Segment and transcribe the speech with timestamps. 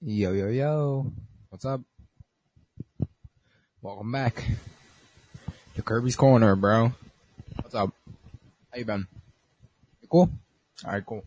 [0.00, 1.12] Yo, yo, yo.
[1.48, 1.80] What's up?
[3.82, 4.44] Welcome back
[5.74, 6.92] to Kirby's Corner, bro.
[7.56, 7.90] What's up?
[8.70, 9.08] How you been?
[10.00, 10.30] You cool?
[10.84, 11.24] Alright, cool.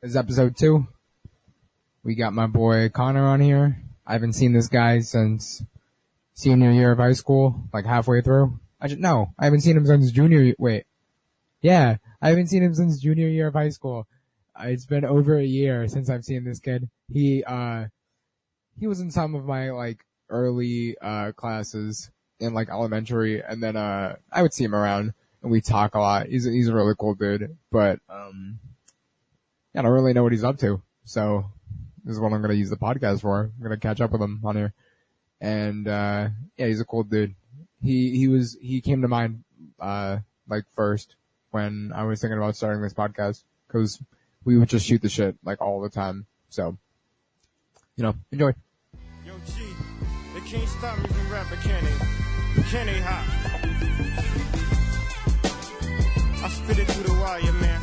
[0.00, 0.86] This is episode two.
[2.04, 3.82] We got my boy Connor on here.
[4.06, 5.64] I haven't seen this guy since
[6.34, 8.60] senior year of high school, like halfway through.
[8.80, 10.84] I just, no, I haven't seen him since junior, year- wait.
[11.62, 14.06] Yeah, I haven't seen him since junior year of high school.
[14.60, 16.88] It's been over a year since I've seen this kid.
[17.12, 17.86] He, uh,
[18.78, 22.10] he was in some of my like early uh classes
[22.40, 26.00] in like elementary and then uh I would see him around and we talk a
[26.00, 26.26] lot.
[26.26, 28.58] He's he's a really cool dude, but um
[29.76, 30.82] I don't really know what he's up to.
[31.04, 31.44] So
[32.04, 33.44] this is what I'm gonna use the podcast for.
[33.44, 34.72] I'm gonna catch up with him on here.
[35.40, 37.34] And uh yeah, he's a cool dude.
[37.82, 39.44] He he was he came to mind
[39.78, 40.18] uh
[40.48, 41.16] like first
[41.50, 44.02] when I was thinking about starting this podcast cuz
[44.44, 46.26] we would just shoot the shit like all the time.
[46.48, 46.76] So
[47.96, 48.54] you know, enjoy.
[50.46, 52.64] Can't stop me from rapping, can they?
[52.70, 53.24] Can hot?
[56.44, 57.80] I spit it through the wire, man.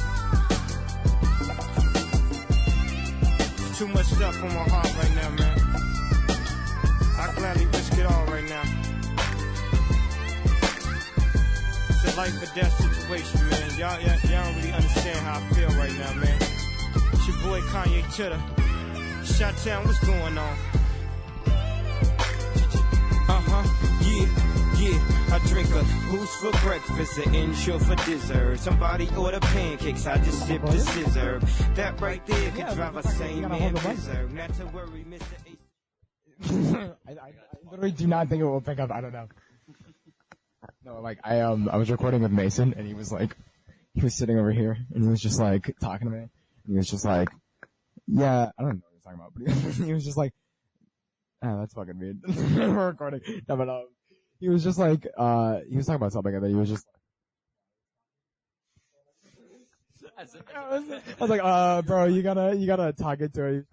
[3.75, 5.59] Too much stuff on my heart right now, man.
[7.17, 8.63] I gladly risk it all right now.
[11.89, 13.69] It's a life or death situation, man.
[13.80, 16.38] Y'all, y'all, don't really understand how I feel right now, man.
[17.13, 18.39] It's your boy Kanye Chitter.
[19.25, 20.80] Chi-Town, what's going on?
[23.31, 23.63] Uh-huh,
[24.01, 24.27] yeah,
[24.81, 25.35] yeah.
[25.35, 28.59] I drink a boost for breakfast, an Ensure for dessert.
[28.59, 31.75] Somebody order pancakes, I just sip the sizzurp.
[31.75, 34.31] That right there can drive a sane man berserk.
[34.31, 35.23] Not to worry, Mr.
[37.07, 37.31] I, I, I
[37.69, 38.91] literally do not think it will pick up.
[38.91, 39.27] I don't know.
[40.83, 43.38] No, like I um I was recording with Mason and he was like
[43.93, 46.29] he was sitting over here and he was just like talking to me and
[46.67, 47.29] he was just like
[48.07, 50.33] yeah I don't know what he was talking about but he, he was just like
[51.44, 52.20] oh that's fucking weird
[52.56, 53.88] we're recording no but um
[54.39, 56.86] he was just like uh he was talking about something and then he was just
[60.18, 63.66] I was, I was like uh bro you gotta you gotta talk into it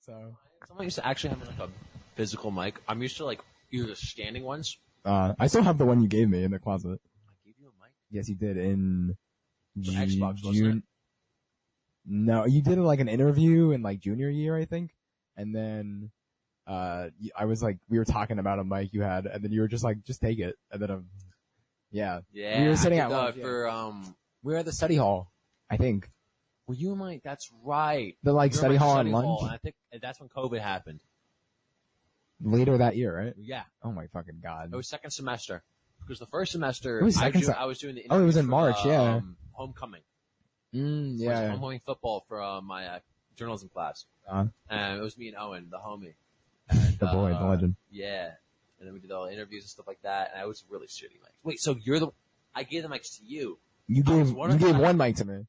[0.00, 0.36] so
[0.68, 1.70] Someone used to actually have like a
[2.14, 2.80] physical mic.
[2.88, 4.76] I'm used to like either the standing ones.
[5.04, 7.00] uh I still have the one you gave me in the closet.
[7.28, 7.92] I gave you a mic.
[8.10, 9.16] Yes, you did in
[9.78, 10.82] Ju- Xbox, June.
[12.06, 14.90] No, you did like an interview in like junior year, I think,
[15.36, 16.10] and then
[16.66, 19.60] uh I was like, we were talking about a mic you had, and then you
[19.60, 21.08] were just like, just take it, and then I'm,
[21.90, 22.62] yeah, Yeah.
[22.62, 23.42] We were sitting at did, uh, lunch, yeah.
[23.42, 24.16] for um.
[24.42, 25.30] we were at the study hall,
[25.70, 26.10] I think,
[26.66, 27.20] Were you in my?
[27.24, 28.16] That's right.
[28.22, 31.00] the like study hall study on lunch hall, and I think that's when COVID happened.
[32.40, 33.34] later that year, right?
[33.38, 34.70] Yeah, Oh my fucking god!
[34.72, 35.62] it was second semester.
[36.00, 38.04] Because the first semester, It was I, second do- se- I was doing the.
[38.10, 39.14] Oh, it was in for, March, uh, yeah.
[39.16, 40.02] Um, homecoming.
[40.74, 42.98] Mm, yeah, homecoming football for uh, my uh,
[43.36, 46.14] journalism class, uh, and it was me and Owen, the homie.
[46.70, 47.76] And, the boy, the uh, legend.
[47.90, 48.30] Yeah.
[48.78, 50.86] And then we did all the interviews and stuff like that, and I was really
[50.86, 51.20] shitty.
[51.22, 52.08] Like, wait, so you're the?
[52.54, 53.58] I gave the mics to you.
[53.86, 55.46] You gave you gave how- one mic to me.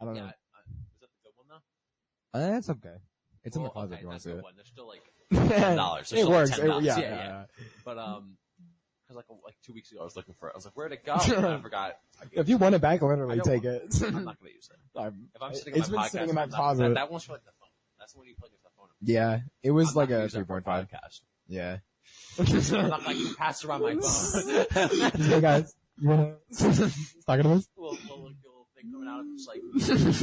[0.00, 0.22] I don't Yeah.
[0.22, 0.26] know.
[0.28, 1.46] I, was that the good one
[2.32, 2.38] though?
[2.38, 2.96] Uh, that's okay.
[3.44, 4.52] It's in the closet okay, you want to the see one.
[4.56, 5.36] They're still like, it.
[5.36, 6.12] $10.
[6.18, 6.50] It works.
[6.50, 6.82] like $10.
[6.84, 7.16] yeah, Yeah, yeah, yeah.
[7.26, 7.44] yeah.
[7.84, 8.36] but um,
[9.06, 10.52] because like like two weeks ago I was looking for it.
[10.54, 11.14] I was like, where'd it go?
[11.14, 11.98] I forgot.
[12.32, 13.82] If you want it back, literally take it.
[14.02, 14.98] I'm not gonna use it.
[14.98, 16.82] I'm- If I'm sitting it's in been my podcast, sitting in my closet.
[16.88, 17.50] That, that one's for like the
[18.04, 18.10] phone.
[18.10, 18.88] That's when you plug into the phone.
[19.02, 20.88] yeah, it was I'm like a use that for 3.5.
[20.90, 21.20] podcast.
[21.48, 21.78] Yeah.
[22.38, 25.20] I'm not like you pass around my phone.
[25.20, 26.34] hey guys, you wanna
[27.26, 27.68] talking to us?
[27.76, 29.48] little, little, little thing coming out of it, just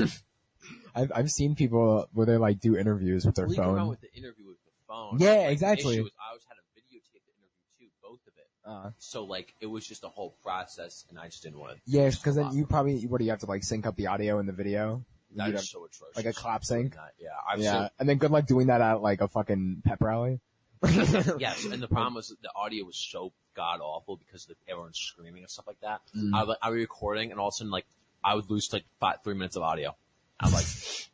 [0.09, 0.12] like
[0.96, 3.88] I've I've seen people where they like do interviews with their leak around phone.
[3.90, 5.18] with the interview with the phone.
[5.20, 5.94] Yeah, Like, the exactly.
[5.96, 8.47] issue is I always had a videotape the interview too, both of it.
[8.66, 11.81] Uh, So like it was just a whole process, and I just didn't want to.
[11.86, 14.38] yeah, because then you probably what do you have to like sync up the audio
[14.40, 15.03] and the video?
[15.36, 16.16] That You'd is have- so atrocious.
[16.18, 16.96] like a clap sync.
[17.19, 20.40] Yeah, I've yeah, and then good luck doing that at like a fucking pep rally.
[20.84, 25.44] Yes, and the problem was the audio was so god awful because the, everyone's screaming
[25.44, 26.02] and stuff like that.
[26.18, 26.31] Mm.
[26.34, 27.86] I was I was recording, and all of a sudden, like,
[28.24, 29.96] I would lose like five, three minutes of audio.
[30.40, 31.09] I was like,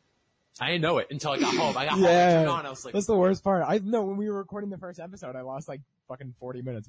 [0.60, 1.76] I didn't know it until I got home.
[1.76, 2.34] I got home, Yeah.
[2.38, 3.62] turned on, I was like, That's the worst part.
[3.66, 6.88] I know when we were recording the first episode, I lost like fucking forty minutes.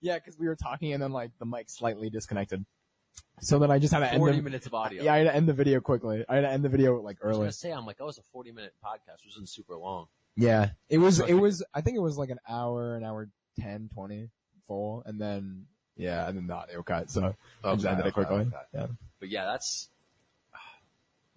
[0.00, 2.64] yeah, because we were talking and then like the mic slightly disconnected.
[3.40, 5.02] So then I just had to end forty the, minutes of audio.
[5.02, 6.24] Yeah, I had to end the video quickly.
[6.28, 7.24] I had to end the video like early.
[7.24, 7.44] I was early.
[7.46, 9.24] gonna say, I'm like, that was a 40 minute podcast.
[9.24, 10.06] It wasn't super long.
[10.36, 11.20] Yeah, it was.
[11.20, 11.64] I It think- was.
[11.74, 13.28] I think it was like an hour, an hour
[13.60, 14.28] 10, 20
[14.68, 15.66] full, and then
[15.96, 17.10] yeah, and then the audio cut.
[17.10, 18.40] So I just Okay, ended it okay, quickly.
[18.42, 18.56] okay.
[18.72, 18.86] Yeah.
[19.18, 19.88] But yeah, that's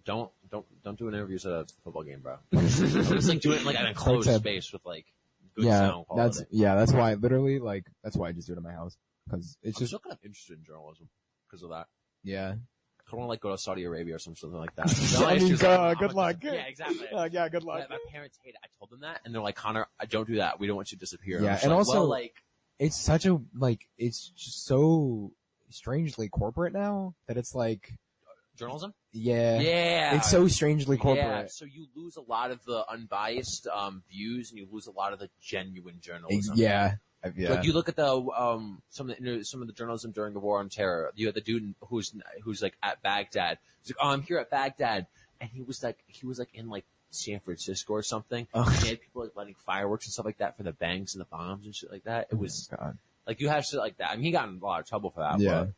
[0.06, 2.38] don't don't don't do an interviews at a football game, bro.
[2.52, 4.40] it's like doing it like in a closed tip.
[4.42, 5.06] space with like
[5.56, 6.38] good yeah, sound quality.
[6.40, 8.96] that's yeah, that's why literally like that's why I just do it at my house
[9.28, 11.10] because it's I'm just still kind of interested in journalism
[11.56, 11.88] because of that.
[12.24, 12.56] yeah.
[13.12, 14.88] I want to like go to Saudi Arabia or something like that.
[15.26, 16.38] I mean, uh, good luck.
[16.42, 17.08] Yeah, exactly.
[17.08, 18.60] Uh, yeah, good my, my parents hate it.
[18.64, 20.60] I told them that, and they're like, Connor, I don't do that.
[20.60, 21.40] We don't want you to disappear.
[21.42, 22.34] Yeah, I'm and like, also- well, like,
[22.80, 23.88] It's such a like.
[24.00, 25.32] It's just so
[25.70, 27.94] strangely corporate now that it's like,
[28.58, 28.94] journalism.
[29.14, 31.52] yeah, Yeah, it's so strangely Yeah, corporate.
[31.52, 35.14] so you lose a lot of the unbiased um, views, and you lose a lot
[35.14, 36.56] of the genuine journalism.
[36.58, 36.96] Yeah,
[37.36, 37.52] Yeah.
[37.56, 40.40] Like you look at the um some of the some of the journalism during the
[40.40, 41.12] war on terror.
[41.16, 42.14] You had the dude who's
[42.44, 43.58] who's like at Baghdad.
[43.82, 45.08] He's like, oh, I'm here at Baghdad,
[45.40, 48.48] and he was like he was like in like San Francisco or something.
[48.54, 48.64] Oh.
[48.64, 51.22] And he had people like lighting fireworks and stuff like that for the banks and
[51.22, 52.28] the bombs and shit like that.
[52.32, 52.98] It was God.
[53.28, 54.12] like you have shit like that.
[54.12, 55.40] I mean, he got in a lot of trouble for that.
[55.40, 55.52] Yeah.
[55.66, 55.70] but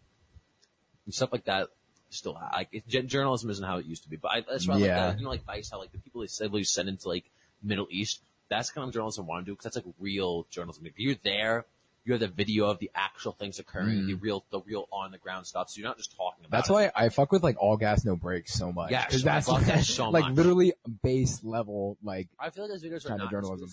[1.06, 1.70] and stuff like that.
[2.10, 4.16] Still, like it, journalism isn't how it used to be.
[4.16, 5.06] But I, that's why, I Yeah.
[5.08, 7.10] like the, you know, like Vice, how like the people they said they send into
[7.10, 7.26] like
[7.62, 8.22] Middle East.
[8.50, 10.86] That's kind of journalism I want to do because that's like real journalism.
[10.86, 11.66] If you're there,
[12.06, 15.18] you have the video of the actual things occurring, the real, the real on the
[15.18, 15.70] ground stuff.
[15.70, 16.50] So you're not just talking about.
[16.50, 16.60] Mm.
[16.60, 16.74] That's it.
[16.74, 18.92] why I fuck with like all gas no brakes so much.
[18.92, 20.74] Yes, 'Cause I that's love that so like literally
[21.04, 21.98] base level.
[22.02, 23.70] Like I feel like those videos are kind of not journalism.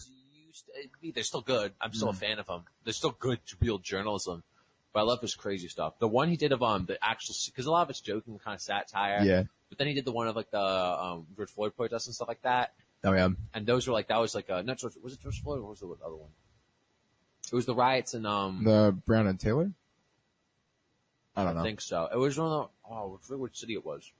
[0.76, 1.72] eh, They're still good.
[1.80, 2.16] I'm still Mm.
[2.16, 2.64] a fan of them.
[2.82, 4.42] They're still good, to real journalism.
[4.92, 5.98] But I love his crazy stuff.
[5.98, 8.54] The one he did of um the actual because a lot of it's joking, kind
[8.56, 9.22] of satire.
[9.22, 12.14] yeah, But then he did the one of like the um George Floyd protests and
[12.14, 12.74] stuff like that.
[13.04, 15.42] Oh yeah, And those were like that was like a not George was it George
[15.42, 16.30] Floyd or was it the other one?
[17.52, 19.70] It was the riots and um the Breonna Taylor.
[21.36, 21.62] I don't know.
[21.62, 22.08] think so.
[22.12, 24.10] It was one of the oh I forget which city it was.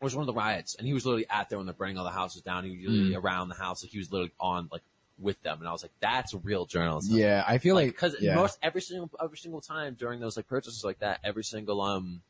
[0.00, 1.96] It was one of the riots, and he was literally out there when they're burning
[1.96, 2.64] all the houses down.
[2.64, 3.22] He was literally Mm.
[3.22, 4.82] around the house, like he was literally on like
[5.18, 8.34] with them, and I was like, "That's real journalism." yeah, I feel like because yeah.
[8.34, 12.22] most every single every single time during those like protests like that, every single um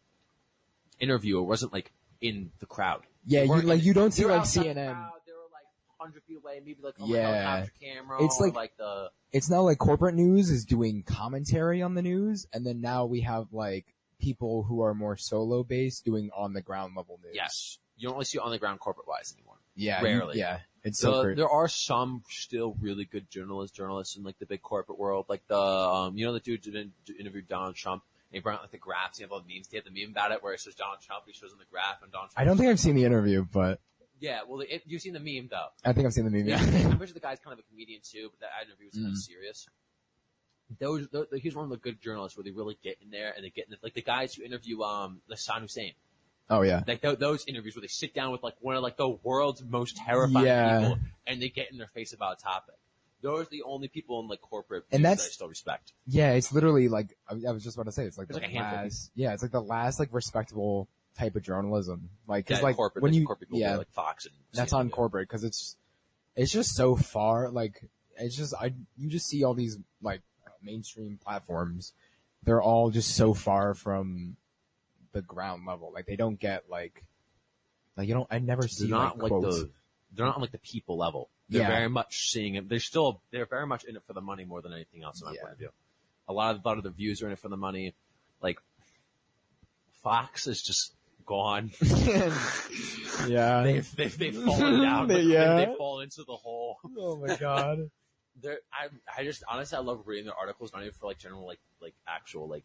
[1.00, 1.90] interviewer wasn't like
[2.20, 3.02] in the crowd.
[3.26, 4.74] Yeah, you like you don't see like CNN.
[4.74, 5.64] They were like
[6.00, 7.66] hundred feet away, maybe like on Yeah.
[7.80, 8.22] camera.
[8.24, 12.02] It's or, like- like the It's now like corporate news is doing commentary on the
[12.02, 16.52] news, and then now we have like people who are more solo based doing on
[16.52, 17.32] the ground level news.
[17.34, 19.56] yes, you don't really see on the ground corporate wise anymore.
[19.74, 20.38] yeah, you- rarely.
[20.38, 24.62] yeah, it's so there are some still really good journalists, journalists in like the big
[24.62, 28.02] corporate world, like the um, you know the dude who interviewed Donald Trump.
[28.34, 29.18] He brought out like the graphs.
[29.18, 29.68] He had all the memes.
[29.70, 31.24] He had the meme about it where it shows Donald Trump.
[31.26, 32.40] He shows him the graph and Donald Trump.
[32.40, 33.80] I don't think I've seen the interview, but
[34.20, 35.68] Yeah, well, it, you've seen the meme though.
[35.84, 36.46] I think I've seen the meme.
[36.48, 38.94] Yeah, I'm pretty sure the guy's kind of a comedian too, but that interview was
[38.94, 39.12] kind Mm.
[39.12, 39.68] of serious.
[40.80, 43.44] Those, those, he's one of the good journalists where they really get in there and
[43.44, 45.92] they get in the, like the guys who interview um Hassan Hussein.
[46.50, 48.96] oh yeah, Like th- those interviews where they sit down with like one of like
[48.96, 50.80] the world's most terrifying Yeah.
[50.80, 52.74] people and they get in their face about a topic.
[53.24, 55.92] Those are the only people in like corporate And that's- that I still respect.
[56.06, 56.32] yeah.
[56.32, 58.04] It's literally like I I was just about to say.
[58.04, 59.10] It's like There's the like a last.
[59.14, 62.10] Yeah, it's like the last like respectable type of journalism.
[62.28, 64.72] Like, cause Yeah, like corporate, when like, you corporate people yeah, like Fox and that's
[64.72, 65.76] CNN on corporate because it's
[66.36, 67.88] it's just so far like
[68.18, 70.20] it's just I you just see all these like
[70.62, 71.92] mainstream platforms
[72.42, 74.36] they're all just so far from
[75.12, 77.04] the ground level like they don't get like
[77.96, 79.70] like you don't I never see They're not like, like the
[80.12, 81.28] they're not on like the people level.
[81.48, 81.68] They're Yeah.
[81.68, 82.68] very much seeing it.
[82.68, 85.26] They're still they're very much in it for the money more than anything else in
[85.26, 85.40] my Yeah.
[85.42, 85.70] point of view.
[86.28, 87.94] A lot of a lot of the views are in it for the money.
[88.40, 88.58] Like
[90.02, 90.94] Fox is just
[91.26, 91.70] gone.
[93.28, 95.08] yeah they've, they've they've fallen down.
[95.08, 95.56] They- yeah.
[95.66, 96.78] they fall into the hole.
[96.98, 97.90] oh my god
[98.42, 101.46] They're, I I just honestly I love reading their articles, not even for like general
[101.46, 102.64] like like actual like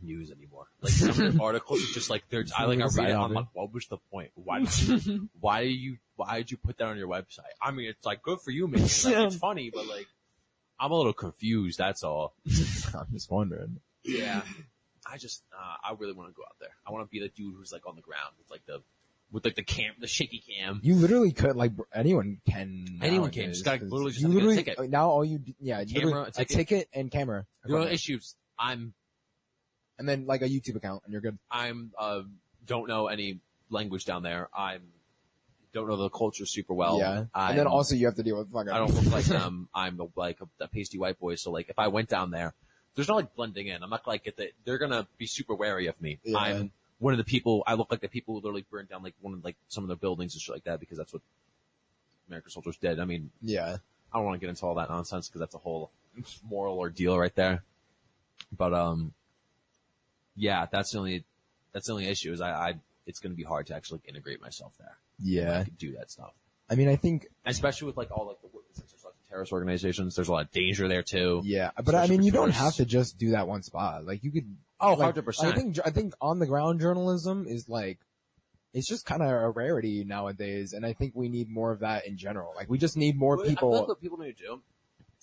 [0.00, 0.68] news anymore.
[0.80, 3.14] Like some of their articles are just like they're I like I read it.
[3.14, 4.30] I'm like, what was the point?
[4.36, 7.40] Why did you why do you why did you put that on your website?
[7.60, 8.82] I mean, it's like good for you, man.
[8.82, 10.06] Like, it's funny, but like
[10.78, 11.78] I'm a little confused.
[11.78, 12.34] That's all.
[12.94, 14.42] I'm just wondering Yeah.
[15.10, 16.70] I just uh, I really want to go out there.
[16.86, 18.82] I want to be the dude who's like on the ground with like the
[19.32, 20.80] with like the cam the shaky cam.
[20.82, 23.50] you literally could like anyone can Anyone can.
[23.52, 24.90] Just gotta literally just you to get a ticket.
[24.90, 26.56] now all you d- yeah Camera, literally a a ticket.
[26.56, 28.34] ticket and camera know issues.
[28.58, 28.94] I'm
[29.98, 32.22] and then like a YouTube account and you're good I'm uh,
[32.64, 33.40] don't know any
[33.70, 34.48] language down there.
[34.56, 34.82] I'm
[35.74, 36.98] don't know the culture super well.
[36.98, 39.24] yeah I'm, and then also you have to deal with fucking I don't look like
[39.24, 39.68] them.
[39.74, 41.34] I'm the, like a, a pasty white boy.
[41.34, 42.54] So like if I went down there,
[42.94, 43.82] there's not like blending in.
[43.82, 46.18] I'm not like get the, they're gonna be super wary of me.
[46.24, 46.38] Yeah.
[46.38, 47.62] I'm one of the people.
[47.66, 49.88] I look like the people who literally burned down like one of like some of
[49.88, 51.22] the buildings and shit like that because that's what
[52.28, 53.00] American soldiers did.
[53.00, 53.76] I mean, yeah
[54.14, 55.90] I don't want to get into all that nonsense because that's a whole
[56.48, 57.64] moral ordeal right there.
[58.56, 59.12] But um,
[60.36, 61.24] yeah, that's the only
[61.72, 62.74] that's the only issue is I, I
[63.06, 64.96] it's going to be hard to actually integrate myself there.
[65.18, 66.32] Yeah do that stuff,
[66.70, 69.52] I mean, I think, especially with like all like the since there's lots of terrorist
[69.52, 70.14] organizations.
[70.16, 71.42] There's a lot of danger there too.
[71.44, 74.04] yeah, but I mean, you don't have to just do that one spot.
[74.04, 75.44] Like you could, Oh, like, 100%.
[75.44, 77.98] I think, I think on the ground journalism is like,
[78.74, 82.06] it's just kind of a rarity nowadays, and I think we need more of that
[82.06, 82.52] in general.
[82.56, 83.86] Like we just need more Well, I feel like people.
[83.86, 84.62] what people need to do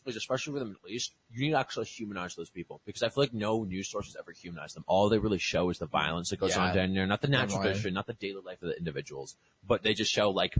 [0.05, 3.10] is especially for the Middle East, you need to actually humanize those people because I
[3.10, 4.84] feel like no news sources ever humanize them.
[4.88, 6.65] All they really show is the violence that goes Yeah.
[6.70, 9.36] on down there, not the natural history, not the daily life of the individuals,
[9.67, 10.55] but they just show like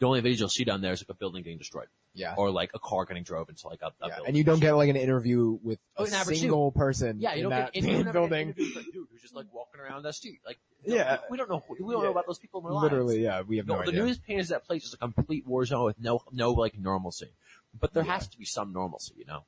[0.00, 2.34] the only videos you'll see down there is like a building getting destroyed Yeah.
[2.36, 4.06] or like a car getting drove into like a, a yeah.
[4.16, 4.24] building.
[4.26, 7.42] And you don't get like an interview with Oh, a single person yeah, you in
[7.44, 8.52] don't that get any, you never get an building.
[8.92, 10.40] dude who's just like walking around that street.
[10.44, 11.18] Like, Yeah.
[11.30, 11.60] we don't know.
[11.66, 12.06] who- We don't Yeah.
[12.06, 12.82] know about those people in their lives.
[12.92, 14.04] Literally, yeah, we have no, No, the idea.
[14.04, 17.30] news paints that place as a complete war zone with no no like normalcy.
[17.78, 18.14] But there Yeah.
[18.14, 19.44] has to be some normalcy, you know.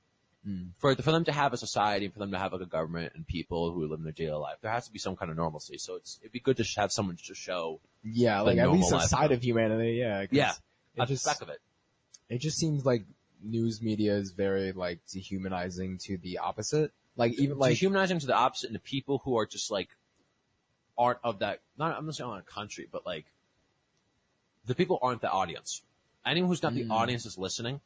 [0.47, 0.71] Mm.
[0.79, 3.27] For for them to have a society, for them to have like a government and
[3.27, 5.77] people who live in their daily life, there has to be some kind of normalcy.
[5.79, 9.01] So it's it'd be good to have someone to show Yeah, like at least a
[9.01, 9.95] side of humanity.
[9.95, 10.53] Yeah, Yeah,
[10.97, 11.61] It just speck of it.
[12.29, 13.05] it just seems like
[13.43, 16.93] news media is very like dehumanizing to the opposite.
[17.17, 19.89] Like even like dehumanizing to the opposite, and the people who are just like
[20.97, 21.61] aren't of that.
[21.77, 23.27] Not I'm not saying on a country, but like
[24.65, 25.83] the people aren't the audience.
[26.25, 26.89] Anyone who's not Mm.
[26.89, 27.81] the audience is listening,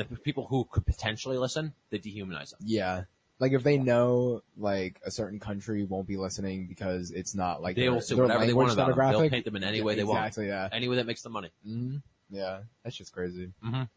[0.00, 2.60] and the people who could potentially listen, they dehumanize them.
[2.64, 3.04] yeah,
[3.38, 7.76] like if they know like a certain country won't be listening because it's not like
[7.76, 9.10] They their, will say their whatever they want about them.
[9.10, 10.18] They'll paint them in any Yeah, way they want.
[10.18, 10.68] exactly, yeah.
[10.72, 11.50] Any way that makes them money.
[11.64, 11.96] hmm
[12.30, 13.52] Yeah, that's just crazy.
[13.64, 13.88] Mhm.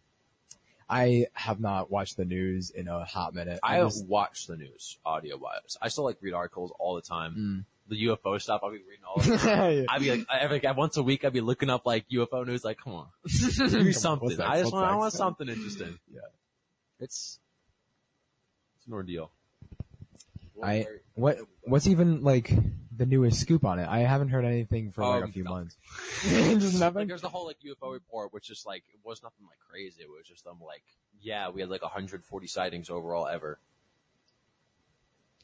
[0.89, 3.59] I have not watched the news in a hot minute.
[3.61, 5.77] I just- watch the news audio wise.
[5.81, 7.35] I still like read articles all the time.
[7.35, 7.65] Mm.
[7.89, 9.71] The UFO stuff, I'll be reading all the time.
[9.77, 9.83] Yeah.
[9.89, 12.63] I'd be like, every, like, once a week, I'd be looking up like UFO news.
[12.65, 14.27] Like, come on, do something.
[14.29, 14.39] What's?
[14.39, 15.97] I just want, I want something interesting.
[16.13, 16.19] Yeah.
[16.99, 17.39] It's,
[18.77, 19.31] it's an ordeal.
[20.63, 22.51] I what what's even like
[22.95, 23.87] the newest scoop on it?
[23.87, 25.55] I haven't heard anything for like a Um, few nothing.
[25.57, 25.77] months.
[26.23, 27.07] just Like, nothing.
[27.07, 30.01] there's the whole like UFO report, which is like it was nothing like crazy.
[30.01, 30.81] It was just them like,
[31.21, 33.59] yeah, we had like 140 sightings overall ever.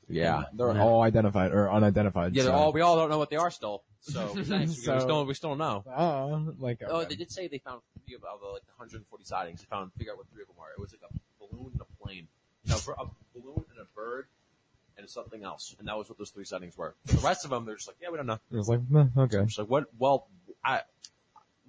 [0.10, 2.36] Yeah, they're all identified or unidentified.
[2.36, 2.43] yeah.
[2.43, 3.83] They're so- all we all don't know what they are still.
[4.01, 4.83] So thanks.
[4.83, 5.83] So- we still we still don't know.
[5.95, 9.62] Oh, like Oh, they did say they found three of, of the, like 140 sightings.
[9.62, 10.72] They found figure out what three of them were.
[10.77, 12.27] It was like a balloon and a plane,
[12.65, 14.27] no, a, a balloon and a bird,
[14.98, 15.75] and something else.
[15.79, 16.95] And that was what those three sightings were.
[17.05, 18.39] The rest of them, they're just like, yeah, we don't know.
[18.51, 19.38] It was like meh, okay.
[19.38, 19.86] I'm like, what?
[19.98, 20.27] Well,
[20.65, 20.81] I.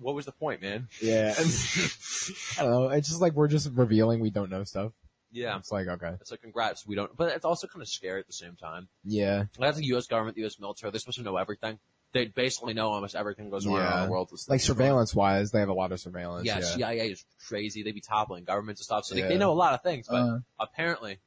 [0.01, 0.89] What was the point, man?
[1.01, 1.35] Yeah.
[2.59, 2.89] I don't know.
[2.89, 4.91] It's just like we're just revealing we don't know stuff.
[5.35, 6.13] Yeah, It's like okay.
[6.21, 6.87] it's like congrats.
[6.87, 8.87] We don't, but it's also kind of scary at the same time.
[9.05, 9.39] Yeah.
[9.59, 10.07] Like, that's the U.S.
[10.07, 10.61] government, the U.S.
[10.61, 10.91] military.
[10.93, 11.79] They're supposed to know everything.
[12.13, 13.79] They basically know almost everything goes on Yeah.
[13.81, 14.29] around the world.
[14.33, 16.47] It's Like surveillance wise, they have a lot of surveillance.
[16.47, 16.65] Yeah, Yeah.
[16.65, 17.83] CIA is crazy.
[17.83, 19.05] They be toppling governments and stuff.
[19.07, 19.29] So they, Yeah.
[19.29, 20.39] they know a lot of things, but Uh.
[20.61, 21.19] apparently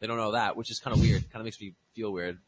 [0.00, 1.22] they don't know that, which is kind of weird.
[1.30, 2.38] Kind of makes me feel weird.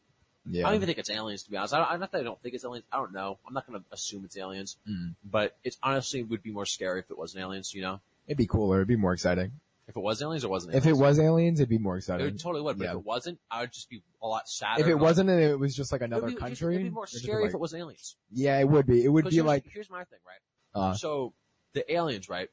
[0.47, 1.73] I don't even think it's aliens, to be honest.
[1.73, 2.85] I don't, not that I don't think it's aliens.
[2.91, 3.39] I don't know.
[3.47, 5.15] I'm not going to assume it's aliens, Mm.
[5.23, 7.73] but it honestly would be more scary if it wasn't aliens.
[7.73, 8.77] You know, It'd be cooler.
[8.77, 9.53] It'd be more exciting.
[9.87, 10.75] If it was aliens, it wasn't.
[10.75, 10.99] If Aliens.
[10.99, 12.25] it was aliens, it'd be more exciting.
[12.25, 12.77] would totally would.
[12.77, 12.91] But Yeah.
[12.91, 14.81] if it wasn't, I would just be a lot sadder.
[14.81, 16.75] If it and wasn't, and it was just like it'd another be- it'd country.
[16.75, 18.15] it'd be more it'd just scary like- if it was aliens.
[18.31, 19.03] Yeah, it would be.
[19.03, 20.39] It would 'Cause be here's, like, here's my thing, right?
[20.81, 21.33] uh, So
[21.73, 22.49] the aliens, right?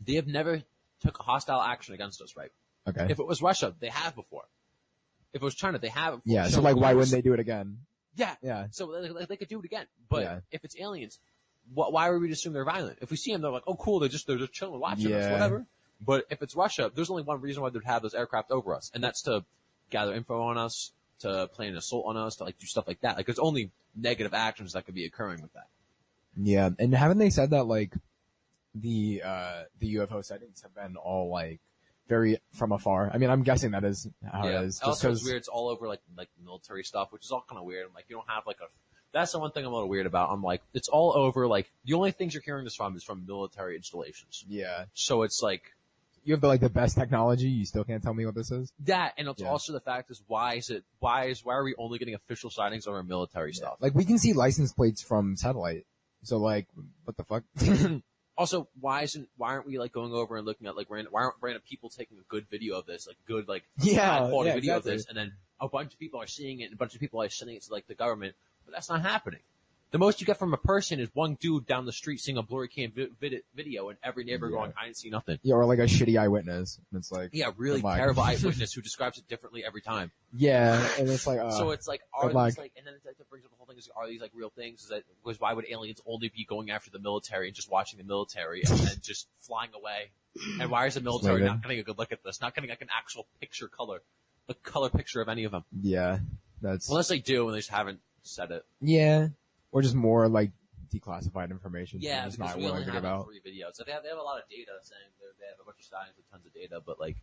[0.00, 0.62] They have never
[1.00, 2.50] took a hostile action against us, right?
[2.88, 3.06] okay.
[3.10, 4.44] If it was Russia, they have before.
[5.32, 6.22] If it was China, they have.
[6.24, 6.34] Before.
[6.34, 6.48] yeah.
[6.48, 7.78] So like, why wouldn't they do it again?
[8.16, 8.34] Yeah.
[8.42, 8.66] Yeah.
[8.70, 9.86] So they, could do it again.
[10.08, 10.40] But Yeah.
[10.50, 11.18] if it's aliens,
[11.72, 12.98] wh- why would we assume they're violent?
[13.00, 15.10] If we see them, they're like, oh, cool, they're just they're just chilling, watching us,
[15.12, 15.32] Yeah.
[15.32, 15.66] whatever.
[16.04, 18.90] But if it's Russia, there's only one reason why they'd have those aircraft over us,
[18.94, 19.44] and that's to
[19.90, 23.00] gather info on us, to plan an assault on us, to like do stuff like
[23.02, 23.16] that.
[23.16, 25.68] Like there's only negative actions that could be occurring with that.
[26.36, 26.70] Yeah.
[26.78, 27.94] And haven't they said that like
[28.74, 31.60] the uh the UFO sightings have been all like
[32.08, 33.10] very from afar?
[33.12, 34.76] I mean, I'm guessing that is how it is.
[34.76, 35.36] Just Also, it's weird.
[35.36, 37.86] It's all over like like military stuff, which is all kind of weird.
[37.86, 38.66] I'm like, you don't have like a.
[39.12, 40.30] That's the one thing I'm a little weird about.
[40.30, 41.46] I'm like, it's all over.
[41.46, 44.44] Like the only things you're hearing this from is from military installations.
[44.48, 44.86] Yeah.
[44.94, 45.74] So it's like
[46.24, 47.48] You have the, like the best technology.
[47.48, 48.72] You still can't tell me what this is.
[48.84, 49.48] that, and it's Yeah.
[49.48, 52.48] also the fact is why is it why is why are we only getting official
[52.50, 53.76] sightings on our military stuff?
[53.80, 55.84] Like we can see license plates from satellite.
[56.22, 56.68] So like,
[57.04, 57.42] what the fuck?
[58.38, 61.20] Also, why isn't why aren't we like going over and looking at like random why
[61.20, 64.48] aren't random people taking a good video of this, like good like Yeah, high quality
[64.48, 64.92] yeah, video exactly.
[64.92, 67.00] of this, and then a bunch of people are seeing it, and a bunch of
[67.00, 69.40] people are sending it to like the government, but that's not happening.
[69.92, 72.42] The most you get from a person is one dude down the street seeing a
[72.42, 74.56] blurry cam vi- vid- video, and every neighbor Yeah.
[74.56, 76.80] going, "I didn't see nothing." yeah, or like a shitty eyewitness.
[76.90, 77.96] And it's like, Yeah, really Good luck.
[77.98, 80.10] terrible eyewitness who describes it differently every time.
[80.32, 82.48] yeah, and it's like, uh, so it's like, are good luck.
[82.48, 84.30] these like, and then it, that brings up the whole thing: is are these like
[84.34, 84.82] real things?
[84.82, 87.98] Is that because why would aliens only be going after the military and just watching
[87.98, 90.10] the military and then just flying away?
[90.58, 92.40] And why is the military not getting a good look at this?
[92.40, 94.00] Not getting like an actual picture color,
[94.48, 95.64] a color picture of any of them?
[95.82, 96.20] yeah,
[96.62, 98.64] that's Unless they do and they just haven't said it.
[98.80, 99.28] yeah,
[99.72, 100.50] or just more like
[100.94, 102.00] declassified information.
[102.00, 103.26] Yeah, because not we willing only to have give out.
[103.26, 103.74] three videos.
[103.74, 105.84] So they have, they have a lot of data saying they're- have a bunch of
[105.86, 107.16] sightings with tons of data, but like,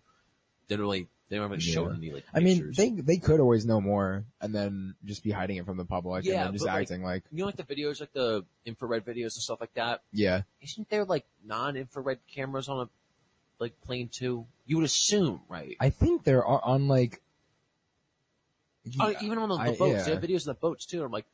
[0.68, 1.96] they don't really, they don't even show Yeah.
[1.96, 5.58] any like I mean, they they could always know more and then just be hiding
[5.58, 7.56] it from the public Yeah, and then just but, like- acting like, you know, like
[7.56, 10.02] the videos, like the infrared videos and stuff like that.
[10.12, 12.90] yeah, Isn't there like non-infrared cameras on a
[13.60, 14.46] like plane too?
[14.66, 15.76] You would assume, right?
[15.80, 17.22] I think there are on like.
[19.00, 20.04] Uh, even on the, the I- boats, yeah.
[20.04, 21.04] they have videos of the boats too.
[21.04, 21.26] I'm like,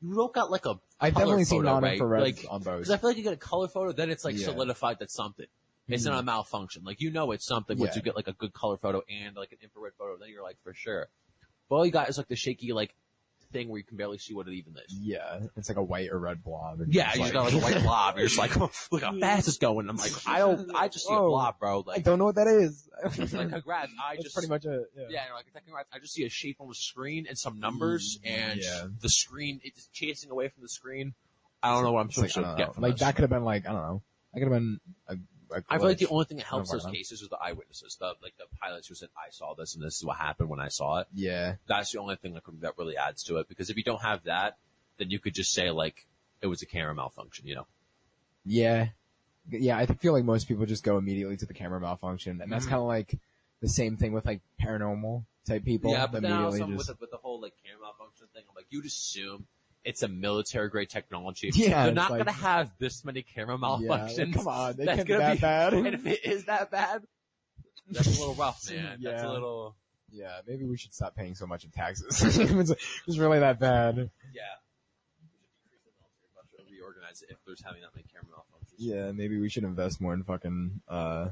[0.00, 0.78] you don't got like a.
[1.00, 2.36] I've color definitely seen photo, non-infrared right?
[2.36, 2.78] Like, on boats.
[2.78, 4.46] Because I feel like you get a color photo, then it's like Yeah.
[4.46, 5.46] solidified that something.
[5.88, 6.10] It's Mhm.
[6.10, 6.84] not a malfunction.
[6.84, 8.00] Like you know it's something once Yeah.
[8.00, 10.58] you get like a good color photo and like an infrared photo, then you're like
[10.62, 11.08] for sure.
[11.68, 12.94] But all you got is like the shaky like
[13.52, 14.94] thing where you can barely see what it even is.
[15.00, 16.80] Yeah, it's like a white or red blob.
[16.80, 18.16] and Yeah, you just got like a white blob.
[18.18, 19.88] You're just like, look how fast it's going.
[19.88, 21.28] I'm like, I don't, I just see a Whoa.
[21.30, 21.84] blob, bro.
[21.86, 22.88] I Like, don't know what that is.
[23.32, 23.92] like congrats.
[24.02, 24.82] I That's just pretty much it.
[24.96, 25.04] Yeah.
[25.10, 25.88] Yeah, you're like, congrats.
[25.92, 28.86] I just see a shape on the screen and some numbers, and Mm, yeah.
[29.00, 31.14] the screen it's chasing away from the screen.
[31.62, 32.72] I don't know what I'm It's like, supposed I to don't get know.
[32.74, 33.00] from like this.
[33.00, 34.02] that could have been like I don't know.
[34.34, 34.78] That could have been
[35.08, 35.16] a.
[35.70, 36.96] I feel like the only thing that helps those worry about it.
[36.98, 39.96] cases is the eyewitnesses, the like the pilots who said I saw this and this
[39.96, 41.06] is what happened when I saw it.
[41.14, 44.02] Yeah, That's the only thing that that really adds to it because if you don't
[44.02, 44.58] have that,
[44.98, 46.06] then you could just say like
[46.42, 47.66] it was a camera malfunction, you know?
[48.44, 48.88] yeah,
[49.50, 49.76] yeah.
[49.76, 52.70] I feel like most people just go immediately to the camera malfunction, and that's Mhm.
[52.70, 53.18] kind of like
[53.60, 55.90] the same thing with like paranormal type people.
[55.90, 58.54] yeah, but then also immediately with the, with the whole like camera malfunction thing, I'm
[58.54, 59.46] like you'd assume
[59.84, 61.50] it's a military grade technology.
[61.54, 64.18] Yeah, they're not like- gonna have this many camera yeah, malfunctions.
[64.18, 65.74] like, come on, they That's can't be gonna that be- bad.
[65.74, 67.02] And if it is that bad,
[67.90, 68.98] that's a little rough, man.
[69.02, 69.76] That's a little,
[70.10, 72.20] yeah, maybe we should stop paying so much in taxes.
[72.22, 72.70] it's,
[73.06, 73.96] it's really that bad.
[73.96, 74.42] yeah.
[75.20, 78.36] We should decrease the military budget or reorganize it if there's having that many camera
[78.36, 78.74] malfunctions.
[78.78, 81.28] Yeah, maybe we should invest more in fucking uh,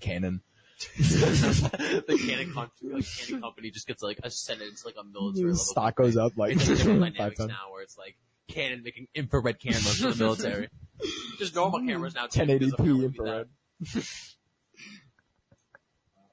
[0.00, 0.42] Canon.
[0.96, 5.56] the Canon company, like Canon company just gets like ascended into like a military level.
[5.56, 7.48] Stock goes up like It's like different five dynamics times.
[7.48, 8.16] now where it's like
[8.48, 10.68] Canon making infrared cameras for the military.
[11.38, 11.88] Just normal hmm.
[11.88, 12.26] cameras now.
[12.26, 13.48] 1080p infrared.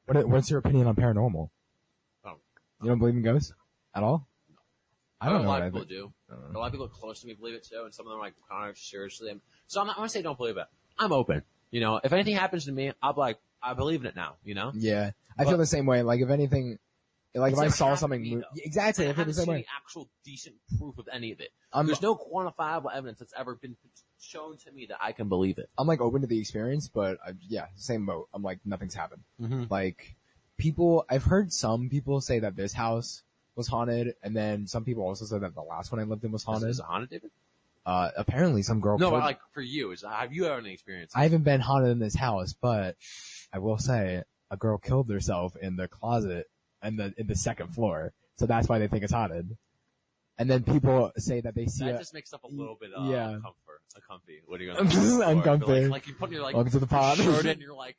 [0.06, 1.50] What, what's your opinion on paranormal?
[2.26, 2.34] Oh.
[2.82, 3.54] You don't believe in ghosts
[3.96, 4.28] at all?
[5.22, 5.50] I don't a know.
[5.50, 6.14] lot what I of people do.
[6.54, 8.24] A lot of people close to me believe it too, and some of them are
[8.24, 9.32] like kind of seriously.
[9.68, 10.66] So I'm not, I'm gonna say don't believe it.
[10.98, 11.44] I'm open.
[11.70, 14.36] You know, if anything happens to me, I'll be like, I believe in it now.
[14.44, 16.02] You know, Yeah, I But- feel the same way.
[16.04, 16.80] Like if anything,
[17.34, 19.56] like if I saw something, me, exactly, I I feel the same way.
[19.56, 21.50] any actual decent proof of any of it.
[21.72, 23.78] I'm, There's no quantifiable evidence that's ever been
[24.20, 25.70] shown to me that I can believe it.
[25.78, 28.28] I'm like open to the experience, but I, yeah, same boat.
[28.34, 29.24] I'm like nothing's happened.
[29.40, 29.64] Mm-hmm.
[29.70, 30.16] Like
[30.58, 33.24] people, I've heard some people say that this house
[33.56, 36.32] was haunted, and then some people also said that the last one I lived in
[36.32, 36.70] was haunted.
[36.70, 37.32] Is haunted, David?
[37.86, 38.98] Uh, apparently some girl.
[39.00, 41.12] No, but like for you, is have you ever had any experience?
[41.16, 42.96] I haven't been haunted in this house, but
[43.52, 46.48] I will say a girl killed herself in the closet
[46.84, 49.58] in the in the second floor, so that's why they think it's haunted.
[50.38, 52.92] And then people say that they see that a, just makes up a little bit
[52.94, 53.32] of Yeah.
[53.34, 54.42] comfort, a comfy.
[54.46, 55.22] What are you just do?
[55.22, 55.82] uncomfy.
[55.84, 57.18] Like, like you put your like welcome to the pod.
[57.18, 57.98] shirt in, and you're like,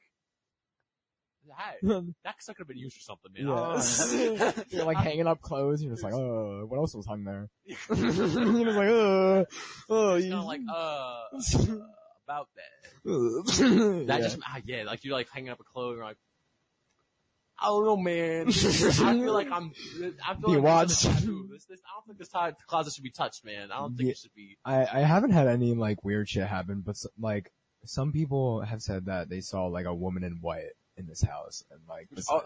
[1.58, 1.76] hey,
[2.24, 3.46] that could have been used for something, man.
[3.46, 4.52] Yeah.
[4.70, 5.82] you're like hanging up clothes.
[5.82, 7.48] You're just like, oh, what else was hung there?
[7.66, 7.76] you're
[8.12, 9.44] just like, oh,
[9.88, 11.76] oh, It's you kind of like, uh, uh,
[12.26, 13.04] about that.
[13.04, 14.18] That yeah.
[14.20, 16.16] just, ah, yeah, like you're like hanging up a clothes, you're like,
[17.58, 18.48] I don't know, man.
[18.48, 19.72] I feel like I'm,
[20.26, 20.88] I feel Be like watched.
[20.88, 21.48] This, is a tattoo.
[21.52, 23.70] this, this, I don't think this ti- closet should be touched, man.
[23.70, 24.12] I don't think Yeah.
[24.12, 24.56] it should be.
[24.64, 27.52] I, I haven't had any like weird shit happen, but s- like
[27.84, 31.64] some people have said that they saw like a woman in white in this house
[31.70, 32.42] and like Oh,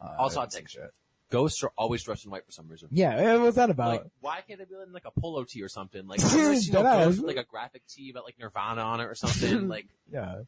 [0.00, 0.90] uh, also, take shit.
[1.30, 2.88] Ghosts are always dressed in white for some reason.
[2.92, 3.88] Yeah, what's that about?
[3.88, 6.06] Like, why can't they be in like a polo tee or something?
[6.06, 9.66] Like, seen a ghost like a graphic tee about like Nirvana on it or something.
[9.68, 10.42] like, yeah,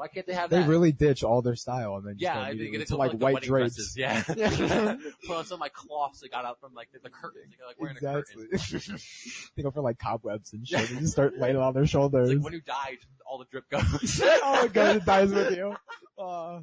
[0.00, 0.56] why can't they have that?
[0.56, 0.68] they that?
[0.68, 3.12] really ditch all their style and then just yeah, go I think immediately to like,
[3.12, 3.76] like white drapes.
[3.76, 3.96] dresses.
[3.98, 4.22] Yeah,
[5.26, 7.54] put on some like cloths that got out from like the, the curtains.
[7.58, 8.48] They're like wearing a curtain.
[8.50, 8.96] Exactly.
[9.56, 12.30] they go for like cobwebs and shit and just start laying it on their shoulders.
[12.30, 14.22] It's like when you died, all the drip goes.
[14.24, 15.76] oh my god, it dies with you.
[16.18, 16.60] Uh,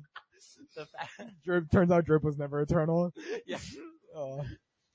[1.46, 3.14] drip turns out drip was never eternal.
[3.46, 3.60] yeah,
[4.18, 4.42] Uh,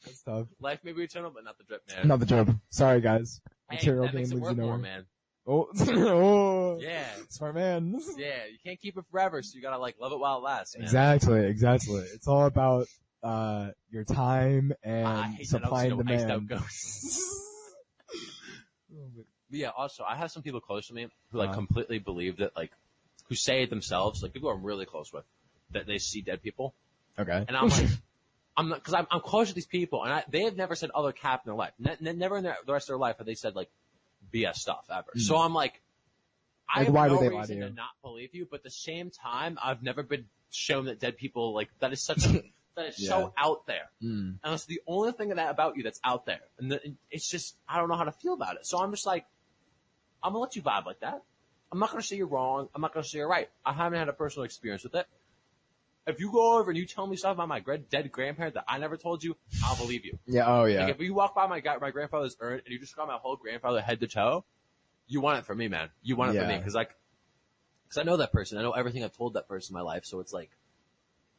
[0.05, 0.49] that's tough.
[0.59, 2.09] life may be eternal, but not the drip, man.
[2.09, 2.49] Not the drip.
[2.71, 3.41] Sorry guys.
[3.71, 5.07] hey, Material game leads worth more, man.
[5.47, 8.01] Oh, oh, Yeah, smart man.
[8.17, 8.47] yeah.
[8.51, 10.77] You can't keep it forever, so you gotta like love it while it lasts.
[10.77, 10.85] Man.
[10.85, 12.05] Exactly, exactly.
[12.15, 12.87] It's all about
[13.23, 16.65] uh your time and hate supply and I iced out demand.
[19.51, 21.55] yeah, also, I have some people close to me who like Uh.
[21.55, 22.71] completely believe that like,
[23.29, 25.25] who say it themselves, like people I'm really close with,
[25.71, 26.75] that they see dead people.
[27.19, 27.45] Okay.
[27.49, 27.89] And I'm like,
[28.57, 30.91] I'm not, cause I'm, I'm close to these people and I, they have never said
[30.95, 31.73] other cap in their life.
[31.79, 33.71] Ne- never in their, the rest of their life have they said like
[34.33, 35.11] BS stuff ever.
[35.17, 35.81] So I'm like,
[36.69, 38.71] I Like, have why no would they reason to not believe you, but at the
[38.71, 42.43] same time, I've never been shown that dead people, like, that is such a,
[42.77, 43.09] that is Yeah.
[43.11, 43.91] so out there.
[44.03, 44.39] Mm.
[44.43, 46.41] And it's the only thing that about you that's out there.
[46.59, 48.67] And the, it's just, I don't know how to feel about it.
[48.67, 49.27] So I'm just like,
[50.23, 51.23] I'm gonna let you vibe like that.
[51.71, 52.69] I'm not gonna say you're wrong.
[52.75, 53.51] I'm not gonna say you're right.
[53.67, 55.07] I haven't had a personal experience with it.
[56.07, 58.79] If you go over and you tell me stuff about my dead grandparent that I
[58.79, 60.19] never told you, I'll believe you.
[60.27, 60.47] Yeah.
[60.47, 60.87] Oh yeah.
[60.87, 63.37] Like if you walk by my my grandfather's urn and you just describe my whole
[63.37, 64.45] grandfather head to toe,
[65.07, 65.91] you want it from me, man.
[66.03, 66.57] You want it from Yeah.
[66.57, 66.97] me because like
[67.85, 68.59] Because I know that person.
[68.59, 70.05] I know everything I've told that person in my life.
[70.05, 70.51] So it's like,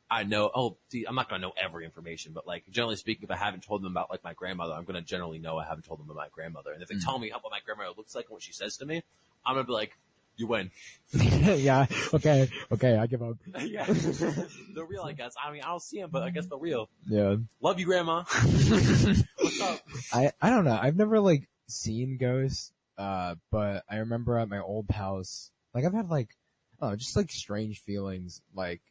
[0.09, 0.49] I know.
[0.53, 3.63] Oh, see, I'm not gonna know every information, but like generally speaking, if I haven't
[3.63, 6.17] told them about like my grandmother, I'm gonna generally know I haven't told them about
[6.17, 6.71] my grandmother.
[6.71, 7.03] And if they mm.
[7.03, 9.03] tell me how what my grandmother looks like and what she says to me,
[9.45, 9.97] I'm gonna be like,
[10.35, 10.71] "You win."
[11.13, 11.85] yeah.
[12.13, 12.49] Okay.
[12.71, 12.97] Okay.
[12.97, 13.37] I give up.
[13.61, 15.35] yeah, the real, I guess.
[15.43, 16.89] I mean, I don't see him, but I guess the real.
[17.07, 17.35] Yeah.
[17.61, 18.23] Love you, grandma.
[19.37, 19.79] What's up?
[20.11, 20.77] I I don't know.
[20.79, 25.93] I've never like seen ghosts, uh, but I remember at my old house, like I've
[25.93, 26.35] had like,
[26.81, 28.41] oh, just like strange feelings.
[28.55, 28.81] Like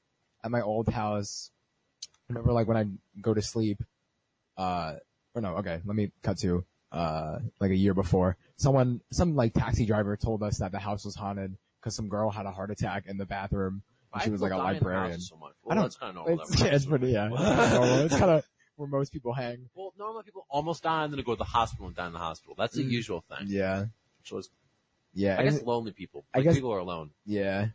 [0.45, 1.51] at my old house,
[2.05, 2.87] I remember like when I
[3.21, 3.83] go to sleep,
[4.57, 4.95] uh,
[5.35, 8.37] or no, okay, let me cut to uh like a year before.
[8.63, 12.31] Someone, some like taxi driver told us that the house was haunted because some girl
[12.31, 13.83] had a heart attack in the bathroom.
[14.15, 15.21] And she was like a People die in the librarian.
[15.21, 15.53] So much.
[15.69, 16.41] I don't- that's kind of normal.
[16.45, 17.29] It's, yeah, it's pretty, yeah.
[18.05, 18.45] It's kind of
[18.77, 19.69] where most people hang.
[19.75, 22.13] Well, normally people almost die and then they go to the hospital and die in
[22.13, 22.55] the hospital.
[22.57, 22.91] That's the Mm.
[22.91, 23.47] usual thing.
[23.49, 23.87] Yeah.
[24.23, 24.49] So it's,
[25.15, 25.37] Yeah.
[25.41, 26.25] I guess lonely people.
[26.33, 27.11] I guess- people are alone.
[27.27, 27.69] yeah.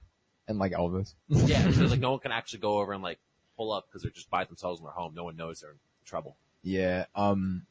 [0.50, 1.14] And like Elvis.
[1.28, 3.20] Yeah, because like no one can actually go over and like
[3.58, 5.14] pull up because they're just by themselves in their home.
[5.14, 6.38] No one knows they're in trouble.
[6.64, 7.04] Yeah.
[7.16, 7.66] Um.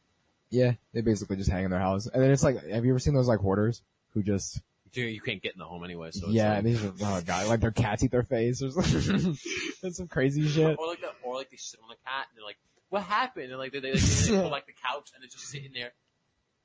[0.56, 0.72] Yeah.
[0.92, 3.14] They basically just hang in their house, and then it's like, have you ever seen
[3.14, 3.82] those like hoarders
[4.14, 4.60] who just?
[4.92, 6.10] You, you can't get in the home anyway.
[6.10, 6.50] So it's yeah.
[6.50, 9.36] like, and these are oh god, like their cats eat their face or something.
[9.82, 10.78] That's some crazy shit.
[10.78, 12.56] or like that, or like they sit on the cat and they're like,
[12.88, 15.44] "What happened?" And like they they, like, they pull like the couch and they're just
[15.48, 15.92] sitting there,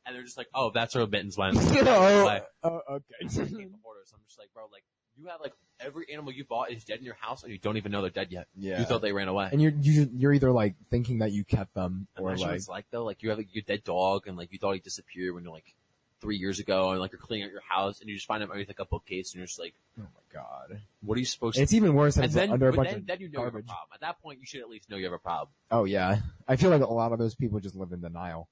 [0.06, 3.15] and they're just like, "Oh, that's where mittens went." oh, oh, okay.
[3.25, 4.13] hoarders.
[4.13, 4.86] I'm just like, bro, like
[5.21, 7.77] you have like every animal you bought is dead in your house and you don't
[7.77, 8.47] even know they're dead yet.
[8.57, 8.79] Yeah.
[8.79, 9.49] You thought they ran away.
[9.51, 12.57] And you're you, you're either like thinking that you kept them or Imagine what like
[12.57, 13.05] it's like though.
[13.05, 15.53] Like you have like, your dead dog and like you thought he disappeared when you're
[15.53, 15.73] like
[16.21, 18.49] three years ago and like you're cleaning out your house and you just find him
[18.49, 20.79] underneath like a bookcase and you're just like, oh my god.
[21.01, 22.77] what are you supposed to It's even worse than and it's then, under a but
[22.77, 23.67] bunch then, of then you know you have a garbage.
[23.67, 23.89] problem.
[23.93, 25.49] At that point, you should at least know you have a problem.
[25.71, 26.19] Oh yeah.
[26.47, 28.47] I feel like a lot of those people just live in denial,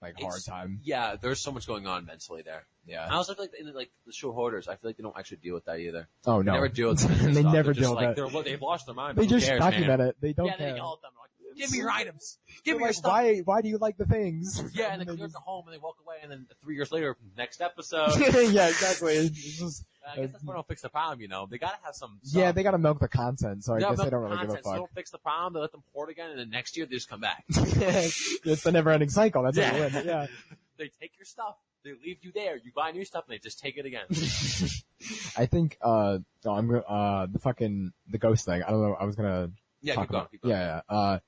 [0.00, 0.80] like hard It's- time.
[0.84, 2.66] Yeah, there's so much going on mentally there.
[2.86, 3.06] Yeah.
[3.10, 5.38] I also feel like in like the show hoarders, I feel like they don't actually
[5.38, 6.08] deal with that either.
[6.26, 6.52] Oh They no.
[6.54, 7.08] never deal with that.
[7.34, 7.52] They stuff.
[7.52, 8.32] never They're just deal with like, that.
[8.32, 9.18] They're, they've lost their mind.
[9.18, 10.00] They just cares, document man?
[10.08, 10.16] it.
[10.20, 10.70] They don't yeah, care.
[10.72, 12.38] they yell at them like, "Give me your items.
[12.64, 13.38] Give me They're your like, stuff." why?
[13.44, 14.62] Why do you like the things?
[14.74, 16.76] Yeah, and they they clear just- the home and they walk away, and then three
[16.76, 18.12] years later, next episode.
[18.20, 19.14] yeah, exactly.
[19.14, 21.46] It's just I guess that's they don't fix the problem, you know.
[21.50, 22.18] They gotta have some.
[22.24, 24.64] yeah, they gotta milk the content, so I guess they don't really give a content,
[24.64, 24.76] so they fuck.
[24.76, 25.52] don't fix the problem.
[25.54, 27.44] They let them hoard again, and then next year they just come back.
[27.48, 29.42] it's the never-ending cycle.
[29.42, 29.78] That's you Yeah.
[29.78, 30.06] win.
[30.06, 30.26] Yeah.
[30.78, 32.56] they take your stuff, they leave you there.
[32.56, 34.06] You buy new stuff, and they just take it again.
[35.36, 38.62] I think uh, no, I'm uh the fucking the ghost thing.
[38.62, 38.96] I don't know.
[38.98, 40.30] I was gonna Yeah, talk keep going, about.
[40.30, 40.54] keep going.
[40.54, 40.96] Yeah, yeah.
[40.96, 41.18] Uh,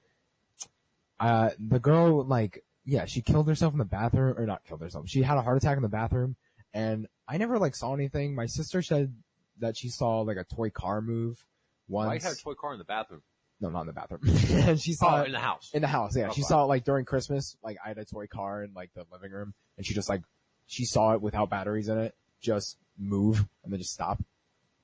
[1.21, 5.09] uh, the girl like yeah, she killed herself in the bathroom or not killed herself.
[5.09, 6.37] She had a heart attack in the bathroom,
[6.75, 8.35] and I never like saw anything.
[8.35, 9.15] My sister said
[9.61, 11.45] that she saw like a toy car move
[11.89, 12.23] once.
[12.25, 13.23] You have a toy car in the bathroom?
[13.63, 14.23] no, not in the bathroom.
[14.67, 15.71] and she saw Oh, it in the house.
[15.75, 16.17] in the house.
[16.17, 16.49] Yeah, she Okay.
[16.49, 17.57] saw it like during Christmas.
[17.63, 20.23] Like I had a toy car in like the living room, and she just like
[20.67, 24.19] she saw it without batteries in it, just move and then just stop.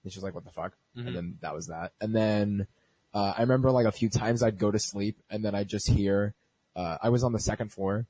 [0.05, 1.07] And she was like, "What the fuck?" Mhm.
[1.09, 1.93] And then that was that.
[2.03, 2.67] And then
[3.15, 5.89] uh, I remember like a few times I'd go to sleep, and then I'd just
[5.91, 6.35] hear.
[6.77, 8.05] Uh, I was on the second floor,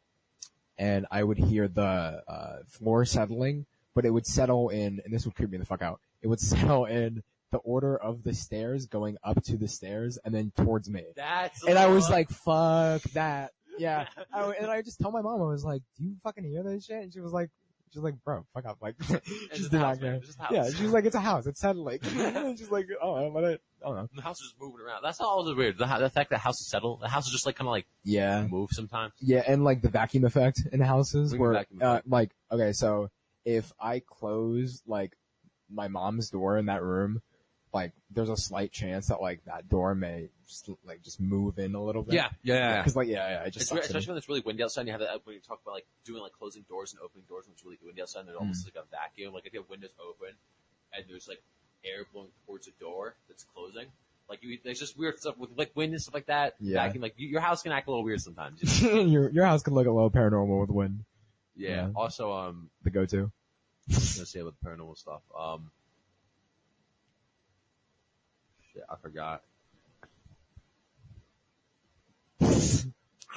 [0.76, 5.24] and I would hear the uh, floor settling, but it would settle in, and this
[5.24, 5.98] would creep me the fuck out.
[6.22, 10.32] It would settle in the order of the stairs going up to the stairs and
[10.34, 11.04] then towards me.
[11.16, 13.52] That's And I was like, fuck that.
[13.78, 14.06] Yeah.
[14.32, 16.84] I, and I just told my mom, I was like, do you fucking hear this
[16.86, 17.02] shit?
[17.04, 17.50] And she was like,
[17.92, 18.78] she's like, bro, fuck up.
[18.82, 20.10] Like, It's she just did not house, man.
[20.10, 20.14] care.
[20.16, 20.52] It's just a house.
[20.52, 20.64] Yeah.
[20.70, 21.46] She's like, it's a house.
[21.46, 22.00] It's settling.
[22.02, 24.08] And she's like, oh, but I, I don't know.
[24.14, 25.02] the house is just moving around.
[25.04, 25.78] That's all the weird.
[25.78, 27.86] The, the fact that house is settled, the house is just like kind of like
[28.02, 28.44] Yeah.
[28.48, 29.12] move sometimes.
[29.20, 29.44] Yeah.
[29.46, 33.08] And like the vacuum effect in houses where, uh, like, okay, so
[33.46, 35.16] if I close like
[35.70, 37.22] my mom's door in that room,
[37.72, 41.74] like there's a slight chance that like that door may just, like just move in
[41.74, 42.14] a little bit.
[42.14, 42.82] Yeah, yeah, yeah.
[42.82, 43.96] Cause like, yeah, yeah, it just It's, sucks in.
[43.96, 44.82] especially when it's really windy outside.
[44.82, 47.24] And you have that when you talk about like doing like closing doors and opening
[47.28, 48.20] doors when it's really windy outside.
[48.20, 48.74] And there's almost Mm.
[48.74, 49.32] like a vacuum.
[49.32, 50.34] Like if you have windows open
[50.92, 51.42] and there's like
[51.84, 53.86] air blowing towards a door that's closing.
[54.28, 56.54] Like you, there's just weird stuff with like wind and stuff like that.
[56.58, 56.82] Yeah.
[56.84, 58.82] Vacuum, like you, your house can act a little weird sometimes.
[58.82, 59.00] you know?
[59.02, 61.04] your your house can look a little paranormal with wind.
[61.56, 61.88] Yeah.
[61.94, 63.30] Also, um, The go-to.
[63.88, 65.22] I was gonna say about the paranormal stuff.
[65.38, 65.70] Um,
[68.72, 69.42] shit, I forgot.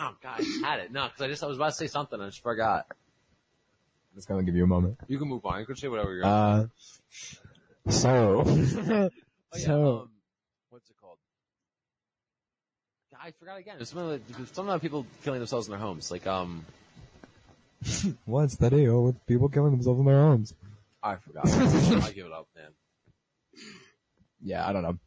[0.01, 0.91] Oh god, I had it.
[0.93, 2.85] No, because I just I was about to say something, and I just forgot.
[2.89, 4.97] I'm just gonna give you a moment.
[5.07, 5.59] You can move on.
[5.59, 6.25] You can say whatever you're.
[6.25, 6.67] Uh,
[7.89, 9.09] so, oh, yeah,
[9.53, 10.09] so um,
[10.69, 11.17] what's it called?
[13.21, 13.75] I forgot again.
[13.79, 16.09] It's some of the, some of the people killing themselves in their homes.
[16.11, 16.65] Like um,
[18.25, 20.53] what's the deal with people killing themselves in their homes?
[21.01, 21.47] I forgot.
[21.47, 22.71] I give it up, man.
[24.41, 24.97] Yeah, I don't know.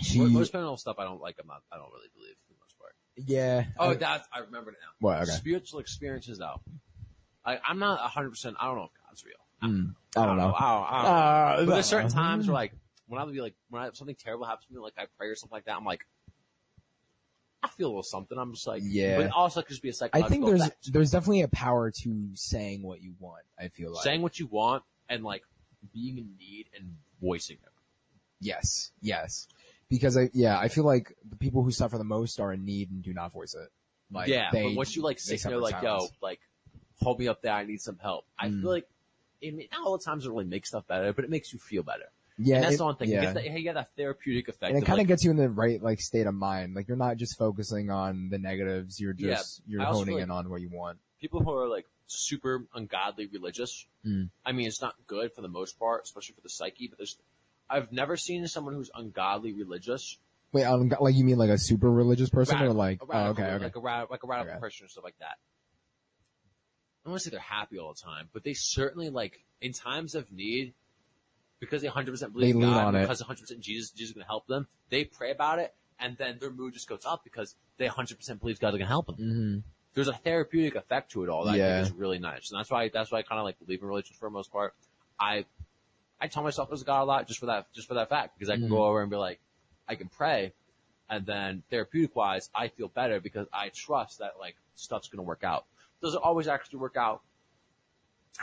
[0.00, 1.36] She, Most, most paranormal stuff I don't like.
[1.40, 1.62] I'm not.
[1.72, 2.92] I don't really believe for the most part.
[3.16, 3.64] yeah.
[3.78, 4.88] Oh, I- that's I remember it now.
[5.00, 5.30] What, okay.
[5.32, 6.60] Spiritual experiences, though.
[7.44, 8.30] I, I'm not 100.
[8.30, 9.70] percent I don't know if God's real.
[9.70, 10.52] mm, I don't know.
[10.54, 11.08] I don't, I don't know.
[11.10, 12.72] Uh, But there's certain times where like
[13.08, 15.28] when I would be like, when I, something terrible happens to me, like I pray
[15.28, 16.00] or something like that, I'm like,
[17.66, 18.38] I feel a little something.
[18.38, 19.16] I'm just like, Yeah.
[19.18, 20.92] But also, it could just be a I psychological think there's effect.
[20.92, 23.42] there's definitely a power to saying what you want.
[23.58, 25.42] I feel like saying what you want and like
[25.92, 27.72] being in need and voicing it.
[28.40, 29.48] yes, yes,
[29.88, 32.90] because I yeah I feel like the people who suffer the most are in need
[32.90, 33.68] and do not voice it.
[34.10, 36.10] Like yeah, they, but once you like they sit there, suffer like, silence.
[36.12, 36.40] yo, like,
[37.02, 38.24] hold me up there, I need some help.
[38.38, 38.60] I Mm.
[38.60, 38.88] feel like,
[39.40, 41.58] it, may- not all the times it really makes stuff better, but it makes you
[41.58, 42.06] feel better.
[42.38, 43.08] Yeah, and that's it- the one thing.
[43.10, 43.16] Yeah.
[43.16, 44.70] You get that, you get that therapeutic effect.
[44.74, 46.74] and it kind of like, gets you in the right like state of mind.
[46.74, 49.00] Like you're not just focusing on the negatives.
[49.00, 50.98] You're Yeah, just you're I honing feel in on what you want.
[51.20, 53.86] people who are like super ungodly religious.
[54.06, 54.30] Mm.
[54.44, 56.88] I mean, it's not good for the most part, especially for the psyche.
[56.88, 57.16] But there's,
[57.68, 60.18] I've never seen someone who's ungodly religious.
[60.52, 63.42] Wait, um, like you mean like a super religious person or like a oh, okay
[63.44, 63.78] okay like a
[64.10, 64.60] like a radical Okay.
[64.60, 65.36] Christian or stuff like that.
[67.04, 69.72] I don't want to say they're happy all the time, but they certainly like in
[69.72, 70.74] times of need,
[71.60, 73.00] because they 100 percent believe They in God, on it.
[73.02, 74.66] because 100 percent Jesus, Jesus is going to help them.
[74.90, 78.40] They pray about it, and then their mood just goes up because they 100 percent
[78.40, 79.16] believe God's going to help them.
[79.16, 79.58] hmm
[79.94, 81.80] There's a therapeutic effect to it all that Yeah.
[81.82, 84.14] is really nice, and that's why that's why I kind of like believe in religion
[84.18, 84.74] for the most part.
[85.18, 85.46] I
[86.20, 88.38] I tell myself there's a God a lot just for that just for that fact
[88.38, 88.70] because I can Mhm.
[88.70, 89.40] go over and be like
[89.88, 90.52] I can pray,
[91.08, 95.44] and then therapeutic wise I feel better because I trust that like stuff's gonna work
[95.44, 95.64] out.
[96.02, 97.22] Does it always actually work out?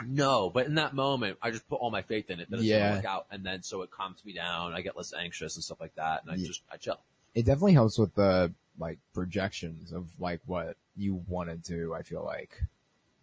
[0.04, 2.64] No, but in that moment, I just put all my faith in it that it's
[2.68, 2.80] Yeah.
[2.80, 4.72] gonna work out, and then so it calms me down.
[4.72, 6.46] I get less anxious and stuff like that, and I Yeah.
[6.46, 6.98] just I chill.
[7.34, 11.94] It definitely helps with the like projections of like what you want to do.
[11.94, 12.60] I feel like,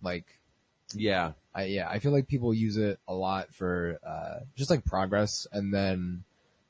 [0.02, 0.26] like
[0.94, 4.86] Yeah, I yeah, I feel like people use it a lot for uh just like
[4.86, 6.24] progress and then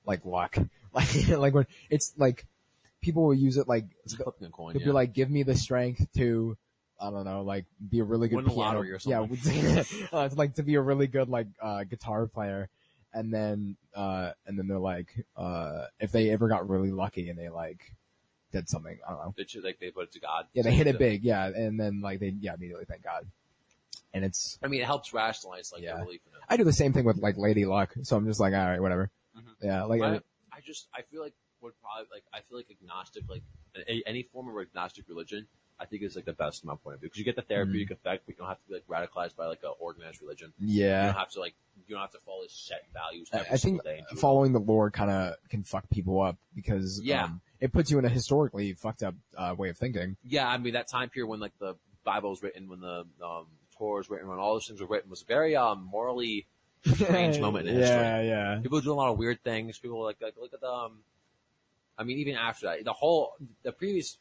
[0.05, 0.57] like luck.
[0.93, 2.45] Like like when it's like
[3.01, 4.73] people will use it like it's flipping a coin.
[4.73, 4.87] they'll Yeah.
[4.87, 6.57] be like, give me the strength to
[7.01, 8.59] I don't know, like be a really good Win piano.
[8.59, 9.21] lottery or Yeah,
[10.13, 12.69] uh, it's like to be a really good like uh guitar player.
[13.13, 17.37] And then uh and then they're like uh if they ever got really lucky and
[17.37, 17.93] they like
[18.51, 19.35] did something, I don't know.
[19.37, 20.45] They, like they put it to God.
[20.53, 23.25] Yeah, they hit it big, yeah, and then like they yeah immediately thank God.
[24.13, 25.95] And it's I mean, it helps rationalize like Yeah.
[25.95, 26.43] their belief in it.
[26.49, 28.81] I do the same thing with like Lady Luck, so I'm just like, all right,
[28.81, 29.09] whatever.
[29.37, 29.55] Mhm.
[29.61, 30.19] Yeah, like I,
[30.51, 33.43] I just I feel like would probably like I feel like agnostic like
[33.87, 35.47] a, any form of agnostic religion
[35.81, 37.41] I think is like the best from my point of view because you get the
[37.41, 40.53] therapeutic effect but you don't have to be like radicalized by like a organized religion.
[40.59, 41.55] Yeah, you don't have to like
[41.87, 43.29] you don't have to follow set values.
[43.33, 44.19] I, Every I think day and do it.
[44.19, 47.23] following the lore kind of can fuck people up because Yeah.
[47.25, 50.15] um, it puts you in a historically fucked up uh, way of thinking.
[50.23, 53.47] Yeah, I mean that time period when like the Bible was written, when the um,
[53.77, 56.45] Torah was written, when all those things were written was very um morally
[56.85, 57.95] strange moment in history.
[57.97, 58.59] Yeah, yeah.
[58.61, 59.77] People do a lot of weird things.
[59.79, 60.99] People were like, like look at the, um,
[61.97, 64.17] I mean, even after that, the whole, the previous,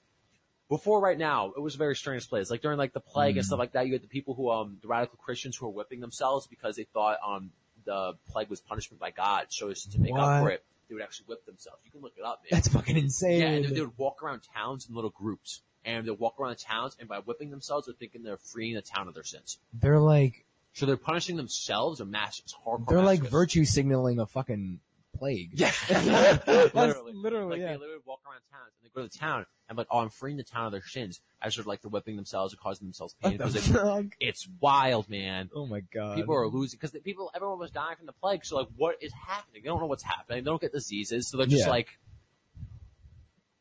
[0.71, 2.51] before right now, it was a very strange place.
[2.51, 3.47] Like during like the plague and Mm.
[3.49, 6.01] stuff like that, you had the people who, um, the radical Christians who were whipping
[6.01, 7.51] themselves because they thought, um,
[7.85, 9.47] the plague was punishment by God.
[9.51, 11.81] So as to make up for it, they would actually whip themselves.
[11.85, 12.49] You can look it up, man.
[12.53, 13.41] That's fucking insane.
[13.41, 15.61] yeah, and they, they would walk around towns in little groups.
[15.85, 18.83] And they'd walk around the towns, and by whipping themselves, they're thinking they're freeing the
[18.83, 19.59] town of their sins.
[19.73, 24.81] They're like So they're punishing themselves or mass, hardcore they're like virtue signaling a fucking
[25.21, 25.51] plague.
[25.55, 25.71] Yeah.
[26.75, 27.13] Literally.
[27.13, 27.67] literally, Like yeah.
[27.69, 30.09] they literally walk around towns and they go to the town and like, oh, I'm
[30.11, 31.21] freeing the town of their shins.
[31.43, 33.39] as they're like they're whipping themselves or causing themselves pain.
[33.39, 35.51] What the it's wild, man.
[35.55, 36.17] Oh my god.
[36.17, 38.45] People are losing because people, everyone was dying from the plague.
[38.45, 39.63] So like, what is happening?
[39.63, 40.43] They don't know what's happening.
[40.43, 41.71] They don't get diseases, so they're just Yeah.
[41.71, 41.99] like,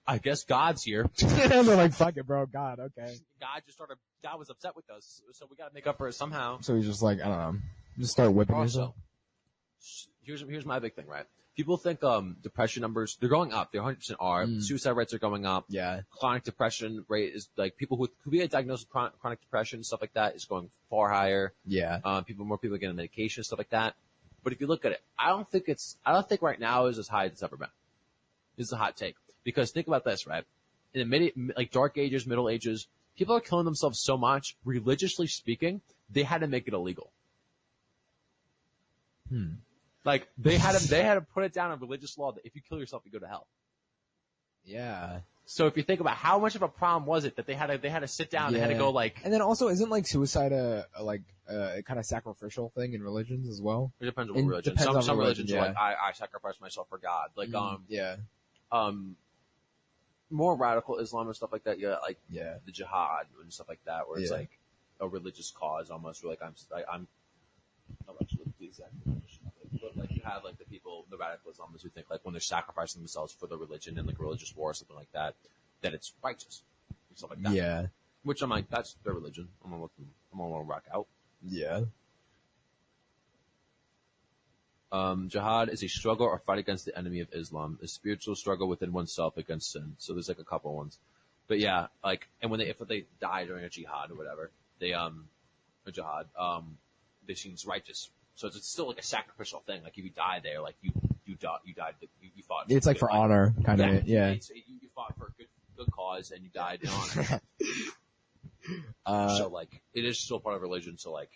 [0.08, 1.08] I guess God's here.
[1.18, 2.48] they're like, fuck it, bro.
[2.48, 3.14] God, okay.
[3.40, 3.98] God just started.
[4.24, 6.60] God was upset with us, so we got to make up for it somehow.
[6.62, 7.56] So he's just like, I don't know,
[8.00, 10.08] just start whipping Also, yourself.
[10.24, 11.26] here's here's my big thing, right?
[11.56, 13.72] People think um depression numbers they're going up.
[13.72, 14.46] They 100 percent are.
[14.46, 14.64] Mm.
[14.64, 15.66] Suicide rates are going up.
[15.68, 16.02] Yeah.
[16.12, 20.02] chronic depression rate is like people who could be diagnosed with chron- chronic depression stuff
[20.02, 21.54] like that is going far higher.
[21.66, 22.00] Yeah.
[22.04, 23.96] Um, people more people getting medication stuff like that.
[24.44, 26.86] But if you look at it, I don't think it's I don't think right now
[26.86, 27.68] is as high as it's ever been.
[28.56, 30.46] This is a hot take because think about this, right?
[30.94, 34.56] In the mid like dark ages, middle ages, people are killing themselves so much.
[34.64, 37.12] Religiously speaking, they had to make it illegal.
[39.30, 39.56] Hmm.
[40.10, 42.56] Like they had to they had to put it down in religious law that if
[42.56, 43.46] you kill yourself, you go to hell.
[44.66, 45.20] Yeah.
[45.46, 47.68] So if you think about how much of a problem was it that they had
[47.68, 49.90] to they had to sit down, they had to go like And then also, isn't
[49.90, 53.92] like suicide a, a like a kind of sacrificial thing in religions as well?
[54.00, 54.74] It depends on It what religion.
[54.74, 55.90] depends Some on some religion, religions are yeah.
[55.90, 57.30] like I, I sacrifice myself for God.
[57.36, 58.16] Like um yeah,
[58.72, 59.16] um
[60.32, 61.80] more radical Islam and stuff like that.
[61.80, 64.38] Yeah, like yeah, the jihad and stuff like that, where it's Yeah.
[64.38, 64.60] like
[65.00, 66.24] a religious cause almost.
[66.24, 67.08] Where like I'm I, I'm
[68.08, 68.46] I'm actually
[69.74, 72.42] But like you have like the people, the radical Islamists who think like when they're
[72.42, 75.36] sacrificing themselves for the religion and like a religious war or something like that,
[75.82, 76.64] that it's righteous
[77.10, 77.54] and stuff like that.
[77.54, 77.86] yeah,
[78.24, 79.48] Which I'm like, that's their religion.
[79.64, 81.08] I'm gonna let them, I'm gonna let them rock out.
[81.48, 81.82] yeah.
[84.92, 88.68] Um, jihad is a struggle or fight against the enemy of Islam, a spiritual struggle
[88.68, 89.94] within oneself against sin.
[90.00, 90.98] So there's like a couple ones.
[91.48, 94.94] But yeah, like, and when they, if they die during a jihad or whatever, they,
[94.94, 95.26] um,
[95.86, 96.78] a jihad, um,
[97.28, 98.10] they seem righteous.
[98.40, 99.84] So it's, it's still like a sacrificial thing.
[99.84, 100.92] Like if you die there, like you,
[101.26, 102.68] you died, you died, you, you fought.
[102.70, 104.08] It's like for honor, kind of.
[104.08, 104.30] Yeah.
[104.30, 107.42] It's, you, you fought for a good, good cause and you died in honor.
[109.06, 110.98] Uh, so like, it is still part of religion.
[110.98, 111.32] So like,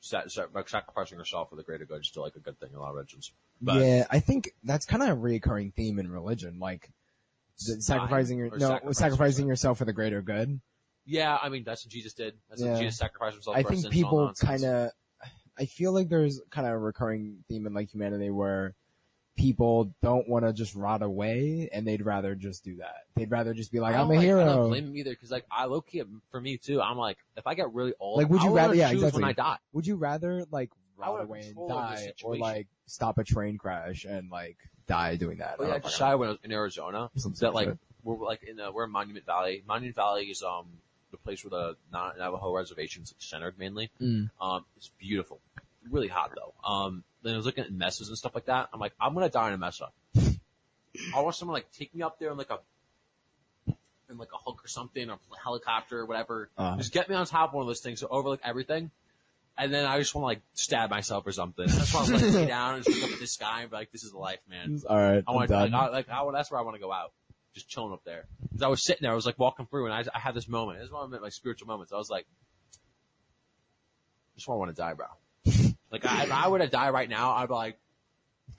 [0.00, 2.76] sa- sa- sacrificing yourself for the greater good is still like a good thing in
[2.76, 3.32] a lot of religions.
[3.60, 6.90] But yeah, I think that's kind of a reoccurring theme in religion, like
[7.56, 9.78] sacrificing your no sacrificing sacrificing yourself.
[9.78, 10.60] for the greater good.
[11.04, 12.34] yeah, I mean that's what Jesus did.
[12.48, 12.72] That's Yeah.
[12.72, 13.56] what Jesus sacrificed himself.
[13.56, 14.90] I think people kind of,
[15.58, 18.74] I feel like there's kind of a recurring theme in like humanity where
[19.36, 23.04] people don't want to just rot away and they'd rather just do that.
[23.14, 25.30] They'd rather just be like, I I'm a like, I don't blame them either because
[25.30, 26.80] like I low key for me too.
[26.82, 29.22] I'm like if I get really old, Like, would you I rather- yeah, exactly.
[29.22, 29.58] when I die.
[29.72, 33.24] Would you rather like rot away and control over the die or like stop a
[33.24, 34.56] train crash and like
[34.88, 35.56] die doing that?
[35.60, 37.10] Oh, I yeah, I don't just fucking shy when I was in Arizona.
[37.16, 37.78] Some That like shit.
[38.02, 39.62] we're like in the, we're in Monument Valley.
[39.68, 40.66] Monument Valley is um
[41.10, 43.90] the place where the Na- Navajo reservations like, centered mainly.
[44.00, 44.30] Mm.
[44.40, 45.40] Um, it's beautiful,
[45.90, 46.54] really hot though.
[46.68, 48.68] Um, then I was looking at messes and stuff like that.
[48.72, 49.88] I'm like, I'm gonna die in a mesa.
[51.14, 52.58] I want someone like take me up there in like a
[54.10, 56.50] in like a Hulk or something or helicopter or whatever.
[56.56, 56.76] Uh.
[56.76, 58.90] Just get me on top of one of those things to overlook everything.
[59.56, 61.64] And then I just want to like stab myself or something.
[61.64, 63.70] I just want to like lay down and just look up at the sky and
[63.70, 66.24] be like, "This is life, man." All right, I want to like, I, like I,
[66.32, 67.12] that's where I want to go out,
[67.58, 68.26] just chilling up there.
[68.42, 70.48] Because I was sitting there, I was like walking through, and I, I had this
[70.48, 70.78] moment.
[70.78, 71.92] This is one of my spiritual moments.
[71.92, 72.26] I was like,
[72.74, 75.06] I just want to die, bro.
[75.92, 77.78] like I, if I were to die right now, I'd be like,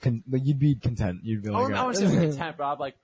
[0.00, 1.20] Con- like, you'd be content.
[1.24, 2.96] You'd be I like, wouldn't, I wouldn't say content, but I'm like,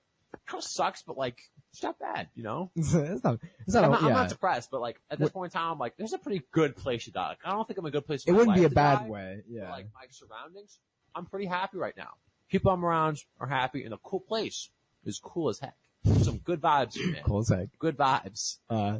[0.45, 1.37] kind of sucks, but like,
[1.71, 2.71] it's not bad, you know.
[2.75, 3.39] it's not.
[3.65, 3.83] It's not.
[3.83, 6.13] I'm not, I'm not depressed, but like at this point in time, I'm like, there's
[6.13, 7.29] a pretty good place to die.
[7.29, 8.23] Like, I don't think I'm a good place.
[8.25, 9.43] it wouldn't be a bad die, way.
[9.47, 9.69] Yeah.
[9.69, 10.79] like my surroundings,
[11.13, 12.11] I'm pretty happy right now.
[12.49, 14.69] People I'm around are happy, and the cool place
[15.05, 15.75] is cool as heck.
[16.23, 17.21] Some good vibes, man.
[17.23, 17.51] cool as.
[17.79, 18.57] Good vibes.
[18.69, 18.99] Uh,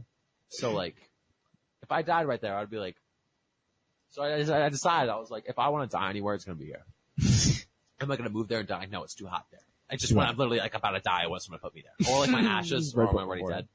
[0.50, 0.96] So like,
[1.84, 2.96] if I died right there, I'd be like.
[4.10, 6.56] So I, I decided I was like, if I want to die anywhere, it's gonna
[6.58, 6.86] be here.
[8.00, 8.88] I'm not gonna move there and die.
[8.92, 9.60] No, it's too hot there.
[9.90, 10.26] I just when.
[10.28, 12.30] I'm literally like about to die, I want someone to put me there, or like
[12.30, 13.52] my ashes, or when I'm already before.
[13.52, 13.68] dead.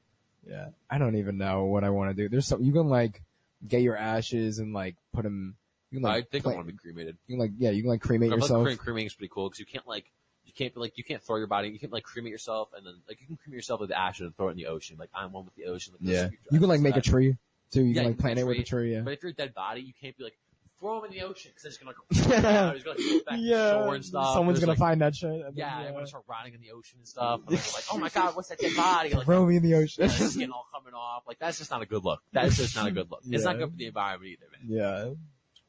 [0.47, 0.67] yeah.
[0.89, 2.29] I don't even know what I want to do.
[2.29, 3.21] There's some, you can like
[3.67, 5.55] get your ashes and like put them,
[5.91, 7.17] you can I like, think pla- I want to be cremated.
[7.27, 8.67] you can like, yeah, you can like cremate I like yourself.
[8.67, 10.05] crem- cremating is pretty cool because you can't like
[10.53, 11.69] you can't be like you can't throw your body.
[11.69, 14.35] You can't like cremate yourself and then like you can cremate yourself with ashes and
[14.37, 14.97] throw it in the ocean.
[14.99, 15.93] Like I'm one with the ocean.
[15.99, 16.29] Like, Yeah.
[16.51, 17.37] You can like make a tree
[17.71, 17.81] too.
[17.83, 18.93] You Yeah, can like plant it with a tree.
[18.93, 19.01] Yeah.
[19.01, 20.37] But if you're a dead body, you can't be like
[20.79, 22.73] throw him in the ocean because it's gonna go down.
[22.75, 24.33] He's gonna like, go back to shore and stuff.
[24.35, 25.29] Someone's gonna like, find that shit.
[25.31, 25.87] and then, Yeah, yeah.
[25.87, 27.39] I'm gonna start rotting in the ocean and stuff.
[27.47, 29.13] And like, like, oh my god, what's that dead body?
[29.13, 30.03] Like, Throw me in the ocean.
[30.03, 31.23] yeah, skin all coming off.
[31.27, 32.21] Like that's just not a good look.
[32.33, 33.21] That's just not a good look.
[33.29, 33.59] It's not Yeah.
[33.61, 34.61] good for the environment either, man.
[34.79, 35.09] yeah.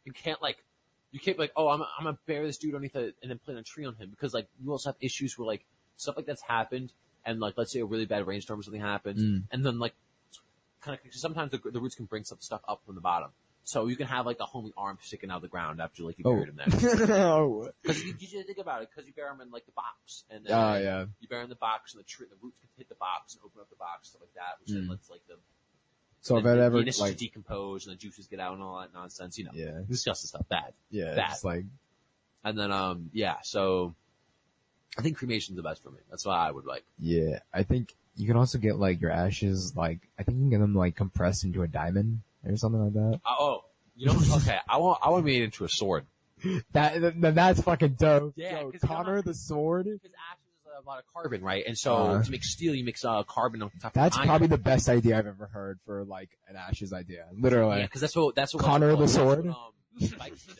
[0.05, 0.59] You can't like,
[1.15, 3.39] you can't be like, oh, I'm, I'm gonna bury this dude underneath it and then
[3.39, 5.65] plant a tree on him because like you also have issues where like
[5.97, 6.93] stuff like that's happened
[7.25, 9.45] and like let's say a really bad rainstorm or something happens Mm.
[9.53, 9.95] and then like
[10.83, 13.31] kind of sometimes the, the roots can bring some stuff up from the bottom.
[13.67, 16.19] So you can have like the homie arm sticking out of the ground after like
[16.19, 16.35] you Oh.
[16.35, 17.17] buried him there.
[17.25, 17.71] oh.
[17.83, 20.25] Because you, you just think about it, because you bury them in like the box,
[20.29, 21.07] and then Oh, yeah.
[21.21, 23.33] you bury him in the box, and the tree, the roots can hit the box
[23.35, 24.91] and open up the box, stuff like that, which then Mm.
[24.91, 25.37] lets like the
[26.25, 29.37] So if it ever like, decompose and the juices get out and all that nonsense,
[29.37, 30.73] you know, yeah, disgusting stuff, bad.
[30.91, 31.33] yeah, that.
[31.33, 31.67] it's like,
[32.43, 33.95] And then um yeah, so
[34.97, 35.99] I think cremation's the best for me.
[36.09, 36.83] That's why I would like.
[36.99, 40.51] yeah, I think you can also get like your ashes, like, I think you can
[40.51, 43.21] get them like compressed into a diamond or something like that.
[43.23, 46.07] Uh, oh, you know, okay, I want I want to be into a sword.
[46.73, 48.35] That, that that's fucking dope.
[48.37, 49.85] Yeah, Yo, Connor the sword.
[49.85, 50.44] Because ashes
[50.79, 51.65] a lot of carbon, right?
[51.67, 52.23] And so Uh.
[52.23, 53.93] to make steel, you mix uh, carbon on top.
[53.93, 57.27] That's probably the best idea I've ever heard for like an ashes idea.
[57.33, 57.79] Literally.
[57.79, 59.45] Yeah, because that's what that's what Connor the Sword?
[59.45, 60.59] That's what, um, Vikings did.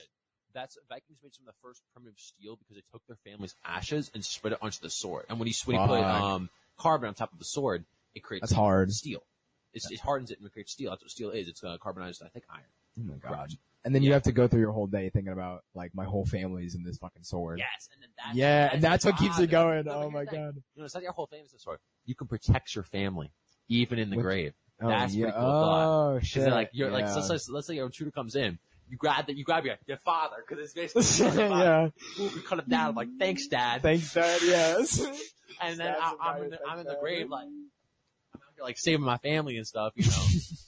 [0.53, 4.11] That's Vikings made some of the first primitive steel because they took their family's ashes
[4.15, 5.25] and spread it onto the sword.
[5.29, 6.49] And when you, when you put um,
[6.79, 8.93] carbon on top of the sword, it creates That's hard.
[8.93, 9.25] steel.
[9.73, 10.91] It's, it hardens it and it creates steel.
[10.91, 11.49] That's what steel is.
[11.49, 12.63] It's uh, carbonized, I think, iron.
[13.01, 13.31] Oh my god.
[13.31, 13.55] Garage.
[13.85, 16.25] And then you have to go through your whole day thinking about like my whole
[16.25, 17.59] family's in this fucking sword.
[17.59, 19.87] Yes, and then that's Yeah, and that's what keeps it going.
[19.89, 20.41] Oh no, Oh my the thing.
[20.41, 20.55] god.
[20.75, 21.47] You know, it's not your whole family.
[21.59, 21.79] Sword.
[22.07, 23.31] You can protect your family
[23.69, 24.53] even in the With- grave.
[24.83, 25.27] Oh, That's yeah.
[25.27, 25.47] pretty cool.
[25.47, 26.49] Oh shit.
[26.51, 27.15] like you're like yeah.
[27.15, 28.59] let's, let's, let's say your intruder comes in.
[28.89, 29.37] You grab that.
[29.37, 31.93] You grab your, your father because it's basically your father.
[32.19, 32.25] yeah.
[32.25, 32.89] Ooh, we cut him down.
[32.89, 33.83] I'm like, thanks, dad.
[33.83, 34.41] Thanks, Dad.
[34.43, 34.99] Yes.
[35.63, 38.49] and then Stabs I, I'm, in the, I'm in the the grave like I'm out
[38.57, 39.93] here like saving my family and stuff.
[39.95, 40.13] You know,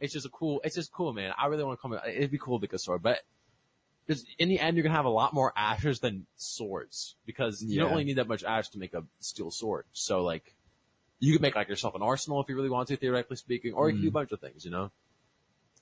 [0.00, 0.60] it's just a cool.
[0.64, 1.32] It's just cool, man.
[1.38, 1.98] I really want to come.
[2.06, 3.20] It'd be cool to get a sword, but
[4.06, 7.78] because in the end you're gonna have a lot more ashes than swords because you
[7.78, 7.92] don't Yeah.
[7.92, 9.86] really need that much ash to make a steel sword.
[9.92, 10.54] So like,
[11.20, 13.88] you could make like yourself an arsenal if you really want to, theoretically speaking, or
[13.88, 14.14] you can do a Mm.
[14.14, 14.64] bunch of things.
[14.64, 14.90] You know,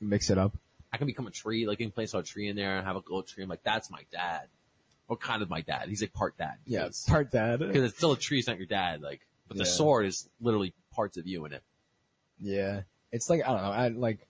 [0.01, 0.57] Mix it up.
[0.93, 1.67] I can become a tree.
[1.67, 3.43] Like you can place a tree in there and have a gold tree.
[3.43, 4.49] I'm like, that's my dad.
[5.07, 5.89] What kind of my dad?
[5.89, 6.57] He's like part dad.
[6.67, 7.59] Yeah, part dad.
[7.61, 9.01] because it's still a tree, it's not your dad.
[9.03, 9.71] Like, but the Yeah.
[9.71, 11.63] sword is literally parts of you in it.
[12.39, 12.83] Yeah,
[13.13, 13.71] it's like I don't know.
[13.71, 14.27] I like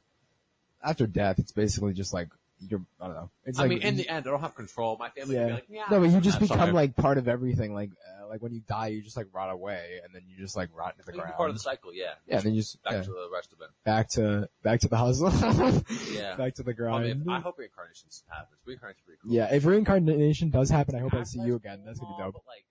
[0.84, 2.28] after death, it's basically just like
[2.68, 2.82] you're.
[3.00, 3.30] I don't know.
[3.44, 4.96] It's I like mean, in the end, I don't have control.
[4.98, 5.40] My family yeah.
[5.40, 5.84] can be like, yeah.
[5.90, 7.74] no, but you just become like part of everything.
[7.74, 10.56] Like uh, like when you die, you just like rot away, and then you just
[10.56, 11.34] like rot into the ground.
[11.34, 12.12] part of the cycle, yeah.
[12.26, 13.68] yeah, and then you just Back yeah, to the rest of it.
[13.84, 15.30] back to back to the hustle.
[16.12, 16.36] Yeah.
[16.36, 17.24] back to the I, grind.
[17.24, 18.60] mean, I hope reincarnation happens.
[18.66, 19.32] Reincarnation's pretty cool.
[19.32, 21.82] yeah, if reincarnation does happen, I hope I see you again.
[21.84, 22.34] That's gonna be dope.
[22.34, 22.64] But like,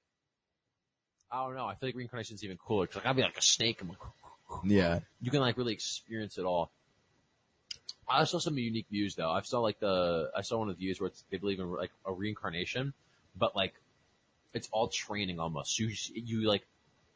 [1.32, 1.66] I don't know.
[1.66, 2.88] I feel like reincarnation's even cooler.
[2.88, 3.82] 'cause, like, I'd be like a snake.
[3.82, 4.00] I'm like,
[4.64, 6.72] Yeah, you can like really experience it all.
[8.08, 9.32] I saw some unique views though.
[9.32, 11.72] I saw like the I saw one of the views where it's, they believe in
[11.72, 12.94] like a reincarnation,
[13.38, 13.74] but like
[14.54, 15.80] it's all training almost.
[15.80, 16.66] You you like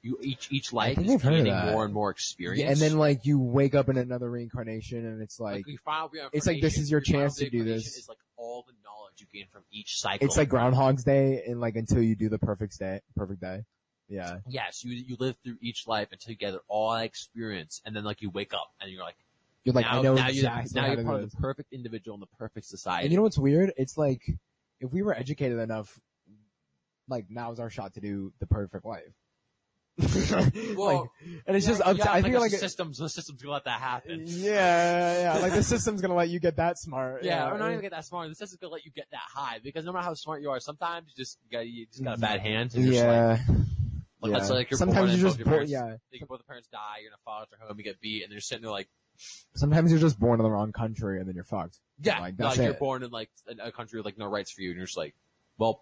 [0.01, 2.61] you each each life is I've heard of gaining more and more experience.
[2.61, 5.79] Yeah, and then like you wake up in another reincarnation, and it's like like,
[6.31, 7.97] it's like, this is your reincarnation- chance to do this.
[7.97, 10.25] Is like all the knowledge you gain from each cycle.
[10.25, 13.63] it's like Groundhog's Day, and like until you do the perfect day, perfect day.
[14.07, 17.95] Yeah, yes, you you live through each life until you gather all that experience, and
[17.95, 19.15] then like you wake up and you're like,
[19.63, 22.13] you're like now, I know now exactly you're, now you're part of the perfect individual
[22.15, 23.05] in the perfect society.
[23.05, 23.73] And you know what's weird?
[23.77, 24.21] It's like
[24.79, 25.99] if we were educated enough,
[27.09, 29.13] like now's our shot to do the perfect life.
[30.75, 32.11] Well, like, and it's just up to.
[32.11, 34.23] I feel like the it- systems the systems gonna let that happen.
[34.27, 35.41] yeah, yeah, yeah.
[35.41, 37.23] Like the system's gonna let you get that smart.
[37.23, 38.27] Yeah, or not even get that smart.
[38.29, 40.59] The system's gonna let you get that high because no matter how smart you are,
[40.59, 42.73] sometimes you just got you just got a bad hand.
[42.75, 43.55] and you're just like- Yeah.
[44.21, 44.39] Like, Yeah.
[44.43, 45.97] say like you're Sometimes both just parents, yeah.
[46.11, 48.41] Like both the parents die, you're in a foster home, you get beat, and you're
[48.41, 48.87] sitting there like,
[49.55, 51.79] Sometimes you're just born in the wrong country and then you're fucked.
[52.01, 54.61] yeah, Like, like, that's you're born in like a, country with like no rights for
[54.61, 55.15] you, and you're just like,
[55.57, 55.81] well,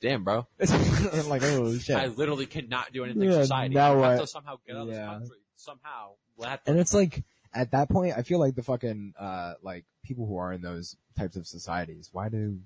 [0.00, 1.96] damn, bro, like, oh shit.
[1.96, 3.74] I literally cannot do anything Yeah, society.
[3.74, 4.94] now I have to somehow get out of Yeah.
[4.94, 6.10] this country somehow.
[6.36, 9.54] We'll have to- And it's like, at that point, I feel like the fucking, uh,
[9.62, 12.58] like, people who are in those types of societies, why do,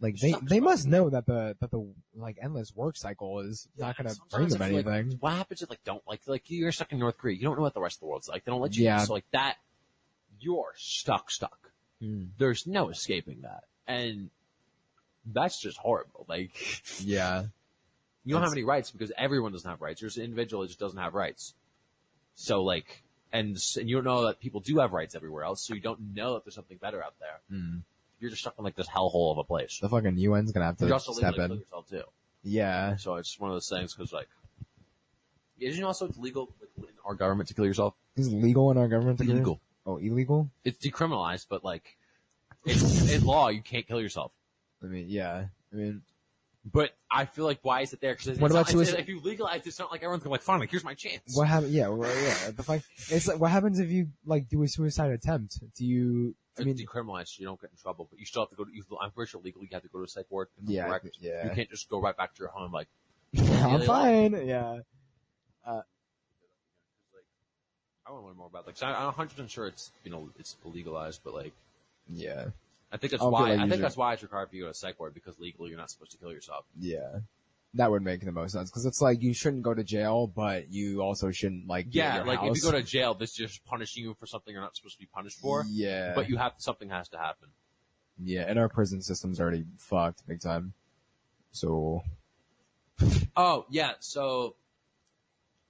[0.00, 1.86] like, they, Sucks, they must know that the, that the,
[2.16, 5.18] like, endless work cycle is not gonna bring them feel like, anything.
[5.20, 7.36] what happens if like don't like like you're stuck in North Korea?
[7.36, 8.44] You don't know what the rest of the world's like.
[8.44, 8.84] They don't let you.
[8.84, 8.98] Yeah.
[9.04, 9.56] So like that,
[10.38, 11.70] you're stuck, stuck.
[12.00, 12.24] Hmm.
[12.38, 14.30] There's no escaping that, and
[15.26, 16.24] that's just horrible.
[16.28, 17.44] Like Yeah.
[18.24, 20.00] you don't have any rights because everyone doesn't have rights.
[20.00, 21.54] There's an individual that just doesn't have rights.
[22.34, 25.66] So like, and and you don't know that people do have rights everywhere else.
[25.66, 27.58] So you don't know that there's something better out there.
[27.58, 27.82] Mm.
[28.20, 29.78] You're just stuck in like this hellhole of a place.
[29.80, 31.60] The fucking UN's gonna have to You also step legally kill in.
[31.60, 32.02] yourself too.
[32.42, 32.96] Yeah.
[32.96, 34.28] So it's one of those things because like,
[35.58, 37.94] isn't it also it's legal like, in our government to kill yourself?
[38.16, 39.24] Is it legal in our government to?
[39.24, 39.60] Illegal.
[39.86, 40.50] Oh, illegal?
[40.64, 41.96] It's decriminalized, but like,
[42.66, 44.32] it's, in law you can't kill yourself.
[44.82, 45.46] I mean, yeah.
[45.72, 46.02] I mean,
[46.70, 48.14] But I feel like why is it there?
[48.14, 49.00] Because What about not, suicide?
[49.00, 51.34] if you legalize, it, it's not like everyone's gonna like, fine, like here's my chance.
[51.34, 51.72] what happens?
[51.72, 52.50] Yeah, well, yeah.
[52.50, 52.82] The fuck?
[53.08, 55.58] It's like, what happens if you like do a suicide attempt?
[55.74, 56.34] Do you?
[56.62, 58.64] I mean, decriminalized, so you don't get in trouble, but you still have to go
[58.64, 58.70] to.
[58.74, 60.48] You, I'm pretty sure legally you have to go to a psych ward.
[60.66, 61.08] Yeah, correct.
[61.20, 61.44] yeah.
[61.44, 62.88] You can't just go right back to your home like.
[63.38, 64.32] I'm fine.
[64.46, 64.80] Yeah.
[65.66, 65.84] like
[68.06, 68.82] I want to learn more about like.
[68.82, 71.52] I, I'm 100 percent sure it's you know it's legalized, but like
[72.08, 72.46] Yeah.
[72.92, 74.66] I think that's I why like I think that's why it's required for you to
[74.68, 76.64] go to psych ward because legally you're not supposed to kill yourself.
[76.78, 77.20] Yeah.
[77.74, 80.70] That would make the most sense because it's like you shouldn't go to jail, but
[80.72, 82.56] you also shouldn't like Yeah, like house.
[82.58, 84.96] if you go to jail, this is just punishing you for something you're not supposed
[84.96, 85.64] to be punished for.
[85.68, 87.48] yeah, But you have something has to happen.
[88.18, 90.72] yeah, and our prison system's already fucked big time.
[91.52, 92.02] So
[93.36, 94.56] Oh yeah, so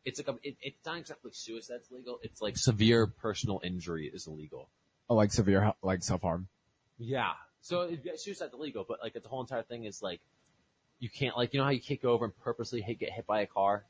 [0.05, 2.19] it's like a, it, it's not exactly suicide's legal.
[2.23, 4.69] It's like severe personal injury is illegal.
[5.11, 6.49] oh, like severe like self harm.
[6.99, 7.33] Yeah.
[7.61, 10.21] So it- suicide's illegal, but like the whole entire thing is like
[11.01, 13.27] you can't like you know how you can't go over and purposely hit, get hit
[13.27, 13.85] by a car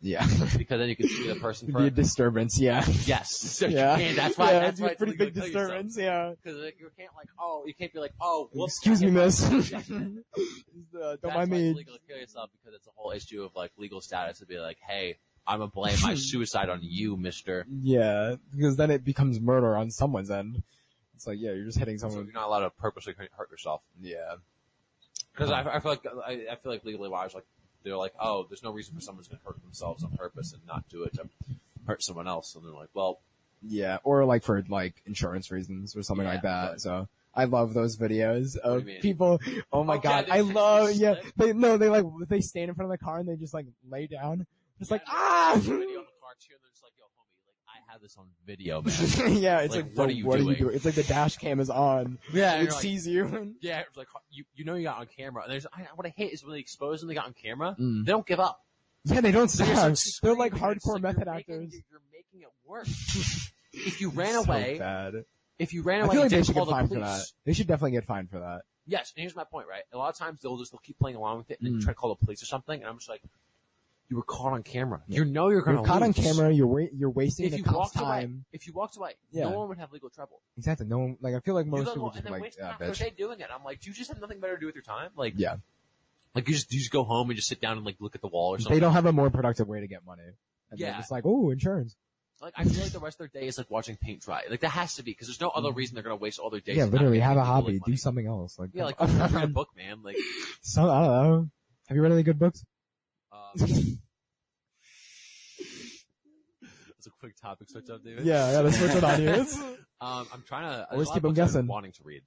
[0.00, 0.26] Yeah,
[0.58, 1.68] because then you can see the person.
[1.68, 2.58] It'd be a disturbance.
[2.60, 3.28] Yeah, yes.
[3.58, 3.96] So yeah.
[3.96, 4.16] you can't.
[4.16, 4.52] That's why.
[4.52, 5.68] Yeah, that's why pretty big to kill yourself.
[5.68, 5.96] disturbance.
[5.98, 6.32] Yeah.
[6.42, 9.44] Because like, you can't like oh you can't be like oh whoops, Excuse me, miss.
[9.44, 11.68] Uh, don't That's mind me.
[11.70, 14.46] it's legal to kill yourself because it's a whole issue of like legal status to
[14.46, 17.66] be like, hey, I'm gonna blame my suicide on you, Mister.
[17.68, 20.62] Yeah, because then it becomes murder on someone's end.
[21.14, 22.24] It's like, yeah, you're just hitting So someone.
[22.26, 23.82] you're not allowed to purposely hurt yourself.
[24.00, 24.36] yeah,
[25.34, 27.44] Because I, I feel like I, I feel like legally wise, like
[27.82, 30.88] they're like, oh, there's no reason for someone's gonna hurt themselves on purpose and not
[30.88, 31.28] do it to
[31.86, 32.54] hurt someone else.
[32.54, 33.18] And they're like, well,
[33.62, 36.70] yeah, or like for like insurance reasons or something Yeah, like that.
[36.72, 39.40] but- So I love those videos of people.
[39.72, 40.92] Oh my Oh, god, I love.
[40.92, 43.52] Yeah, they no, they like they stand in front of the car and they just
[43.52, 44.46] like lay down,
[44.78, 45.60] just like ah.
[48.04, 48.94] This on video, man.
[49.36, 50.48] yeah, it's Like, like, what bro, are you what are doing?
[50.56, 50.76] you doing?
[50.76, 52.18] It's like the dash cam is on.
[52.32, 53.54] Yeah, it like- sees you.
[53.62, 56.14] yeah, it's like you you know you got on camera, and there's I, what I
[56.16, 58.04] hate is when they expose and they got on camera, Mm.
[58.04, 58.60] they don't give up.
[59.04, 60.20] yeah, they don't They're, stop.
[60.22, 61.74] They're like hardcore method you're making- actors.
[61.90, 63.50] You're making it worse.
[63.72, 65.24] if you ran So away, bad.
[65.58, 67.22] if you ran I away, feel like they should get the fined for that.
[67.46, 68.62] They should definitely get fined for that.
[68.86, 69.82] Yes, and here's my point, right?
[69.94, 71.84] A lot of times they'll just they'll keep playing along with it and then Mm.
[71.84, 73.22] try to call the police or something, and I'm just like,
[74.08, 75.02] you were caught on camera.
[75.08, 76.52] You know you're gonna You're caught on camera.
[76.52, 78.44] You're wa- you're wasting If the you cops' walked away, time.
[78.52, 79.44] if you walked away, Yeah.
[79.44, 80.40] no one would have legal trouble.
[80.58, 80.86] Exactly.
[80.86, 82.78] No one like I feel like most people and just then like waste yeah, half
[82.78, 82.98] their bitch.
[82.98, 83.48] day doing it.
[83.52, 85.10] I'm like, do you just have nothing better to do with your time?
[85.16, 85.56] Like, Yeah.
[86.34, 88.20] like you just you just go home and just sit down and like look at
[88.20, 88.74] the wall or something.
[88.76, 90.22] They don't have a more productive way to get money.
[90.70, 90.92] And Yeah.
[90.92, 91.96] they're like, oh, insurance.
[92.42, 94.42] Like I feel like the rest of their day is like watching paint dry.
[94.50, 95.78] Like that has to be because there's no other mm-hmm.
[95.78, 96.76] reason they're gonna waste all their days.
[96.76, 97.72] Yeah, not literally making have a people, hobby.
[97.74, 98.58] like, Do something else.
[98.58, 100.02] Like Yeah, like go read a book, man.
[100.02, 100.16] Like,
[100.60, 101.48] so I don't know.
[101.88, 102.64] Have you read any good books?
[106.90, 108.24] that's a quick topic switch up, David.
[108.24, 109.46] yeah, I gotta switch it on you.
[110.00, 110.86] Um, I'm trying to.
[110.90, 111.66] Always there's a lot keep 'em guessing.
[111.66, 112.22] Wanting to read.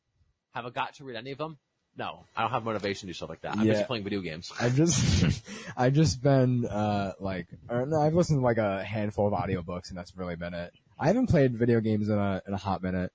[0.55, 1.59] Have I got to read any of them?
[1.95, 3.55] No, I don't have motivation to do stuff like that.
[3.57, 3.73] I'm Yeah.
[3.73, 4.51] busy playing video games.
[4.59, 5.43] I've just,
[5.77, 9.89] I've just been, uh, like, or no, I've listened to like a handful of audiobooks
[9.89, 10.73] and that's really been it.
[10.97, 13.11] I haven't played video games in a, in a hot minute.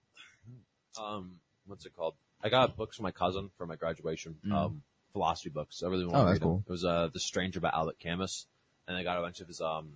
[1.00, 2.14] Um, what's it called?
[2.40, 4.36] I got books from my cousin for my graduation.
[4.46, 4.52] Mm.
[4.52, 4.82] Um,
[5.12, 5.82] philosophy books.
[5.82, 6.48] I really want Oh, to read them.
[6.48, 6.62] cool.
[6.66, 8.46] It was uh, The Stranger by Albert Camus,
[8.88, 9.92] and I got a bunch of his um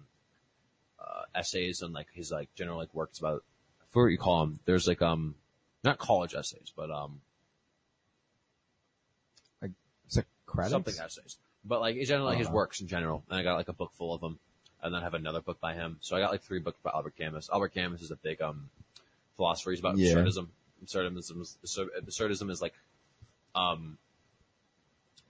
[0.99, 3.43] uh, essays and like his like general like works about.
[3.81, 4.61] I forget what you call them.
[4.64, 5.35] There's like um
[5.85, 7.21] not college essays, but um
[10.09, 10.71] Socratic?
[10.71, 11.39] something essays.
[11.64, 12.53] But like it's generally like his Uh.
[12.53, 13.25] works in general.
[13.29, 14.39] And I got like a book full of them,
[14.83, 15.99] and then I have another book by him.
[16.01, 17.51] So I got like three books by Albert Camus.
[17.53, 18.71] Albert Camus is a big um
[19.37, 19.71] philosopher.
[19.71, 20.14] He's about Yeah.
[20.14, 20.49] absurdism.
[20.85, 22.75] Absurdism is, absurdism is like
[23.55, 23.99] um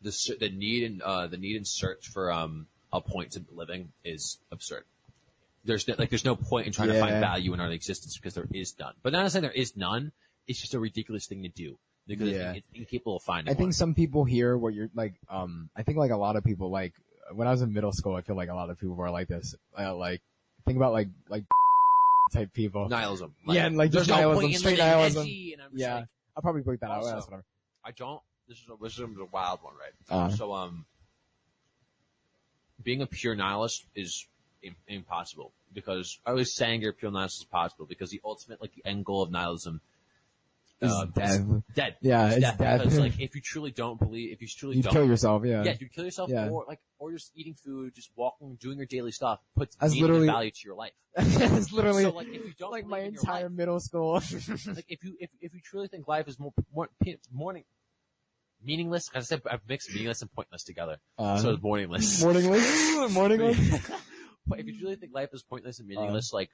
[0.07, 3.93] the the need and uh the need and search for um a point to living
[4.05, 4.85] is absurd.
[5.65, 8.35] There's no, like there's no point in trying to find value in our existence because
[8.35, 8.95] there is none.
[9.03, 10.13] But not saying there is none.
[10.47, 11.77] It's just a ridiculous thing to do
[12.07, 12.53] because Yeah.
[12.53, 13.53] it's incapable of finding.
[13.53, 15.15] I think some people hear what you're like.
[15.29, 16.95] Um, I think like a lot of people like
[17.33, 19.27] when I was in middle school, I feel like a lot of people were like
[19.27, 19.57] this.
[19.77, 20.23] Uh, like
[20.65, 21.43] think about like like
[22.33, 22.89] type people.
[22.89, 23.35] nihilism.
[23.49, 25.23] Yeah, and, like, just nihilism, straight nihilism.
[25.23, 26.99] edgy, and I'm just Yeah, like, I'll probably break that out.
[26.99, 27.45] Also- That's whatever.
[27.85, 28.21] I don't.
[28.49, 29.93] This is a this is a wild one, right?
[30.09, 30.31] Uh.
[30.31, 30.85] So um,
[32.83, 34.27] being a pure nihilist is
[34.63, 38.61] im- impossible because I was saying you're a pure nihilist is possible because the ultimate
[38.61, 39.81] like the end goal of nihilism
[40.81, 41.41] Is uh, death.
[41.75, 41.97] dead.
[42.01, 42.59] Yeah, it's death.
[42.59, 42.81] death.
[42.83, 45.43] Because like if you truly don't believe, if you truly You'd don't, kill yourself.
[45.45, 45.65] Yeah.
[45.65, 46.49] yeah, you kill yourself, Yeah.
[46.49, 50.27] or like, or just eating food, just walking, doing your daily stuff, puts That's literally-
[50.27, 50.93] value to your life.
[51.17, 54.15] it's literally so like, if you don't like my entire life, middle school.
[54.67, 56.89] like if you if if you truly think life is more more
[57.33, 57.65] morning
[58.67, 62.21] meaningless, 'cause I said I've mixed meaningless and pointless together, Uh, so it's morningless.
[62.23, 63.91] morningless, morningless.
[64.47, 66.51] but if you truly think life is pointless and meaningless, like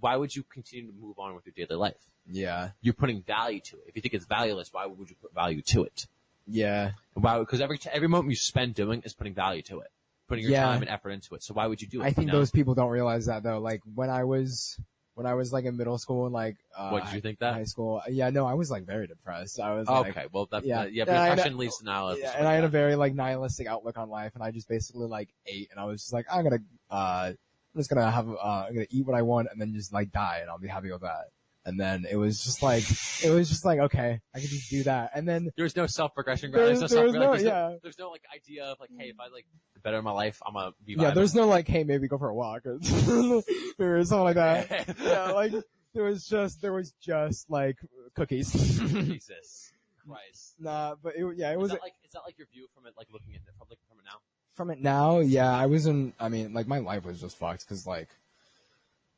[0.00, 1.96] why would you continue to move on with your daily life?
[2.28, 3.84] Yeah, You're putting value to it.
[3.86, 6.06] If you think it's valueless, why would you put value to it?
[6.46, 6.92] yeah.
[7.14, 7.38] Why?
[7.38, 9.90] Because every t- every moment you spend doing is putting value to it,
[10.28, 10.64] putting your Yeah.
[10.64, 11.42] time and effort into it.
[11.42, 12.04] So why would you do it?
[12.04, 12.38] I think you know?
[12.40, 13.58] those people don't realize that though.
[13.58, 14.78] Like when I was
[15.16, 17.54] when I was like in middle school and like uh, What, did you think that?
[17.54, 18.02] high school?
[18.08, 19.58] Yeah, no, I was like very depressed.
[19.58, 20.84] I was like, Okay, well, that, Yeah.
[20.84, 22.22] yeah, yeah, depression know- leads to nihilism.
[22.22, 25.06] yeah, and I had a very like nihilistic outlook on life, and I just basically
[25.08, 26.58] like ate, and I was just like, I'm gonna,
[26.90, 29.90] uh, I'm just gonna have, uh, I'm gonna eat what I want, and then just
[29.92, 31.24] like die, and I'll be happy with that.
[31.64, 32.84] And then it was just like,
[33.24, 36.14] it was just like, okay, I can just do that, and then There's no self
[36.14, 36.52] progression.
[36.52, 37.50] There's- There's, no there's no- yeah.
[37.70, 39.46] no, there's no like idea of like, hey, if I like
[39.86, 40.94] better in my life, I'm gonna be.
[40.98, 42.74] yeah, there's no like, hey, maybe go for a walk or,
[43.78, 44.96] or something like that.
[45.02, 45.52] yeah, like
[45.94, 47.76] there was just, there was just like
[48.16, 48.52] cookies.
[48.52, 49.72] Jesus
[50.04, 50.54] Christ.
[50.58, 52.86] nah, but it, yeah, it Is was that like is that like your view from
[52.86, 54.18] it, like looking at it from like from it now?
[54.54, 56.12] from it now, yeah, I was in.
[56.18, 58.08] I mean, like my life was just fucked because like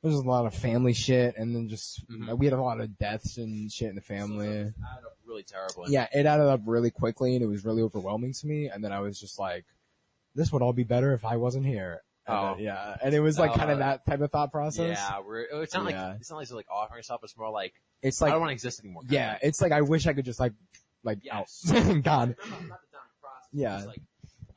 [0.03, 2.37] there's a lot of family shit, and then just Mhm.
[2.39, 4.47] we had a lot of deaths and shit in the family.
[4.47, 5.85] So it's added up really terrible.
[5.89, 8.69] Yeah, it added up really quickly, and it was really overwhelming to me.
[8.69, 9.65] And then I was just like,
[10.39, 12.03] this would all be better if I wasn't here.
[12.27, 12.55] And Oh.
[12.55, 14.97] then- yeah, and it was like kind Uh, of that type of thought process.
[14.99, 16.09] Yeah, we're, it's not Yeah.
[16.09, 17.21] like it's not like like offering yourself.
[17.25, 19.03] It's more like, It's like, I don't want to exist anymore.
[19.09, 20.53] yeah, of it's like I wish I could just like,
[21.03, 21.65] like Yes.
[21.71, 22.35] out, gone.
[22.35, 22.51] thing.
[22.51, 23.49] not, not the process.
[23.53, 23.85] Yeah.
[23.85, 24.01] Like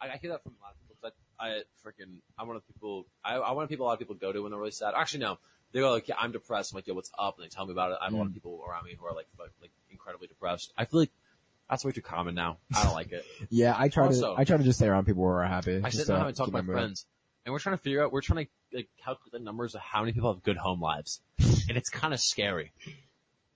[0.02, 1.12] I, I hear that from a lot of people.
[1.40, 3.06] I, I freaking I'm one of the people.
[3.24, 3.86] I, I want people.
[3.86, 4.94] A lot of people go to when they're really sad.
[4.96, 5.40] Actually, no.
[5.72, 6.74] They go like, yeah, I'm depressed.
[6.74, 7.38] I'm like, yo, what's up?
[7.38, 7.98] And they tell me about it.
[8.02, 8.34] I have a lot of Mm.
[8.36, 10.74] people around me who are like, like, like incredibly depressed.
[10.78, 11.12] I feel like
[11.72, 12.58] that's way too common now.
[12.76, 13.26] I don't like it.
[13.50, 15.78] Yeah, I try Also- to, I try to just stay around people who are happy.
[15.78, 17.08] I just sit down uh, and talk to my friends,
[17.46, 18.12] and we're trying to figure out.
[18.12, 21.22] We're trying to like calculate the numbers of how many people have good home lives,
[21.40, 22.72] and it's kind of scary.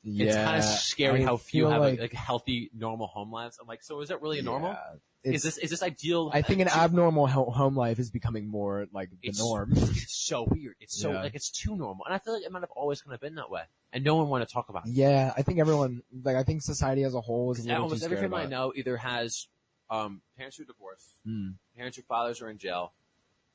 [0.08, 3.08] Yeah, it's kind of scary I how few feel have like, like, like healthy, normal
[3.08, 3.58] home lives.
[3.62, 4.70] I'm like, so is that really normal?
[4.72, 4.98] Yeah,
[5.34, 6.30] Is this is this ideal?
[6.34, 9.72] I think an abnormal ho- home life is becoming more like the It's- norm.
[9.76, 10.76] It's so weird.
[10.80, 11.24] It's so Yeah.
[11.24, 13.36] like it's too normal, and I feel like it might have always kind of been
[13.36, 13.64] that way,
[13.94, 14.94] and no one wanted to talk about it.
[14.94, 18.04] yeah, I think everyone, like, I think society as a whole is a little Almost
[18.04, 19.48] every family I know either has
[19.90, 21.56] um, parents who divorce, Mm.
[21.76, 22.92] parents whose fathers are in jail,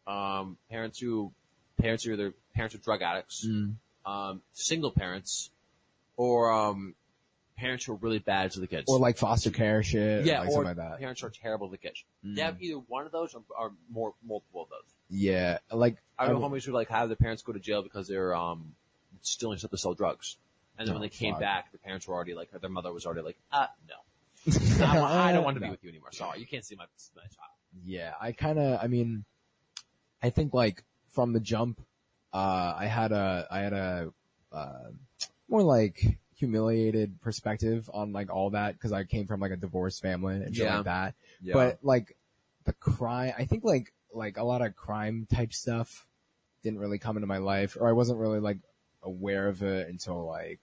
[0.06, 1.32] um, parents who
[1.78, 3.74] parents who are either parents are drug addicts, Mm.
[4.06, 5.50] um, single parents,
[6.16, 6.94] or um,
[7.60, 8.84] parents who are really bad to the kids.
[8.88, 10.98] or like foster care shit, yeah, like or something like that.
[10.98, 12.04] parents are terrible to the kids.
[12.24, 12.36] Mm.
[12.36, 14.90] They have either one of those or, or more multiple of those.
[15.08, 18.34] Yeah, like I know homies who like have their parents go to jail because they're
[18.34, 18.72] um
[19.22, 20.36] stealing stuff to sell drugs,
[20.78, 21.40] and then when Oh, they came fuck.
[21.40, 25.32] back, the parents were already like, their mother was already like, ah, no, I, I
[25.32, 25.72] don't want to be No.
[25.72, 26.12] with you anymore.
[26.12, 26.84] Sorry, you can't see my,
[27.16, 27.50] my child.
[27.84, 29.24] Yeah, I kind of, I mean,
[30.22, 31.80] I think like from the jump,
[32.32, 34.12] uh, I had a, I had a,
[34.52, 34.90] uh,
[35.48, 40.02] more like humiliated perspective on like all that because I came from like a divorced
[40.02, 40.76] family and shit Yeah.
[40.76, 41.14] like that.
[41.52, 42.16] But like
[42.64, 46.06] the crime, I think like, like a lot of crime type stuff
[46.64, 48.58] didn't really come into my life or I wasn't really like
[49.02, 50.60] aware of it until like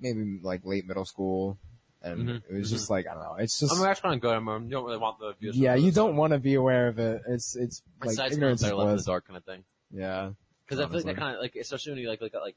[0.00, 1.58] maybe like late middle school.
[2.02, 2.42] And Mhm.
[2.48, 3.34] it was just like, I don't know.
[3.38, 4.36] It's just, I'm actually kind of good.
[4.36, 5.56] I mean, you don't really want the views.
[5.56, 7.22] yeah, you don't want to be aware of it.
[7.26, 9.64] It's it's like Besides, ignorance in the dark kind of thing.
[9.90, 10.30] Yeah,
[10.64, 12.56] Because I feel like that kind of like, especially when you like like like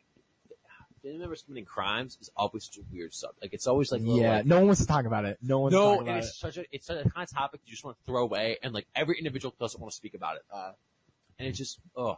[0.99, 3.41] family members committing crimes is always such a weird subject.
[3.41, 4.37] Like it's always like yeah.
[4.37, 5.37] like, no one wants to talk about it.
[5.41, 6.33] No one's no, and it's it.
[6.35, 8.73] such a it's such a kind of topic you just want to throw away, and
[8.73, 10.71] like every individual doesn't want to speak about it, Uh,
[11.37, 12.17] and it's just oh,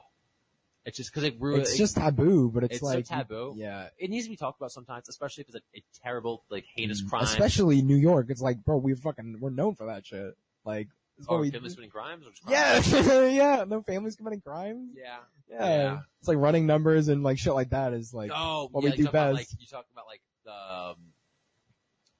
[0.85, 3.53] it's just because it really it's just taboo, but it's, it's so like taboo.
[3.55, 6.65] Yeah, it needs to be talked about sometimes, especially if it's a, a terrible like
[6.75, 8.27] heinous Mm, crime, especially New York.
[8.29, 10.35] It's like, bro, we fucking we're known for that shit.
[10.65, 10.87] Like,
[11.21, 12.91] it's what or we- family committing crimes, or crimes.
[12.91, 13.25] yeah,
[13.57, 13.63] yeah.
[13.67, 14.91] No families committing crimes.
[14.97, 15.17] yeah,
[15.49, 15.65] Yeah.
[15.65, 15.99] Yeah.
[16.19, 18.31] it's like running numbers and like shit like that is like.
[18.33, 19.51] oh, what yeah, we do talk about, best.
[19.53, 20.95] like you talk about like the um,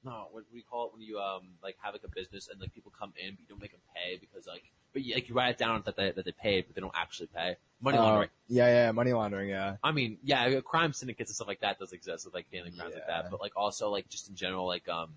[0.04, 2.60] no, what do we call it when you um like have like a business and
[2.60, 5.28] like people come in but you don't make them pay because like but you, like
[5.28, 7.98] you write it down that they that they paid but they don't actually pay money
[7.98, 8.28] uh, laundering.
[8.48, 9.48] yeah, yeah, money laundering.
[9.48, 12.74] Yeah, I mean, yeah, crime syndicates and stuff like that does exist with like gambling
[12.76, 15.10] crimes like that, but like also like just in general like um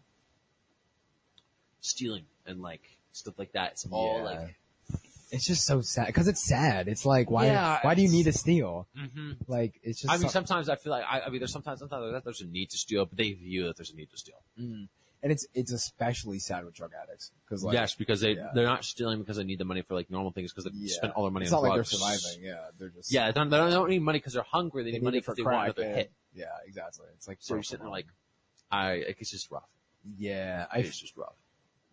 [1.81, 3.71] stealing and like stuff like that.
[3.73, 4.23] It's all Yeah.
[4.23, 4.55] like
[5.31, 6.87] it's just so sad because it's sad.
[6.87, 8.87] It's like why Yeah, why do you need to steal?
[8.95, 10.13] hmm Like it's just.
[10.13, 12.41] I mean, so- sometimes I feel like I, I mean, there's sometimes sometimes that there's
[12.41, 14.41] a need to steal, but they view that there's a need to steal.
[14.59, 14.87] Mm.
[15.23, 18.51] And it's it's especially sad with drug addicts because like yes, because they yeah.
[18.53, 20.93] they're not stealing because they need the money for like normal things because they yeah,
[20.95, 21.91] spend all their money it's on not drugs.
[21.93, 22.45] like they're surviving.
[22.47, 24.83] Yeah, they're just Yeah, they don't, they don't need money because they're hungry.
[24.83, 25.95] They, They need money for because they want another yeah.
[25.95, 26.11] hit.
[26.35, 27.07] Yeah, exactly.
[27.15, 28.05] It's like So you're sitting there like,
[28.71, 29.63] I it's just rough.
[30.17, 31.33] yeah, I It's just rough.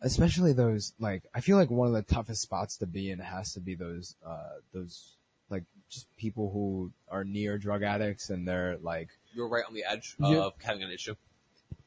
[0.02, 3.54] Especially those like I feel like one of the toughest spots to be in has
[3.54, 5.16] to be those uh those
[5.48, 9.84] like just people who are near drug addicts and they're like You're right on the
[9.88, 11.14] edge of having an issue.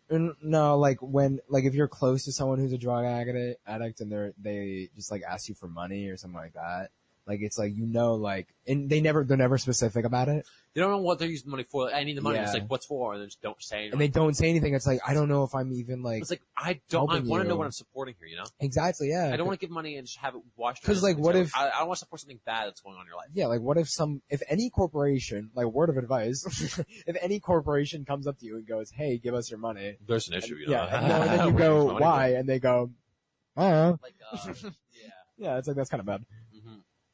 [0.09, 4.11] No, like when, like if you're close to someone who's a drug addict, addict and
[4.11, 6.91] they're, they just like ask you for money or something like that.
[7.27, 10.45] Like it's like, you know, like, and they never, they're never specific about it.
[10.75, 11.91] They don't know what they're using the money for.
[11.91, 12.37] I need the money.
[12.37, 13.13] It's like, what's for?
[13.13, 13.93] And they just don't say anything.
[13.93, 14.75] And they don't say anything.
[14.75, 17.43] It's like, I don't know if I'm even like, it's like, I don't, I want
[17.43, 18.43] to know what I'm supporting here, you know?
[18.59, 19.31] exactly, yeah.
[19.33, 20.81] I don't want to give money and just have it washed.
[20.81, 23.03] Because like, what if- I, I don't want to support something bad that's going on
[23.03, 23.29] in your life.
[23.33, 26.43] Yeah, like what if some, if any corporation, like word of advice,
[27.07, 29.95] if any corporation comes up to you and goes, hey, give us your money.
[30.05, 30.73] There's an issue, you know?
[30.73, 32.27] Yeah, and, no, and then you go, money why?
[32.33, 32.91] And they go,
[33.55, 33.99] know.
[34.03, 34.53] Like, uh,
[34.93, 35.09] yeah.
[35.37, 36.25] Yeah, it's like, that's kind of bad.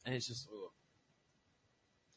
[0.05, 0.69] And it's just, ugh.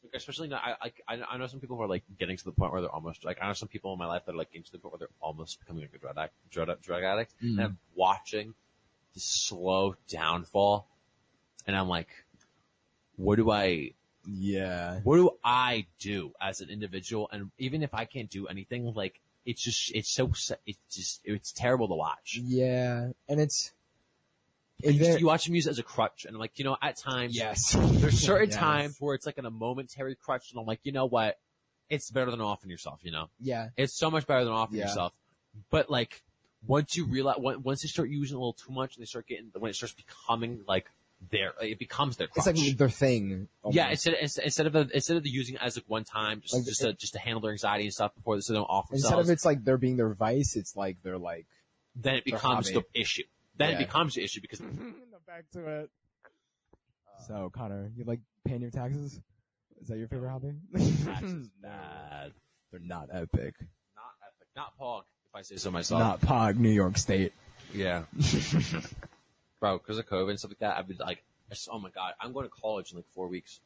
[0.03, 2.51] Like, especially now, I, I, I know some people who are like getting to the
[2.51, 4.51] point where they're almost like I know some people in my life that are like
[4.51, 7.33] getting to the point where they're almost becoming like a drug addict, drug, drug addict,
[7.43, 7.49] Mm.
[7.57, 8.53] and I'm watching
[9.15, 10.87] the slow downfall,
[11.65, 12.09] and I'm like,
[13.15, 13.91] what do I,
[14.27, 14.99] Yeah.
[15.03, 17.27] what do I do as an individual?
[17.31, 20.31] And even if I can't do anything, like it's just, it's so,
[20.67, 22.39] it's just, it's terrible to watch.
[22.43, 23.09] Yeah.
[23.27, 23.71] And it's,
[24.83, 26.65] You, is there, you watch them use it as a crutch, and I'm like, you
[26.65, 27.75] know, at times, yes.
[27.79, 28.57] There's certain Yes.
[28.59, 31.39] times where it's like in a momentary crutch, and I'm like, you know what?
[31.89, 32.99] It's better than offing yourself.
[33.03, 33.69] You know, Yeah.
[33.77, 34.87] it's so much better than offing Yeah.
[34.87, 35.13] yourself.
[35.69, 36.23] But like,
[36.67, 39.51] once you realize, once they start using a little too much, and they start getting
[39.57, 40.89] when it starts becoming like
[41.31, 43.47] their, it becomes their It's like their thing.
[43.63, 43.75] almost.
[43.77, 46.53] yeah, instead instead instead of instead of the using it as like one time, just
[46.53, 48.65] Like, just it- to just to handle their anxiety and stuff before so they don't
[48.65, 51.45] off Instead themselves, of it's like they're being their vice, it's like they're like.
[51.95, 53.23] then it becomes the issue.
[53.57, 53.75] Then Yeah.
[53.75, 54.59] it becomes the issue because
[55.27, 55.89] Back to it.
[57.27, 59.19] So Connor, you like paying your taxes?
[59.81, 60.53] Is that your favorite hobby?
[61.03, 61.69] taxes No.
[61.69, 62.31] bad,
[62.71, 63.55] They're not epic.
[63.95, 65.01] not epic, not pog.
[65.29, 67.33] If I say so myself, Not Pog, New York State.
[67.73, 68.03] Yeah.
[69.59, 71.89] Bro, because of COVID and stuff like that, I've been like, I just- oh my
[71.89, 73.59] god, I'm going to college in like four weeks.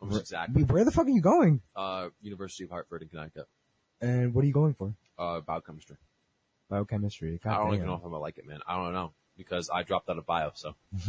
[0.00, 0.62] Almost exactly.
[0.62, 1.60] Where the fuck are you going?
[1.76, 3.46] Uh, University of Hartford in Connecticut.
[4.00, 4.94] And what are you going for?
[5.18, 5.96] Uh, biochemistry.
[6.70, 7.38] Biochemistry.
[7.44, 7.74] God I don't damn.
[7.74, 8.60] even know if I'm gonna like it, man.
[8.66, 9.12] I don't know.
[9.36, 10.74] Because I dropped out of bio, so.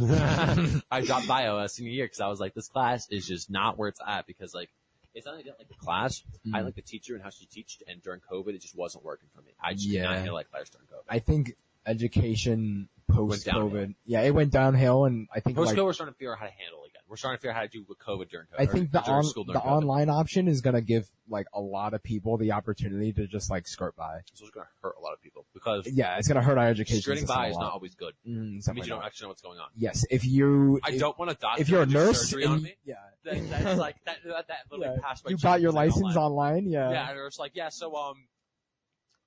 [0.90, 3.78] I dropped bio a senior year because I was like, this class is just not
[3.78, 4.70] where it's at because like,
[5.14, 6.22] it's not that I didn't like the class.
[6.26, 6.52] I Mm.
[6.54, 9.28] didn't like the teacher and how she teached and during COVID, it just wasn't working
[9.34, 9.52] for me.
[9.62, 10.02] I just Yeah.
[10.08, 11.04] did not feel like class during COVID.
[11.08, 11.56] I think
[11.86, 13.46] education post.
[13.46, 13.94] COVID.
[14.06, 16.38] Yeah, it went downhill, and I think Post like COVID, we're starting to figure out
[16.38, 16.81] how to handle.
[17.12, 18.58] We're starting to figure out how to do with COVID during COVID.
[18.58, 19.66] I think the on, the COVID.
[19.66, 23.68] online option is gonna give like a lot of people the opportunity to just like
[23.68, 24.20] skirt by.
[24.32, 26.68] So it's going to hurt a lot of people because Yeah, it's gonna hurt our
[26.68, 27.02] education.
[27.02, 28.14] skirting by is not always good.
[28.26, 29.68] Mm, It means you don't actually know what's going on.
[29.76, 31.60] Yes, if you I if, don't want a doctor.
[31.60, 32.76] if you're a nurse and on me.
[32.86, 32.94] yeah,
[33.24, 34.16] That, that's like that.
[34.24, 35.06] That, that literally yeah.
[35.06, 36.66] passed my you got your license online.
[36.66, 38.26] Yeah, Yeah, and it was like, yeah, so um,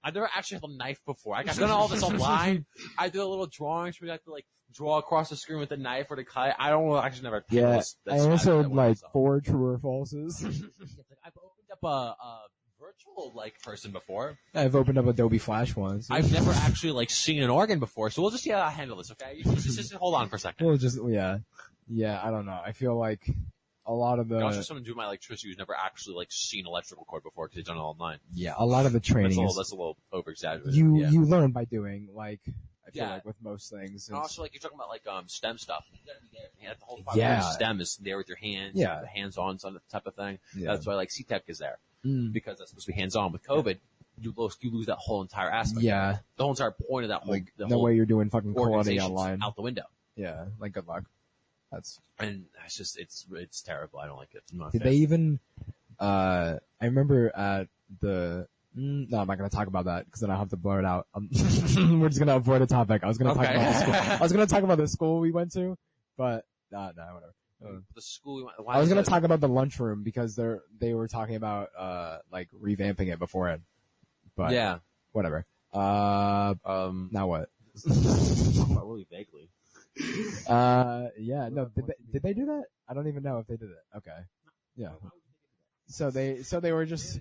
[0.04, 1.36] I never actually held a knife before.
[1.36, 2.66] I got done all this online.
[2.98, 5.72] I did a little drawings where you have to like draw across the screen with
[5.72, 6.56] a knife or the cut.
[6.60, 6.96] I don't know.
[6.96, 7.46] I actually never.
[7.50, 7.62] yeah.
[7.62, 10.44] that's- I also like four true or falses.
[11.24, 12.40] I've opened up a, a
[12.80, 14.38] virtual like person before.
[14.54, 16.10] I've opened up Adobe Flash once.
[16.12, 18.98] I've never actually like seen an organ before, so we'll just see how I handle
[18.98, 19.12] this.
[19.12, 20.66] Okay, just, just, just hold on for a second.
[20.68, 21.40] well, just yeah,
[21.88, 22.22] yeah.
[22.24, 22.60] I don't know.
[22.64, 23.30] I feel like
[23.88, 27.06] a lot of the also, someone doing my electricity who's never actually like seen electrical
[27.06, 28.18] cord before because they've done it online.
[28.34, 30.76] yeah, a lot of the That's a training little, is that's a little over exaggerated.
[30.76, 31.10] you yeah.
[31.10, 32.10] you learn by doing.
[32.14, 32.42] Like
[32.88, 33.14] I feel Yeah.
[33.14, 34.08] like with most things.
[34.10, 35.86] And also, like you're talking about like um STEM stuff.
[35.92, 36.48] You gotta be there.
[36.62, 37.42] You have the whole Yeah.
[37.42, 37.50] yeah.
[37.52, 38.74] STEM is there with your hands.
[38.76, 39.02] Yeah.
[39.02, 40.40] the hands-on sort of type of thing.
[40.56, 40.72] Yeah.
[40.74, 42.32] That's why like CTEC is there Mm.
[42.32, 43.32] because that's supposed to be hands-on.
[43.32, 43.80] With COVID,
[44.22, 45.82] you lose you lose that whole entire aspect.
[45.84, 48.30] yeah, the whole entire point of that whole like the no whole way you're doing
[48.30, 49.42] fucking quality online.
[49.44, 49.84] out the window.
[50.16, 51.04] Yeah, like good luck.
[51.72, 54.00] That's And it's just it's it's terrible.
[54.00, 54.44] I don't like it.
[54.52, 54.92] I'm not a Did fan.
[54.92, 55.40] they even?
[56.00, 57.68] Uh, I remember at
[58.02, 58.48] the.
[58.78, 60.86] Mm, no, I'm not gonna talk about that because then I'll have to blur it
[60.86, 61.08] out.
[61.14, 61.30] Um,
[62.00, 63.04] we're just gonna avoid a topic.
[63.04, 63.94] I was gonna talk about the school.
[63.94, 65.78] I was gonna talk about the school we went to,
[66.18, 67.34] but nah, nah, whatever.
[67.66, 68.36] Uh, the school?
[68.36, 71.36] we went- I was gonna it- talk about the lunchroom because they're they were talking
[71.36, 73.62] about uh like revamping it beforehand.
[74.36, 74.80] But Yeah.
[75.14, 75.46] whatever.
[75.74, 77.10] Uh, Um.
[77.14, 77.50] now what?
[77.86, 79.50] really vaguely.
[80.48, 82.64] Uh, yeah, no, did they, did they do that?
[82.90, 83.98] I don't even know if they did it.
[83.98, 84.18] Okay.
[84.76, 84.90] Yeah.
[85.88, 87.20] So they, so they were just,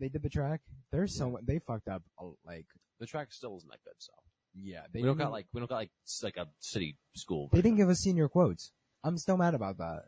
[0.00, 0.60] they did the track.
[0.90, 2.66] There's so they fucked up, uh, like,
[2.98, 3.94] The track still isn't that good.
[3.98, 4.12] So
[4.54, 6.96] yeah, they we don't didn't- got like we don't got like s- like a city
[7.14, 7.48] school.
[7.52, 8.72] they didn't give us senior quotes.
[9.04, 10.04] I'm still mad about that.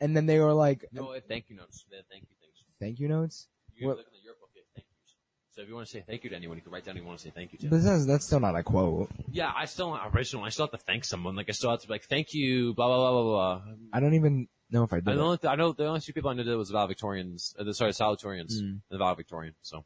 [0.00, 1.84] And then they were like, No, thank you notes.
[1.90, 2.64] They have thank you things.
[2.80, 3.48] thank you notes?
[3.76, 5.14] You What- look in the yearbook, they have thank yous.
[5.50, 7.02] So if you want to say thank you to anyone, you can write down who
[7.02, 7.68] you want to say thank you to.
[7.68, 9.10] But that's, that's still not a quote.
[9.30, 10.42] yeah, I still original.
[10.44, 11.36] I still have to thank someone.
[11.36, 12.74] Like I still have to be like thank you.
[12.74, 13.74] Blah blah blah blah blah.
[13.92, 15.38] I don't even know if I I did know.
[15.44, 17.54] I know the only two people I knew that was the valedictorians.
[17.58, 18.54] Uh, the, sorry, salutatorians.
[18.54, 18.60] Mm.
[18.60, 19.54] And the valedictorian.
[19.62, 19.84] So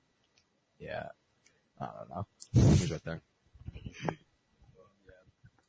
[0.78, 1.08] Yeah.
[1.80, 2.26] I don't know.
[2.52, 3.22] he's right there.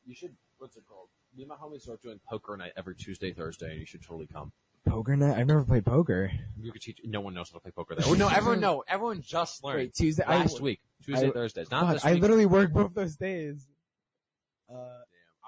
[0.06, 0.34] You should.
[0.58, 1.10] What's it called?
[1.36, 4.26] Me and my homies are doing poker night every Tuesday, Thursday, and you should totally
[4.28, 4.52] come.
[4.86, 5.38] Poker night?
[5.38, 6.32] I've never played poker.
[6.60, 7.00] You could teach.
[7.04, 8.06] No one knows how to play poker there.
[8.08, 8.84] Oh, no, everyone know.
[8.88, 10.24] Everyone just learned Wait, Tuesday?
[10.24, 10.80] I- last week.
[11.04, 11.70] Tuesday, I- Thursdays.
[11.70, 13.68] Not Fuck, this I literally work both those days.
[14.74, 14.76] Uh,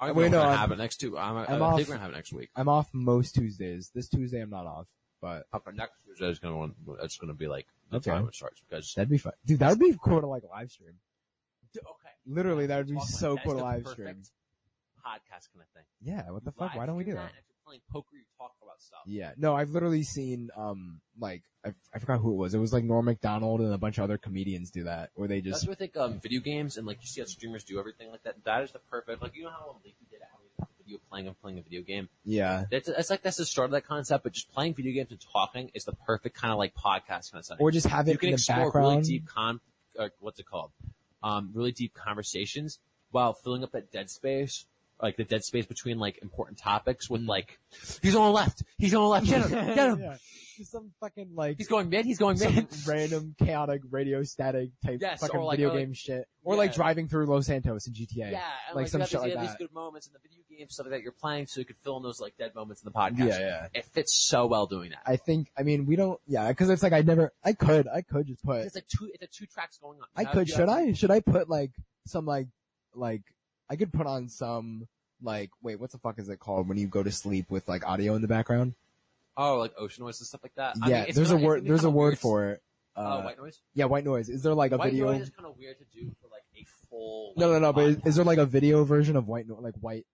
[0.02, 1.18] I don't Wait, know if no, we're gonna I'm- have it next two.
[1.18, 2.50] I'm, I'm I think off- we're gonna have it next week.
[2.56, 3.92] I'm off most Tuesdays.
[3.94, 4.88] This Tuesday I'm not off,
[5.22, 6.76] but Okay, next Tuesday is gonna want.
[7.04, 8.12] It's gonna be like the Okay.
[8.12, 8.94] time it starts because.
[8.96, 9.34] that'd be fun.
[9.46, 10.94] Dude, that would be cool to like live stream.
[11.76, 11.84] Okay.
[12.26, 14.22] Literally, that would be so cool to live stream.
[15.06, 15.84] Podcast kind of thing.
[16.02, 16.76] Yeah, what the You fuck?
[16.76, 17.32] Why don't we do live that?
[17.70, 19.00] Stream If you're playing poker, you talk about stuff.
[19.06, 22.54] Yeah, no, I've literally seen, um, like, I, I forgot who it was.
[22.54, 25.42] It was like Norm MacDonald and a bunch of other comedians do that, where they
[25.42, 25.98] That's just, what I think.
[25.98, 28.36] Um, video games and like you see how streamers do everything like that.
[28.46, 29.22] That is the perfect.
[29.22, 31.62] Like you know how Leaky did it, how he a video playing and playing a
[31.62, 32.10] video game.
[32.24, 32.64] yeah.
[32.72, 34.24] That's it's like that's the start of that concept.
[34.24, 37.40] But just playing video games and talking is the perfect kind of like podcast kind
[37.40, 37.62] of setting.
[37.62, 38.88] Or just have it you can in the explore background.
[38.88, 39.60] really deep con,
[39.98, 40.72] uh, what's it called?
[41.22, 42.80] Um, really deep conversations
[43.12, 44.66] while filling up that dead space,
[45.02, 47.30] like the dead space between like important topics with mm-hmm.
[47.30, 47.60] like,
[48.02, 50.00] he's on the left, he's on the left, get him, get him.
[50.02, 50.18] yeah.
[50.58, 52.68] Just some fucking like, He's going mid, he's going some mid.
[52.86, 56.28] random chaotic radio static type Yes, fucking or like- video or like- game shit.
[56.44, 56.76] Or like Yeah.
[56.76, 58.32] driving through Los Santos in GTA.
[58.32, 59.58] Yeah, and like, like, some you have shit these, like you have that.
[59.58, 61.96] these good moments in the video game stuff that you're playing, so you could fill
[61.98, 63.30] in those like dead moments in the podcast.
[63.30, 63.68] Yeah, yeah.
[63.74, 65.00] It fits so well doing that.
[65.06, 68.02] I think, I mean, we don't, yeah, cause it's like I never, I could, I
[68.02, 70.08] could just put, it's like two, it's a two tracks going on.
[70.16, 70.92] I could, should I?
[70.92, 71.72] Should I put like,
[72.06, 72.48] some like,
[72.94, 73.22] like,
[73.70, 74.88] I could put on some,
[75.22, 77.86] like, wait, what the fuck is it called when you go to sleep with like
[77.88, 78.74] audio in the background?
[79.38, 80.76] Oh, like ocean noise and stuff like that.
[80.82, 82.64] I yeah, mean, there's a gonna- it's word, there's a word for it.
[82.96, 83.62] Uh, Oh, white noise.
[83.76, 84.28] yeah, white noise.
[84.28, 85.12] Is there like a white video?
[85.12, 87.34] noise is kind of weird to do for like a full.
[87.38, 89.56] No, no, like, no, but is, is there like a video version of white, no-
[89.62, 90.06] like white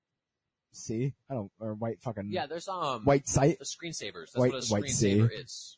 [0.71, 1.13] C?
[1.29, 3.57] I don't, or white fucking, Yeah, there's um white sight?
[3.59, 4.31] the screensavers.
[4.33, 5.77] That's White- what a white screensaver is.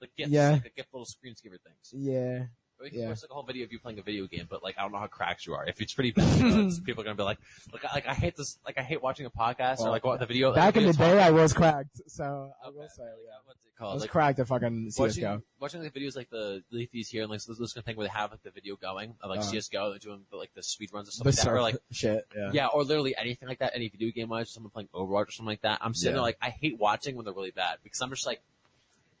[0.00, 0.50] The gifts, Yeah.
[0.52, 1.92] like the gift little screensaver things.
[1.92, 2.46] Yeah.
[2.80, 3.08] Or can Yeah.
[3.08, 4.98] like a whole video of you playing a video game, but like I don't know
[4.98, 5.66] how cracked you are.
[5.66, 7.38] If it's pretty bad, uh, people are gonna be like,
[7.72, 10.18] like, I- like I hate this, like I hate watching a podcast or like what
[10.18, 10.54] the video.
[10.54, 13.32] Back in the day, I was cracked, so I will say, yeah.
[13.44, 13.90] What's it called?
[13.90, 14.98] I was Like, cracked at fucking CSGO.
[15.00, 17.96] watching, watching like videos like the Leafies here and like this, this kind of thing
[17.96, 19.50] where they have like the video going of like Uh-huh.
[19.50, 22.50] CS:GO, they're doing like the speed runs stuff The like that, or like shit, yeah.
[22.54, 25.46] yeah, or literally anything like that, any video game wise, someone playing Overwatch or something
[25.52, 25.78] like that.
[25.82, 26.16] I'm sitting Yeah.
[26.16, 28.40] there like I hate watching when they're really bad because I'm just like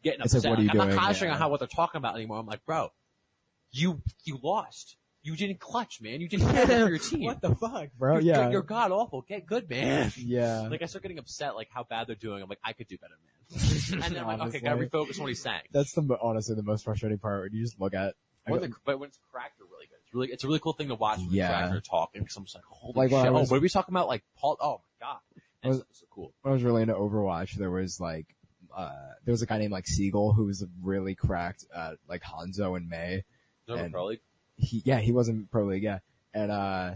[0.02, 0.50] getting It's like, upset.
[0.50, 1.34] what are you I'm not concentrating Yeah.
[1.34, 2.38] on how what they're talking about anymore.
[2.38, 2.90] I'm like, bro,
[3.72, 4.96] you you lost.
[5.22, 6.22] You didn't clutch, man.
[6.22, 7.24] You didn't have it for your team.
[7.24, 8.14] what the fuck, bro?
[8.14, 9.20] You're, yeah, you're god awful.
[9.22, 10.10] Get good, man.
[10.16, 10.60] yeah.
[10.70, 12.42] Like I start getting upset, like how bad they're doing.
[12.42, 14.02] I'm like, I could do better, man.
[14.04, 15.60] and then I'm like, okay, gotta refocus on what he's saying.
[15.72, 18.14] That's the honestly the most frustrating part when you just look at.
[18.46, 19.96] When go- the, but when it's cracked, they're really good.
[20.06, 21.48] It's really, it's a really cool thing to watch when Yeah.
[21.48, 22.22] the cracked are talking.
[22.22, 23.30] Because I'm just like, holy Like shit!
[23.32, 24.08] Was- oh, what are we talking about?
[24.08, 24.56] Like Paul?
[24.58, 25.18] Oh my god,
[25.62, 26.32] I was- that's so cool.
[26.40, 28.26] when I was really into Overwatch, there was like,
[28.74, 28.90] uh,
[29.26, 32.88] there was a guy named like Seagull who was really cracked at like Hanzo and
[32.88, 33.24] Mei.
[33.70, 34.20] Never And- pro league.
[34.56, 36.00] He, yeah, he wasn't pro league, yeah.
[36.34, 36.94] And, uh,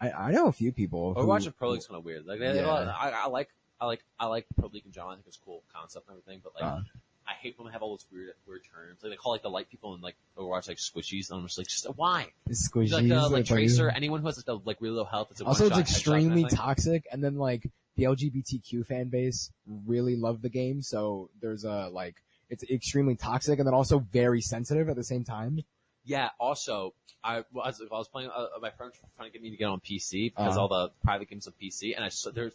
[0.00, 2.26] I, I know a few people who, Overwatch and pro league's kind of weird.
[2.26, 2.68] Like, they- Yeah.
[2.68, 3.48] I, I like,
[3.80, 5.12] I like, I like pro league in general.
[5.12, 6.40] I think it's a cool concept and everything.
[6.44, 6.80] But like, Uh.
[7.26, 9.02] I hate when they have all those weird, weird terms.
[9.02, 11.30] Like they call like the light people in like Overwatch like squishies.
[11.30, 12.28] And I'm just like, just why?
[12.50, 12.92] squishies.
[12.92, 15.28] Like, uh, like like- Tracer, anyone who has like, the, like really low health.
[15.32, 16.56] It's a Also, it's extremely kind of thing.
[16.58, 19.50] toxic, and then like the LGBTQ fan base
[19.86, 22.16] really love the game, so there's a like
[22.48, 25.60] it's extremely toxic, and then also very sensitive at the same time.
[26.08, 26.30] Yeah.
[26.40, 28.30] Also, I was, I was playing.
[28.34, 30.62] Uh, my friends were trying to get me to get on PC because Uh-huh.
[30.62, 32.54] all the private games on PC, and I saw there's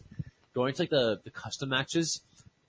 [0.54, 2.20] going to like the the custom matches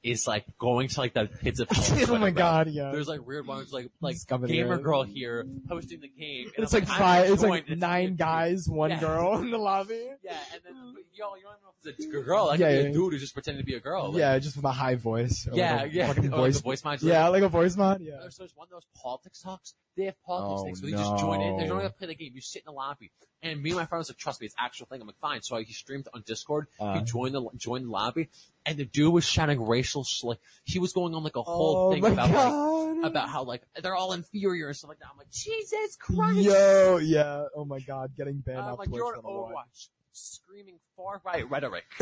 [0.03, 1.83] is like going to like the pits of hell.
[1.83, 2.31] oh my Twitter, bro.
[2.31, 2.91] god, yeah.
[2.91, 6.51] There's like weird ones like like gamer girl here hosting the game.
[6.55, 8.99] and it's like I'm five, it's like nine guys, one Yeah.
[8.99, 10.07] girl in the lobby.
[10.23, 12.45] Yeah, and then yo, you don't even know if it's a girl.
[12.47, 14.11] Like Yeah, yeah, a dude who's just pretending to be a girl.
[14.11, 15.47] Like, yeah, just with a high voice.
[15.51, 16.07] or yeah, like a yeah.
[16.09, 16.61] Like, voice.
[16.61, 17.17] voice modulator.
[17.17, 18.01] yeah, like a voice mod.
[18.01, 18.17] Yeah.
[18.21, 19.73] There's, there's one of those politics talks.
[19.97, 21.57] They have politics Oh, things, so they just join in.
[21.57, 21.69] They no.
[21.75, 22.31] don't have to play the game.
[22.35, 23.11] You sit in the lobby.
[23.41, 24.99] And me and my friend was like, trust me, it's actual thing.
[25.01, 25.41] I'm like, fine.
[25.41, 26.67] So he streamed on Discord.
[26.79, 26.95] Uh.
[26.95, 28.29] he joined the joined the lobby,
[28.65, 30.39] and the dude was shouting racial slick.
[30.63, 33.95] He was going on like a whole oh thing about like about how like they're
[33.95, 35.07] all inferior and stuff like that.
[35.11, 36.39] I'm like, Jesus Christ!
[36.39, 37.43] Yo, yeah.
[37.55, 38.97] Oh my god, getting banned I'm off like, Twitch.
[38.97, 39.23] you're on.
[39.23, 41.83] Overwatch, screaming far right rhetoric.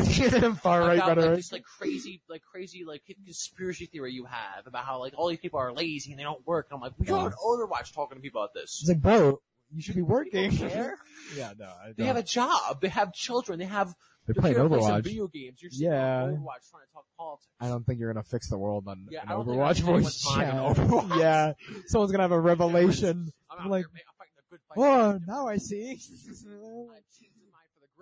[0.61, 1.35] Far right about like rhetoric.
[1.37, 5.39] this like crazy, like crazy, like conspiracy theory you have about how like all these
[5.39, 6.67] people are lazy and they don't work.
[6.71, 7.23] And I'm like, you're Yeah.
[7.25, 8.79] on Overwatch talking to people about this.
[8.81, 9.39] It's like, bro,
[9.73, 10.51] you should be working.
[11.37, 11.97] Yeah, no, I don't.
[11.97, 12.81] They have a job.
[12.81, 13.57] They have children.
[13.57, 13.87] They have.
[14.27, 15.03] They're they're playing play Overwatch.
[15.03, 15.59] video games.
[15.61, 16.23] You're Yeah.
[16.23, 17.47] Overwatch trying to talk politics.
[17.61, 19.79] I don't think you're gonna fix the world on Yeah, an I don't think Overwatch
[19.81, 20.53] voice chat.
[20.75, 21.17] Overwatch.
[21.19, 21.53] Yeah,
[21.87, 23.31] someone's gonna have a revelation.
[23.49, 24.03] I'm I'm like, here.
[24.07, 24.77] I'm fighting the good fight.
[24.77, 25.97] oh, now I see.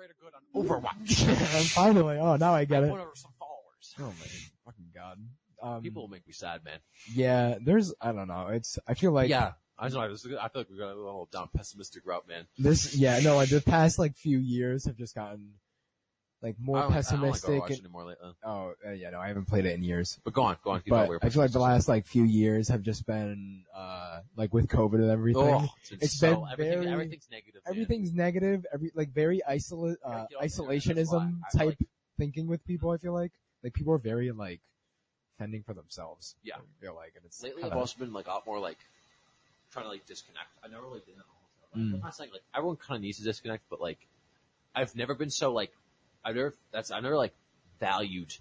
[0.02, 1.28] Greater good on Overwatch.
[1.58, 2.89] And finally, oh, now I get I it.
[2.89, 3.95] won over some followers.
[3.99, 4.28] Oh my
[4.66, 5.18] fucking god.
[5.62, 6.80] Um, People will make me sad, man.
[7.14, 8.47] yeah, there's, I don't know.
[8.47, 9.99] It's, I feel like yeah, I know.
[9.99, 12.47] I, was, I feel like we got a little down pessimistic route, man.
[12.58, 15.52] this, yeah, no, like, the past like few years have just gotten
[16.42, 17.50] like I more don't, pessimistic.
[17.50, 18.32] I don't like Overwatch and, anymore lately.
[18.44, 20.20] oh, uh, yeah, no, I haven't played it in years.
[20.24, 20.82] But go on, go on.
[20.82, 21.62] Keep on But with I feel like the pessimism.
[21.62, 25.42] last like few years have just been, uh, like with COVID and everything.
[25.44, 27.62] Oh, it's, It's so, been everything, very- everything's negative.
[27.66, 27.72] man.
[27.74, 31.68] everything's negative, every like very isolate uh, Yeah, you know, that's isolationism why I type
[31.80, 31.88] like-
[32.18, 32.89] thinking with people.
[32.92, 33.32] I feel like
[33.64, 34.62] like people are very like
[35.38, 36.36] fending for themselves.
[36.44, 36.56] Yeah.
[36.56, 38.78] I feel like and it's Lately, kinda- I've also been like a lot more like
[39.72, 40.50] trying to like disconnect.
[40.64, 41.92] I never really did that all the time.
[41.92, 41.94] Mm.
[41.96, 44.00] I'm not saying like everyone kind of needs to disconnect, but like
[44.76, 45.72] I've never been so like
[46.24, 47.34] I've never that's I've never like
[47.80, 48.34] valued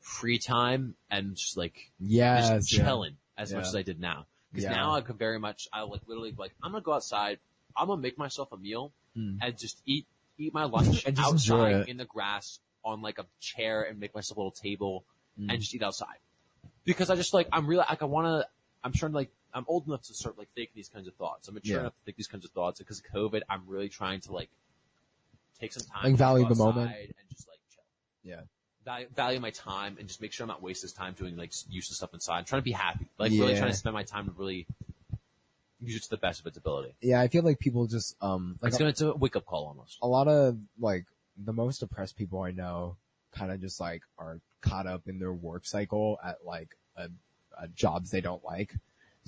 [0.00, 2.84] free time and just like yes, just yeah.
[2.84, 4.26] chilling as much as I did now.
[4.52, 4.76] Because Yeah.
[4.76, 7.38] now I could very much I like literally like I'm gonna go outside.
[7.76, 9.38] I'm gonna make myself a meal Mm.
[9.40, 10.06] and just eat
[10.38, 14.14] eat my lunch And just outside in the grass on like a chair and make
[14.14, 15.04] myself a little table
[15.40, 15.50] Mm.
[15.52, 16.18] and just eat outside.
[16.84, 18.48] Because I just like I'm really like I want to.
[18.84, 21.48] I'm trying to like I'm old enough to start like thinking these kinds of thoughts.
[21.48, 21.80] I'm mature Yeah.
[21.80, 23.40] enough to think these kinds of thoughts because of COVID.
[23.50, 24.50] I'm really trying to like
[25.60, 26.90] take some time, Like, value the moment.
[26.90, 27.82] and just like chill.
[28.24, 28.40] Yeah.
[28.84, 31.96] Value, value my time and just make sure I'm not wasting time doing like useless
[31.98, 32.38] stuff inside.
[32.38, 34.66] I'm trying to be happy, like really trying to spend my time to really
[35.80, 36.94] use it to the best of its ability.
[37.00, 39.66] Yeah, I feel like people just um like it's gonna it's a wake up call
[39.66, 39.98] almost.
[40.02, 41.04] a lot of like
[41.36, 42.96] the most depressed people I know
[43.32, 47.08] kind of just like are caught up in their work cycle at like a,
[47.60, 48.74] a jobs they don't like.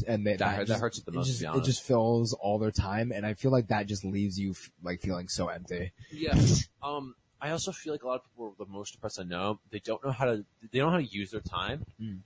[0.07, 2.32] And they, That- that just- hurts it the it most, to Just, it just fills
[2.34, 5.49] all their time, and I feel like that just leaves you f- like feeling so
[5.49, 5.92] empty.
[6.12, 6.38] Yeah.
[6.82, 9.61] Um, I also feel like a lot of people are the most depressed I know.
[9.70, 10.44] They don't know how to.
[10.72, 11.86] They don't know how to use their time.
[12.01, 12.18] Mm.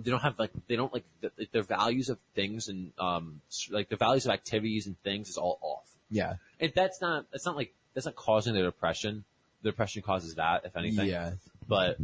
[0.00, 0.52] They don't have like.
[0.68, 4.86] They don't like the, their values of things and um like the values of activities
[4.86, 5.88] and things is all off.
[6.10, 7.26] Yeah, And that's not.
[7.32, 9.24] That's not like that's not causing the depression.
[9.62, 11.08] The depression causes that, if anything.
[11.08, 11.32] yeah.
[11.66, 11.98] But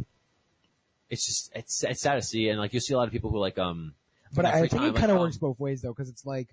[1.09, 3.29] it's just it's it's sad to see, and like you see a lot of people
[3.29, 3.93] who like um.
[4.35, 6.49] But I think it kind of works both ways though, because it's like,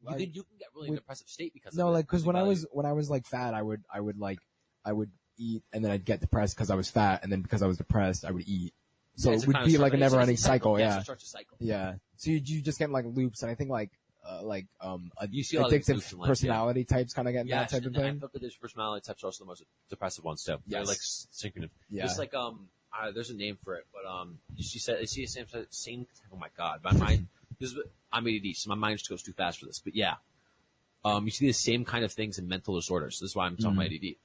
[0.00, 2.24] You like- can you can get really with- depressive state because no, of like because
[2.24, 4.38] when I was when I was like fat, I would I would like
[4.84, 7.62] I would eat and then I'd get depressed because I was fat, and then because
[7.62, 8.74] I was depressed, I would eat.
[9.16, 10.78] So Yeah, it would be like a never ending cycle.
[10.78, 11.56] Yeah, Yeah, it starts a cycle.
[11.60, 11.94] yeah.
[12.16, 13.90] So you, you just get in, like loops, and I think like
[14.26, 16.26] uh, like um a- You see a lot of these addictive life, yeah.
[16.26, 18.20] personality types kind of get in Yes, that type of and I thing.
[18.20, 20.56] feel like these personality types are also the most depressive ones too.
[20.66, 21.70] They're like synchronous.
[21.90, 22.04] Yeah.
[22.06, 22.68] It's like um,
[23.00, 26.06] uh, there's a name for it, but um, she said, the same same?
[26.32, 27.26] Oh my god, my mind.
[27.60, 27.78] This is
[28.12, 29.78] I'm ADD, so my mind just goes too fast for this.
[29.80, 30.14] But yeah,
[31.04, 33.20] Um, you see the same kind of things in mental disorders.
[33.20, 34.16] This is why I'm talking about ADD.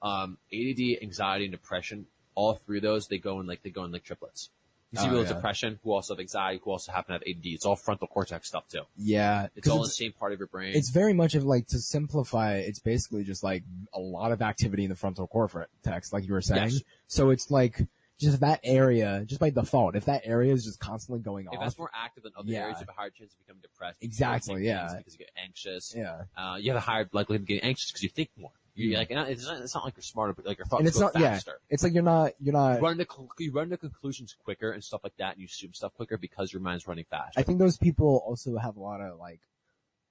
[0.00, 2.06] Um, ADD, anxiety, and depression.
[2.34, 4.50] All three of those they go in like they go in like triplets.
[4.92, 5.34] You see Oh, people with yeah.
[5.34, 7.46] depression who also have anxiety, who also happen to have ADD.
[7.46, 8.82] It's all frontal cortex stuff too.
[8.96, 9.48] Yeah.
[9.56, 10.72] It's all in the same part of your brain.
[10.74, 14.84] it's very much of like to simplify it's basically just like a lot of activity
[14.84, 16.82] in the frontal cortex like you were saying Yes.
[17.06, 17.82] so it's like
[18.18, 21.64] just that area just by default if that area is just constantly going if off
[21.64, 22.60] that's more active than other Yeah.
[22.62, 23.98] areas, you have a higher chance of becoming depressed.
[24.00, 24.94] Exactly, you yeah.
[24.98, 25.94] Because you get anxious.
[25.96, 28.50] yeah Uh, you have a higher likelihood of getting anxious because you think more.
[28.74, 30.86] You like, and it's not, it's not like you're smarter, but like your thoughts and
[30.88, 31.50] it's go not faster.
[31.50, 33.06] yeah it's like you're not you're You not run to
[33.40, 36.52] you run to conclusions quicker and stuff like that, and you assume stuff quicker because
[36.52, 37.36] your mind's running fast.
[37.36, 39.40] i think those people also have a lot of like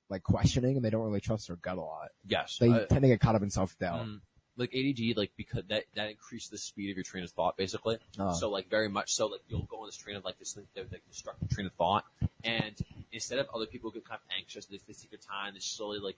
[0.09, 3.03] like questioning and they don't really trust their gut a lot yes, they uh, tend
[3.03, 4.19] to get caught up in self-doubt mm,
[4.57, 7.97] like ADD, like because that that increases the speed of your train of thought, basically.
[8.19, 8.33] Oh.
[8.33, 10.65] So like very much so, like you'll go on this train of like this like,
[10.91, 12.05] like destructive train of thought,
[12.43, 12.75] and
[13.11, 15.99] instead of other people get kind of anxious, they, they take their time, they slowly
[15.99, 16.17] like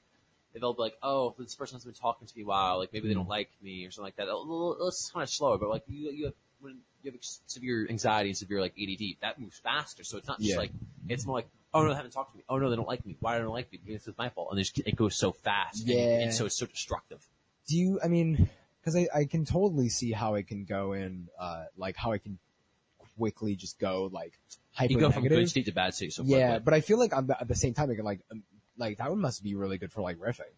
[0.60, 3.08] they'll be like, oh, this person hasn't been talking to me a while, like maybe
[3.08, 3.30] they don't Mm.
[3.30, 4.28] like me or something like that.
[4.88, 8.38] It's kind of slower, but like you you have when you have severe anxiety and
[8.38, 10.04] severe like ADD, that moves faster.
[10.04, 10.58] So it's not just Yeah.
[10.58, 10.72] like
[11.08, 11.48] it's more like.
[11.72, 12.44] Oh no, they haven't talked to me.
[12.50, 13.16] Oh no, they don't like me.
[13.20, 13.80] Why don't they like me?
[13.86, 14.50] Because it's my fault.
[14.52, 15.88] And it goes so fast.
[15.88, 17.26] and- and so it's so destructive.
[17.70, 18.50] Do you i mean
[18.80, 22.24] because I, I can totally see how it can go in uh like how it
[22.24, 22.40] can
[23.20, 24.34] quickly just go like
[24.72, 26.64] hyper You go from good state to bad state so yeah, quickly.
[26.66, 28.44] but I feel like on the, at the same time, can like, um,
[28.78, 30.54] like that one must be really good for like riffing.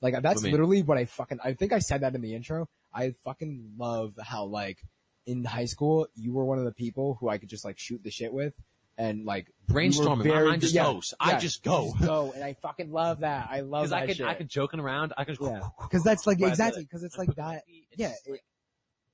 [0.00, 0.52] Like that's What you mean?
[0.52, 2.68] literally what I fucking, I think I said that in the intro.
[2.92, 4.78] I fucking love how like
[5.26, 8.02] in high school, you were one of the people who I could just like shoot
[8.02, 8.54] the shit with
[8.98, 10.18] and like you were Brainstorming.
[10.18, 11.14] My very mind just good- goes.
[11.20, 11.92] I just go.
[12.00, 12.32] go.
[12.34, 13.48] And I fucking love that.
[13.50, 14.26] I love Because that I could, shit.
[14.26, 15.12] I could joking around.
[15.16, 15.60] I could, yeah.
[15.90, 17.62] Cause that's like, exactly, cause it's like like that.
[17.68, 18.08] It's Yeah.
[18.10, 18.40] just, it-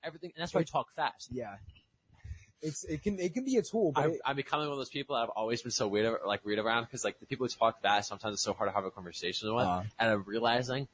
[0.05, 0.33] everything.
[0.37, 1.29] And that's why I talk fast.
[1.33, 1.57] yeah.
[2.65, 4.89] It's, it can, it can be a tool, but I'm, I'm becoming one of those
[4.89, 7.83] people I've always been so weird, like weird around because like the people who talk
[7.83, 9.65] fast, sometimes it's so hard to have a conversation with.
[9.65, 9.83] Uh.
[9.99, 10.87] and I'm realizing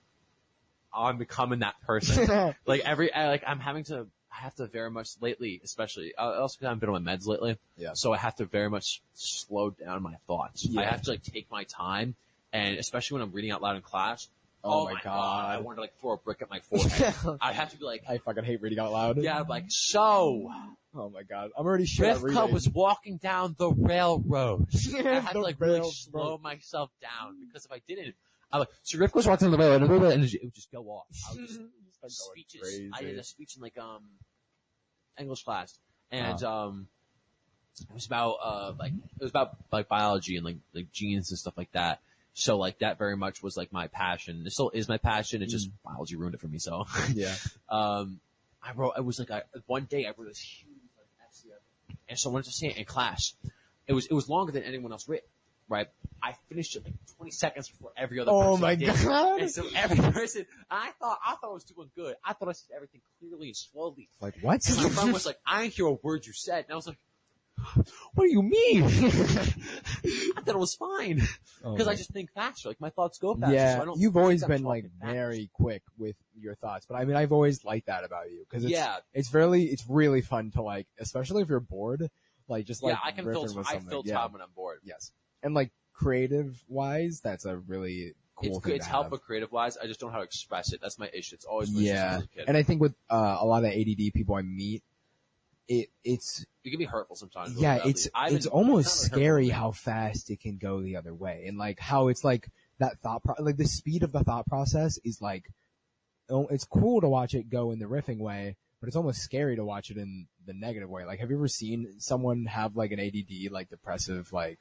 [0.95, 2.55] I'm becoming that person.
[2.66, 6.41] like every, I, like I'm having to, I have to very much lately, especially uh,
[6.41, 7.59] also because I've been on my meds lately.
[7.76, 7.91] Yeah.
[7.95, 10.64] So I have to very much slow down my thoughts.
[10.64, 10.83] Yeah.
[10.83, 12.14] I have to like take my time,
[12.53, 14.29] and especially when I'm reading out loud in class.
[14.64, 15.51] Oh my God.
[15.51, 17.14] I want to like throw a brick at my forehead.
[17.41, 19.22] I have to be like, I fucking hate reading out loud.
[19.22, 20.51] yeah, I'm like so.
[20.95, 21.51] Oh my god.
[21.57, 22.53] I'm already Riff reading.
[22.53, 24.66] Was walking down the railroad.
[24.99, 28.14] I had to like really slow myself down because if I didn't,
[28.53, 31.07] I'm like so Riff was walking down the railroad and it would just go off.
[31.31, 31.61] I would just
[32.07, 32.61] speeches.
[32.61, 32.90] crazy.
[32.92, 34.05] I did a speech in like um
[35.18, 35.78] English class,
[36.11, 36.88] and um
[37.80, 41.38] it was about uh like it was about like biology and like like genes and
[41.38, 42.01] stuff like that.
[42.34, 44.44] So like that very much was like my passion.
[44.46, 45.42] It still is my passion.
[45.42, 46.59] It just biology ruined it for me.
[46.59, 47.34] So Yeah.
[47.68, 48.20] um,
[48.62, 51.49] I wrote, it was like a, one day I wrote this huge like, essay,
[52.09, 53.34] and so I wanted to say it in class.
[53.88, 55.28] It was, it was longer than anyone else writ,
[55.69, 55.89] right?
[56.23, 58.53] I finished it like 20 seconds before every other oh person.
[58.53, 58.95] Oh my did.
[59.05, 59.41] God.
[59.41, 62.16] And so every person, I thought, I thought I was doing good.
[62.25, 64.09] I thought I said everything clearly and slowly.
[64.21, 64.66] Like what?
[64.69, 66.64] And my friend was like, I didn't hear a word you said.
[66.64, 66.99] And I was like,
[68.14, 68.85] what do you mean?
[68.85, 71.23] I thought it was fine.
[71.64, 72.69] Oh Because my- I just think faster.
[72.69, 73.55] Like my thoughts go faster.
[73.55, 75.12] yeah, so I don't you've always been like fast.
[75.12, 78.64] very quick with your thoughts, but I mean, I've always liked that about you because
[78.64, 78.99] it's, Yeah.
[79.12, 82.09] it's really, it's really fun to like, especially if you're bored,
[82.49, 84.19] like just like yeah, I can fill, I fill yeah.
[84.19, 84.79] time when I'm bored.
[84.85, 85.12] Yes,
[85.43, 88.76] and like creative wise, that's a really cool it's thing.
[88.76, 89.22] it's to help have.
[89.22, 89.76] creative wise.
[89.76, 90.80] I just don't know how to express it.
[90.80, 91.34] That's my issue.
[91.34, 94.82] It's always yeah, and I think with uh, a lot of ADD people I meet,
[95.68, 97.61] it it's it can be hurtful sometimes.
[97.61, 101.45] yeah, it's I've it's been- almost scary how fast it can go the other way,
[101.47, 104.99] and like how it's like that thought, pro- like the speed of the thought process
[105.05, 105.51] is like,
[106.30, 109.57] oh, it's cool to watch it go in the riffing way, but it's almost scary
[109.57, 111.05] to watch it in the negative way.
[111.05, 114.61] Like, have you ever seen someone have like an ADD, like depressive, like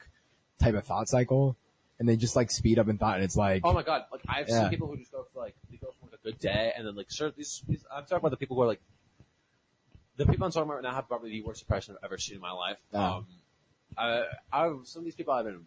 [0.60, 1.56] type of thought cycle,
[2.00, 4.06] and they just like speed up in thought, and it's like, Oh my god!
[4.12, 4.62] Like I've Yeah.
[4.62, 6.86] seen people who just go for like they go for like a good day and
[6.88, 8.82] then like sure these, these I'm talking about the people who are like
[10.18, 12.36] the people I'm talking about right now have probably the worst depression I've ever seen
[12.36, 12.78] in my life.
[12.94, 13.00] Oh.
[13.00, 13.28] Um,
[13.98, 15.66] I, I some of these people I've been.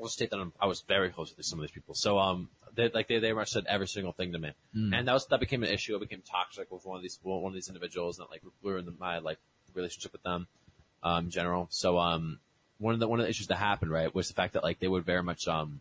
[0.00, 1.94] I'll state that I'm, I was very close with some of these people.
[1.94, 4.94] So um, they like they they much said every single thing to me, Mm.
[4.98, 5.96] and that was that became an issue.
[5.96, 8.88] It became toxic with one of these one of these individuals, and that, like ruined
[9.00, 9.38] my like
[9.72, 10.48] relationship with them,
[11.02, 11.66] um, in general.
[11.70, 12.40] So um,
[12.78, 14.78] one of the one of the issues that happened right was the fact that like
[14.80, 15.80] they would very much um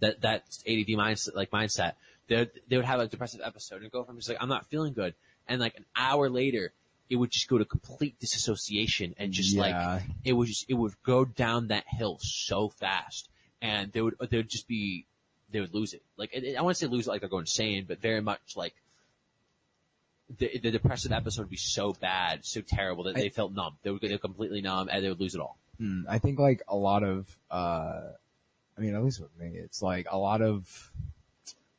[0.00, 1.94] that that ADD mindset like mindset
[2.28, 4.92] they they would have a depressive episode and go from just like I'm not feeling
[4.92, 5.14] good
[5.48, 6.72] and like an hour later
[7.10, 9.62] it would just go to complete disassociation and just Yeah.
[9.62, 13.28] like it would just it would go down that hill so fast
[13.60, 15.06] and they would they would just be
[15.50, 17.42] they would lose it like it, I want to say lose it like they're going
[17.42, 18.74] insane but very much like
[20.36, 23.76] the, the depressive episode would be so bad so terrible that I- they felt numb
[23.82, 26.60] they would get completely numb and they would lose it all Mm, I think like
[26.66, 28.00] a lot of uh
[28.76, 30.90] I mean, at least with me, it's like a lot of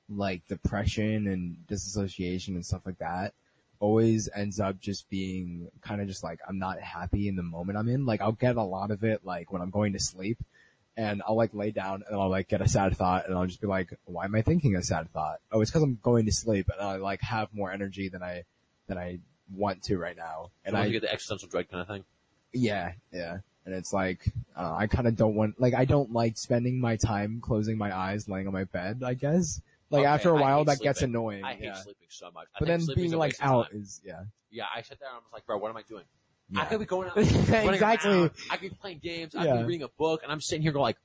[0.10, 3.34] like depression and disassociation and stuff like that
[3.80, 7.78] always ends up just being kind of just like I'm not happy in the moment
[7.78, 8.06] I'm in.
[8.06, 10.38] Like I'll get a lot of it like when I'm going to sleep
[11.00, 13.62] and I'll like lay down and I'll like get a sad thought and I'll just
[13.62, 15.40] be like, why am I thinking a sad thought?
[15.50, 18.44] Oh, it's because I'm going to sleep and I like have more energy than I
[18.88, 19.20] than I
[19.56, 20.52] want to right now.
[20.66, 22.04] And I get the existential dread kind of thing.
[22.52, 23.38] yeah, yeah.
[23.66, 24.26] And it's like,
[24.58, 27.96] uh, I kind of don't want, like, I don't like spending my time closing my
[27.96, 29.62] eyes laying on my bed, I guess.
[29.92, 31.44] Like, Okay, after a while, that gets annoying.
[31.44, 31.74] I hate yeah.
[31.76, 32.48] sleeping so much.
[32.56, 33.82] I But then being like out time.
[33.82, 34.24] is, yeah.
[34.50, 36.06] Yeah, I sat there and I was like, bro, what am I doing?
[36.52, 36.62] Yeah.
[36.62, 37.36] I could be going out, running
[37.74, 38.12] Exactly.
[38.12, 39.58] around, I could be playing games, I could Yeah.
[39.58, 40.98] be reading a book, and I'm sitting here going like,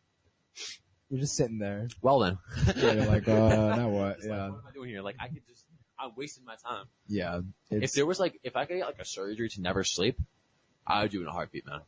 [1.10, 1.88] You're just sitting there.
[2.02, 2.38] well then.
[2.76, 4.16] Yeah, you're like, uh, now what?
[4.18, 4.48] It's like, Yeah.
[4.48, 5.02] what am I doing here?
[5.02, 5.64] Like, I could just,
[5.98, 6.86] I'm wasting my time.
[7.06, 7.40] Yeah.
[7.70, 10.18] If there was like, if I could get like a surgery to never sleep,
[10.86, 11.80] I would do it in a heartbeat, man.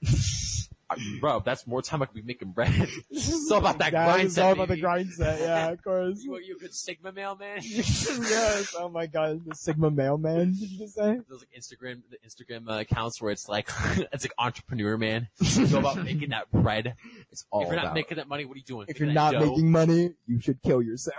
[0.89, 2.73] I- Bro, that's more time I could be making bread.
[3.11, 5.41] it's all about that grind set, all about the grind set.
[5.41, 6.23] Yeah, of course.
[6.23, 7.59] You, you a good Sigma male, man?
[7.63, 8.75] yes.
[8.79, 9.41] Oh my god.
[9.47, 11.19] The Sigma mailman, did you just say?
[11.29, 13.69] Those like Instagram, the Instagram uh, accounts where it's like,
[14.13, 15.29] it's like entrepreneur, man.
[15.41, 16.95] It's all about making that bread.
[17.33, 18.87] It's all if you're not about- making that money, what are you doing?
[18.89, 19.41] if Making you're not dough?
[19.41, 21.19] making money, you should kill yourself.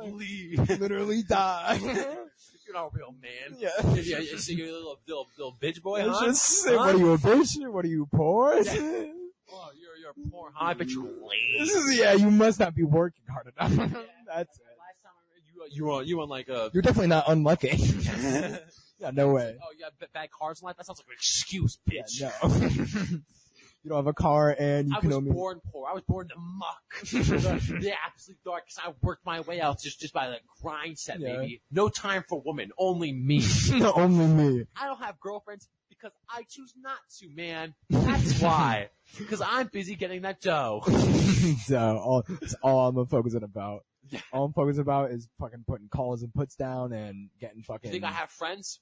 [0.00, 0.68] Leave.
[0.80, 1.80] Literally die.
[2.68, 3.58] You're not a real man.
[3.58, 3.70] yeah.
[3.94, 6.26] yeah, yeah, so you're a little, little, little bitch boy, huh?
[6.26, 7.66] just say, what are you a bitch?
[7.68, 8.52] What are you poor?
[8.52, 10.66] Oh, you're, you're poor, huh?
[10.66, 11.58] I bet you're lazy.
[11.58, 12.12] This is yeah.
[12.12, 13.70] You must not be working hard enough.
[14.26, 14.64] That's it.
[14.76, 17.24] Last time I read you, uh, you were, you were like a, You're definitely not
[17.26, 17.72] unlucky.
[18.98, 19.56] yeah, no way.
[19.62, 20.76] oh, you have bad cars in life?
[20.76, 22.20] That sounds like an excuse, bitch.
[22.20, 23.20] Yeah, no.
[23.82, 25.30] You don't have a car and you I can was only.
[25.32, 25.88] born poor.
[25.88, 27.00] I was born the muck.
[27.10, 28.78] the, uh, the absolute darkest.
[28.84, 31.36] I worked my way out just, just by the grind set, Yeah.
[31.36, 31.62] baby.
[31.70, 33.44] No time for women, only me.
[33.72, 34.64] no, only me.
[34.76, 37.74] I don't have girlfriends because I choose not to, man.
[37.90, 38.90] That's why.
[39.16, 40.82] Because I'm busy getting that dough.
[41.66, 43.84] so uh, all, that's all I'm focusing about.
[44.32, 47.88] All I'm focusing about is fucking putting calls and puts down and getting fucking.
[47.88, 48.80] You think I have friends?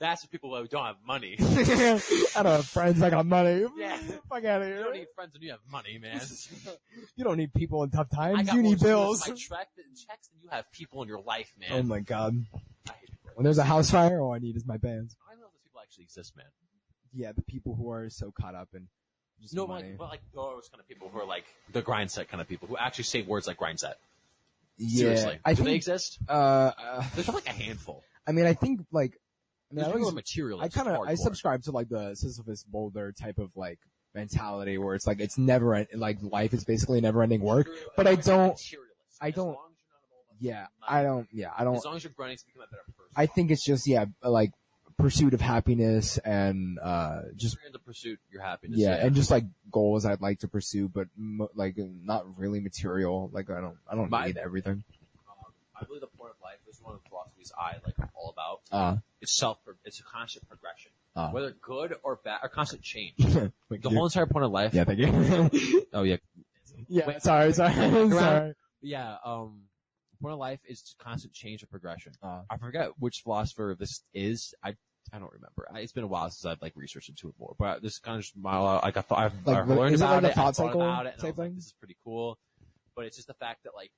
[0.00, 1.36] That's for people who don't have money.
[1.40, 3.00] I don't have friends.
[3.00, 3.64] I got money.
[3.76, 3.96] Yeah.
[4.28, 4.78] Fuck out of here.
[4.78, 6.20] You don't need friends when you have money, man.
[7.16, 8.46] You don't need people in tough I times.
[8.48, 9.20] got You more need bills.
[9.28, 11.68] my track checks than you have people in your life, man.
[11.72, 12.34] Oh my god.
[12.54, 13.30] I hate people.
[13.34, 15.16] When there's a house fire, all I need is my bands.
[15.28, 16.46] I don't know if those people actually exist, man.
[17.12, 18.88] Yeah, the people who are so caught up in
[19.40, 19.88] just No, but money.
[19.90, 22.48] like, but like those kind of people who are like the grind set kind of
[22.48, 23.98] people who actually say words like grind set.
[24.76, 25.68] yeah, Seriously, I do think.
[25.68, 26.18] they exist?
[26.28, 28.02] uh, uh, There's probably like a handful.
[28.26, 29.12] I mean, I think like.
[29.74, 30.76] I mean, There's I, people who are always, materialists.
[30.76, 33.78] I kind of I subscribe to like the Sisyphus Boulder type of like
[34.14, 37.68] mentality where it's like it's never en- like life is basically never ending work.
[37.96, 38.86] But I As long as you're don't.
[38.86, 39.76] materialist, I as don't- long as
[40.40, 41.28] you're not all Yeah, I don't.
[41.32, 41.76] Yeah, I don't.
[41.76, 43.12] As long as you're grinding to become a better person.
[43.16, 44.52] I think it's just yeah, like
[44.96, 48.78] pursuit of happiness and uh just you're in the pursuit, your happiness.
[48.78, 53.28] yeah, and just like goals I'd like to pursue, but mo- like not really material.
[53.32, 54.84] Like I don't, I don't My- need everything.
[55.28, 58.30] um, I believe the point of life is one of the philosophies I like all
[58.30, 58.60] about.
[58.70, 59.58] Uh, It's self.
[59.84, 63.14] It's a constant progression, uh, whether good or bad, or constant change.
[63.18, 64.72] The whole entire point of life.
[64.72, 65.84] yeah, thank you.
[65.92, 66.16] Oh yeah.
[66.88, 67.22] yeah, Wait.
[67.22, 68.54] sorry, sorry, Around- sorry.
[68.82, 69.16] Yeah.
[69.24, 69.62] Um.
[70.22, 72.12] Point of life is constant change and progression.
[72.22, 74.54] Uh, I forget which philosopher this is.
[74.62, 74.76] I
[75.12, 75.66] I don't remember.
[75.72, 77.54] I, it's been a while since I've like researched into it more.
[77.58, 80.00] But this is kind of just my like I thought I've, Like, I've learned is
[80.00, 80.34] it about like a it.
[80.36, 81.54] thought I've thought cycle about it, and I type was like, thing?
[81.56, 82.38] this is pretty cool.
[82.96, 83.90] But it's just the fact that like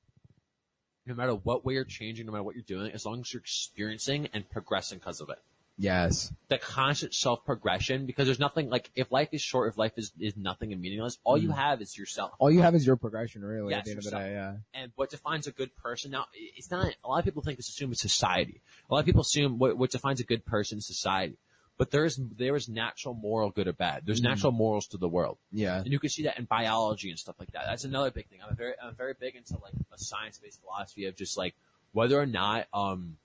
[1.06, 3.40] no matter what way you're changing, no matter what you're doing, as long as you're
[3.40, 5.38] experiencing and progressing because of it.
[5.78, 9.92] yes, The constant self progression, because there's nothing like if life is short, if life
[9.96, 11.54] is, is nothing and meaningless, all you Mm.
[11.56, 12.32] have is yourself.
[12.38, 13.70] all you have is your progression, really.
[13.72, 14.56] Yes, at the end of the day, yeah.
[14.74, 17.68] and what defines a good person now it's not a lot of people think this
[17.68, 20.86] assume it's society a lot of people assume what, what defines a good person is
[20.86, 21.36] society
[21.78, 24.24] but there is there is natural moral good or bad there's Mhm.
[24.30, 27.36] natural morals to the world Yeah, and you can see that in biology and stuff
[27.38, 30.60] like that that's another big thing i'm very i'm very big into like a science-based
[30.60, 31.54] philosophy of just like
[31.92, 33.16] whether or not um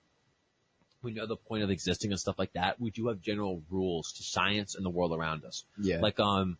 [1.02, 4.12] we know the point of existing and stuff like that we do have general rules
[4.12, 5.98] to science and the world around us yeah.
[6.00, 6.58] like um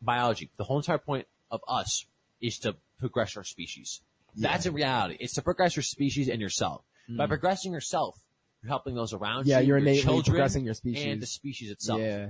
[0.00, 0.50] biology.
[0.56, 2.06] The whole entire point of us
[2.40, 4.00] is to progress our species.
[4.34, 5.16] That's in reality.
[5.20, 6.82] It's to progress your species and yourself.
[7.08, 7.28] By Mm.
[7.28, 8.18] progressing yourself,
[8.62, 11.04] you're helping those around yeah, you, you're your innately children, progressing your species.
[11.04, 12.00] and the species itself.
[12.00, 12.28] Yeah,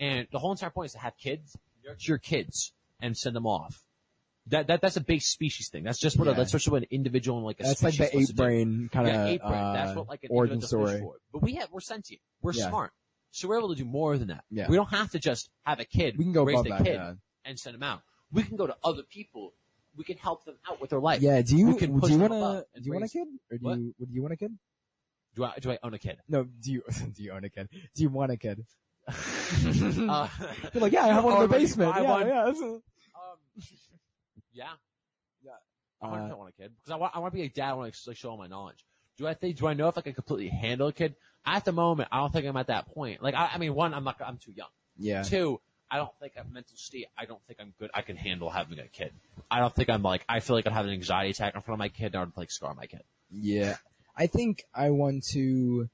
[0.00, 3.46] And the whole entire point is to have kids, nurture your kids, and send them
[3.46, 3.82] off.
[4.48, 5.84] That, that that's a big species thing.
[5.84, 8.14] That's just what a, that's just what an individual and like a that's like the
[8.14, 9.54] ape brain kind of Yeah, ape brain.
[9.54, 11.00] uh, That's what like an origin story.
[11.00, 11.14] for.
[11.32, 12.20] But we have we're sentient.
[12.42, 12.68] We're Yeah.
[12.68, 12.92] smart.
[13.30, 14.44] So we're able to do more than that.
[14.50, 14.68] Yeah.
[14.68, 16.18] We don't have to just have a kid.
[16.18, 16.84] We can go raise the that.
[16.84, 17.14] kid Yeah.
[17.46, 18.02] and send them out.
[18.32, 19.54] We can go to other people.
[19.96, 21.22] We can help them out with their life.
[21.22, 23.78] Yeah, do you do you want to do you want a kid or do What?
[23.78, 24.52] you do you want a kid?
[25.34, 26.18] Do I do I own a kid?
[26.28, 26.82] No, do you
[27.14, 27.68] do you own a kid?
[27.94, 28.64] Do you want a kid?
[29.08, 30.28] Uh,
[30.72, 31.92] You're like, yeah, I have one in the basement.
[31.94, 32.26] buy Yeah, one?
[32.26, 32.44] yeah.
[32.44, 32.80] that's- um,
[34.52, 34.64] Yeah.
[35.42, 35.50] Yeah.
[36.02, 37.48] I want Uh, to want a kid because I want I want to be a
[37.48, 37.70] dad.
[37.70, 38.84] I want to like show all my knowledge.
[39.16, 39.56] Do I think?
[39.58, 41.14] Do I know if I can completely handle a kid?
[41.46, 43.22] At the moment, I don't think I'm at that point.
[43.22, 44.16] Like I, I mean, one, I'm not.
[44.24, 44.68] I'm too young.
[44.96, 45.22] Yeah.
[45.22, 47.06] Two, I don't think I'm mental state.
[47.18, 47.90] I don't think I'm good.
[47.94, 49.12] I can handle having a kid.
[49.50, 50.24] I don't think I'm like.
[50.28, 52.20] I feel like I'd have an anxiety attack in front of my kid, and I
[52.20, 53.02] would like scar my kid.
[53.30, 53.76] Yeah.
[54.16, 55.88] I think I want to,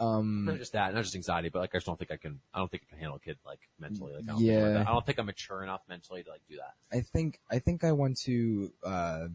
[0.00, 2.40] um, Not just that, not just anxiety, but like I just don't think I can.
[2.52, 4.14] I don't think I can handle a kid like mentally.
[4.14, 4.62] Like I don't Yeah.
[4.64, 4.86] Think like.
[4.88, 6.74] I don't think I'm mature enough mentally to like do that.
[6.96, 9.26] I think I think I want to uh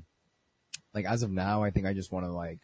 [0.94, 2.60] like as of now I think I just want to like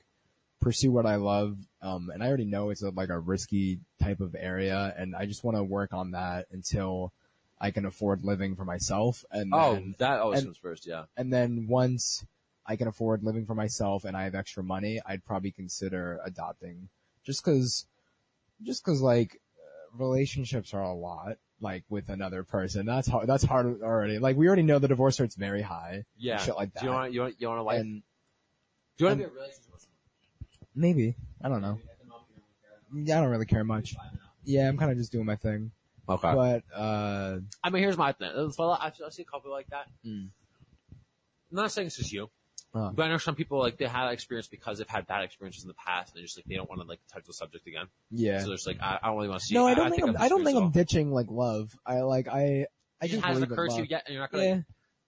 [0.59, 4.19] pursue what I love um and I already know it's a, like a risky type
[4.21, 7.13] of area and I just want to work on that until
[7.59, 10.85] I can afford living for myself and Oh, then, that always and- comes first.
[10.87, 11.03] Yeah.
[11.15, 12.25] and then once
[12.65, 16.89] I can afford living for myself and I have extra money I'd probably consider adopting
[17.25, 17.85] just cuz
[18.61, 19.41] just cuz like
[19.97, 24.47] relationships are a lot like with another person that's hard that's hard already like we
[24.47, 26.37] already know the divorce rate's very high Yeah.
[26.37, 26.81] shit like that.
[26.81, 27.13] Do you want?
[27.13, 27.35] You want?
[27.41, 27.79] You want a wife?
[27.81, 28.01] and
[28.97, 29.87] do you want to be a relationship with
[30.75, 31.79] maybe I don't know.
[32.93, 33.95] Yeah, I don't really care much.
[34.45, 35.71] Yeah, I'm kind of just doing my thing.
[36.07, 36.33] Okay.
[36.33, 38.29] But uh, I mean, here's my thing.
[38.35, 39.87] I see a couple like that.
[40.05, 40.29] Mm.
[41.51, 42.29] I'm not saying it's just you,
[42.73, 45.23] uh, but I know some people like they had that experience because they've had bad
[45.23, 47.33] experiences in the past, and they're just like they don't want to like touch the
[47.33, 47.85] subject again.
[48.09, 48.39] yeah.
[48.39, 49.53] So they're just like, I, I don't really want to see.
[49.53, 49.67] No.
[49.67, 51.77] I don't think I'm, I don't think I'm ditching like love.
[51.85, 52.65] I like I
[53.01, 54.43] I just hasn't occurred to you yet, and you're not gonna.
[54.43, 54.59] Yeah,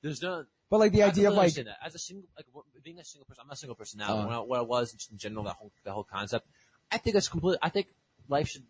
[0.01, 0.45] There's no.
[0.69, 1.77] but like the I idea of like that.
[1.83, 2.45] as a single, like
[2.83, 3.41] being a single person.
[3.41, 4.09] I'm not a single person now.
[4.09, 4.17] Uh.
[4.17, 6.47] but when I, what I was just in general, that whole that whole concept.
[6.91, 7.57] I think it's complete.
[7.63, 7.87] I think
[8.27, 8.63] life should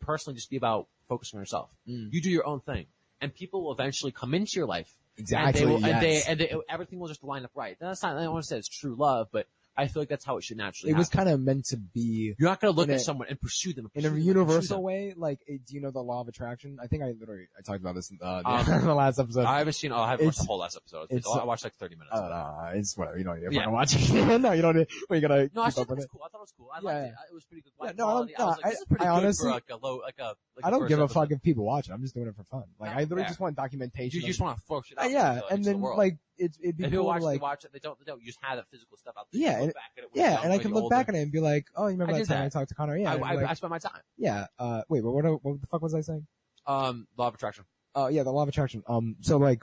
[0.00, 1.70] personally just be about focusing on yourself.
[1.88, 2.12] Mm.
[2.12, 2.86] You do your own thing,
[3.22, 4.94] and people will eventually come into your life.
[5.18, 7.76] Exactly, And they will, and they and they, everything will just line up right.
[7.80, 8.16] That's not.
[8.16, 9.46] I don't want to say it's true love, but
[9.78, 10.92] I feel like that's how it should naturally.
[10.92, 13.28] it was kind of meant to be You're not going to look at a- someone
[13.28, 13.88] and pursue them.
[13.94, 15.14] and in a universal way.
[15.16, 16.78] Like, do you know the law of attraction?
[16.82, 19.44] I think I literally I talked about this in uh, Um, the, the last episode.
[19.44, 19.92] I haven't seen.
[19.92, 21.06] Oh, I haven't watched the whole last episode.
[21.10, 22.10] it's- I watched like 30 minutes.
[22.14, 22.70] Don't know.
[22.74, 23.18] It's whatever.
[23.18, 23.68] You don't need to Yeah.
[23.68, 24.10] watch it.
[24.40, 24.88] no, you don't need.
[25.08, 26.10] Well, you gotta No, I keep still up think with it's it.
[26.10, 26.22] cool.
[26.24, 26.68] I thought it was cool.
[26.74, 27.06] I Yeah, liked yeah.
[27.06, 27.14] it.
[27.30, 27.72] It was pretty good.
[27.84, 30.18] Yeah, no, I don't- I was like, I- I good honestly- like a low, like
[30.18, 30.34] a.
[30.56, 31.92] Like I don't give a fuck if people watch it.
[31.92, 32.64] I'm just doing it for fun.
[32.80, 34.20] Like, I literally just want documentation.
[34.20, 36.90] You, just want to fuck it Uh, yeah, and then like it's it'd be if
[36.90, 37.72] cool to watch, like they watch it.
[37.72, 37.98] They don't.
[37.98, 38.20] They don't.
[38.20, 39.40] You just have that physical stuff out there.
[39.42, 41.40] Yeah, and- back at it yeah, and I can look back at it and be
[41.40, 42.96] like, oh, you remember I that time I talked to Connor?
[42.96, 44.00] Yeah, I, I, like, I spent my time.
[44.16, 44.46] yeah.
[44.58, 46.26] Uh, wait, but what what the fuck was I saying?
[46.66, 47.64] Um, law of attraction.
[47.94, 48.82] Uh, yeah, the law of attraction.
[48.86, 49.62] Um, so like,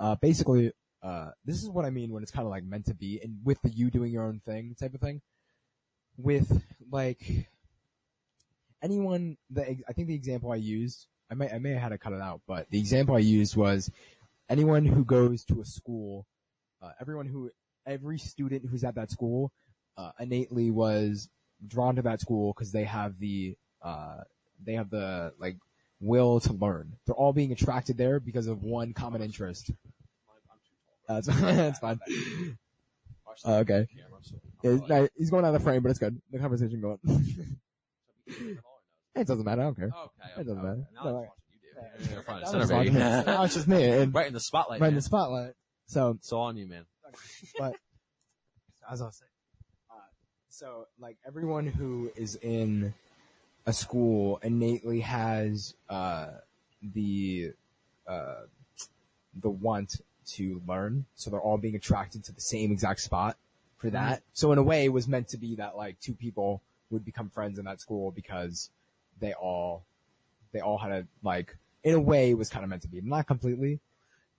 [0.00, 2.94] uh, basically, uh, this is what I mean when it's kind of like meant to
[2.94, 5.20] be, and with the you doing your own thing type of thing.
[6.16, 7.48] With like
[8.82, 11.98] anyone, that I think the example I used, I may I may have had to
[11.98, 13.90] cut it out, but the example I used was
[14.48, 16.26] anyone who goes to a school,
[16.82, 17.50] uh, everyone who
[17.86, 19.52] every student who's at that school,
[19.96, 21.28] uh, innately was
[21.66, 24.18] drawn to that school because they have the uh,
[24.64, 25.56] they have the like
[26.00, 26.92] will to learn.
[27.06, 29.70] They're all being attracted there because of one common interest.
[31.08, 32.00] That's that's fine.
[33.44, 33.86] Uh, okay.
[34.62, 36.20] He's going out of the frame, but it's good.
[36.30, 36.98] The conversation going.
[39.14, 39.62] it doesn't matter.
[39.62, 39.90] I don't care.
[39.94, 40.40] Okay.
[40.40, 40.86] It doesn't matter.
[40.94, 41.28] No,
[41.76, 42.10] I'm watching you, dude.
[42.12, 42.90] You're front and center, baby.
[42.98, 44.80] talking- Now it's just me and Right in the spotlight.
[44.80, 44.98] right in man.
[44.98, 45.52] the spotlight.
[45.86, 46.84] So It's all on you, man.
[47.58, 47.74] but
[48.90, 49.30] as I was saying,
[49.90, 49.94] uh,
[50.48, 52.94] so like everyone who is in
[53.66, 56.28] a school innately has uh,
[56.82, 57.52] the
[58.06, 58.42] uh,
[59.40, 63.36] the want to learn, so they're all being attracted to the same exact spot
[63.78, 64.22] for that.
[64.32, 67.30] So in a way, it was meant to be that like two people would become
[67.30, 68.70] friends in that school because
[69.20, 69.84] they all
[70.52, 73.00] they all had a like in a way it was kind of meant to be,
[73.02, 73.80] not completely.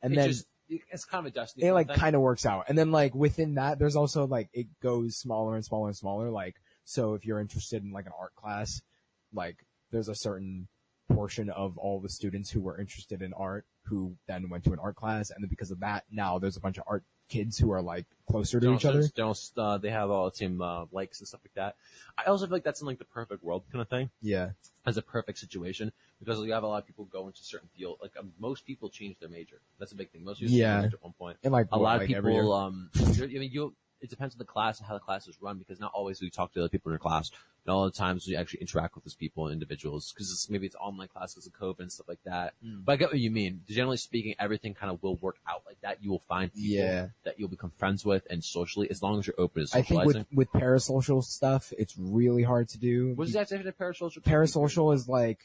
[0.01, 1.67] And It then just, it's kind of a destiny.
[1.67, 1.97] it like thing.
[1.97, 2.65] kind of works out.
[2.67, 6.29] And then like within that, there's also like it goes smaller and smaller and smaller.
[6.31, 8.81] Like so, if you're interested in like an art class,
[9.33, 10.67] like there's a certain
[11.07, 14.79] portion of all the students who were interested in art who then went to an
[14.79, 17.71] art class, and then because of that, now there's a bunch of art kids who
[17.71, 19.01] are like closer to don't, each other.
[19.01, 21.75] they don't, uh, they have all the same uh, likes and stuff like that.
[22.17, 24.09] I also feel like that's in like the perfect world kind of thing.
[24.21, 24.49] Yeah,
[24.85, 25.91] as a perfect situation
[26.25, 27.97] because you have a lot of people go into certain field.
[28.01, 29.61] Like um, most people change their major.
[29.79, 30.23] That's a big thing.
[30.23, 30.73] Most people change Yeah.
[30.75, 31.37] their major at one point.
[31.43, 32.21] and like A lot of like, year?
[32.21, 33.73] people, um, I mean, you.
[34.01, 36.25] It depends on the class and how the class is run because not always do
[36.25, 37.31] you talk to other people in your class.
[37.65, 40.75] And all the times you actually interact with those people, and individuals, because maybe it's
[40.75, 42.53] online class because of COVID and stuff like that.
[42.63, 42.85] Mm.
[42.85, 43.61] But I get what you mean.
[43.67, 46.03] Generally speaking, everything kind of will work out like that.
[46.03, 47.07] You will find people Yeah.
[47.23, 50.03] that you'll become friends with and socially, as long as you're open to I think
[50.03, 53.13] with with parasocial stuff, it's really hard to do.
[53.15, 54.21] what is that of parasocial?
[54.21, 55.39] parasocial is like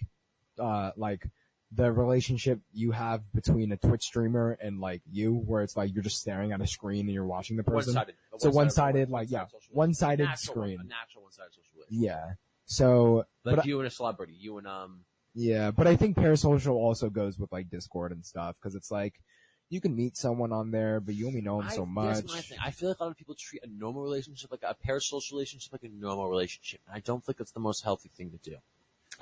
[0.59, 1.27] uh like
[1.73, 6.03] the relationship you have between a Twitch streamer and like you, where it's like you're
[6.03, 7.95] just staring at a screen and you're watching the person.
[7.95, 8.15] One-sided.
[8.35, 10.81] A So one-sided one-sided, like, yeah, one-sided Natural screen.
[10.81, 11.85] A natural one-sided social.
[11.89, 12.33] Yeah.
[12.65, 15.05] So, Like I- you and a celebrity, you and um,
[15.35, 19.21] yeah, but I think parasocial also goes with like Discord and stuff because it's like
[19.69, 22.25] you can meet someone on there, but you only know them I- so much.
[22.27, 22.59] My thing.
[22.61, 25.73] I feel like a lot of people treat a normal relationship like a parasocial relationship
[25.73, 26.81] like a normal relationship.
[26.89, 28.57] And I don't think it's the most healthy thing to do.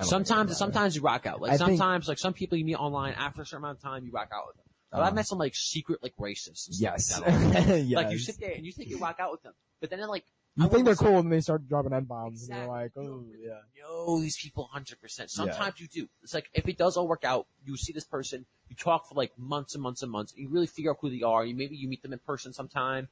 [0.04, 1.40] Sometimes, think sometimes you rock out.
[1.40, 3.82] Like I think- sometimes, like some people you meet online after a certain amount of
[3.82, 4.64] time, you rock out with them.
[4.90, 5.06] But Uh-huh.
[5.08, 6.68] I've met some like secret like racists.
[6.70, 7.20] Yes.
[7.20, 7.90] Like, yes.
[7.92, 10.24] like you sit there and you think you rock out with them, but then like,
[10.56, 12.56] You I think they're cool and they start dropping N bombs Exactly.
[12.62, 13.82] and you're like, oh don't yeah.
[13.82, 15.28] know these people 100%.
[15.30, 16.08] Sometimes you do.
[16.22, 19.14] It's like, if it does all work out, you see this person, you talk for
[19.14, 21.54] like months and months and months, and you really figure out who they are, you
[21.54, 23.08] maybe you meet them in person sometime,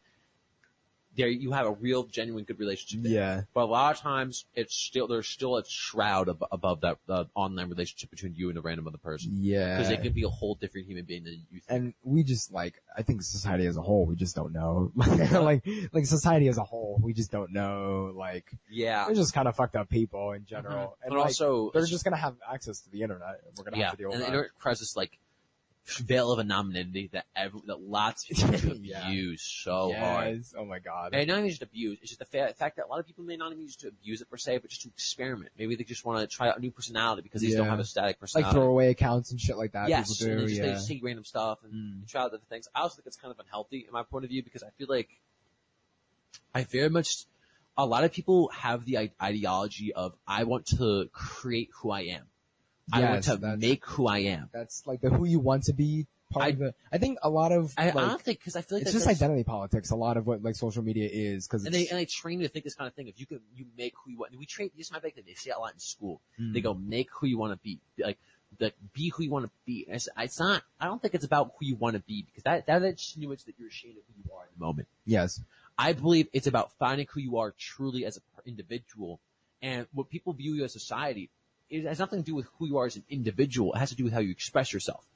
[1.16, 3.02] there you have a real, genuine, good relationship.
[3.02, 3.12] there.
[3.12, 3.42] Yeah.
[3.54, 7.24] But a lot of times, it's still, there's still a shroud ab- above that, uh,
[7.34, 9.32] online relationship between you and a random other person.
[9.36, 9.76] Yeah.
[9.76, 11.64] Because they can be a whole different human being than you think.
[11.68, 14.92] and we just like I think society as a whole, we just don't know.
[14.96, 18.12] like like society as a whole, we just don't know.
[18.14, 19.06] Like yeah.
[19.08, 21.04] we're just kind of fucked up people in general, Mhm.
[21.04, 23.40] and But like, also, they're just gonna have access to the internet.
[23.46, 23.84] and We're gonna yeah.
[23.86, 24.36] have to deal And with the that.
[24.36, 25.18] internet creates this like,
[25.86, 29.06] veil of anonymity that every, that lots of people Yeah.
[29.06, 30.42] abuse so hard.
[30.56, 31.14] Oh my god.
[31.14, 33.24] And not even just abuse, it's just the fa- fact that a lot of people
[33.24, 35.50] may not even use to abuse it per se, but just to experiment.
[35.58, 37.78] Maybe they just want to try out a new personality because they just don't have
[37.78, 38.46] a static personality.
[38.48, 39.88] like throwaway accounts and shit like that.
[39.88, 40.24] yes, do.
[40.34, 40.62] they just, yeah.
[40.62, 42.08] they just say random stuff and Mm.
[42.10, 42.68] try out other things.
[42.74, 44.86] I also think it's kind of unhealthy in my point of view because I feel
[44.88, 45.08] like
[46.54, 47.24] I very much,
[47.78, 52.24] a lot of people have the ideology of I want to create who I am.
[52.92, 54.50] I want to make who I am.
[54.52, 56.74] That's like the who you want to be part I- of the.
[56.92, 58.92] I think a lot of I, like, I don't think because I feel like it's
[58.92, 59.90] just identity politics.
[59.90, 62.46] A lot of what like social media is because and they and they train you
[62.46, 63.08] to think this kind of thing.
[63.08, 64.36] If you can, you make who you want.
[64.38, 64.70] We train.
[64.76, 66.20] This might be like they say a lot in school.
[66.36, 66.52] Hmm.
[66.52, 67.80] They go make who you want to be.
[67.98, 68.18] Like
[68.58, 69.84] the be who you want to be.
[69.88, 70.62] It's, it's not.
[70.80, 73.54] I don't think it's about who you want to be because that that insinuates that
[73.58, 74.88] you're ashamed of who you are in the moment.
[75.04, 75.40] yes,
[75.78, 79.20] I believe it's about finding who you are truly as an individual,
[79.60, 81.30] and what people view you as society.
[81.68, 83.72] It has nothing to do with who you are as an individual.
[83.74, 85.06] It has to do with how you express yourself.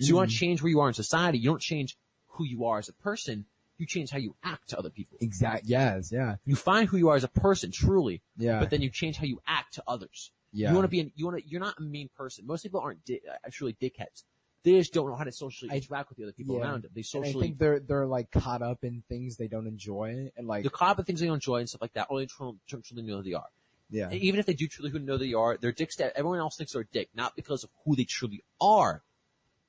[0.00, 1.38] So you want to change where you are in society.
[1.38, 1.96] You don't change
[2.28, 3.44] who you are as a person.
[3.76, 5.18] You change how you act to other people.
[5.20, 5.70] Exactly.
[5.70, 8.22] Yes, yeah, You find who you are as a person, truly.
[8.36, 8.60] Yeah.
[8.60, 10.30] But then you change how you act to others.
[10.52, 10.70] Yeah.
[10.70, 12.46] You want to be, an, you want to, you're not a mean person.
[12.46, 14.24] Most people aren't di- uh, truly dickheads.
[14.62, 16.62] They just don't know how to socially I- interact with the other people yeah.
[16.62, 16.90] around them.
[16.94, 20.46] They And I think they're they're like caught up in things they don't enjoy and
[20.46, 22.08] like they're caught up in things they don't enjoy and stuff like that.
[22.10, 22.58] Only truly
[23.02, 23.46] know who they are.
[23.90, 26.56] Yeah, even if they do truly who know they are, they're dicks to everyone else
[26.56, 29.02] thinks they're a dick, not because of who they truly are,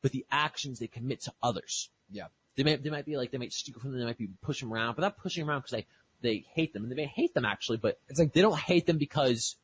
[0.01, 1.89] but the actions they commit to others.
[2.11, 2.25] yeah,
[2.55, 4.69] They might, they might be like, they might steal from them, they might be pushing
[4.69, 5.87] them around, but not pushing them around because they,
[6.21, 6.83] they hate them.
[6.83, 9.55] And they may hate them actually, but It's like- they don't hate them because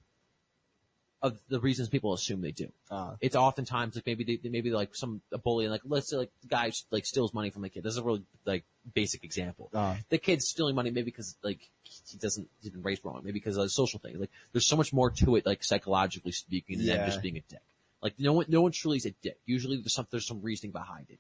[1.21, 2.71] of the reasons people assume they do.
[2.91, 6.09] uh, It's oftentimes like maybe they, they maybe like some a bully and like let's
[6.09, 7.83] say like the guy like steals money from the kid.
[7.83, 8.63] This is a really like
[8.93, 9.69] basic example.
[9.73, 9.95] Uh.
[10.09, 13.57] the kid's stealing money maybe because like he doesn't he's been raised wrong, maybe because
[13.57, 14.19] of a social thing.
[14.19, 17.05] Like there's so much more to it, like psychologically speaking, than Yeah.
[17.05, 17.61] just being a dick.
[18.01, 19.39] Like no one no one truly is a dick.
[19.47, 21.17] Usually there's some there's some reasoning behind it.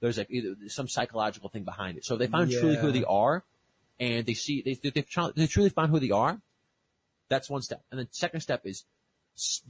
[0.00, 2.04] There's like either some psychological thing behind it.
[2.04, 3.42] So if they find truly who they are,
[3.98, 5.04] and they see they they, they,
[5.34, 6.40] they truly find who they are.
[7.28, 8.84] That's one step, and then second step is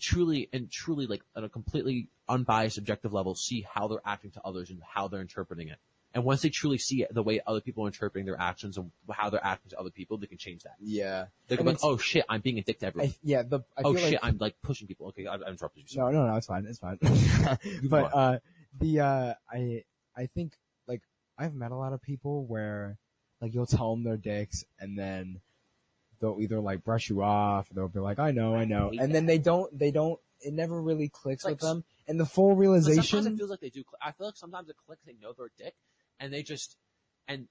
[0.01, 4.41] truly and truly like on a completely unbiased objective level see how they're acting to
[4.45, 5.79] others and how they're interpreting it.
[6.15, 8.91] And once they truly see it, the way other people are interpreting their actions and
[9.11, 10.75] how they're acting to other people, they can change that.
[10.79, 11.27] yeah.
[11.49, 13.11] They can be like, oh shit, I'm being a dick to everyone.
[13.11, 15.09] I, yeah, the I oh shit, like, I'm like pushing people.
[15.09, 16.01] Okay, I, I interrupted you.
[16.01, 16.99] No, no, no, it's fine, it's fine.
[17.85, 18.39] but uh,
[18.79, 19.85] the uh, I
[20.15, 20.53] I think
[20.87, 21.01] like
[21.39, 22.99] I've met a lot of people where
[23.41, 25.41] like you'll tell them they're dicks, and then
[26.23, 29.15] they'll either like brush you off, or they'll be like, "I know, I know," and
[29.15, 30.19] then they don't, they don't.
[30.41, 33.03] It never really clicks Like, with them, and the full realization.
[33.03, 33.85] sometimes it feels like they do.
[33.85, 34.01] Click.
[34.03, 35.03] I feel like sometimes it clicks.
[35.05, 35.75] They know they're a dick,
[36.19, 36.77] and they just
[37.29, 37.47] and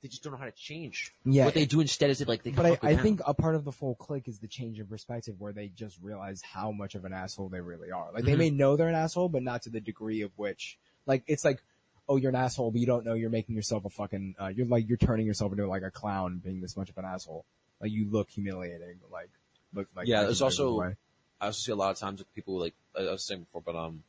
[0.00, 1.12] they just don't know how to change.
[1.24, 1.44] Yeah.
[1.44, 2.50] What they do instead is they like they.
[2.50, 5.36] but I, I think a part of the full click is the change in perspective
[5.38, 8.10] where they just realize how much of an asshole they really are.
[8.12, 8.38] Like they Mhm.
[8.38, 10.76] may know they're an asshole, but not to the degree of which,
[11.06, 11.62] like, it's like,
[12.08, 14.66] oh, you're an asshole, but you don't know you're making yourself a fucking, uh, you're
[14.66, 17.44] like, you're turning yourself into like a clown being this much of an asshole.
[17.82, 19.28] Like you look humiliating, like,
[19.74, 20.06] look like.
[20.06, 20.96] Yeah, there's also- way.
[21.40, 23.74] I also see a lot of times with people like I was saying before, but
[23.74, 24.04] um,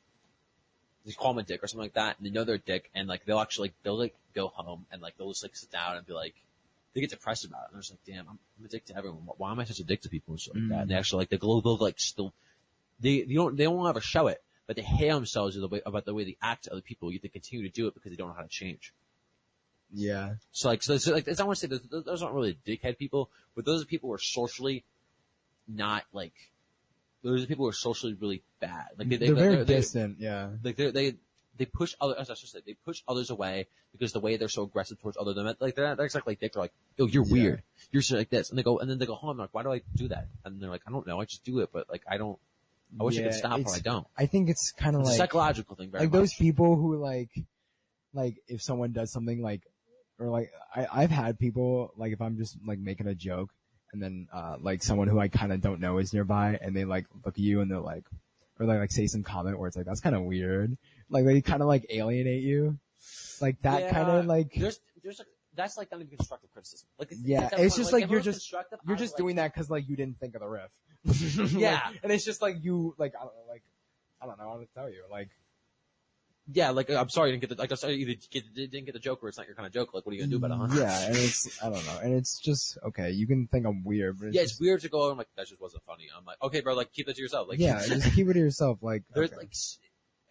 [1.03, 2.91] they call them a dick or something like that, and they know they're a dick,
[2.93, 5.71] and like they'll actually like they'll like go home and like they'll just like sit
[5.71, 6.35] down and be like,
[6.93, 8.95] they get depressed about it, and they're just like, damn, I'm, I'm a dick to
[8.97, 9.21] everyone.
[9.37, 10.81] Why am I such a dick to people and shit like that?
[10.81, 12.33] And they actually like they go they'll like still
[12.99, 16.05] they they don't they don't ever show it, but they hate themselves the way, about
[16.05, 17.11] the way they act to other people.
[17.11, 18.93] Yet they continue to do it because they don't know how to change.
[19.93, 20.35] Yeah.
[20.51, 22.97] So like, so, so like, as I want to say, those, those aren't really dickhead
[22.97, 24.83] people, but those are people who are socially
[25.67, 26.33] not like,
[27.23, 28.87] those are people who are socially really bad.
[28.97, 30.49] Like they, they, They're very they're- they're- distant, yeah.
[30.63, 31.15] like they they
[31.55, 34.49] they push other as I should say they push others away because the way they're
[34.49, 36.53] so aggressive towards other them like they're not they're exactly like dick.
[36.53, 37.31] They're like, "Yo, you're Yeah.
[37.33, 37.63] weird.
[37.91, 39.37] You're so like this," and they go and then they go home.
[39.37, 41.21] Like, "Why do I do that?" And they're like, "I don't know.
[41.21, 42.39] I just do it, but like I don't.
[42.99, 45.17] I wish I could stop, but I don't." I think it's kind of It's a
[45.17, 46.19] psychological thing, very like much.
[46.19, 47.29] those people who like
[48.15, 49.61] like if someone does something like,
[50.23, 53.49] or like I, I've had people like if I'm just like making a joke
[53.91, 56.85] and then uh like someone who I kind of don't know is nearby and they
[56.85, 58.05] like look at you and they're like,
[58.59, 60.77] or they like say some comment where it's like that's kind of weird.
[61.09, 62.79] Like they kind of like alienate you,
[63.41, 64.53] like that kind of like.
[64.55, 66.87] there's there's like that's like not even constructive criticism.
[66.97, 68.51] Like it's, Yeah, that it's just like if you're just-
[68.87, 70.71] You're just like, doing that because like you didn't think of the riff.
[71.53, 71.81] Yeah.
[71.85, 73.63] Like, and it's just like you like I don't know like
[74.21, 75.29] I don't know how to tell you like
[76.51, 78.99] Yeah, like I'm sorry you didn't get the like I'm sorry you didn't get the
[78.99, 79.93] joke or it's not your kind of joke.
[79.93, 80.57] Like what are you gonna do about it?
[80.73, 80.81] Huh?
[80.81, 83.11] yeah, and it's I don't know, and it's just okay.
[83.11, 85.27] You can think I'm weird, but it's Yeah, just, it's weird to go and like
[85.37, 86.07] that just wasn't funny.
[86.15, 87.47] I'm like, okay, bro, like keep that to yourself.
[87.47, 88.79] Like, yeah, just keep it to yourself.
[88.81, 89.37] Like there's okay.
[89.37, 89.53] like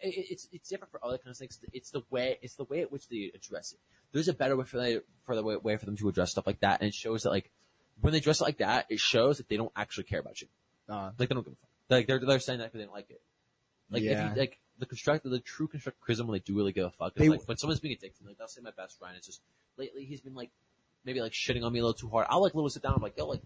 [0.01, 1.59] it's it's different for other kind of things.
[1.73, 3.79] It's the way it's the way at which they address it.
[4.11, 6.45] There's a better way for they for the way, way for them to address stuff
[6.45, 7.49] like that, and it shows that like
[8.01, 10.47] when they dress it like that, it shows that they don't actually care about you.
[10.89, 11.69] uh, Like they don't give a fuck.
[11.89, 13.21] Like they're they're saying that because they don't like it.
[13.89, 14.27] Like Yeah.
[14.29, 17.13] if you like the constructive, the true criticism when they do really give a fuck
[17.15, 18.29] They- like when someone's being a dick to me.
[18.29, 19.15] Like I'll say my best friend.
[19.17, 19.41] It's just
[19.77, 20.49] lately he's been like
[21.05, 22.27] maybe like shitting on me a little too hard.
[22.29, 22.93] I'll like literally sit down.
[22.95, 23.41] I'm like, yo, like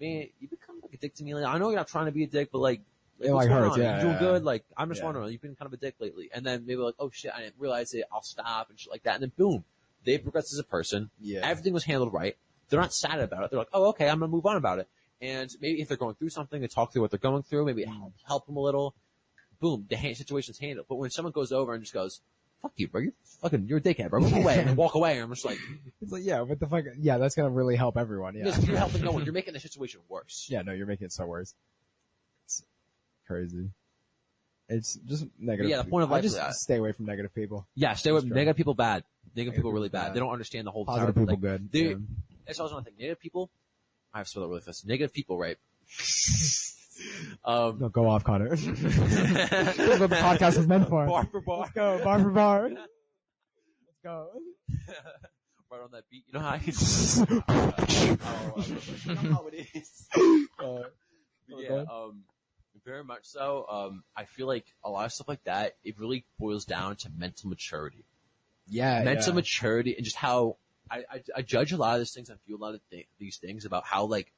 [0.00, 1.34] man, you become like a dick to me.
[1.34, 2.80] Like I know you're not trying to be a dick, but like.
[3.20, 3.80] It, what's like, going hurts, on?
[3.80, 4.20] yeah, you doing yeah.
[4.20, 4.44] good?
[4.44, 5.06] Like, I'm just Yeah.
[5.06, 6.30] wondering, you've been kind of a dick lately.
[6.32, 8.04] And then maybe like, oh shit, I didn't realize it.
[8.12, 9.14] I'll stop and shit like that.
[9.14, 9.64] And then boom,
[10.04, 11.10] they progressed as a person.
[11.20, 11.40] Yeah.
[11.42, 12.36] Everything was handled right.
[12.68, 13.50] They're not sad about it.
[13.50, 14.86] They're like, oh, okay, I'm gonna move on about it.
[15.20, 17.64] And maybe if they're going through something, they talk through what they're going through.
[17.64, 17.96] Maybe Mm.
[17.98, 18.94] help, help them a little.
[19.60, 20.86] Boom, the hand, situation's handled.
[20.88, 22.20] But when someone goes over and just goes,
[22.62, 25.30] fuck you, bro, you're fucking, you're a dickhead, bro, move away, and walk away, I'm
[25.32, 25.58] just like,
[26.00, 26.84] it's like yeah, what the fuck?
[26.98, 28.34] Yeah, that's gonna really help everyone.
[28.34, 29.24] Yeah, you're helping no one.
[29.28, 30.46] You're making the situation worse.
[30.48, 31.54] yeah, no, you're making it so worse.
[32.44, 32.62] It's
[33.26, 33.70] crazy.
[34.68, 35.70] It's just negative.
[35.70, 36.54] yeah, the point of I life just is that.
[36.54, 37.66] stay away from negative people.
[37.74, 39.02] Yeah, stay with That's negative people bad.
[39.34, 40.06] Negative people really bad.
[40.08, 40.14] bad.
[40.14, 41.72] They don't understand the whole Positive power- people like, good.
[41.72, 41.94] They, yeah.
[42.46, 42.94] That's also another thing.
[42.98, 43.50] Negative people,
[44.12, 44.86] I have to spell it really fast.
[44.86, 45.56] Negative people, right?
[47.44, 48.48] um, No, go off, Connor.
[48.56, 51.06] That's what the podcast is meant for.
[51.06, 51.60] bar for bar.
[51.60, 52.70] Let's go, bar for bar.
[52.70, 52.82] Let's
[54.04, 54.30] go.
[55.70, 56.24] right on that beat.
[56.26, 56.60] You know how I
[58.56, 58.64] oh,
[59.04, 60.08] you know how it is.
[60.58, 60.82] Uh,
[61.48, 62.24] yeah, um,
[62.84, 63.66] very much so.
[63.70, 67.10] Um, I feel like a lot of stuff like that, it really boils down to
[67.16, 68.04] mental maturity.
[68.66, 69.34] yeah, mental yeah.
[69.34, 70.56] maturity and just how
[70.90, 73.08] I, I, I judge a lot of these things I feel a lot of th-
[73.18, 74.32] these things about how like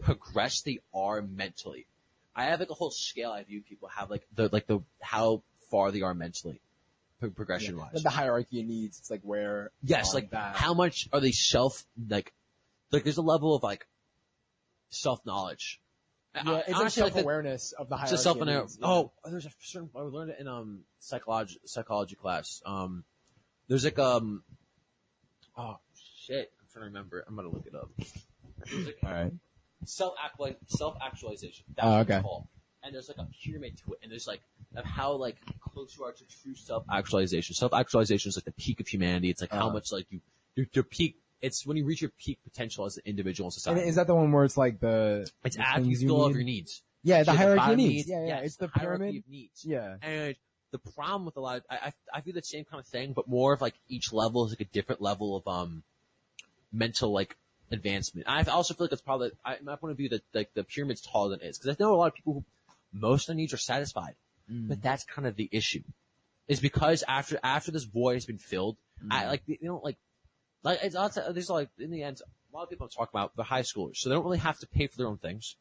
[0.00, 1.86] progressed they are mentally.
[2.36, 5.42] I have like a whole scale I view people have like the like the how
[5.70, 6.60] far they are mentally,
[7.20, 7.90] pro- progression wise.
[7.92, 9.70] But the hierarchy of needs, it's like where.
[9.82, 10.56] Yes, like that.
[10.56, 12.32] how much are they self like
[12.90, 13.86] like there's a level of like
[14.90, 15.80] self knowledge.
[16.34, 18.14] Yeah, it's like self awareness of the It's hierarchy.
[18.14, 18.60] a self of aware.
[18.60, 18.86] needs, yeah.
[18.88, 22.60] Oh, there's a certain I learned it in um psychology psychology class.
[22.66, 23.04] Um,
[23.68, 24.42] there's like um,
[25.56, 25.76] oh
[26.26, 27.24] shit, I'm trying to remember.
[27.26, 27.90] I'm gonna look it up.
[28.84, 29.32] Like all right.
[29.88, 30.14] Self
[30.68, 31.64] self actualization.
[31.76, 32.14] That's Oh, what okay.
[32.16, 32.46] it's called.
[32.82, 34.42] And there's like a pyramid to it, and there's like
[34.76, 37.54] of how like close you are to true self actualization.
[37.54, 39.30] Self actualization is like the peak of humanity.
[39.30, 39.72] It's like how Uh.
[39.72, 40.20] much like you
[40.56, 41.16] your, your peak.
[41.40, 43.88] It's when you reach your peak potential as an individual in And society.
[43.88, 45.28] is that the one where it's like the?
[45.44, 46.82] it's the after you all of your needs.
[47.02, 48.08] Yeah, the hierarchy of bottom needs.
[48.08, 48.26] Yeah, yeah.
[48.28, 49.24] yes, It's the hierarchy pyramid.
[49.24, 49.64] of needs.
[49.64, 49.96] Yeah.
[50.00, 50.36] And
[50.70, 53.12] the problem with a lot of, I, I, I feel the same kind of thing,
[53.12, 55.82] but more of like each level is like a different level of, um,
[56.72, 57.36] mental like
[57.74, 58.26] advancement.
[58.28, 61.00] I also feel like it's probably, I, my point of view that like the pyramid's
[61.02, 61.58] taller than it is.
[61.58, 62.44] Cause I know a lot of people who,
[62.92, 64.14] most of their needs are satisfied,
[64.50, 64.68] Mm.
[64.68, 65.82] but that's kind of the issue.
[66.48, 69.08] Is because after, after this void has been filled, Mm.
[69.10, 69.96] I like, you know, like,
[70.62, 73.62] like, it's, there's like, in the end, a lot of people talk about the high
[73.62, 75.56] schoolers, so they don't really have to pay for their own things.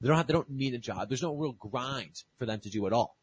[0.00, 1.08] They don't have, they don't need a job.
[1.08, 3.16] There's no real grind for them to do at all.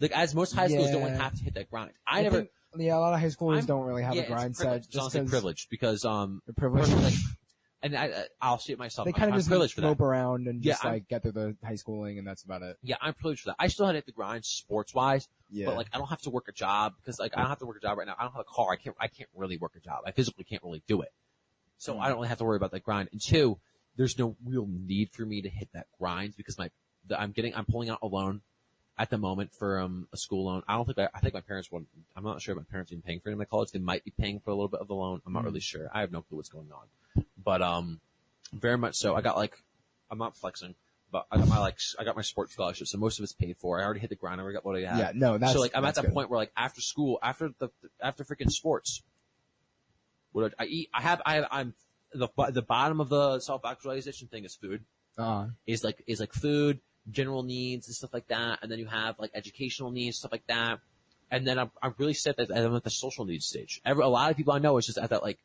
[0.00, 1.92] Like, as most high schools don't have to hit that grind.
[2.06, 4.26] I, never, think- yeah, a lot of high schoolers I'm- don't really have yeah, a
[4.26, 4.66] grind set.
[4.94, 6.92] Honestly 'cause privileged because, um, privileged.
[6.92, 7.14] like,
[7.82, 9.06] and I, I'll see it myself.
[9.06, 9.86] They I'm- kind of I'm just for that.
[9.86, 12.62] mope around and Yeah, just I'm- like get through the high schooling and that's about
[12.62, 12.76] it.
[12.82, 13.56] Yeah, I'm privileged for that.
[13.58, 15.66] I still had to hit the grind sports wise, Yeah.
[15.66, 17.66] but like I don't have to work a job because like I don't have to
[17.66, 18.16] work a job right now.
[18.18, 18.72] I don't have a car.
[18.72, 18.96] I can't.
[18.98, 20.02] I can't really work a job.
[20.06, 21.12] I physically can't really do it.
[21.78, 22.00] So Hmm.
[22.00, 23.08] I don't really have to worry about that grind.
[23.12, 23.58] And two,
[23.96, 26.70] there's no real need for me to hit that grind because my
[27.06, 28.42] the, I'm getting I'm pulling out a loan
[28.98, 30.62] at the moment for um a school loan.
[30.68, 31.86] I don't think I, I think my parents want.
[32.16, 33.70] I'm not sure if my parents are even paying for any of my college.
[33.70, 35.20] They might be paying for a little bit of the loan.
[35.26, 35.46] I'm not Hmm.
[35.46, 35.88] really sure.
[35.92, 37.24] I have no clue what's going on.
[37.42, 38.00] But um,
[38.52, 39.14] very much so.
[39.14, 39.56] I got like
[40.10, 40.74] I'm not flexing.
[41.10, 43.56] But I got my like I got my sports scholarship, so most of it's paid
[43.56, 43.80] for.
[43.80, 44.40] I already hit the grind.
[44.40, 44.98] I already got what I had.
[44.98, 46.12] Yeah, no, that's so like I'm at that good.
[46.12, 47.70] point where like after school, after the
[48.02, 49.02] after freaking sports,
[50.32, 51.74] what I, I eat, I have I have I'm
[52.12, 54.84] the the bottom of the self actualization thing is food
[55.16, 56.80] Uh, is like is like food,
[57.10, 60.46] general needs and stuff like that, and then you have like educational needs stuff like
[60.46, 60.80] that,
[61.30, 63.80] and then I'm I'm really set that I'm at the social needs stage.
[63.84, 65.38] Every a lot of people I know is just at that like.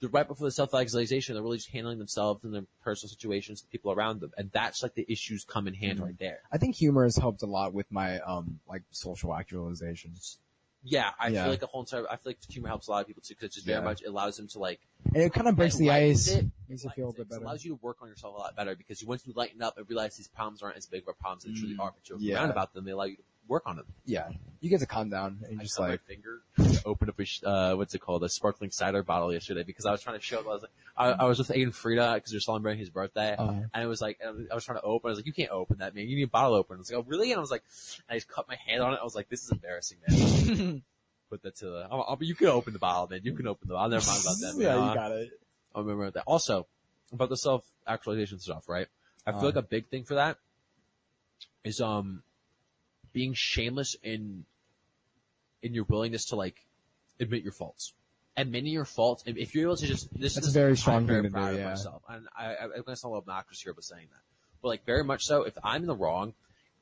[0.00, 3.68] They're right before the self-actualization, they're really just handling themselves and their personal situations, the
[3.68, 4.32] people around them.
[4.38, 6.06] And that's like the issues come in hand Mm-hmm.
[6.06, 6.38] right there.
[6.50, 10.38] I think humor has helped a lot with my um like social actualizations.
[10.82, 11.42] Yeah, I Yeah.
[11.42, 13.34] feel like the whole entire, I feel like humor helps a lot of people too,
[13.34, 13.84] because it just very Yeah.
[13.84, 14.80] much allows them to like,
[15.14, 16.28] And it kind of breaks the ice.
[16.28, 16.46] it.
[16.68, 18.38] Makes you feel a it, bit 'cause It allows you to work on yourself a
[18.38, 21.02] lot better because you once you lighten up and realize these problems aren't as big
[21.02, 22.36] of a problems as they truly Mm, are, but you're yeah.
[22.36, 23.84] around about them, they allow you to work on it.
[24.06, 24.28] Yeah.
[24.60, 27.18] You get to calm down and I just cut like, my finger to open up
[27.18, 30.18] a sh- uh, what's it called, a sparkling cider bottle yesterday because I was trying
[30.18, 30.38] to show.
[30.40, 33.52] I was like, I, I was with Aiden Frida because we're celebrating his birthday, Uh-huh.
[33.74, 35.08] and it was like, and I was trying to open.
[35.08, 36.06] I was like, you can't open that, man.
[36.08, 36.76] You need a bottle opener.
[36.76, 37.32] I was like, oh really?
[37.32, 37.64] And I was like,
[38.08, 38.98] I just cut my hand on it.
[39.00, 40.82] I was like, this is embarrassing, man.
[41.30, 41.88] Put that to the.
[41.90, 43.20] I'll, I'll, you can open the bottle, man.
[43.24, 43.74] You can open the.
[43.74, 43.90] bottle.
[43.90, 44.56] Never mind about that.
[44.56, 44.66] Man.
[44.66, 45.30] yeah, you got it.
[45.74, 46.24] I'll remember that.
[46.26, 46.66] Also,
[47.12, 48.86] about the self actualization stuff, right?
[49.26, 49.44] I feel Uh.
[49.44, 50.36] like a big thing for that
[51.64, 52.22] is um
[53.12, 54.44] being shameless in
[55.62, 56.66] in your willingness to like
[57.20, 57.92] admit your faults.
[58.36, 60.76] Admitting your faults, if- if you're able to just this That's is a very I'm
[60.76, 61.68] strong very thing to proud do, of yeah.
[61.70, 64.20] myself, and I, I, I'm gonna sound a little obnoxious here by saying that,
[64.62, 65.42] but like very much so.
[65.42, 66.32] If I'm in the wrong,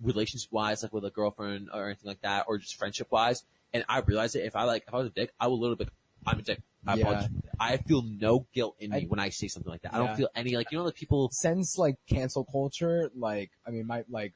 [0.01, 3.43] relationship wise, like with a girlfriend or anything like that, or just friendship wise,
[3.73, 5.77] and I realize it, if I like if I was a dick, I will literally
[5.77, 5.93] be, like,
[6.27, 6.61] I'm a dick.
[6.87, 7.03] I Yeah.
[7.03, 7.31] apologize.
[7.59, 9.95] I feel no guilt in me I- when I say something like that.
[9.95, 11.29] I don't feel any like you know like people.
[11.33, 14.35] Since like cancel culture, like, I mean, my, like,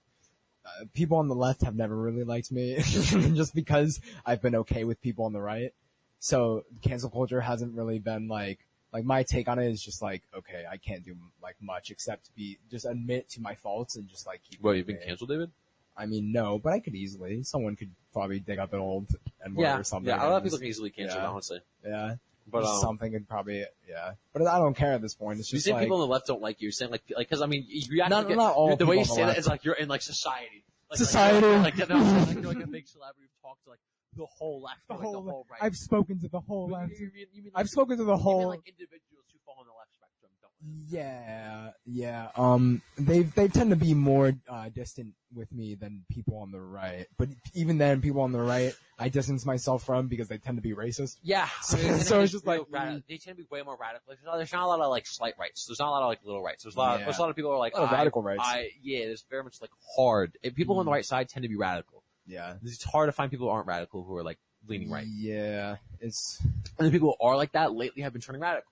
[0.64, 4.84] uh, people on the left have never really liked me just because I've been okay
[4.84, 5.72] with people on the right.
[6.18, 8.60] So cancel culture hasn't really been like,
[8.93, 12.34] like my take on it is just like, okay, I can't do like much except
[12.36, 14.62] be, just admit to my faults and just like keep.
[14.62, 15.51] Well, you've been canceled, David.
[15.97, 17.43] I mean, no, but I could easily.
[17.43, 19.09] Someone could probably dig up an old
[19.43, 20.09] and Yeah, or something.
[20.09, 20.24] yeah.
[20.24, 21.26] A lot of people can easily cancel, yeah.
[21.26, 21.60] honestly.
[21.84, 22.14] Yeah.
[22.51, 24.12] But um, something could probably, yeah.
[24.32, 25.39] But I don't care at this point.
[25.40, 26.66] It's you just say like, people on the left don't like you.
[26.66, 28.85] You're saying like, like, cause I mean, you act Not- like it- not all the
[28.86, 29.39] way you people on say the that left.
[29.40, 30.64] is like you're in like society.
[30.90, 31.47] Like, Society.
[31.47, 33.78] Like, like, no, like, you're like a big celebrity who talks to like
[34.14, 35.60] the whole left, the or, like, whole, the whole right.
[35.62, 36.90] I've spoken to the whole left.
[36.93, 38.48] you, you mean, you mean I've spoken to the you mean whole.
[38.48, 40.51] like individuals who fall on the left spectrum, don't you?
[40.89, 42.28] Yeah, yeah.
[42.36, 46.60] Um, they they tend to be more uh, distant with me than people on the
[46.60, 47.06] right.
[47.18, 50.62] But even then, people on the right, I distance myself from because they tend to
[50.62, 51.16] be racist.
[51.22, 51.48] Yeah.
[51.62, 53.02] So- I so it's just like, radi- mm.
[53.09, 54.05] they tend to be way more radical.
[54.09, 55.66] There's not, there's not a lot of like slight rights.
[55.66, 56.64] There's not a lot of like little rights.
[56.64, 56.98] There's a lot.
[56.98, 57.06] Yeah.
[57.06, 58.43] there's a lot of people who are like A lot of I- radical rights.
[58.44, 59.06] I yeah.
[59.06, 60.36] There's very much like hard.
[60.43, 60.94] If people on the Mm.
[60.94, 62.02] right side tend to be radical.
[62.24, 65.06] Yeah, It's hard to find people who aren't radical who are like leaning right.
[65.09, 66.39] Yeah, it's
[66.78, 68.70] And the people who are like that lately have been turning radical.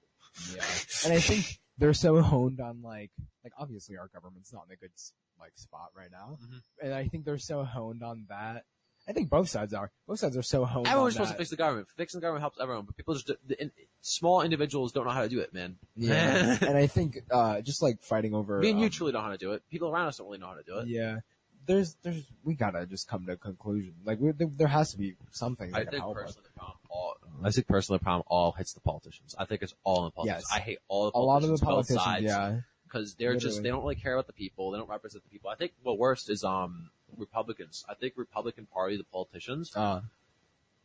[0.55, 0.63] yeah,
[1.05, 3.11] and I think they're so honed on like
[3.43, 4.93] like obviously our government's not in a good
[5.41, 6.63] like spot right now, Mhm.
[6.83, 8.65] and I think they're so honed on that.
[9.09, 9.91] I think both sides are.
[10.07, 10.87] Both sides are so honed.
[10.87, 10.93] On.
[10.93, 11.35] Everyone's on supposed that.
[11.35, 11.89] to fix the government.
[11.97, 15.23] Fixing the government helps everyone, but people just the, in, small individuals don't know how
[15.23, 15.79] to do it, man.
[15.97, 18.59] Yeah, and I think uh just like fighting over.
[18.61, 19.63] Me and you um, truly know how to do it.
[19.71, 20.89] People around us don't really know how to do it.
[20.89, 21.21] Yeah,
[21.67, 23.95] there's there's we gotta just come to a conclusion.
[24.05, 26.23] Like we, there, there has to be something that I can think help us.
[26.37, 26.49] personally,
[26.91, 27.17] all.
[27.45, 29.35] I think personally, the problem all hits the politicians.
[29.39, 30.47] I think it's all in the politicians.
[30.51, 30.57] Yes.
[30.57, 33.63] I hate all the A lot of the politicians, both sides, yeah, because they're just
[33.63, 34.71] they don't really care about the people.
[34.71, 35.51] They don't represent the people.
[35.51, 37.85] I think what worst is um Republicans.
[37.89, 39.75] I think Republican Party, the politicians.
[39.77, 40.01] uh,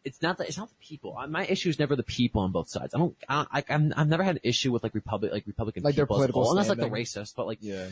[0.03, 1.15] It's not the it's not the people.
[1.17, 2.93] I- My issue is never the people on both sides.
[2.93, 3.15] I don't.
[3.27, 6.05] I, I, I'm, I've never had an issue with like Republic like Republican Like their
[6.05, 7.35] political unless like the racist.
[7.35, 7.89] But like yeah,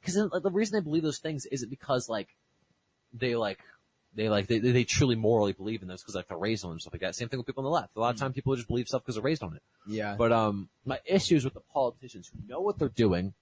[0.00, 2.28] because like, the reason they believe those things isn't because like
[3.12, 3.58] they like
[4.14, 6.74] they like they, they, truly morally believe in those because like they're raised on them
[6.74, 7.14] and stuff like that.
[7.14, 7.96] Same thing with people on the left.
[7.96, 9.62] A lot of times people just believe stuff because they're raised on it.
[9.86, 13.34] yeah, But um, my issues with the politicians who know what they're doing,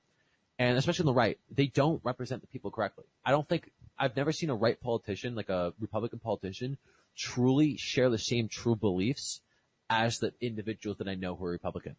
[0.59, 3.05] and especially on the right, they don't represent the people correctly.
[3.24, 6.77] I don't think I've never seen a right politician, like a Republican politician,
[7.16, 9.40] truly share the same true beliefs
[9.89, 11.97] as the individuals that I know who are Republican.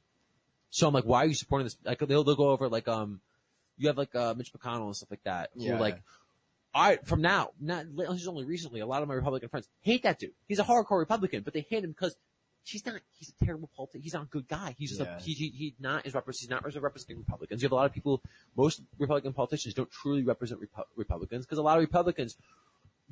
[0.70, 1.78] So I'm like, why are you supporting this?
[1.84, 3.22] Like they'll, they'll go over like um,
[3.80, 5.80] you have like uh, Mitch McConnell and stuff like that who Yeah.
[5.80, 6.04] like.
[6.74, 8.80] I from now, not is only recently.
[8.80, 10.32] A lot of my Republican friends hate that dude.
[10.48, 12.16] He's a hardcore Republican, but they hate him because
[12.64, 12.96] he's not.
[13.14, 14.04] He's a terrible politician.
[14.04, 14.76] He's not a good guy.
[14.78, 15.18] He's just Yeah.
[15.18, 16.42] a he, he, he not is represent.
[16.66, 17.62] He's not representing Republicans.
[17.62, 18.22] You have a lot of people.
[18.56, 22.38] Most Republican politicians don't truly represent Repu- Republicans because a lot of Republicans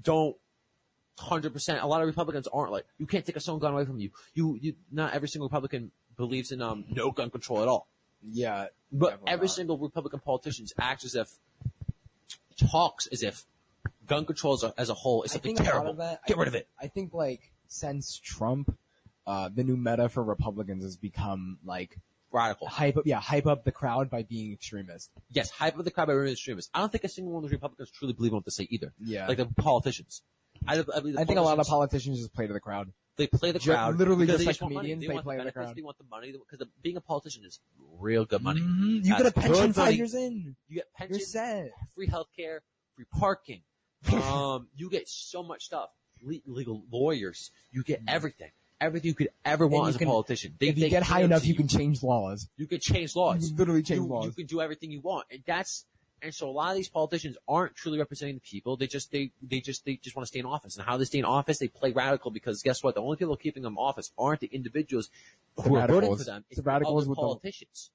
[0.02, 0.36] don't.
[1.20, 1.82] Hundred percent.
[1.82, 4.12] A lot of Republicans aren't like you can't take a stone gun away from you.
[4.36, 4.76] You, you.
[4.92, 7.88] Not every single Republican believes in um no gun control at all.
[8.32, 8.68] yeah.
[8.92, 9.56] But every not.
[9.56, 11.30] single Republican politician acts as if
[12.58, 13.46] talks as if
[14.08, 15.94] gun control as a, as a whole is something think a lot terrible.
[15.96, 16.68] that- Get I rid of it.
[16.82, 18.76] I think like since Trump,
[19.26, 21.98] uh, the new meta for Republicans has become like
[22.32, 22.68] Radical.
[22.68, 25.10] hype up, yeah, hype up the crowd by being extremist.
[25.32, 26.70] Yes, hype up the crowd by being extremists.
[26.74, 28.94] I don't think a single one of those Republicans truly believe what they say either.
[29.00, 29.28] Yeah.
[29.28, 30.22] Like the politicians.
[30.68, 32.92] I, I, the I think a lot of politicians just play to the crowd.
[33.18, 33.98] They play the crowd.
[33.98, 35.76] literally just like comedians, They, they want play the the crowd.
[35.76, 37.60] They want the money because being a politician is
[38.00, 38.62] real good money.
[38.62, 39.04] Mhm.
[39.06, 39.96] You get a pension five money.
[39.98, 40.56] years in.
[40.70, 41.72] You get You're pension, set.
[41.96, 42.60] free healthcare,
[42.96, 43.62] free parking.
[44.14, 45.90] Um, you get so much stuff.
[46.22, 47.52] Le- legal lawyers.
[47.72, 48.52] You get everything.
[48.80, 50.54] Everything you could ever want as a can- politician.
[50.60, 52.48] They, if you get high enough, to you can change laws.
[52.58, 53.42] You can change laws.
[53.44, 54.26] You can literally change you, laws.
[54.26, 55.26] You can do everything you want.
[55.32, 55.86] And that's
[56.22, 58.76] And so a lot of these politicians aren't truly representing the people.
[58.78, 60.76] They just they they just they just want to stay in office.
[60.78, 62.96] And how they stay in office, they play radical because guess what?
[62.96, 65.10] The only people keeping them in office aren't the individuals
[65.64, 66.44] who are voting for them.
[66.50, 67.92] It's the the radicals other with the- politicians.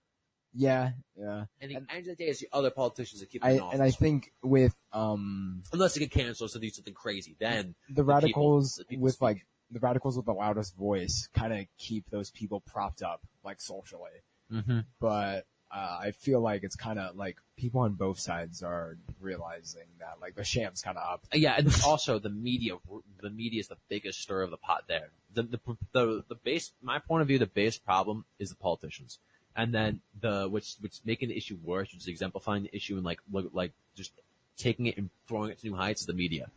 [0.54, 1.46] Yeah, yeah.
[1.62, 3.50] And at And- the end of the day, it's the other politicians that keep them
[3.50, 3.74] I in office.
[3.74, 7.74] and I think with um Unless they get canceled, so they do something crazy, then
[7.88, 9.22] the people- radicals the people with speak.
[9.22, 13.60] like the radicals with the loudest voice kind of keep those people propped up like
[13.60, 14.10] socially.
[14.50, 14.80] mm-hmm.
[15.00, 19.86] But uh, I feel like it's kind of like people on both sides are realizing
[20.00, 21.24] that like the sham's kind of up.
[21.32, 22.74] Yeah, and also the media.
[23.22, 25.08] The media is the biggest stir of the pot there.
[25.32, 25.60] The the
[25.92, 26.72] the, the base.
[26.82, 29.18] My point of view, the base problem is the politicians,
[29.56, 33.04] and then the which which making the issue worse, which is exemplifying the issue and
[33.04, 34.12] like look- like just
[34.58, 36.50] taking it and throwing it to new heights is the media.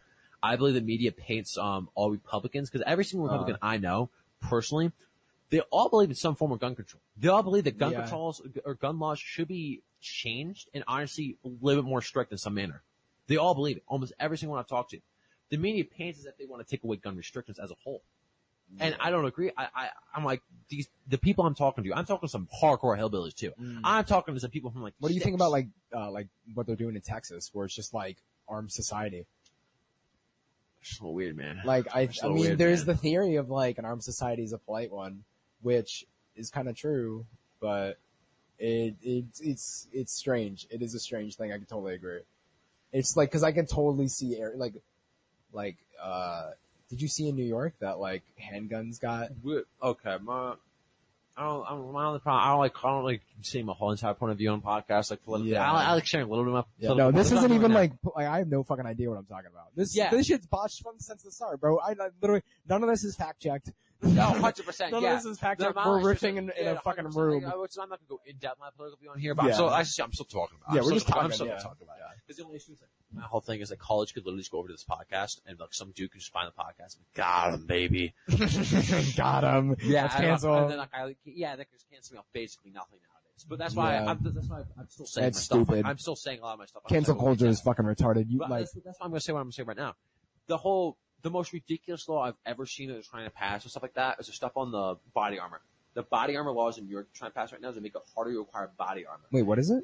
[0.43, 4.09] I believe the media paints um all Republicans because every single Republican I know
[4.41, 4.91] personally,
[5.49, 7.01] they all believe in some form of gun control.
[7.17, 8.01] They all believe that gun Yeah.
[8.01, 12.37] controls or gun laws should be changed and honestly a little bit more strict in
[12.37, 12.83] some manner.
[13.27, 13.83] They all believe it.
[13.87, 14.99] Almost every single one I've talked to.
[15.49, 18.01] The media paints as if they want to take away gun restrictions as a whole.
[18.79, 19.51] And I don't agree.
[19.55, 22.97] I, I, I'm like, these, the people I'm talking to, I'm talking to some hardcore
[22.97, 23.51] hillbillies too.
[23.83, 25.01] I'm talking to some people from like, Mm.
[25.01, 27.75] What do you think about like uh, like what they're doing in Texas, where it's
[27.75, 28.17] just like
[28.47, 29.27] armed society?
[30.81, 31.61] It's a little weird, man.
[31.63, 32.95] Like I, I mean, weird, there's man.
[32.95, 35.23] the theory of like an armed society is a polite one,
[35.65, 36.05] which
[36.35, 37.25] is kind of true,
[37.59, 37.97] but
[38.59, 40.67] it it's it's it's strange.
[40.69, 41.51] It is a strange thing.
[41.51, 42.19] I can totally agree.
[42.93, 44.75] It's like because I can totally see air like
[45.51, 46.51] like uh
[46.87, 49.29] did you see in New York that like handguns got
[49.81, 50.53] okay, my,
[51.35, 53.73] I don't, I don't, my only problem, I don't like, I don't like seeing my
[53.73, 55.53] whole entire point of view on podcasts, like politically.
[55.53, 55.69] Yeah.
[55.69, 57.73] I, I like sharing a little bit of my Yeah, no, this isn't even doing
[57.73, 59.75] like, like I have no fucking idea what I'm talking about.
[59.75, 60.11] This Yeah.
[60.11, 61.79] this shit's botched from since the start, bro.
[61.79, 63.71] I, I literally none of this is fact checked.
[64.01, 64.09] That.
[64.13, 64.91] No, hundred percent.
[64.91, 65.75] None Yeah, of this is fact No, checked.
[65.75, 67.43] my We're only riffing in, in yeah, a fucking room.
[67.43, 69.43] Like, I, which I'm not gonna go in depth my political view on here, but
[69.45, 69.49] Yeah.
[69.49, 70.73] I'm still, I, just- I'm still talking about.
[70.73, 70.75] it.
[70.75, 71.55] Yeah, I'm we're just talking, I'm still yeah.
[71.57, 71.95] talking about.
[71.97, 72.01] it.
[72.27, 74.51] Because the only issue is like my whole thing is that college could literally just
[74.51, 76.97] go over to this podcast and like some dude could just find the podcast.
[76.97, 78.13] and Got him, baby.
[79.15, 79.75] Got him.
[79.85, 80.55] Let's I- cancel.
[80.55, 83.45] And then like I, like, yeah, that just cancel me off basically nothing nowadays.
[83.47, 84.05] But that's why Yeah.
[84.05, 85.57] I, I'm, that's why I'm still saying That's my stuff.
[85.59, 85.85] Like, stupid.
[85.85, 86.83] I'm still saying a lot of my stuff.
[86.89, 88.25] Cancel culture is fucking retarded.
[88.29, 89.63] You But like that's, that's why I'm going to say what I'm going to say
[89.63, 89.93] right now.
[90.47, 93.69] The whole, the most ridiculous law I've ever seen that they're trying to pass or
[93.69, 95.59] stuff like that is the stuff on the body armor.
[95.95, 97.95] The body armor laws in New York trying to pass right now is to make
[97.95, 99.23] it harder to acquire body armor.
[99.31, 99.83] wait, what is it?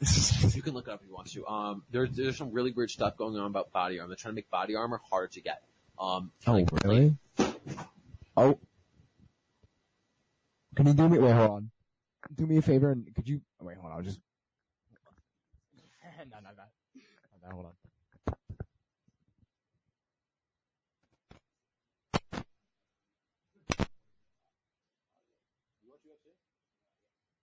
[0.54, 1.46] You can look it up if you want to.
[1.46, 4.08] Um, there, there's some really weird stuff going on about body armor.
[4.08, 5.62] They're trying to make body armor harder to get.
[5.98, 7.16] Um, Oh, like, really?
[8.36, 8.58] Oh.
[10.76, 11.70] Can you do me, wait, hold on.
[12.36, 14.20] Do me a favor and could you, oh, wait, hold on, I'll just.
[16.18, 17.48] no, no, no.
[17.48, 17.72] No, hold on.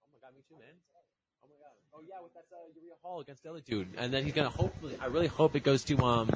[0.04, 0.76] Oh my god, me too, man.
[1.44, 1.76] Oh my god.
[2.00, 4.50] Oh yeah, with that uh, Uriah Hall against the other dude, and then he's gonna
[4.50, 4.96] hopefully.
[5.02, 6.30] I really hope it goes to um,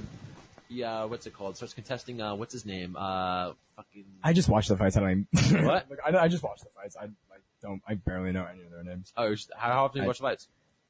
[0.69, 1.56] yeah, what's it called?
[1.56, 2.22] Starts contesting.
[2.22, 2.95] Uh, what's his name?
[2.99, 4.06] Uh, fucking.
[4.23, 5.65] I just watched the fights, I don't even.
[5.65, 5.90] What?
[5.90, 6.98] Like, I, I just watched the fights.
[6.99, 9.14] I like, don't, I barely know any of their names.
[9.15, 10.48] Oh, how often do you watch the fights?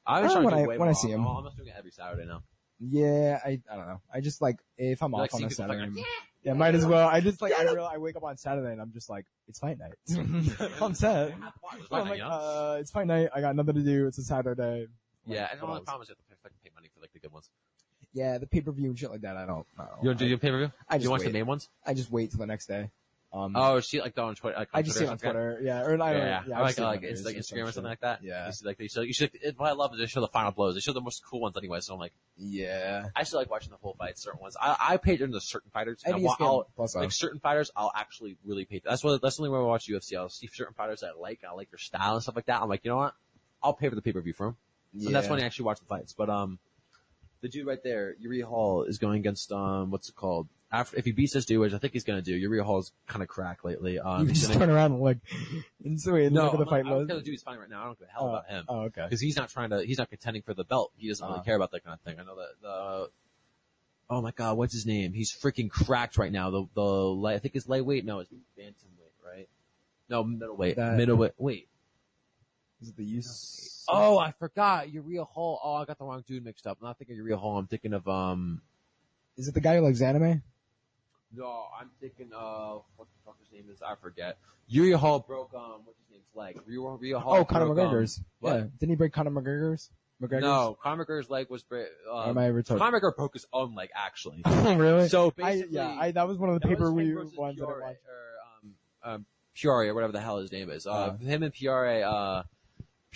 [0.08, 1.22] I'm Uh, trying to when I- when I see him.
[1.22, 2.42] I'm almost doing it every Saturday now.
[2.90, 4.02] Yeah, I, I don't know.
[4.14, 5.90] I just like, if I'm You like off on a Saturday.
[5.92, 6.06] fight?
[6.46, 7.08] Yeah, might as well.
[7.08, 9.60] I just like, I real, I wake up on Saturday and I'm just like, it's
[9.60, 9.94] fight night.
[10.82, 11.30] I'm set.
[11.30, 13.30] It's I'm fine, like, you uh, it's fight night.
[13.34, 14.08] I got nothing to do.
[14.08, 14.88] It's a Saturday.
[15.26, 16.90] yeah, Like, and the what only problem is you have to pay, fucking pay money
[16.94, 17.50] for like the good ones.
[18.12, 19.38] Yeah, the pay per view and shit like that.
[19.38, 19.66] I don't.
[19.80, 20.72] I don't You want to do your pay per view?
[20.90, 21.28] I Do just you watch wait.
[21.28, 21.70] the main ones?
[21.86, 22.90] I just wait till the next day.
[23.34, 24.58] Um, Oh, see, like on Twitter.
[24.60, 25.18] Like, on I just see it on?
[25.18, 25.60] Twitter.
[25.64, 26.28] Yeah, or I Yeah, don't.
[26.28, 26.44] yeah.
[26.50, 27.74] yeah I like, like it's like some Instagram or shit.
[27.74, 28.24] something like that.
[28.24, 28.46] Yeah.
[28.46, 29.02] You see, like they show.
[29.02, 29.32] You should.
[29.42, 30.76] It, what I love is they show the final blows.
[30.76, 31.80] They show the most cool ones anyway.
[31.80, 33.08] So I'm like, Yeah.
[33.16, 34.22] I still like watching the full fights.
[34.22, 36.04] Certain ones, I I pay to certain fighters.
[36.06, 38.82] And it's I'll- Plus, uh, like certain fighters, I'll actually really pay.
[38.86, 40.16] That's what that's the only way I watch UFC.
[40.16, 41.40] I'll see certain fighters I like.
[41.50, 42.62] I like their style and stuff like that.
[42.62, 43.16] I'm like, you know what?
[43.64, 44.58] I'll pay for the pay per view for them.
[44.94, 45.08] yeah.
[45.08, 46.14] And that's when I actually watch the fights.
[46.14, 46.60] But um,
[47.42, 50.48] the dude right there, Uriah Hall, is going against um, what's it called?
[50.74, 53.22] After if he beats this dude, which I think he's gonna do, Uriah Hall's kind
[53.22, 54.00] of cracked lately.
[54.00, 55.18] Um, You he's just gonna, turn around and look.
[55.86, 57.08] And so wait, no, look at the fight not, I don't was.
[57.08, 57.84] care the dude he's fighting right now.
[57.84, 59.04] I don't give a hell Oh, about him Oh, okay.
[59.04, 59.84] because he's not trying to.
[59.86, 60.92] He's not contending for the belt.
[60.98, 61.44] He doesn't really Uh.
[61.44, 62.20] care about that kind of thing.
[62.20, 63.10] I know that the.
[64.10, 65.14] Oh my God, what's his name?
[65.14, 66.50] He's freaking cracked right now.
[66.50, 68.04] The the I think it's lightweight.
[68.04, 69.48] No, it's bantamweight, right?
[70.10, 70.76] No, middleweight.
[70.78, 71.34] That- middleweight.
[71.38, 71.68] Wait.
[72.82, 73.86] Is it the use?
[73.88, 75.60] Oh, I forgot Uriah Hall.
[75.64, 76.80] Oh, I got the wrong dude mixed up.
[76.82, 77.58] I'm not thinking of Uriah Hall.
[77.60, 78.62] I'm thinking of um.
[79.38, 80.42] Is it the guy who likes anime?
[81.36, 83.82] No, I'm thinking of what the fuck his name is.
[83.82, 84.38] I forget.
[84.68, 86.60] Uriah Hall broke um what's his name's leg.
[86.68, 87.36] Uriah, Uriah Hall.
[87.38, 88.22] Oh, Conor broke, um, McGregor's.
[88.40, 88.54] what?
[88.56, 88.64] Yeah.
[88.80, 89.90] Didn't he break Conor McGregor's?
[90.22, 90.42] McGregor's?
[90.44, 91.88] No, Conor McGregor's leg was break.
[92.12, 92.78] Um, am I retarded?
[92.78, 94.42] Conor McGregor broke his own leg actually.
[94.46, 95.10] really?
[95.10, 96.98] So I, basically, yeah, I, that was one of the that was pay per him
[96.98, 98.00] view versus ones that I watched.
[98.08, 100.86] or um, um, Fiore or whatever the hell his name is.
[100.88, 101.18] Uh, Uh.
[101.18, 102.44] him and Fiore, uh,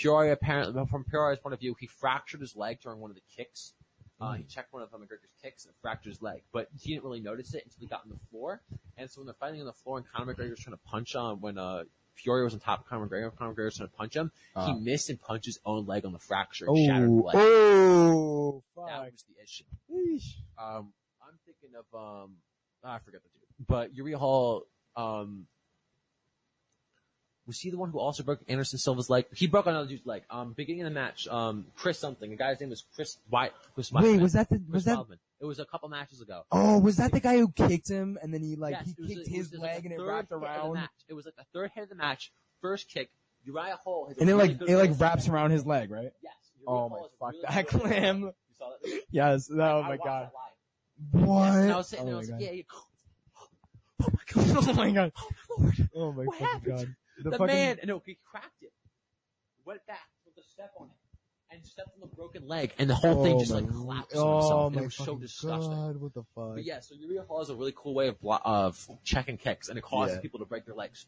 [0.01, 3.23] Poirier apparently, from Poirier's point of view, he fractured his leg during one of the
[3.35, 3.73] kicks.
[4.19, 4.37] Uh, Mm.
[4.37, 7.53] he checked one of McGregor's kicks and fractured his leg, but he didn't really notice
[7.53, 8.61] it until he got on the floor.
[8.97, 11.15] And so when they're fighting on the floor and Conor McGregor was trying to punch
[11.15, 11.83] on when uh,
[12.25, 14.31] Poirier was on top of Conor McGregor, Conor McGregor was trying to punch him.
[14.55, 14.65] Uh.
[14.67, 17.35] he missed and punched his own leg on the fracture and shattered the Oh, leg.
[17.37, 19.63] oh, That was the issue.
[20.57, 21.85] Um, I'm thinking of
[22.23, 22.37] um,
[22.83, 24.63] I forget the dude, but Uriah Hall.
[24.95, 25.45] Um,
[27.47, 29.25] was he the one who also broke Anderson Silva's leg?
[29.33, 30.23] He broke another dude's leg.
[30.29, 32.29] Um, beginning of the match, um, Chris something.
[32.29, 33.53] The guy's name was Chris White.
[33.73, 34.21] Chris Wait, Weidman.
[34.21, 35.19] was that the, Chris was that, Wildman.
[35.39, 36.43] It was a couple matches ago.
[36.51, 39.19] oh, was that the guy who kicked him and then he like, Yes, he kicked
[39.19, 40.89] was- his was like leg and it wrapped hit of the around?
[41.07, 42.31] It was like the third hit of the match.
[42.61, 43.09] First kick.
[43.45, 44.07] Uriah Hall.
[44.07, 46.11] a And it really like, it like wraps around his leg, right?
[46.21, 46.33] Yes.
[46.59, 48.21] Uriah Oh Hall my fuck, really that clam.
[48.23, 49.01] You saw that?
[49.11, 49.49] Yes.
[49.53, 50.31] Oh I my god.
[51.11, 51.45] What?
[51.45, 52.55] Yes, and I was sitting there, I oh was my like, god.
[52.55, 52.63] yeah, yeah.
[54.67, 55.11] oh my god.
[55.57, 55.89] Lord.
[55.95, 56.75] Oh my What fucking happened?
[56.77, 56.95] god.
[57.23, 58.71] The, fucking- man, no, he cracked it,
[59.65, 62.95] went back with a step on it, and stepped on the broken leg, and the
[62.95, 64.73] whole thing Oh just like collapsed on oh himself.
[64.73, 65.71] my It was so disgusting.
[65.71, 66.55] God, what the fuck?
[66.55, 69.69] But yeah, so Uriah Hall is a really cool way of blo- of checking kicks,
[69.69, 70.21] and it causes Yeah.
[70.21, 71.05] people to break their legs.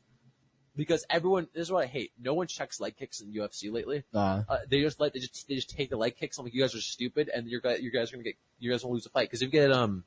[0.76, 2.14] Because everyone, this is what I hate.
[2.18, 4.04] No one checks leg kicks in UFC lately.
[4.14, 6.38] Uh, Uh, they just like they just they just take the leg kicks.
[6.38, 8.72] I'm like, you guys are stupid, and you're guys you guys are gonna get you
[8.72, 10.06] guys will lose the fight because if you get um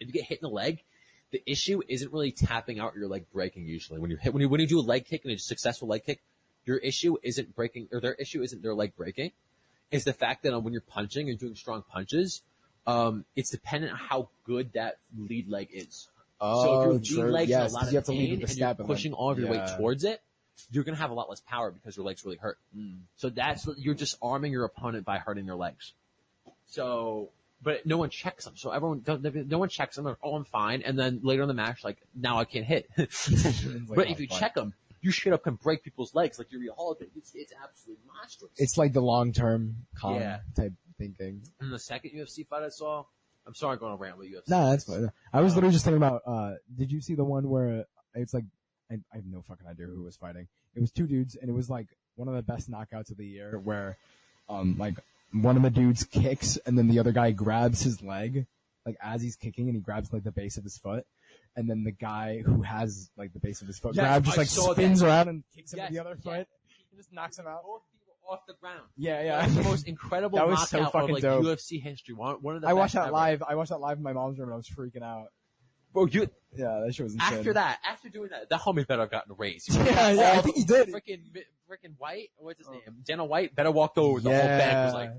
[0.00, 0.82] if you get hit in the leg,
[1.32, 3.66] the issue isn't really tapping out your leg breaking.
[3.66, 5.88] Usually, when you hit when you when you do a leg kick and a successful
[5.88, 6.20] leg kick,
[6.64, 9.32] your issue isn't breaking or their issue isn't their leg breaking.
[9.90, 12.42] It's the fact that um, when you're punching and doing strong punches,
[12.86, 16.08] um, it's dependent on how good that lead leg is.
[16.40, 17.24] so oh, if your true.
[17.24, 18.68] lead leg's yes, a lot of you have to pain lead with the and you're
[18.68, 19.76] and pushing all of your weight yeah.
[19.76, 20.22] towards it,
[20.70, 22.58] you're gonna have a lot less power because your legs really hurt.
[22.76, 23.00] Mm.
[23.16, 25.92] So that's you're just arming your opponent by hurting their legs.
[26.66, 27.28] So,
[27.62, 28.54] but no one checks them.
[28.56, 30.04] So everyone, does, no one checks them.
[30.04, 30.82] They're, oh, I'm fine.
[30.82, 32.88] And then later in the match, like now I can't hit.
[32.98, 33.08] like,
[33.88, 36.72] but oh, if you check them, you straight up can break people's legs like Uriah
[36.72, 37.10] Hall did.
[37.16, 38.52] It's, it's absolutely monstrous.
[38.56, 40.40] It's like the long term con Yeah.
[40.56, 41.42] type thinking.
[41.60, 43.04] and the second UFC fight I saw,
[43.46, 44.48] I'm sorry I'm going to rant with UFC.
[44.48, 45.10] No, that's fine.
[45.32, 46.22] I was literally just thinking about.
[46.26, 48.44] uh Did you see the one where it's like
[48.90, 50.46] I, I have no fucking idea who was fighting.
[50.74, 53.26] It was two dudes, and it was like one of the best knockouts of the
[53.26, 53.96] year, where
[54.48, 54.94] um like
[55.32, 58.46] one of the dudes kicks, and then the other guy grabs his leg,
[58.86, 61.04] like as he's kicking, and he grabs like the base of his foot.
[61.56, 64.38] And then the guy who has like the base of his foot Yes, grab just
[64.38, 66.24] I like saw spins around and kicks him Yes, with the other yes.
[66.24, 66.48] foot
[66.90, 67.62] and just knocks him out.
[68.30, 68.82] Off the ground.
[68.96, 69.68] Yeah, That was the yeah.
[69.68, 71.44] most incredible That was knockout so of like dope.
[71.44, 72.14] UFC history.
[72.14, 73.12] One, one of the I watched that ever.
[73.12, 73.42] live.
[73.46, 75.26] I watched that live in my mom's room and I was freaking out.
[75.92, 77.38] Bro, you Yeah, that shit was insane.
[77.38, 79.68] after that, after doing that, that homie better have gotten raised.
[79.74, 80.88] Yeah, yeah, I think he did.
[80.88, 81.22] Freaking,
[81.70, 82.80] freaking White, what's his name?
[83.04, 84.20] Dana White better walked over.
[84.20, 85.10] The whole bag was like,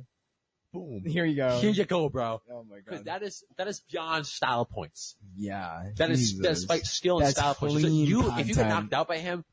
[0.73, 1.03] boom.
[1.05, 1.59] Here you go.
[1.59, 2.41] Here you go, bro.
[2.51, 3.05] Oh my Because god.
[3.05, 5.15] that is that is beyond style points.
[5.37, 5.89] yeah.
[5.97, 6.65] That is that is Jesus.
[6.65, 7.75] fight skill and That's style points.
[7.75, 9.45] So clean you if you get knocked out by him,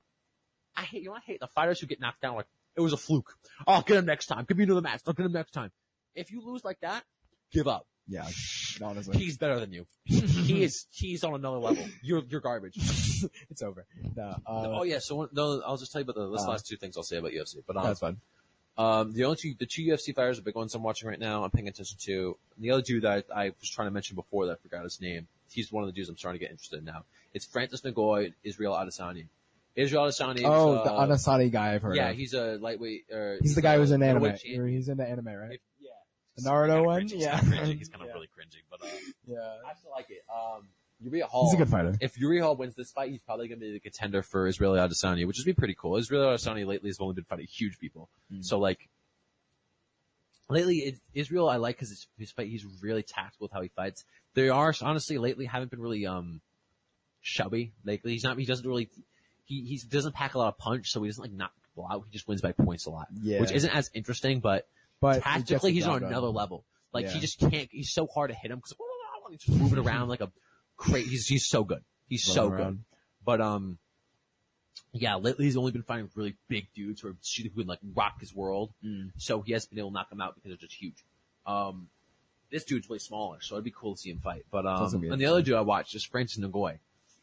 [0.76, 1.09] I hate you.
[1.10, 3.34] know, I hate the fighters who get knocked down like it was a fluke.
[3.66, 4.44] I'll get him next time.
[4.48, 5.02] Give me another match.
[5.06, 5.70] I'll get him next time.
[6.14, 7.05] If you lose like that,
[7.52, 7.86] give up.
[8.09, 8.27] Yeah.
[8.82, 9.18] Honestly.
[9.18, 9.86] He's better than you.
[10.05, 10.86] he is.
[10.90, 11.85] He's on another level.
[12.02, 12.77] You're you're garbage.
[13.51, 13.85] it's over.
[14.16, 14.98] No, uh, oh yeah.
[14.98, 17.02] So one, no, I'll just tell you about the this Uh, last two things I'll
[17.02, 17.56] say about UFC.
[17.66, 18.16] But um, that's fun.
[18.78, 21.44] Um, the only two, the two UFC fighters, the big ones I'm watching right now,
[21.44, 22.36] I'm paying attention to.
[22.56, 24.85] And the other dude that I, I was trying to mention before that I forgot
[24.85, 25.27] his name.
[25.51, 27.05] He's one of the dudes I'm starting to get interested in now.
[27.35, 29.27] It's Francis Ngannou, Israel Adesanya.
[29.77, 30.43] Israel Adesanya.
[30.44, 32.16] Oh, was, the uh, Anasani guy I've heard Yeah, of.
[32.16, 33.05] he's a lightweight.
[33.12, 34.22] Uh, He's the guy who's in anime.
[34.22, 34.62] middleweight champion.
[34.62, 35.52] Or He's into anime, right?
[35.55, 35.60] If-.
[35.60, 35.69] The
[36.45, 37.01] Naruto Kinda one?
[37.03, 37.11] cringy.
[37.12, 37.41] He's Yeah.
[37.41, 37.79] kinda cringy.
[37.79, 38.15] He's kind of Yeah.
[38.15, 38.89] really cringy, but uh,
[39.27, 39.57] yeah.
[39.67, 40.25] I still like it.
[40.33, 40.69] Um,
[41.03, 41.47] Uriah Hall.
[41.51, 41.95] He's a good fighter.
[42.01, 44.75] If Uriah Hall wins this fight, he's probably going to be the contender for Israel
[44.75, 45.97] Adesanya, which would be pretty cool.
[45.97, 48.11] Israel Adesanya lately has only been fighting huge people.
[48.31, 48.45] Mm.
[48.45, 48.89] So like,
[50.49, 53.69] lately it, Israel I like because his, his fight, he's really tactical with how he
[53.69, 54.05] fights.
[54.35, 56.41] They are, honestly, lately haven't been really, um,
[57.23, 57.73] chubby.
[57.85, 58.91] Like, he's not, he doesn't really,
[59.45, 62.05] he, he doesn't pack a lot of punch, so he doesn't like knock people out.
[62.09, 63.09] He just wins by points a lot.
[63.23, 63.41] Yeah.
[63.41, 64.67] Which isn't as interesting, but
[65.01, 66.64] But tactically he's on another level.
[66.93, 67.12] Like Yeah.
[67.12, 67.68] he just can't.
[67.70, 68.74] He's so hard to hit him because
[69.31, 70.31] he's just moving around like a
[70.77, 71.10] crazy.
[71.10, 71.82] He's he's so good.
[72.09, 72.78] He's so Running good.
[73.24, 73.78] But um,
[74.93, 78.20] yeah, lately he's only been fighting really big dudes who are who would like rock
[78.20, 78.72] his world.
[78.85, 79.12] Mm.
[79.16, 81.05] So he hasn't been able to knock them out because they're just huge.
[81.47, 81.89] Um,
[82.51, 84.44] this dude's way smaller, so it'd be cool to see him fight.
[84.51, 86.78] But um, and the other dude I watched is Francis Ngannou.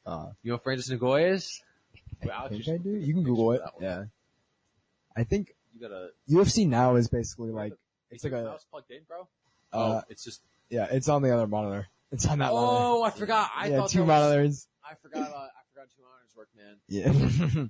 [0.06, 1.62] Uh, You know what Francis Ngannou is?
[2.34, 2.92] I think I do.
[2.92, 3.62] You can Google it.
[3.82, 4.06] Yeah.
[5.16, 6.10] I think You gotta.
[6.30, 7.74] UFC now is basically like,
[8.10, 9.22] it's like a, mouse plugged in, bro.
[9.22, 9.24] uh,
[9.74, 10.42] oh, it's just.
[10.70, 11.88] yeah, it's on the other monitor.
[12.12, 12.84] It's on that monitor.
[12.84, 13.52] Oh, I forgot.
[13.56, 14.68] I yeah, thought two was- monitors.
[14.84, 15.30] I forgot.
[15.30, 16.78] Uh, I forgot two honors work, man.
[16.88, 17.68] Yeah.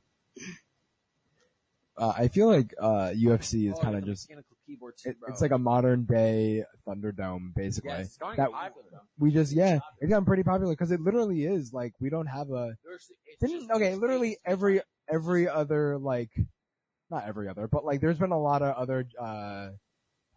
[1.98, 5.10] uh, I feel like uh, UFC is Oh, kind yeah, of just mechanical keyboard too,
[5.10, 5.30] it, bro.
[5.30, 7.90] it's like a modern day Thunderdome, basically.
[7.90, 9.00] yes, it's going that popular though.
[9.18, 12.50] we just yeah, it's gotten pretty popular because it literally is like we don't have
[12.52, 14.82] a There's- it's didn't just- okay it's- literally every
[15.12, 16.30] every other like
[17.10, 19.70] not every other, but like there's been a lot of other uh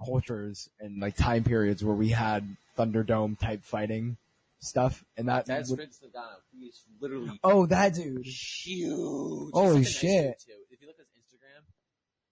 [0.05, 4.16] cultures and like time periods where we had Thunderdome type fighting
[4.60, 5.47] stuff, and that.
[5.47, 6.36] That's would- Vince Ngannou.
[6.59, 8.24] He is literally oh, that dude.
[8.26, 9.51] huge.
[9.52, 10.42] Holy He's nice shit.
[10.47, 10.52] too.
[10.70, 11.62] If you look at his Instagram,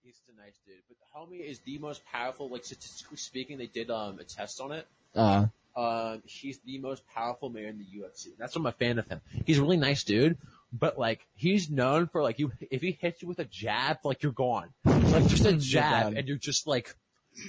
[0.02, 0.76] he's a nice dude.
[0.88, 2.48] But homie is the most powerful.
[2.48, 4.86] Like statistically speaking, they did um a test on it.
[5.14, 5.46] Uh,
[5.76, 8.36] Um, he's the most powerful man in the UFC.
[8.38, 9.20] That's why I'm a fan of him.
[9.46, 10.36] He's a really nice dude,
[10.72, 14.22] but like he's known for like you if he hits you with a jab, like
[14.22, 14.70] you're gone.
[14.84, 16.94] Like just a You're jab, and you're just like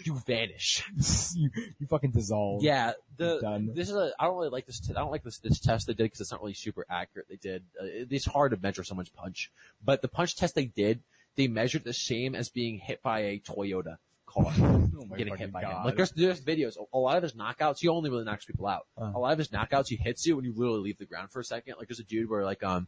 [0.06, 0.84] you vanish.
[1.36, 2.64] you, you fucking dissolve.
[2.64, 3.72] Yeah, the Done.
[3.76, 4.12] this is a.
[4.20, 4.80] I don't really like this.
[4.80, 7.28] T- I don't like this this test they did because it's not really super accurate.
[7.30, 7.64] They did.
[7.80, 9.52] Uh, it- it's hard to measure someone's punch,
[9.84, 11.02] but the punch test they did,
[11.36, 15.62] they measured the same as being hit by a Toyota car, Oh getting hit by
[15.62, 15.72] him.
[15.72, 15.86] God.
[15.86, 16.78] Like there's there's videos.
[16.78, 18.86] A, a lot of his knockouts, he only really knocks people out.
[18.98, 19.12] Uh.
[19.16, 21.40] A lot of his knockouts, he hits you and you literally leave the ground for
[21.40, 21.76] a second.
[21.78, 22.88] Like there's a dude where like um.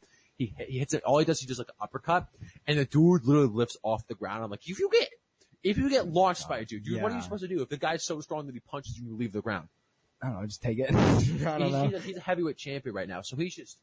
[0.58, 1.04] He, he hits it.
[1.04, 2.28] All he does, he does like an uppercut,
[2.68, 4.44] and the dude literally lifts off the ground.
[4.44, 5.10] I'm like, if you get,
[5.64, 7.62] if you get launched by a dude, dude, what are you supposed to do?
[7.62, 9.68] If the guy's so strong that he punches you, and you leave the ground.
[10.24, 10.90] I don't know, just take it.
[10.94, 11.84] I don't He's, know.
[11.86, 13.78] he's, a, he's a heavyweight champion right now, so he's just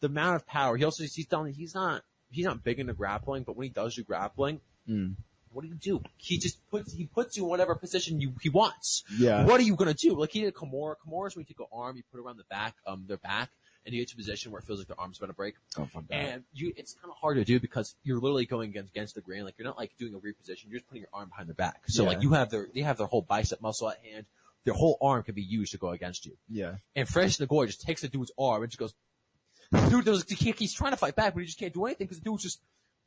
[0.00, 0.76] the amount of power.
[0.76, 1.46] He also he's done.
[1.52, 5.16] He's not he's not big into grappling, but when he does do grappling, Mm.
[5.52, 6.00] what do you do?
[6.16, 9.02] He just puts he puts you in whatever position you he wants.
[9.18, 9.44] Yeah.
[9.44, 10.14] What are you gonna do?
[10.18, 10.94] Like he did Kimura.
[11.06, 13.50] Kimura's when you take an arm, you put it around the back, um, their back,
[13.88, 15.54] and you get to a position where it feels like their arm's about to break.
[15.78, 15.88] Oh.
[16.10, 19.22] And you, it's kind of hard to do because you're literally going against, against the
[19.22, 19.44] grain.
[19.44, 20.68] Like you're not like doing a weird position.
[20.70, 21.80] You're just putting your arm behind their back.
[21.88, 22.08] So Yeah.
[22.10, 24.26] like you have their, they have their whole bicep muscle at hand.
[24.64, 26.36] Their whole arm can be used to go against you.
[26.50, 26.74] yeah.
[26.94, 28.94] And Francis Ngannou just takes the dude's arm and just goes,
[29.88, 32.18] dude, there's, he he's trying to fight back, but he just can't do anything because
[32.20, 32.60] the dude's just,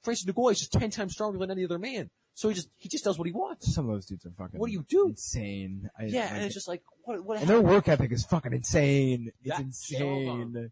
[0.03, 2.09] Francis Ngannou is just 10 times stronger than any other man.
[2.33, 3.73] So he just, he just does what he wants.
[3.73, 4.59] Some of those dudes are fucking.
[4.59, 5.07] What do you do?
[5.09, 5.89] Insane.
[5.99, 8.53] I, Yeah, like and it's just like, what, what and their work ethic is fucking
[8.53, 9.31] insane.
[9.43, 10.71] It's That- insane.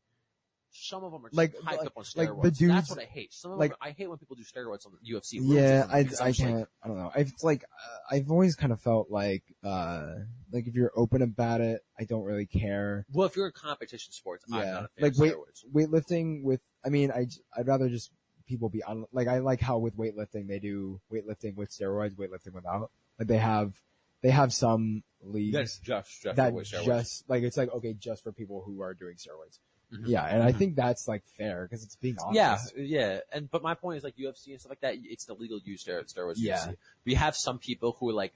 [0.71, 2.15] some of them are like- hyped like- up on steroids.
[2.15, 3.33] like the That's dudes- what I hate.
[3.33, 5.39] Some of like- them, I hate when people do steroids on the UFC.
[5.41, 7.11] Yeah, I, I I'm just like, can't, I don't know.
[7.13, 10.13] I've, like, uh, I've always kind of felt like, uh,
[10.51, 13.05] like if you're open about it, I don't really care.
[13.11, 14.71] well, if you're in competition sports, I'm Yeah.
[14.71, 15.65] not a fan Like of weight, steroids.
[15.73, 17.27] weightlifting with, I mean, I
[17.57, 18.11] I'd rather just
[18.49, 22.53] people be on, like I like how with weightlifting they do weightlifting with steroids, weightlifting
[22.53, 22.91] without.
[23.17, 23.73] Like they have,
[24.21, 25.53] they have some leagues.
[25.53, 28.93] That's just, just that with just like it's like okay just for people who are
[28.93, 29.59] doing steroids.
[29.93, 30.03] Mhm.
[30.07, 32.73] Yeah, and I think that's like fair because it's being honest.
[32.75, 34.95] Yeah, yeah, and but my point is like UFC and stuff like that.
[35.03, 36.13] It's the legal use steroids.
[36.13, 36.57] steroids Yeah.
[36.57, 36.75] UFC.
[37.05, 38.33] But have some people who are like,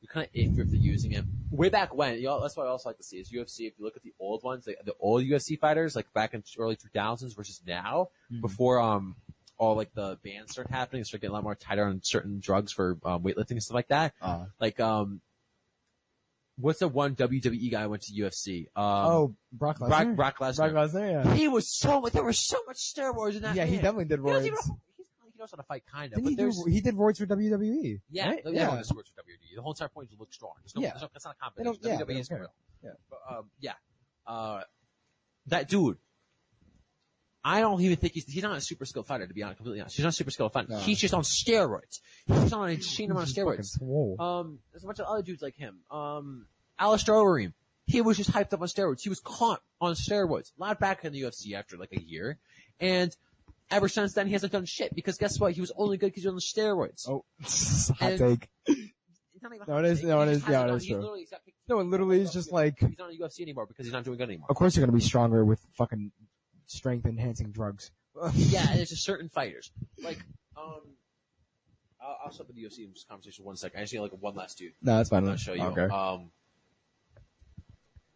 [0.00, 1.24] you kind of iffy if they're using it.
[1.50, 3.66] Way back when, you know, that's what I also like to see is UFC.
[3.66, 6.44] If you look at the old ones, like the old UFC fighters, like back in
[6.58, 8.40] early 2000s versus now, Mhm.
[8.42, 9.16] before um
[9.58, 12.40] all like the bans started happening, and started getting a lot more tighter on certain
[12.40, 14.12] drugs for um, weightlifting and stuff like that.
[14.20, 15.20] Uh, Like um,
[16.58, 18.66] what's the one WWE guy who went to UFC?
[18.76, 20.16] Um, oh, Brock Lesnar.
[20.16, 20.72] Brock, Brock Lesnar.
[20.72, 21.24] Brock Lesnar.
[21.24, 21.34] Yeah.
[21.34, 22.12] He was so much.
[22.12, 23.54] There was so much steroids in that.
[23.56, 24.70] Yeah, he definitely did He doesn't even- he's-
[25.34, 26.20] he knows how to fight, kind of.
[26.22, 28.00] He, do, there's he did roids for WWE.
[28.10, 28.42] yeah, right?
[28.52, 29.56] yeah, sports for WWE.
[29.56, 30.52] The whole entire point is to look strong.
[30.62, 30.90] There's no, Yeah.
[30.90, 31.90] there's no that's not a They competition.
[31.98, 32.54] yeah, they WWE is real.
[32.84, 32.90] Yeah.
[33.10, 33.72] But um, yeah,
[34.28, 34.62] uh,
[35.46, 35.98] that dude.
[37.44, 39.58] I don't even think he's he's not a super skilled fighter to be honest.
[39.58, 40.68] Completely honest, he's not a super skilled fighter.
[40.70, 40.78] No.
[40.78, 42.00] He's just on steroids.
[42.26, 43.78] He's on an insane amount of steroids.
[44.20, 45.80] Um, there's a bunch of other dudes like him.
[45.90, 46.46] Um,
[46.78, 47.52] Alistair Overeem.
[47.86, 49.02] He was just hyped up on steroids.
[49.02, 50.52] He was caught on steroids.
[50.58, 52.38] Not back in the UFC after like a year.
[52.80, 53.14] And
[53.70, 55.52] ever since then, he hasn't done shit because guess what?
[55.52, 57.06] He was only good because he was on steroids.
[57.10, 57.24] oh,
[58.00, 58.48] hot take.
[58.66, 60.96] It's not even No, it is- no, it is- hasn't it is true.
[60.96, 63.66] literally- he's got kicked- No, it literally is just like, He's not on UFC anymore
[63.66, 64.46] because he's not doing good anymore.
[64.48, 66.10] of course you're gonna be stronger with fucking
[66.66, 67.90] strength enhancing drugs.
[68.34, 69.70] yeah, and it's just certain fighters.
[70.02, 70.18] Like,
[70.56, 70.80] um,
[72.00, 73.78] I'll, I'll stop with the UFC conversation for one second.
[73.80, 74.72] I just need like one last dude.
[74.82, 75.28] No, that's fine.
[75.28, 75.62] I'll show you.
[75.64, 75.82] Okay.
[75.94, 76.30] Um,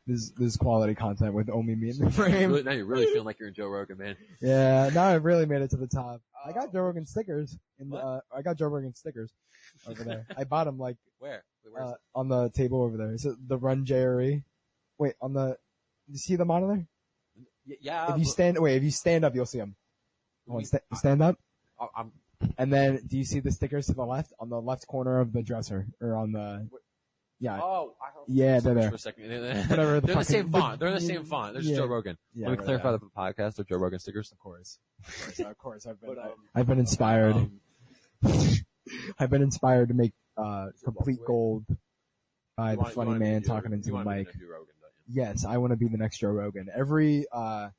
[0.06, 2.12] this this quality content with Omi me in the really,
[2.46, 2.64] frame.
[2.64, 4.16] now you're really feeling like you're in Joe Rogan, man.
[4.40, 6.22] Yeah, now I've really made it to the top.
[6.46, 6.72] I got Oh.
[6.72, 7.58] Joe Rogan stickers.
[7.78, 9.32] In the, uh, I got Joe Rogan stickers
[9.86, 10.26] over there.
[10.36, 11.44] I bought them like Where?
[11.64, 13.18] Wait, where's uh, on the table over there.
[13.18, 14.42] So the Run JRE.
[14.98, 15.58] Wait, on the.
[16.10, 16.44] You see the?
[16.46, 16.86] Y-
[17.80, 18.12] Yeah.
[18.12, 19.76] if you stand, wait, if you stand up, you'll see them.
[20.46, 21.38] We- sta- stand up,
[21.80, 22.12] I- I'm,
[22.56, 25.32] and then do you see the stickers to the left on the left corner of
[25.32, 26.68] the dresser or on the?
[27.40, 28.88] Yeah, oh, I Yeah, they're there.
[28.90, 29.30] For a second.
[29.68, 30.80] Whatever the they're the same font.
[30.80, 31.52] They're in the same font.
[31.52, 31.78] They're just Yeah.
[31.78, 32.18] Joe Rogan.
[32.34, 32.48] yeah.
[32.48, 33.54] Let me clarify that for the podcast.
[33.56, 34.32] They're Joe Rogan stickers.
[34.32, 35.86] Of course, of course, of course.
[35.86, 37.36] I've been, But, um, I've been inspired.
[37.36, 37.60] Um,
[39.18, 41.64] I've been inspired to make uh complete gold
[42.56, 44.28] by the funny man talking into the mic.
[45.08, 45.32] Joe Rogan, don't you?
[45.34, 46.68] Yes, I want to be the next Joe Rogan.
[46.74, 47.70] Every uh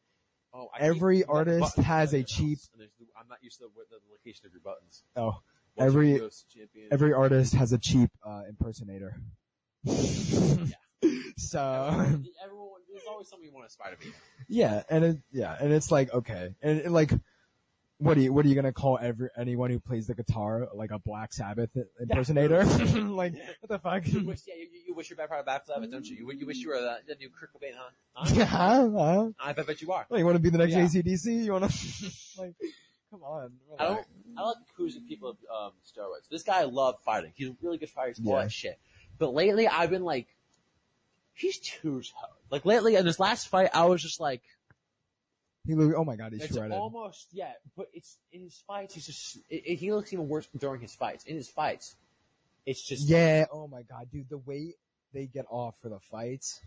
[0.51, 3.65] Oh, I Every artist has a cheap- mouse, and there's the- I'm not used to
[3.65, 5.03] the, the location of your buttons.
[5.15, 5.39] oh
[5.75, 6.87] What's Every- your UFC champion?
[6.91, 9.15] every artist has a cheap uh impersonator.
[9.85, 10.75] Yeah.
[11.37, 11.59] So
[12.43, 14.11] Everyone, there's always something you want to aspire to be.
[14.49, 17.11] yeah, and it, yeah, and it's like okay, and it, like
[17.99, 20.91] what are you what are you gonna call every anyone who plays the guitar like
[20.91, 21.69] a Black Sabbath
[21.99, 22.63] impersonator?
[22.95, 24.07] like what the fuck?
[24.07, 26.15] You wish, yeah, you, you wish you're back part of Black Sabbath, don't you?
[26.15, 27.89] You, you wish you were the, the new Kurt Cobain, huh?
[28.13, 28.33] huh?
[28.35, 29.29] Yeah, huh?
[29.39, 30.07] I bet, bet you are.
[30.15, 30.85] You want to be the next Yeah.
[30.85, 31.43] ACDC?
[31.43, 32.11] You want to
[32.41, 32.53] like?
[33.11, 33.51] Come on.
[33.77, 34.05] I don't.
[34.37, 36.29] I like accusing people of um, steroids.
[36.29, 37.33] This guy loved fighting.
[37.35, 38.13] He's a really good fighter.
[38.15, 38.43] He's all Yeah.
[38.43, 38.79] that shit.
[39.17, 40.27] But lately, I've been like,
[41.33, 42.29] he's too tough.
[42.49, 44.43] Like lately, in this last fight, I was just like,
[45.69, 46.71] He look, oh my god, he's it's shredded.
[46.71, 47.51] almost yeah.
[47.77, 48.95] But it's in his fights.
[48.95, 49.37] He's just.
[49.51, 51.25] It, it- he looks even worse during his fights.
[51.25, 51.95] In his fights,
[52.65, 53.45] it's just Yeah.
[53.53, 54.77] Oh my god, dude, the weight
[55.13, 56.59] they get off for the fights,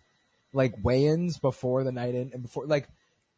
[0.53, 2.89] like weigh-ins before the night in and before, like,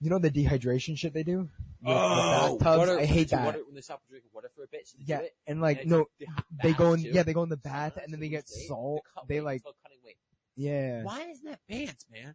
[0.03, 1.39] you know the dehydration shit they do.
[1.39, 1.49] With
[1.83, 2.79] the Oh, bathtubs?
[2.79, 3.45] water- I hate that.
[3.47, 5.35] Water, when they stop drinking water for a bit, so they yeah, do it.
[5.47, 7.03] and like And no, it's the they go in.
[7.03, 7.09] too.
[7.11, 9.03] Yeah, they go in the bath and then they get salt.
[9.15, 10.17] cut They like, until cutting weight.
[10.57, 11.03] yeah.
[11.05, 12.35] Why isn't that banned, man?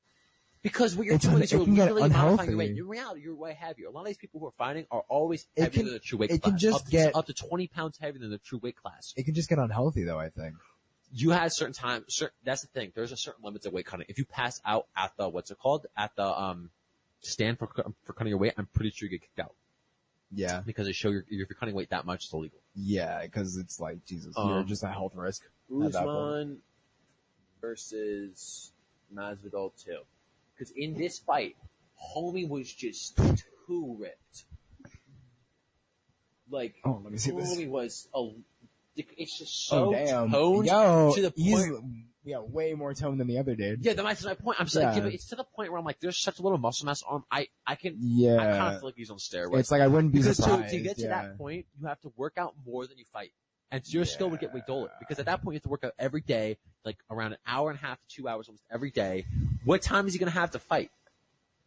[0.61, 2.77] Because what you're It's doing un- is you're it can get literally modifying your weight.
[2.77, 3.87] In reality, you're way heavier.
[3.87, 6.17] A lot of these people who are fighting are always heavier can- than the true
[6.17, 6.51] weight it class.
[6.51, 9.13] can just up to, get- up to 20 pounds heavier than the true weight class.
[9.15, 10.19] It can just get unhealthy though.
[10.19, 10.55] I think.
[11.11, 12.91] You had certain time, certain, that's the thing.
[12.93, 14.05] There's a certain limit to weight cutting.
[14.09, 15.87] If you pass out at the, what's it called?
[15.97, 16.69] At the, um,
[17.21, 17.67] stand for,
[18.03, 19.55] for cutting your weight, I'm pretty sure you get kicked out.
[20.31, 20.61] Yeah.
[20.63, 22.59] Because they show you're, if you're cutting weight that much, it's illegal.
[22.75, 25.41] Yeah, because it's like Jesus, Um, you're just a health risk.
[25.75, 26.59] Usman
[27.59, 28.71] versus
[29.13, 29.97] Masvidal 2.
[30.59, 31.55] Because in this fight,
[32.13, 33.15] homie was just
[33.65, 34.43] too ripped.
[36.49, 37.57] Like, Oh, let me see this.
[37.57, 38.27] homie was a,
[39.17, 41.83] it's just oh, so oh damn, toned yo, to the point.
[42.25, 43.85] yeah way more toned than the other dude.
[43.85, 44.59] Yeah, that's my point.
[44.59, 45.03] I'm just like, Yeah.
[45.03, 47.23] yeah, it's to the point where I'm like, there's such a little muscle mass on.
[47.31, 48.35] I, I can, Yeah.
[48.41, 49.59] I kind of feel like he's on steroids.
[49.59, 50.73] It's like I wouldn't be because to, surprised.
[50.73, 53.31] to get to that point, you have to work out more than you fight.
[53.71, 54.89] And your skill would get way duller.
[54.99, 57.69] Because at that point, you have to work out every day, like around an hour
[57.69, 59.25] and a half to two hours almost every day.
[59.63, 60.89] What time is he going to have to fight?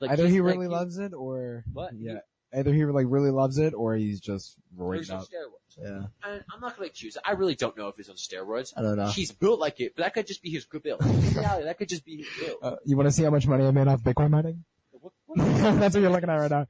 [0.00, 1.92] Like Either he like, really loves it, or What?
[1.96, 2.18] Yeah,
[2.52, 5.22] either he like really loves it, or he's just roided up.
[5.22, 5.78] steroids.
[5.80, 7.22] Yeah, And I'm not going to accuse it.
[7.24, 8.72] I really don't know if he's on steroids.
[8.76, 9.06] I don't know.
[9.06, 11.04] He's built like it, but that could just be his good build.
[11.04, 12.58] Reality, that could just be his build.
[12.62, 14.64] Uh, you want to see how much money I made off Bitcoin mining?
[14.90, 15.38] What, what,
[15.78, 16.66] That's what you're looking at right now.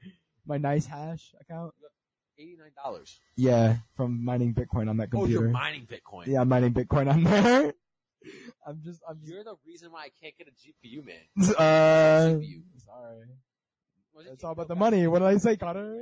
[0.46, 1.72] My NiceHash account.
[2.43, 3.19] $89.
[3.36, 5.39] Yeah, from mining Bitcoin on that computer.
[5.39, 6.27] Oh, you're mining Bitcoin.
[6.27, 7.73] yeah, I'm mining Bitcoin on there.
[8.66, 11.16] I'm just, I'm just, You're the reason why I can't get a GPU, man.
[11.59, 12.62] uh, GPU.
[12.85, 13.27] sorry.
[14.20, 15.06] It It's all about the money.
[15.06, 15.97] What did I say, Connor?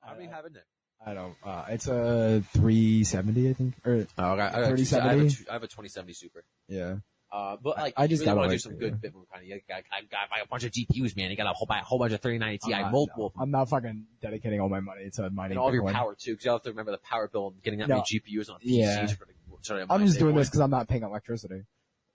[0.00, 0.62] How many have in there?
[1.06, 1.34] I don't.
[1.44, 3.74] Uh, it's a 370, I think.
[3.84, 5.30] Or Oh, I got, I, got I, have a, 70?
[5.30, 6.44] two- I have a 2070 Super.
[6.68, 6.96] yeah.
[7.32, 9.24] Uh, but like, I I just really got want to do like- some good Bitcoin
[9.32, 9.58] kind of.
[9.68, 11.30] Got, I got a bunch of GPUs, man.
[11.30, 13.42] You got to buy a whole bunch of 3090 Ti, I'm not- multiple, them.
[13.42, 16.32] I'm not fucking dedicating all my money to mining and all of your power too,
[16.32, 17.96] because you have to remember the power bill and getting that No.
[17.96, 18.62] many GPUs on PCs.
[18.64, 19.06] Yeah.
[19.08, 19.32] For the,
[19.62, 20.38] sorry, I'm just doing Bitcoin.
[20.38, 21.62] this because I'm not paying electricity.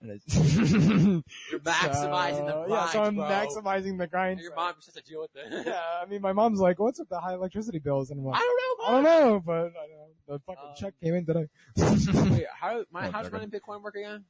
[0.02, 0.18] You're
[1.60, 3.24] maximizing the grind, Yeah, so I'm bro.
[3.26, 4.32] maximizing the grind.
[4.32, 5.66] And your mom just has to deal with it.
[5.66, 8.38] Yeah, I mean, my mom's like, "What's with the high electricity bills?" And I'm I
[8.38, 8.86] don't know.
[8.86, 10.08] I don't know, but I don't know.
[10.26, 11.48] the fucking Um, check came in today.
[11.76, 14.24] Wait, how, my, Oh, how's mining Bitcoin work again?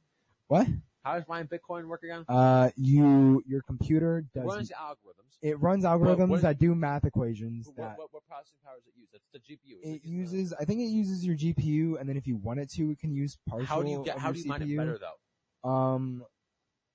[0.47, 0.67] What?
[1.03, 2.25] How does mining Bitcoin work again?
[2.27, 4.43] Uh, you, your computer does.
[4.43, 5.37] It runs algorithms.
[5.41, 8.87] It runs algorithms what- that do math equations What, that what, what processing power does
[8.87, 9.09] it use?
[9.11, 9.77] That's the GPU.
[9.83, 10.53] It uh, uses.
[10.53, 13.11] I think it uses your GPU, and then if you want it to, it can
[13.11, 13.65] use partial.
[13.65, 14.19] How do you get?
[14.19, 14.77] How do you mine it CPU.
[14.77, 15.69] better though?
[15.69, 16.23] Um,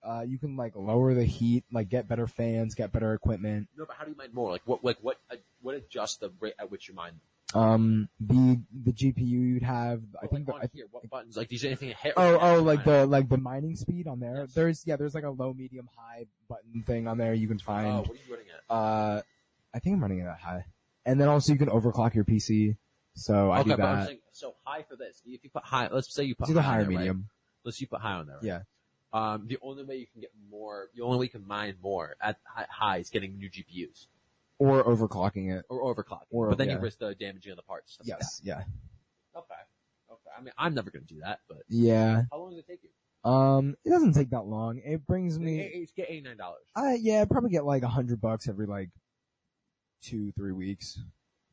[0.04, 3.68] uh, you can like lower the heat, like get better fans, get better equipment.
[3.76, 4.52] No, but how do you mine more?
[4.52, 4.84] Like what?
[4.84, 5.18] Like what?
[5.30, 7.20] Uh, what adjusts the rate at which you mine?
[7.54, 10.02] Um, the the GPU you'd have.
[10.20, 10.48] I think.
[10.48, 11.36] like the, I, here, what buttons?
[11.36, 12.14] Like, is there anything hit?
[12.16, 14.42] oh, oh, like the like the mining speed on there.
[14.42, 14.54] Yes.
[14.54, 17.86] There's yeah, there's like a low, medium, high button thing on there you can find.
[17.86, 18.74] Oh, what are you running at?
[18.74, 19.22] Uh,
[19.72, 20.64] I think I'm running it at high,
[21.04, 22.76] and then also you can overclock your PC.
[23.14, 24.06] So I okay, do but I'm that.
[24.08, 25.22] saying, so high for this.
[25.24, 26.96] If you put high, let's say you put It's either high high or on there,
[26.96, 26.98] right?
[26.98, 27.28] medium.
[27.64, 28.36] Let's say you put high on there.
[28.36, 28.44] Right?
[28.44, 28.60] Yeah.
[29.12, 32.16] Um, the only way you can get more, the only way you can mine more
[32.20, 34.08] at high is getting new GPUs
[34.58, 35.64] Or overclocking it.
[35.68, 36.22] or overclocking.
[36.30, 36.74] Or- but then yeah.
[36.76, 37.92] you risk the damaging of the parts.
[37.94, 38.40] stuff like Yes.
[38.42, 38.54] Yeah.
[39.34, 39.38] that.
[39.40, 39.54] Okay.
[40.10, 40.30] Okay.
[40.38, 42.22] I mean, I'm never going to do that, but Yeah.
[42.32, 42.90] how long does it take you?
[43.30, 44.78] Um, it doesn't take that long.
[44.78, 45.60] It brings me.
[45.60, 46.62] It's get eighty nine dollars.
[46.76, 48.90] I yeah, I'd probably get like a hundred bucks every like
[50.02, 50.98] two, three weeks.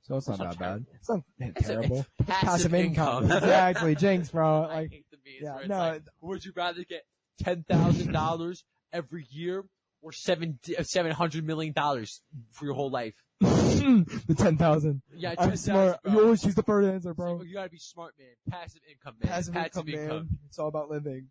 [0.03, 0.85] So it's not That's that bad.
[0.93, 1.21] It's not
[1.59, 2.05] terrible.
[2.19, 3.23] it's Passive, income.
[3.31, 3.95] exactly.
[3.95, 4.63] Jinx, bro.
[4.63, 7.05] I Like, hate the yeah, where it's no, like, would you rather get
[7.39, 9.65] ten thousand dollars every year
[10.03, 12.21] or seven uh, seven hundred million dollars
[12.51, 13.15] for your whole life?
[13.41, 15.01] the ten thousand.
[15.15, 15.99] Yeah, I'm 10,000, smart.
[16.05, 17.41] You always choose the first answer, So bro.
[17.41, 18.27] you gotta be smart, man.
[18.49, 19.31] Passive income, man.
[19.31, 20.29] Passive, income, man.
[20.47, 21.27] It's all about living.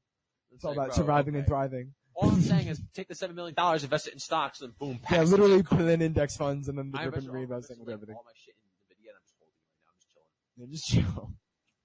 [0.50, 1.92] It's all like, about bro, surviving and thriving.
[2.14, 5.00] All I'm saying is take the seven million dollars, invest it in stocks, and boom,
[5.10, 5.78] Yeah, literally income.
[5.78, 8.16] put in index funds and then the I drip and invested reinvesting with everything.
[8.16, 10.66] all my shit in Nvidia, and I'm just holding it right now.
[10.66, 11.06] I'm just chilling.
[11.06, 11.30] Yeah, just chill.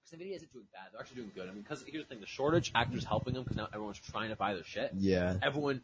[0.10, 1.50] Because Nvidia isn't doing bad; they're actually doing good.
[1.50, 4.30] I mean, because here's the thing: the shortage actors helping them because now everyone's trying
[4.30, 4.92] to buy their shit.
[4.96, 5.36] Yeah.
[5.42, 5.82] Everyone,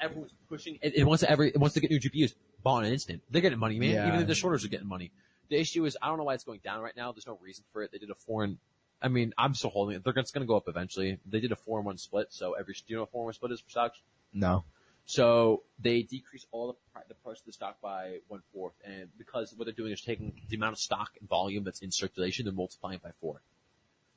[0.00, 0.78] everyone's pushing.
[0.82, 2.34] It, it wants to every it wants to get new GPUs.
[2.62, 3.22] Bought in an instant.
[3.30, 3.90] They're getting money, man.
[3.90, 4.08] Yeah.
[4.08, 5.12] Even if the shortage are getting money.
[5.48, 7.12] The issue is I don't know why it's going down right now.
[7.12, 7.92] There's no reason for it.
[7.92, 8.58] They did a four and
[9.00, 10.04] I mean I'm still holding it.
[10.04, 11.18] They're it's going to go up eventually.
[11.26, 12.28] They did a four and one split.
[12.30, 14.00] So every do you know what four and one split is for stocks?
[14.32, 14.64] No.
[15.08, 19.54] So they decrease all the, the price of the stock by one fourth, and because
[19.56, 22.52] what they're doing is taking the amount of stock and volume that's in circulation, they're
[22.52, 23.40] multiplying by four.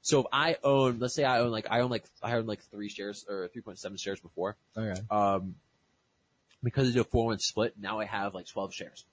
[0.01, 2.64] So if I own, let's say I own like I own like I own like
[2.72, 4.99] three shares or three point seven shares before, Okay.
[5.11, 5.56] um,
[6.64, 9.06] because do a four one split, now I have like twelve shares.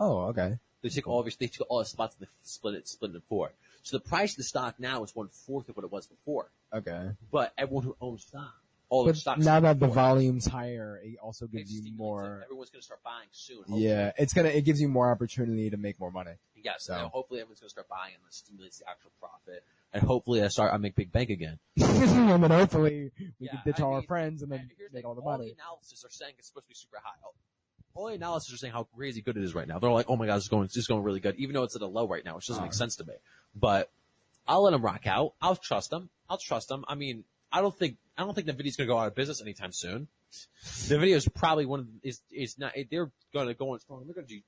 [0.00, 0.58] Oh, okay.
[0.82, 3.14] They take all of they took all the spots and they split it, split it
[3.16, 3.52] in four.
[3.84, 6.50] So the price of the stock now is one fourth of what it was before.
[6.72, 7.10] Okay.
[7.30, 8.54] But everyone who owns stock,
[8.88, 11.98] all But stocks now that the volume's higher, it also It gives you stimulates it.
[11.98, 12.40] more.
[12.44, 13.58] Everyone's going to start buying soon.
[13.58, 13.82] hopefully.
[13.84, 14.48] Yeah, it's gonna.
[14.48, 16.32] It gives you more opportunity to make more money.
[16.62, 19.64] Yes, So- hopefully everyone's going to start buying and that stimulates the actual profit.
[19.94, 21.58] And hopefully I start, I make big bank again.
[21.76, 25.08] and then hopefully we Yeah, can ditch I all our friends and then make the
[25.08, 25.50] all the thing, all money.
[25.50, 27.10] the analysis are saying it's supposed to be super high.
[27.22, 27.34] All-
[27.94, 29.78] the analysis are saying how crazy good it is right now.
[29.78, 31.76] They're like, oh my god, it's going, it's just going really good, even though it's
[31.76, 32.78] at a low right now, which doesn't make uh-huh.
[32.78, 33.14] sense to me.
[33.54, 33.90] But
[34.46, 35.34] I'll let them rock out.
[35.40, 36.08] I'll trust them.
[36.28, 36.84] I'll trust them.
[36.88, 39.72] I mean, I don't think, I don't think Nvidia's to go out of business anytime
[39.72, 40.08] soon.
[40.64, 44.04] Nvidia is probably one of, is, is not, they're going to go on strong.
[44.06, 44.40] They're going to do,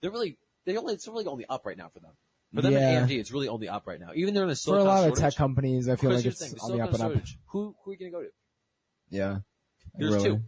[0.00, 2.12] they're really, they only, it's really only up right now for them.
[2.54, 3.00] For them Yeah.
[3.00, 4.10] and AMD, it's really only up right now.
[4.14, 6.24] Even they're in the a For a silicon lot of tech companies, I feel like
[6.24, 7.28] it's the thing, on the up silicon and up.
[7.46, 8.30] who, who are you going to go to?
[9.10, 9.38] Yeah.
[9.96, 10.28] There's really.
[10.28, 10.40] two.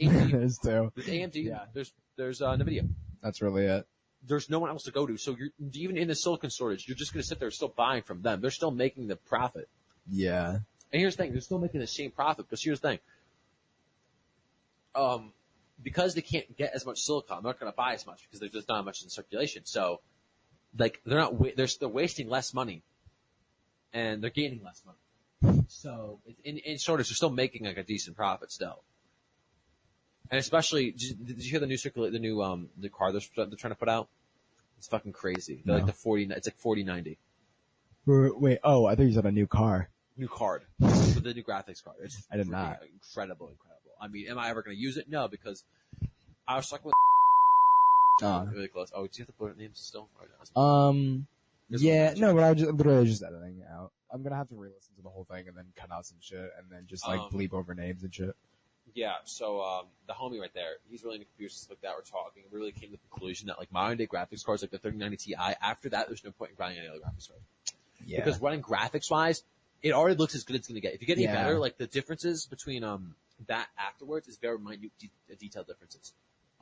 [0.00, 0.92] AMD, There's two.
[0.96, 1.58] there's AMD, Yeah.
[1.72, 2.88] there's, there's, uh, NVIDIA.
[3.22, 3.86] That's really it.
[4.26, 5.16] there's no one else to go to.
[5.16, 8.02] So you're even in the silicon shortage, you're just going to sit there still buying
[8.02, 8.40] from them.
[8.40, 9.68] They're still making the profit.
[10.10, 10.58] Yeah.
[10.92, 12.98] And here's the thing, they're still making the same profit because here's the thing.
[14.94, 15.32] Um,
[15.82, 18.40] because they can't get as much silicon, they're not going to buy as much because
[18.40, 19.62] there's just not much in circulation.
[19.64, 20.00] So,
[20.76, 22.82] like, they're not, wa- they're still wasting less money
[23.92, 25.64] and they're gaining less money.
[25.68, 28.82] So, in, in shortage, they're still making like a decent profit still.
[30.30, 33.12] And especially, did you, did you hear the new circulate, the new, um, the car
[33.12, 34.08] they're, they're trying to put out?
[34.78, 35.62] It's fucking crazy.
[35.64, 37.18] They're like the 40, it's like 4090.
[38.06, 39.88] Wait, wait, oh, I thought you said a new car.
[40.16, 40.62] New card.
[40.78, 41.96] the new graphics card.
[42.02, 42.80] It's I did not.
[42.92, 43.92] Incredible, incredible.
[44.00, 45.08] I mean, am I ever going to use it?
[45.08, 45.64] No, because
[46.46, 46.94] I was talking with
[48.22, 48.90] Uh, really close.
[48.94, 50.08] Oh, do you have the bullet names still?
[50.56, 51.26] Um,
[51.70, 53.90] yeah, no, but I was just, literally just editing it out.
[54.12, 56.52] I'm gonna have to re-listen to the whole thing and then cut out some shit
[56.58, 58.36] and then just like Um, bleep over names and shit.
[58.94, 61.94] Yeah, so um, the homie right there, he's really into computers like that.
[61.96, 62.44] We're talking.
[62.52, 65.16] We really came to the conclusion that like modern day graphics cards, like the 3090
[65.16, 67.40] Ti, after that, there's no point in buying any other graphics card
[68.06, 68.22] Yeah.
[68.22, 69.42] because running graphics wise,
[69.82, 70.94] it already looks as good as it's going to get.
[70.94, 71.34] If you get any Yeah.
[71.34, 73.16] better, like the differences between um
[73.48, 76.12] that afterwards is very minute, de- detailed differences.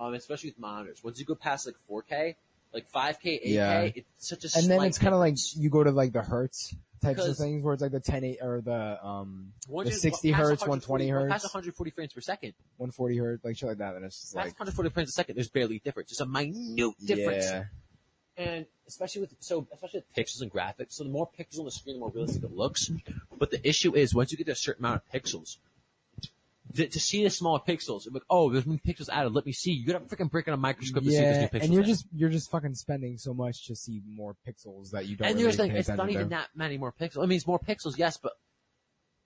[0.02, 1.04] Um, especially with monitors.
[1.04, 2.34] Once you go past like 4K,
[2.74, 3.80] like 5K, 8K, Yeah.
[3.82, 6.74] it's such a and then it's kind of like you go to like the hertz
[7.00, 10.40] types of things where it's like the 10 eight or the um the 60 past
[10.40, 12.54] hertz, 120 hertz, Past 140 frames per second.
[12.78, 13.94] 140 hertz, like shit like that.
[13.94, 16.10] And it's just Past like 140 frames a second, there's barely a difference.
[16.10, 17.44] It's a minute difference.
[17.44, 17.64] yeah,
[18.36, 21.70] And especially with so especially with pixels and graphics, so the more pixels on the
[21.70, 22.90] screen, the more realistic it looks.
[23.38, 25.58] But the issue is once you get to a certain amount of pixels,
[26.74, 29.32] to, to see the smaller pixels, like, oh, there's new pixels added.
[29.34, 29.72] Let me see.
[29.72, 31.64] You gotta freaking break in a microscope to see there's yeah, new pixels.
[31.64, 31.92] and you're added.
[31.92, 35.28] just you're just fucking spending so much to see more pixels that you don't.
[35.28, 36.30] and really here's the thing, it's not even to.
[36.30, 37.22] that many more pixels.
[37.22, 38.32] I mean, it's more pixels, yes, but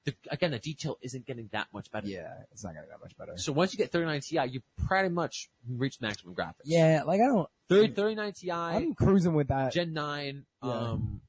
[0.06, 2.06] the, again, the detail isn't getting that much better.
[2.06, 3.36] Yeah, it's not getting that much better.
[3.36, 6.62] So once you get 39 Ti, you pretty much reach maximum graphics.
[6.64, 7.48] Yeah, like I don't.
[7.68, 9.72] 30, 39 Ti, I'm cruising with that.
[9.72, 10.70] Gen 9, Yeah.
[10.70, 11.20] um,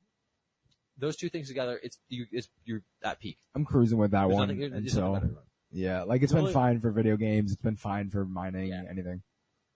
[1.00, 3.38] those two things together, it's, you, it's, you're at peak.
[3.56, 5.38] I'm cruising with that There's one nothing, there's nothing
[5.72, 6.00] until better to run.
[6.00, 7.52] yeah, like it's The been fine for video games.
[7.52, 8.84] It's been fine for mining, Yeah.
[8.90, 9.22] anything.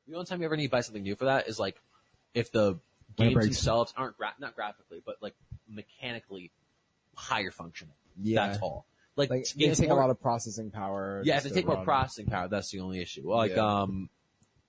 [0.07, 1.79] The only time you ever need to buy something new for that is like,
[2.33, 2.79] if the
[3.17, 5.35] games themselves aren't gra- not graphically, but like
[5.67, 6.51] mechanically
[7.15, 7.93] higher functioning.
[8.21, 8.47] Yeah.
[8.47, 8.85] That's all.
[9.15, 11.21] Like, Like they games take more- a lot of processing power.
[11.25, 13.29] Yeah, if they take more processing power, that's the only issue.
[13.29, 13.81] Like, Yeah.
[13.81, 14.09] um,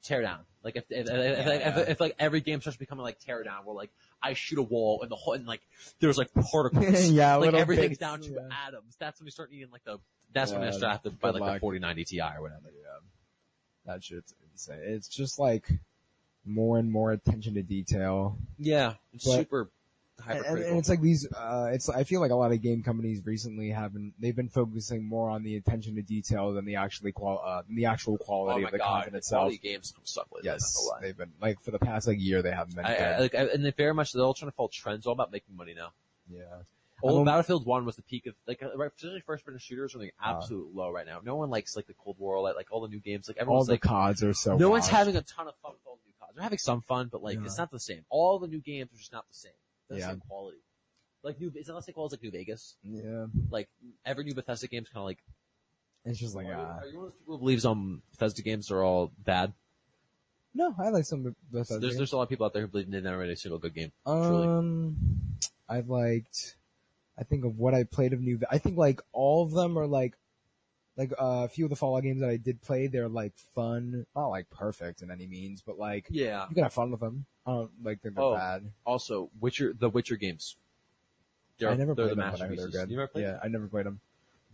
[0.04, 0.40] teardown.
[0.64, 1.78] Like if if, if, if, Yeah.
[1.80, 3.90] if, if, like every game starts becoming like teardown, where like
[4.22, 5.60] I shoot a wall and the whole and like
[6.00, 7.08] there's like particles.
[7.10, 8.96] Yeah, like everything's bits, down to atoms.
[8.98, 9.98] That's when we start needing like the.
[10.32, 11.60] That's when Yeah, I start have to buy good like the luck.
[11.60, 12.62] 4090 Ti or whatever.
[12.74, 12.98] Yeah,
[13.92, 14.80] that shit's insane.
[14.82, 15.68] It's just like
[16.44, 18.36] more and more attention to detail.
[18.58, 19.70] Yeah, it's But- super
[20.28, 23.20] And, and it's like these, uh, it's, I feel like a lot of game companies
[23.26, 27.42] recently haven't, they've been focusing more on the attention to detail than the actually qual,
[27.44, 29.40] uh, the actual oh quality my of the god, content the itself.
[29.40, 30.48] quality games suck lately.
[30.48, 31.06] Yes, I'm not gonna lie.
[31.08, 33.44] they've been, like, for the past like year, they haven't been I, I, like, I,
[33.46, 35.06] and they very much they're all trying to follow trends.
[35.08, 35.88] All about making money now.
[36.30, 36.44] yeah.
[37.02, 39.98] Old Battlefield One was the peak of like uh, right, especially first person shooters are
[39.98, 40.40] like Uh.
[40.50, 41.20] low right now.
[41.24, 43.28] No one likes like the Cold War, like, like all the new games.
[43.28, 45.72] Like All everyone's the like CODs are so no one's having a ton of fun
[45.72, 46.32] with all the new CODs.
[46.36, 47.44] They're having some fun, but like Yeah.
[47.44, 48.04] it's not the same.
[48.08, 49.52] All the new games are just not the same.
[49.88, 50.06] They're Yeah.
[50.06, 50.58] the same quality.
[51.24, 52.76] Like new, it's not the same quality as like New Vegas.
[52.82, 53.26] Yeah.
[53.50, 53.68] Like
[54.04, 55.18] every new Bethesda game's kind of like.
[56.04, 58.02] It's just like, are, you, uh, are you one of those people who believes um
[58.10, 59.52] Bethesda games are all bad?
[60.54, 61.78] No, I like some Bethesda.
[61.78, 61.96] There's games.
[61.98, 63.74] there's a lot of people out there who believe they never made a single good
[63.74, 63.92] game.
[64.04, 64.48] truly.
[64.48, 64.96] Um,
[65.68, 66.56] I liked.
[67.18, 68.40] I think of what I played of new.
[68.50, 70.14] I think like all of them are like,
[70.96, 72.86] like uh, a few of the Fallout games that I did play.
[72.86, 76.46] They're like fun, not like perfect in any means, but like Yeah.
[76.48, 77.26] you can have fun with them.
[77.46, 78.34] I don't like think they're Oh.
[78.36, 78.70] bad.
[78.86, 80.56] Also, Witcher, the Witcher games.
[81.58, 82.72] They're, I never they're played the them, but I heard masterpieces.
[82.72, 82.90] they're good.
[82.90, 84.00] You never played yeah, I never played them.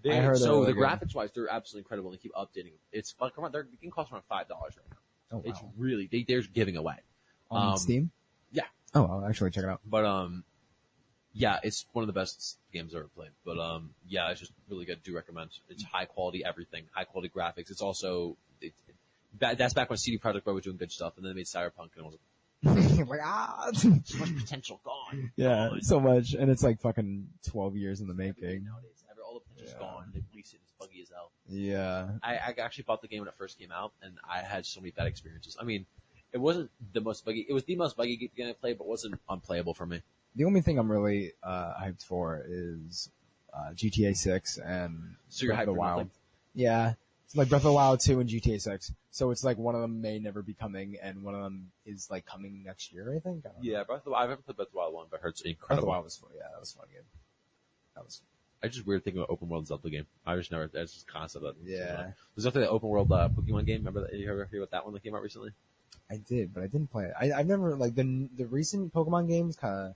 [0.02, 2.10] They, I heard so really the graphics wise, they're absolutely incredible.
[2.12, 2.72] They keep updating.
[2.92, 5.38] It's like come on, they're, they can cost around five dollars right now.
[5.38, 6.96] Oh It's really they they're giving away.
[7.50, 8.10] On um, Steam.
[8.52, 8.64] Yeah,
[8.94, 9.80] Oh, I'll actually check it out.
[9.86, 10.44] but um,
[11.32, 13.30] yeah, it's one of the best games I've ever played.
[13.44, 15.02] But um, yeah, it's just really good.
[15.02, 15.50] Do recommend.
[15.68, 17.70] It's high quality everything, high quality graphics.
[17.70, 18.72] It's also it,
[19.40, 21.46] that, that's back when CD Projekt Red was doing good stuff, and then they made
[21.46, 22.16] Cyberpunk, and it was
[23.08, 23.88] like ah, so
[24.18, 25.30] much potential gone.
[25.36, 25.82] yeah, Gone.
[25.82, 28.64] so much, and it's like fucking twelve years in the making.
[28.64, 29.78] nowadays, every, all the potential's Yeah.
[29.86, 30.10] gone.
[30.12, 31.30] They release it, it's buggy as hell.
[31.48, 34.66] Yeah, I, I actually bought the game when it first came out, and I had
[34.66, 35.56] so many bad experiences.
[35.60, 35.86] I mean,
[36.32, 37.46] it wasn't the most buggy.
[37.48, 40.02] It was the most buggy game I played, but wasn't unplayable for me.
[40.38, 43.10] The only thing I'm really uh, hyped for is
[43.52, 45.98] uh, GTA 6 and So Breath of the Wild.
[45.98, 46.10] nothing?
[46.54, 46.94] Yeah,
[47.26, 48.92] it's like Breath of the Wild 2 and GTA 6.
[49.10, 52.08] So it's like one of them may never be coming, and one of them is
[52.08, 53.12] like coming next year.
[53.16, 53.44] I think.
[53.44, 53.54] I know.
[53.60, 54.22] Yeah, Breath of the Wild.
[54.22, 55.62] I've never played Breath of the Wild one, but I heard it's Breath of the
[55.64, 55.88] incredible.
[55.88, 56.30] Wild was fun.
[56.36, 57.02] Yeah, that was fun game.
[57.96, 58.22] That was.
[58.62, 60.06] I just weird thinking about open world Zelda game.
[60.24, 60.68] I just never.
[60.68, 61.42] That's just concept.
[61.44, 62.10] That Yeah.
[62.36, 63.78] There's also the open world uh, Pokemon game.
[63.80, 64.14] Remember that?
[64.14, 65.50] You ever hear about that one that came out recently?
[66.10, 67.12] I did, but I didn't play it.
[67.20, 69.94] I, I've never like the the recent Pokemon games kind of.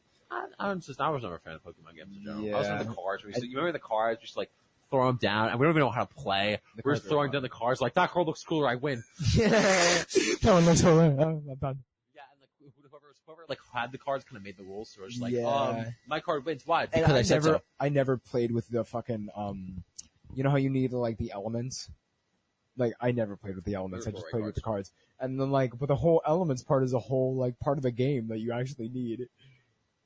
[0.59, 1.00] I, I'm just.
[1.00, 2.54] I was never a fan of Pokemon games in general.
[2.54, 2.82] I was Yeah.
[2.82, 3.22] the cards.
[3.24, 4.20] We used to- you remember the cards?
[4.20, 4.50] Just like
[4.90, 6.59] throw them down, and we don't even know how to play.
[6.76, 7.80] The We're just throwing down the cards.
[7.80, 8.68] Like that card looks cooler.
[8.68, 9.02] I win.
[9.36, 9.44] no
[10.54, 11.02] one looks over.
[11.02, 11.78] Oh, I'm done.
[12.14, 12.50] Yeah, and like
[12.90, 14.90] whoever, whoever like had the cards kind of made the rules.
[14.90, 15.46] So it's like, Yeah.
[15.46, 16.62] um, my card wins.
[16.66, 16.82] Why?
[16.82, 17.62] And Because I, I, said never, so.
[17.80, 19.82] I never played with the fucking, um,
[20.34, 21.90] you know how you need like the elements?
[22.76, 24.06] Like, I never played with the elements.
[24.06, 24.92] I just played right with the cards.
[25.20, 27.90] And then like, but the whole elements part is a whole like part of the
[27.90, 29.28] game that you actually need.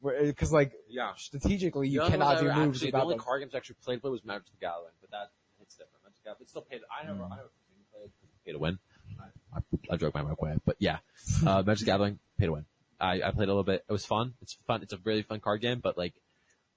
[0.00, 1.14] Where, cause like, Yeah.
[1.16, 3.24] strategically you The cannot do moves actually, without The only them.
[3.24, 6.04] card games I actually played with was Magic the Gathering, but that it's different.
[6.04, 6.80] Magic the Gathering, it's still paid.
[6.90, 7.32] I never, Mm.
[7.32, 7.50] I never
[7.92, 8.10] played
[8.44, 8.78] pay to win.
[9.18, 10.98] I, I, I joke my way, but yeah,
[11.46, 12.66] uh, Magic the Gathering, pay to win.
[13.00, 13.84] I, I played a little bit.
[13.88, 14.34] It was fun.
[14.42, 14.82] It's fun.
[14.82, 16.14] It's a really fun card game, but like,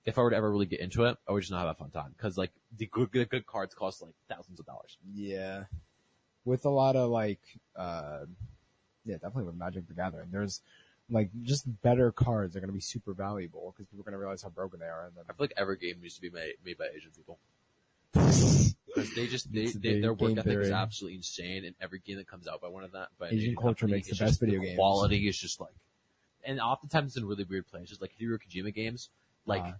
[0.05, 1.73] if I were to ever really get into it, I would just not have a
[1.75, 4.97] fun time because like the good, good, good cards cost like thousands of dollars.
[5.13, 5.65] Yeah.
[6.45, 7.41] With a lot of like,
[7.75, 8.25] uh,
[9.05, 10.29] yeah, definitely with Magic the Gathering.
[10.31, 10.61] There's
[11.09, 14.19] like just better cards are going to be super valuable because people are going to
[14.19, 15.05] realize how broken they are.
[15.05, 17.39] And then I feel like every game needs to be made, made by Asian people.
[18.95, 22.17] Because they just they, they the their work ethic is absolutely insane, and every game
[22.17, 24.59] that comes out by one of that, by Asian culture company, makes the best video
[24.59, 24.77] the games.
[24.77, 25.75] Quality is just like,
[26.43, 29.09] and oftentimes it's in really weird places, like Hideo Kojima games.
[29.45, 29.71] Like Uh,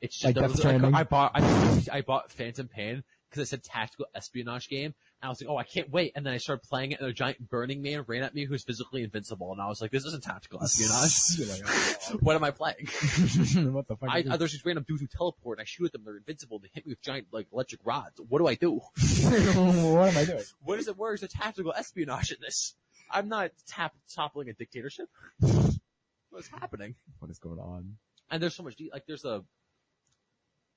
[0.00, 0.94] it's just like was- Stranding?
[0.94, 5.40] I bought I, I bought Phantom Pain because it said tactical espionage game, I was
[5.40, 6.12] like, oh, I can't wait.
[6.14, 8.62] And then I started playing it, and a giant Burning Man ran at me who's
[8.64, 11.12] physically invincible, and I was like, this isn't tactical espionage.
[12.08, 12.86] Oh, what am I playing?
[12.88, 14.10] oh, what the fuck?
[14.10, 16.02] I, there's these random dudes who teleport and I shoot at them.
[16.04, 16.60] They're invincible.
[16.60, 18.20] They hit me with giant like electric rods.
[18.28, 18.74] What do I do?
[18.74, 20.44] what am I doing?
[20.62, 20.96] What is it?
[20.96, 22.74] Where is the tactical espionage in this?
[23.10, 25.08] I'm not tap- toppling a dictatorship.
[25.40, 26.94] What's happening?
[27.18, 27.96] What is going on?
[28.30, 29.42] And there's so much de- like there's a.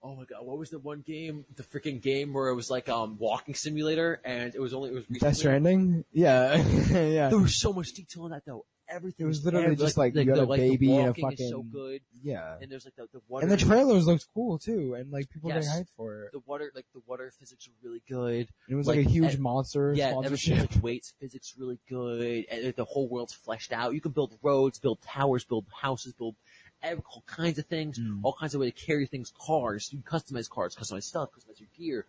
[0.02, 0.46] Oh my god!
[0.46, 1.44] What was the one game?
[1.56, 4.94] The freaking game where it was like um walking simulator and it was only it
[4.94, 5.30] was recently.
[5.30, 6.06] Death Stranding?
[6.14, 6.56] Yeah,
[6.92, 8.66] yeah, There was so much detail in that though.
[8.92, 11.10] Everything It was literally just like you the, had a like, baby the and a
[11.12, 11.16] is
[11.50, 12.02] so fucking- good.
[12.24, 12.56] yeah.
[12.60, 15.50] And there's like the the water And the trailers looked cool too, and like people
[15.52, 15.68] Yes.
[15.68, 16.32] getting hyped for it.
[16.32, 18.48] the water like the water physics are really good.
[18.68, 20.60] And it was like, like, a huge eh, monster Yeah, sponsorship.
[20.74, 23.94] like weights physics really good, and the whole world's fleshed out.
[23.94, 26.36] You can build roads, build towers, build houses, build
[26.82, 28.20] ev- all kinds of things, Mm.
[28.24, 29.32] all kinds of way to carry things.
[29.38, 32.06] Cars, you customize cars, customize stuff, customize your gear.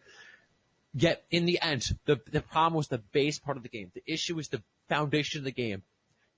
[0.92, 3.92] Yet in the end, the the problem was the base part of the game.
[3.94, 5.82] The issue is the foundation of the game.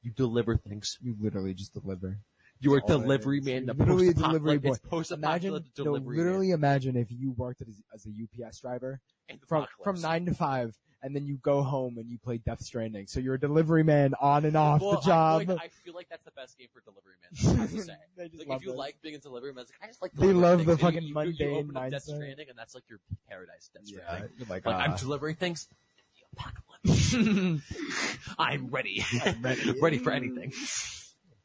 [0.03, 0.99] You deliver things.
[1.01, 2.19] You literally just deliver.
[2.61, 3.67] You are it delivery man.
[3.67, 4.75] The literally a delivery boy.
[5.11, 6.55] Imagine, apocalyptic no, literally man.
[6.55, 9.01] imagine if you worked as, as a UPS driver
[9.49, 13.07] from from nine to five, and then you go home and you play Death Stranding.
[13.07, 15.43] So you're a delivery man on and off Well, the job.
[15.43, 17.57] I feel, like, I feel like that's the best game for delivery man.
[17.57, 17.95] I have to say.
[18.31, 18.77] Just like if you it.
[18.77, 20.13] like being a delivery man, like, I just like.
[20.13, 20.69] They love things.
[20.69, 22.03] the fucking you, you, mundane you open up Death.
[22.05, 23.71] Stranding, and that's like your paradise.
[23.73, 24.31] Death yeah, Stranding.
[24.39, 25.69] you're like, Like uh, I'm delivering things.
[26.15, 27.15] The apocalypse.
[28.39, 29.05] I'm ready.
[29.41, 29.73] ready.
[29.81, 30.53] ready for anything.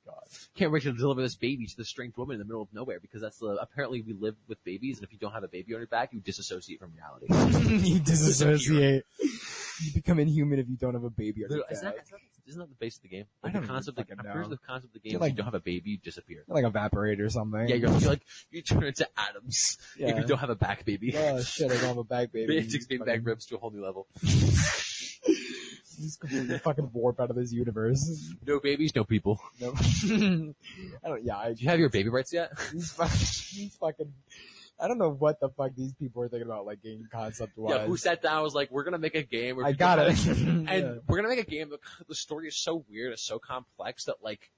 [0.06, 0.16] God.
[0.56, 3.00] Can't wait to deliver this baby to this strange woman in the middle of nowhere
[3.00, 5.74] because that's the apparently we live with babies, and if you don't have a baby
[5.74, 7.88] on your back, you disassociate from reality.
[7.88, 9.04] you disassociate.
[9.84, 12.60] You become inhuman if you don't have a baby your Isn't that, isn't that- isn't
[12.62, 13.26] that the base of the game?
[13.44, 13.98] I Like don't the concept.
[14.00, 14.48] Of, I'm pretty sure know.
[14.50, 15.12] the concept of the game.
[15.12, 16.44] You're is like- you don't have a baby, you disappear.
[16.48, 17.68] Like evaporate or something.
[17.68, 18.22] Yeah, you're, you're like
[18.52, 20.10] you turn into atoms Yeah.
[20.12, 21.14] if you don't have a back baby.
[21.18, 22.58] Oh shit, I don't have a back baby.
[22.58, 24.08] it takes big back ribs to a whole new level.
[26.00, 28.32] Just completely fucking warp out of this universe.
[28.46, 29.42] No babies, no people.
[29.60, 29.74] No.
[31.04, 32.52] I don't, yeah, I, Do you have your baby rights yet?
[32.72, 34.14] these fucking, these fucking,
[34.80, 37.76] I don't know what the fuck these people are thinking about, like game concept wise.
[37.76, 39.98] Yeah, who sat down and was like, we're gonna make a game where I got
[40.00, 40.28] it.
[40.28, 40.94] and Yeah.
[41.08, 41.72] we're gonna make a game.
[42.08, 44.52] The, story is so weird, it's so complex that like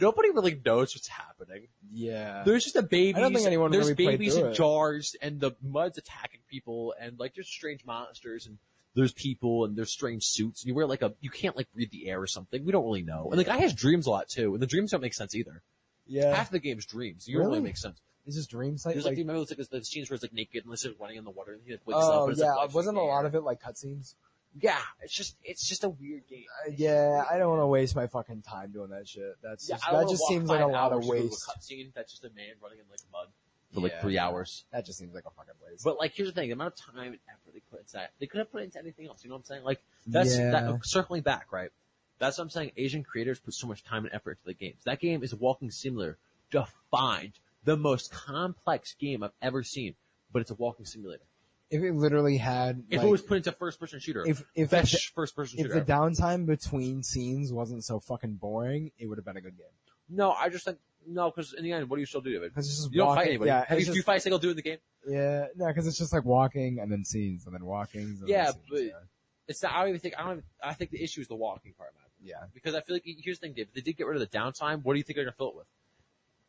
[0.00, 1.68] nobody really knows what's happening.
[1.92, 2.42] Yeah.
[2.44, 3.16] There's just a baby.
[3.16, 4.54] I don't think anyone There's really babies in it.
[4.54, 8.58] jars, and the mud's attacking people, and like there's strange monsters, and
[8.94, 10.62] there's people, and there's strange suits.
[10.62, 12.64] And you wear like a, you can't like breathe the air or something.
[12.64, 13.28] We don't really know.
[13.30, 15.62] And the guy has dreams a lot too, and the dreams don't make sense either.
[16.06, 16.34] Yeah.
[16.34, 17.26] Half the game's dreams.
[17.28, 17.70] You don't really Really?
[17.70, 18.00] make sense.
[18.26, 18.94] Is this dream site?
[18.94, 20.72] There's like, Like, do you remember it's like the scenes where it's like naked and
[20.72, 22.98] it's like running in the water and he like wakes up oh yeah, like wasn't
[22.98, 24.14] a lot of it like cutscenes?
[24.60, 26.44] Yeah, it's just it's just a weird game.
[26.66, 29.36] Uh, yeah, I don't want to waste my fucking time doing that shit.
[29.42, 31.46] That's Yeah, just, that just seems like a lot of hours to go to waste.
[31.48, 33.28] Cutscene that's just a man running in like mud
[33.74, 34.00] for like Yeah.
[34.00, 34.64] three hours.
[34.72, 35.84] That just seems like a fucking waste.
[35.84, 38.12] But like, here's the thing: the amount of time and effort they put into that,
[38.18, 39.22] they could have put into anything else.
[39.22, 39.62] You know what I'm saying?
[39.64, 40.50] Like that's Yeah.
[40.52, 41.70] that, circling back, right?
[42.18, 42.72] That's what I'm saying.
[42.78, 44.80] Asian creators put so much time and effort into the games.
[44.84, 46.16] That game is a walking simulator,
[46.50, 47.34] defined
[47.66, 49.94] the most complex game I've ever seen.
[50.32, 51.22] But it's a walking simulator.
[51.70, 54.70] if it literally had, If like, it was put into first person shooter, if if
[54.70, 55.68] best the, first person shooter.
[55.68, 55.84] if shooter.
[55.84, 56.10] the ever.
[56.10, 59.66] downtime between scenes wasn't so fucking boring, it would have been a good game.
[60.08, 60.78] no, I just think
[61.08, 62.40] no, because in the end, what do you still do?
[62.40, 63.20] Because it's just You don't walking.
[63.22, 63.48] fight anybody.
[63.48, 64.78] Yeah, Have you, it's do you just, fight a single dude in the game?
[65.06, 68.00] yeah, no, because it's just like walking and then scenes and then walking.
[68.00, 69.02] And then Yeah, scenes, but-.
[69.48, 69.72] It's not.
[69.72, 70.14] I don't even think.
[70.18, 70.32] I don't.
[70.32, 72.02] Even, I think the issue is the walking part, man.
[72.20, 72.46] yeah.
[72.52, 73.68] Because I feel like here's the thing, Dave.
[73.68, 75.50] If they did get rid of the downtime, what do you think they're gonna fill
[75.50, 75.66] it with?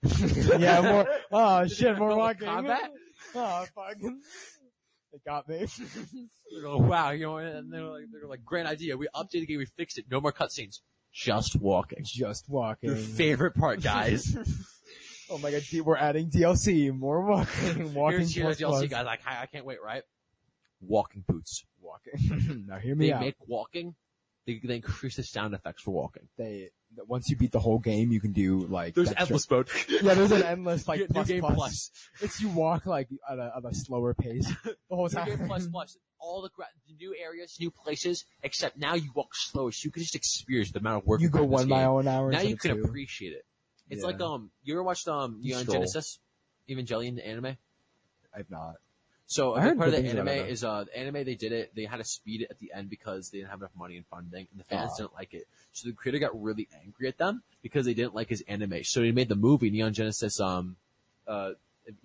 [0.60, 1.08] yeah, more.
[1.32, 2.48] Oh shit, more walking.
[2.48, 2.92] combat?
[3.36, 3.98] Oh fuck.
[5.14, 5.60] They got me.
[6.52, 8.98] They're going, wow, you know, and they're like, they're like, great idea.
[8.98, 9.58] We updated the game.
[9.60, 10.06] We fixed it.
[10.12, 10.80] No more cutscenes.
[11.14, 12.00] Just walking.
[12.04, 12.90] Just walking.
[12.90, 14.38] Your favorite part, guys.
[15.30, 16.94] Oh my god, we're adding DLC.
[16.94, 17.94] More walking.
[17.94, 19.06] Walking here's here's plus DLC, guys.
[19.06, 19.80] Like, I, I can't wait.
[19.84, 20.04] Right?
[20.82, 21.66] Walking boots.
[21.82, 22.66] Walking.
[22.68, 23.20] now hear me out.
[23.20, 23.26] They out.
[23.26, 23.96] make walking.
[24.48, 26.28] They, they increase the sound effects for walking.
[26.38, 26.70] they
[27.06, 29.68] once you beat the whole game, you can do like There's extra- endless mode.
[30.02, 31.56] Yeah, there's an endless like New plus, game plus.
[31.56, 31.92] plus.
[32.22, 35.28] It's you walk like at a, at a slower pace the whole New time.
[35.28, 35.98] game plus plus.
[36.20, 39.92] All the, gra- the new areas, new places, except now you walk slower, so you
[39.92, 41.70] can just experience the amount of work You go in this one game.
[41.78, 42.32] mile an hour.
[42.32, 42.84] Now you can two.
[42.84, 43.46] appreciate it.
[43.90, 44.08] It's Yeah.
[44.08, 45.66] like um, you ever watched um You Neon.
[45.68, 46.20] Genesis,
[46.70, 47.58] Evangelion the anime?
[48.36, 48.76] I've not.
[49.30, 51.52] So I a heard big part of the anime is uh the anime they did
[51.52, 51.76] it.
[51.76, 54.06] They had to speed it at the end because they didn't have enough money and
[54.08, 55.48] funding, and the fans didn't like it.
[55.74, 58.84] So the creator got really angry at them because they didn't like his anime.
[58.86, 60.78] So he made the movie Neon Genesis um
[61.28, 61.52] uh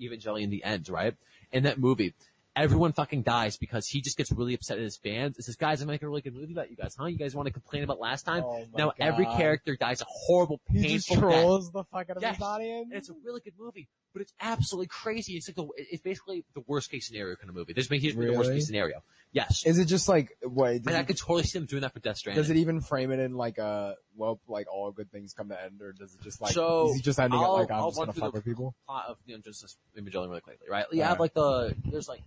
[0.01, 1.15] Evangelion the End, right?
[1.53, 2.15] In that movie,
[2.57, 5.39] everyone fucking dies because he just gets really upset at his fans.
[5.39, 7.07] It says, guys, I'm making a really good movie about you guys, huh?
[7.07, 8.45] You guys want to complain about last time?
[8.45, 11.43] Oh my now every character dies a horrible, painful He just painful death.
[11.43, 12.37] trolls the fuck out of Yes.
[12.37, 12.89] his audience.
[12.91, 15.35] And it's a really good movie, but it's absolutely crazy.
[15.35, 17.73] It's like the, it's basically the worst case scenario kind of movie.
[17.73, 19.03] There's been, the worst case scenario.
[19.33, 19.63] Yes.
[19.65, 20.73] Is it just like what?
[20.73, 22.43] and I could totally see them doing that for Death Stranding.
[22.43, 25.63] does it even frame it in like a well, like all good things come to
[25.63, 27.77] end, or does it just like So, is he just ending I'll- it like I'm
[27.79, 28.75] I'll just gonna fuck with people?
[28.87, 30.85] plot of Neon Genesis Evangelion really quickly, right?
[30.93, 31.21] You have Alright.
[31.21, 32.21] like the, there's like,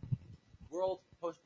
[0.71, 1.39] world post,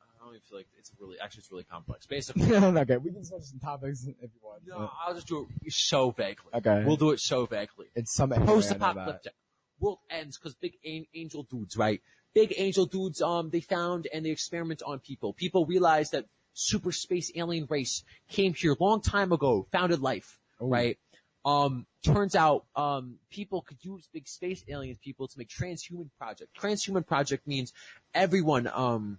[0.00, 2.06] I don't even feel like it's really, actually it's really complex.
[2.06, 4.62] Basically, okay, we can switch some topics if you want.
[4.66, 6.50] no, I'll just do it so vaguely.
[6.54, 6.82] Okay.
[6.86, 7.88] We'll do it so vaguely.
[7.94, 8.64] It's some anime, I know that.
[8.70, 9.32] post-apocalyptic.
[9.80, 12.00] World ends because big an- angel dudes, right?
[12.34, 15.32] Big angel dudes, um, they found and they experiment on people.
[15.32, 20.66] People realize that super space alien race came here long time ago, founded life, Ooh.
[20.68, 20.98] right?
[21.44, 26.56] Um, turns out, um, people could use big space aliens people to make transhuman project.
[26.58, 27.72] Transhuman project means
[28.14, 29.18] everyone, um,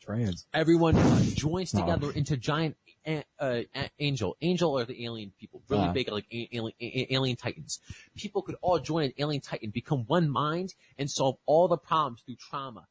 [0.00, 0.46] Trans.
[0.54, 1.80] everyone uh, joins Oh.
[1.80, 2.76] together into giant
[3.06, 4.36] a- uh, a- angel.
[4.40, 7.80] Angel are the alien people, really big, like a- alien, alien titans.
[8.16, 12.22] People could all join an alien titan, become one mind, and solve all the problems
[12.22, 12.86] through trauma.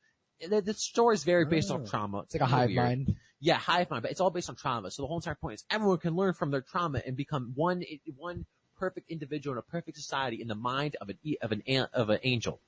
[0.48, 1.76] The, the story is very based Oh.
[1.76, 2.20] on trauma.
[2.22, 3.16] It's like a hive mind.
[3.40, 4.92] Yeah, hive mind, but it's all based on trauma.
[4.92, 7.84] So the whole entire point is everyone can learn from their trauma and become one
[8.18, 8.46] one
[8.78, 12.10] perfect individual in a perfect society in the mind of an of an an- of
[12.10, 12.60] an angel.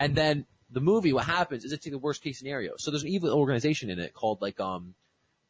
[0.00, 2.74] And then the movie, what happens is it's the worst case scenario.
[2.78, 4.94] So there's an evil organization in it called like um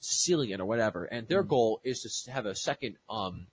[0.05, 3.47] Cillian or whatever, and their goal is to have a second um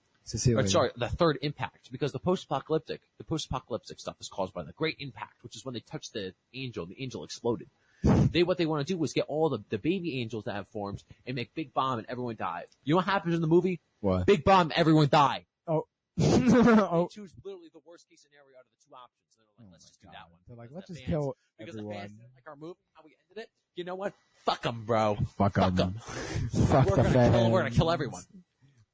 [0.54, 4.72] or sorry, the third impact, because the post-apocalyptic, the post-apocalyptic stuff is caused by the
[4.72, 7.68] great impact, which is when they touch the angel, the angel exploded.
[8.32, 10.66] They, what they want to do is get all the, the baby angels that have
[10.68, 12.64] formed and make big bomb and everyone die.
[12.82, 13.80] You know what happens in the movie?
[14.00, 14.26] What?
[14.26, 15.44] Big bomb, everyone die.
[15.68, 15.86] oh.
[16.16, 17.08] They oh.
[17.12, 19.36] choose literally the worst case scenario out of the two options.
[19.36, 20.40] They're like, Oh let's just do that one.
[20.48, 23.14] They're like, let's just fans- kill Because the fans didn't like our movie, how we
[23.28, 23.50] ended it.
[23.76, 24.14] You know what?
[24.44, 25.14] Fuck them, bro.
[25.36, 25.76] Fuck Fuck them.
[25.76, 25.94] them.
[26.66, 27.34] Fuck we're the gonna fans.
[27.34, 28.22] kill, we're gonna kill everyone.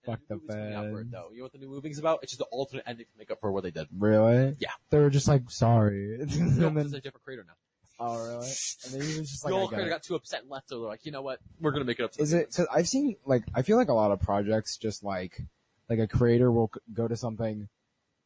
[0.04, 1.12] Fuck the new movie's coming out for it, fans.
[1.12, 1.28] though.
[1.32, 2.20] You know what the new movie's about?
[2.22, 3.88] It's just the alternate ending to make up for what they did.
[3.96, 4.56] Really?
[4.58, 4.70] Yeah.
[4.90, 6.18] They were just like, sorry.
[6.38, 7.54] No, and it's a different creator now.
[8.00, 8.46] Oh, really?
[8.84, 9.94] And then he was just like, the I old get creator it.
[9.94, 11.40] got too upset and left, so they're like, you know what?
[11.60, 12.54] We're gonna make it up to Is it?
[12.54, 15.40] Cause I've seen like I feel like a lot of projects just like
[15.88, 17.68] like a creator will c- go to something,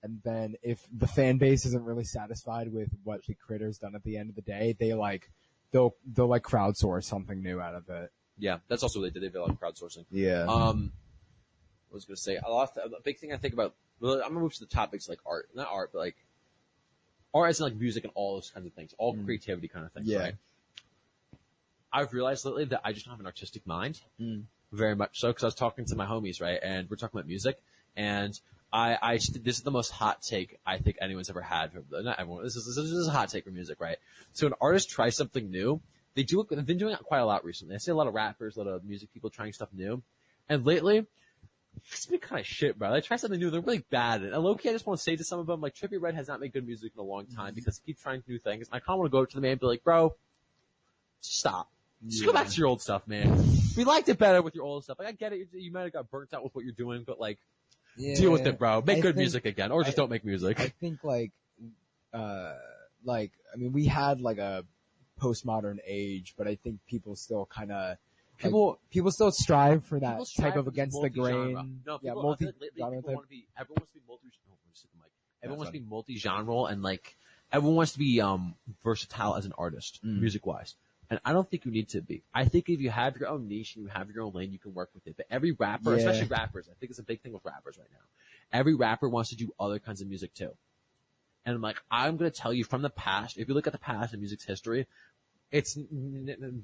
[0.03, 4.03] and then if the fan base isn't really satisfied with what the creator's done at
[4.05, 5.31] the end of the day, they like
[5.73, 8.13] they'll they'll like crowdsource something new out of it.
[8.39, 9.23] Yeah, that's also what they did.
[9.23, 10.05] They did a lot of crowdsourcing.
[10.11, 10.45] Yeah.
[10.49, 10.93] Um,
[11.91, 12.77] I was gonna say a lot.
[12.77, 13.75] A big thing I think about.
[14.01, 16.17] Well, I'm gonna move to the topics like art, not art, but like
[17.35, 19.93] art as in like music and all those kinds of things, all creativity kind of
[19.93, 20.07] things.
[20.09, 20.19] Yeah.
[20.19, 20.35] Right?
[21.93, 24.45] I've realized lately that I just don't have an artistic mind, Mm.
[24.73, 25.29] very much so.
[25.29, 27.61] Because I was talking to my homies, right, and we're talking about music,
[27.97, 28.39] and
[28.73, 31.73] I, I, this is the most hot take I think anyone's ever had.
[31.73, 32.43] For, not everyone.
[32.45, 33.99] This is this is a hot take for music, right?
[34.33, 35.81] So an artist tries something new.
[36.15, 36.41] They do.
[36.41, 37.75] it- They've been doing it quite a lot recently.
[37.75, 40.03] I see a lot of rappers, a lot of music people trying stuff new,
[40.49, 41.07] and lately
[41.91, 42.93] it's been kind of shit, bro.
[42.93, 44.23] They try something new, they're really bad.
[44.23, 46.15] And low key, I just want to say to some of them, like, Trippie Redd
[46.15, 47.55] has not made good music in a long time mm-hmm.
[47.57, 48.69] because he keeps trying new things.
[48.69, 50.15] And I kind of want to go up to the man and be like, bro,
[51.21, 51.71] stop.
[52.07, 53.33] Just go back to your old stuff, man.
[53.77, 54.99] We liked it better with your old stuff.
[54.99, 55.49] Like, I get it.
[55.53, 57.39] You might have got burnt out with what you're doing, but like,
[57.97, 58.83] deal with it, bro.
[58.83, 60.61] Make I good think- music again, or just I- don't make music.
[60.61, 61.33] I think like,
[62.13, 62.55] uh,
[63.05, 64.65] like I mean, we had like a
[65.21, 67.97] postmodern age, but I think people still kind of
[68.39, 71.81] People- people still strive for that strive type of against the grain.
[71.87, 73.17] No, yeah, multi I like lately genre people type.
[73.17, 75.11] want to be, everyone wants to be multi, let me sit the mic.
[75.43, 75.85] Everyone wants to sorry.
[75.85, 77.17] be multi-genre and like,
[77.53, 80.21] everyone wants to be, um, versatile as an artist, Mm.
[80.21, 80.75] music-wise.
[81.13, 82.23] And I don't think you need to be.
[82.33, 84.59] I think if you have your own niche and you have your own lane, you
[84.59, 85.15] can work with it.
[85.15, 85.99] But every rapper, Yeah.
[85.99, 87.99] especially rappers, I think it's a big thing with rappers right now.
[88.51, 90.53] Every rapper wants to do other kinds of music too.
[91.45, 93.79] And I'm like, I'm gonna tell you from the past, if you look at the
[93.79, 94.87] past in music's history,
[95.51, 95.77] it's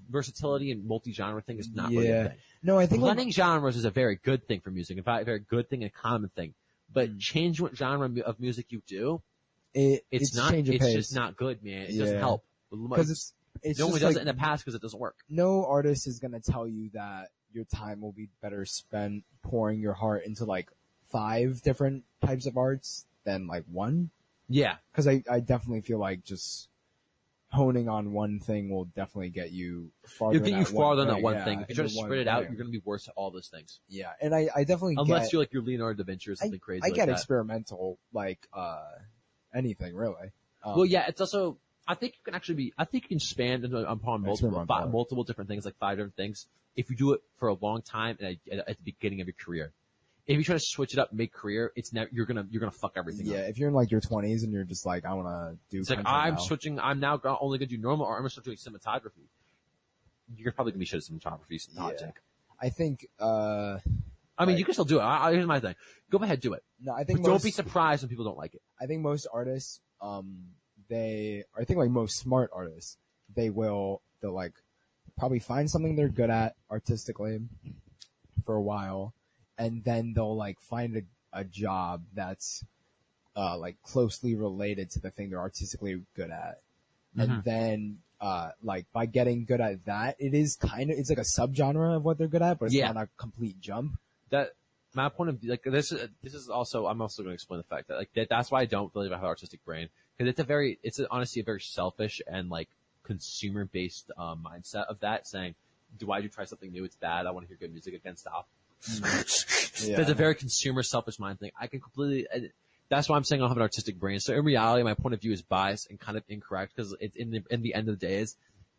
[0.08, 2.28] versatility and multi-genre thing is not really a Yeah.
[2.28, 2.38] thing.
[2.62, 4.96] No, I think like, Blending genres is a very good thing for music.
[4.96, 6.54] In fact, a very good thing and a common thing.
[6.90, 7.20] But Mm.
[7.20, 9.20] change what genre of music you do,
[9.74, 10.54] it, it's, it's, not.
[10.54, 10.94] It's pace.
[10.94, 11.82] just not good, man.
[11.82, 12.44] It doesn't help.
[12.70, 15.16] because it's it's no one does like, it in the past because it doesn't work.
[15.28, 19.94] no artist is gonna tell you that your time will be better spent pouring your
[19.94, 20.68] heart into like
[21.10, 24.10] five different types of arts than like one.
[24.50, 26.68] Yeah, Because I, I definitely feel like just
[27.50, 30.36] honing on one thing will definitely get you farther.
[30.36, 31.60] it'll get you farther than that one yeah, thing.
[31.62, 32.52] If you try to spread it out, thing.
[32.52, 33.80] you're going to be worse at all those things.
[33.88, 36.36] yeah, and I, I definitely Unless get, you're like you're Leonardo da Vinci or I,
[36.36, 36.82] something crazy.
[36.84, 37.12] I like get that.
[37.12, 38.80] experimental like uh
[39.54, 40.32] anything really.
[40.62, 41.58] Um, Well, yeah, it's also.
[41.88, 42.72] I think you can actually be.
[42.76, 46.16] I think you can span upon multiple, Experiment fi- multiple different things, like five different
[46.16, 46.46] things,
[46.76, 49.34] if you do it for a long time and at, at the beginning of your
[49.34, 49.72] career.
[50.26, 52.70] If you try to switch it up, make career, it's never you're gonna you're gonna
[52.70, 53.34] fuck everything up.
[53.34, 53.48] yeah, up.
[53.48, 55.80] if you're in like your twenties and you're just like I want to do.
[55.80, 56.40] It's like I'm now.
[56.40, 56.78] switching.
[56.78, 59.26] I'm now only gonna do normal, or I'm gonna start doing cinematography.
[60.36, 61.58] You're probably gonna be shit at cinematography.
[61.58, 62.10] Some hot Yeah.
[62.60, 63.78] I think uh
[64.36, 65.02] I mean, you can still do it.
[65.02, 65.74] I, I, here's my thing.
[66.10, 66.62] Go ahead, do it.
[66.80, 68.62] no, I But think don't be surprised when people don't like it.
[68.80, 70.44] I think most artists, um,
[70.88, 72.96] they, I think like most smart artists,
[73.34, 74.54] they will, they'll like
[75.18, 77.40] probably find something they're good at artistically
[78.44, 79.14] for a while,
[79.58, 81.02] and then they'll like find a,
[81.40, 82.64] a job that's,
[83.36, 86.60] uh, like closely related to the thing they're artistically good at.
[87.16, 87.22] Mhm.
[87.22, 91.18] And then, uh, like by getting good at that, it is kind of, it's like
[91.18, 92.90] a subgenre of what they're good at, but it's Yeah.
[92.92, 93.98] not a complete jump.
[94.30, 94.52] that
[94.94, 97.58] my point of view, like this is this is also I'm also going to explain
[97.58, 99.88] the fact that like that, that's why I don't believe I have an artistic brain
[100.18, 102.68] because it's a very it's a, honestly a very selfish and like
[103.04, 105.54] consumer based um, mindset of that saying
[105.98, 106.84] do I do try something new?
[106.84, 107.26] It's bad.
[107.26, 108.16] I want to hear good music again.
[108.16, 108.48] Stop.
[109.80, 109.96] Yeah.
[109.96, 111.52] that's a very consumer selfish mind thing.
[111.56, 112.50] I can completely and
[112.88, 114.18] that's why I'm saying I don't have an artistic brain.
[114.18, 117.14] So in reality my point of view is biased and kind of incorrect because it's
[117.14, 118.34] in the in the end of the day is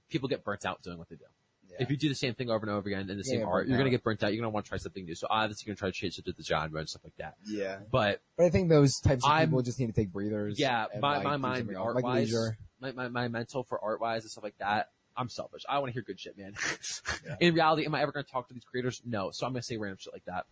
[0.09, 1.23] people get burnt out doing what they do.
[1.79, 1.83] Yeah.
[1.85, 3.67] If you do the same thing over and over again in the same Yeah, art,
[3.67, 4.33] you're gonna get burnt out.
[4.33, 5.15] You're gonna want to try something new.
[5.15, 7.15] So ah, obviously you're gonna try to change it to the genre and stuff like
[7.17, 7.35] that.
[7.45, 7.79] Yeah.
[7.91, 10.59] But But I think those types of I'm- people just need to take breathers.
[10.59, 12.57] yeah, my, like, my mind, art like wise, leisure.
[12.81, 15.63] my, my, my mental for art wise and stuff like that, I'm selfish.
[15.67, 16.53] I want to hear good shit, man.
[17.25, 17.35] Yeah.
[17.41, 19.01] In reality, am I ever going to talk to these creators?
[19.05, 19.31] No.
[19.31, 20.45] So I'm going to say random shit like that.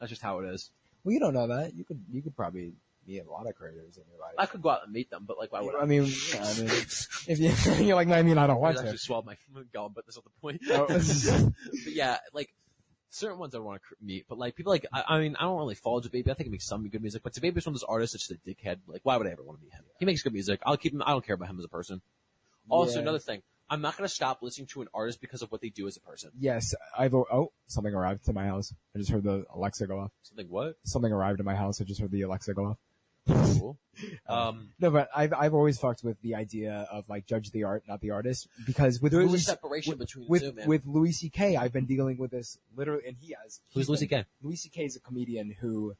[0.00, 0.70] That's just how it is.
[1.04, 1.74] Well, you don't know that.
[1.74, 2.72] You could you could probably
[3.06, 4.34] meet a lot of creators in your life.
[4.38, 5.80] I could go out and meet them, but like, why would I?
[5.80, 7.52] I mean, yeah, I mean, if you
[7.84, 8.98] you're like, I mean, I don't I want actually to.
[8.98, 9.36] swallowed my
[9.72, 10.60] gum, but that's not the point.
[10.70, 10.86] Oh.
[11.84, 12.54] but yeah, like
[13.10, 15.56] certain ones I want to meet, but like people like I, I mean I don't
[15.58, 16.30] really follow Baby.
[16.30, 18.28] I think he makes some good music, but to Baby's one of those artists that's
[18.28, 18.78] just a dickhead.
[18.86, 19.84] Like why would I ever want to meet him?
[19.98, 20.60] He makes good music.
[20.66, 21.02] I'll keep him.
[21.02, 22.00] I don't care about him as a person.
[22.68, 23.02] Also, Yeah.
[23.02, 25.68] another thing, I'm not going to stop listening to an artist because of what they
[25.68, 26.30] do as a person.
[26.38, 28.72] Yes, I've oh something arrived to my house.
[28.94, 30.10] I just heard the Alexa go off.
[30.22, 30.76] Something what?
[30.84, 31.80] Something arrived at my house.
[31.80, 32.78] I just heard the Alexa go off.
[33.26, 33.78] Cool.
[34.28, 37.84] Um, No, but I've I've always fucked with the idea of like judge the art,
[37.86, 40.66] not the artist, because with there is a Louis, separation between the with two, man.
[40.66, 41.56] with Louis C.K.
[41.56, 43.60] I've been dealing with this literally, and he has.
[43.72, 44.24] Who's Louis C.K.?
[44.42, 44.84] Louis C.K.
[44.84, 45.94] is a comedian who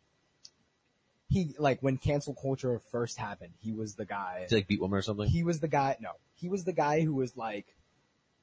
[1.28, 4.42] he like when cancel culture first happened, he was the guy.
[4.44, 5.28] Is he like beat woman or something?
[5.28, 5.96] He was the guy.
[6.00, 7.66] No, he was the guy who was like,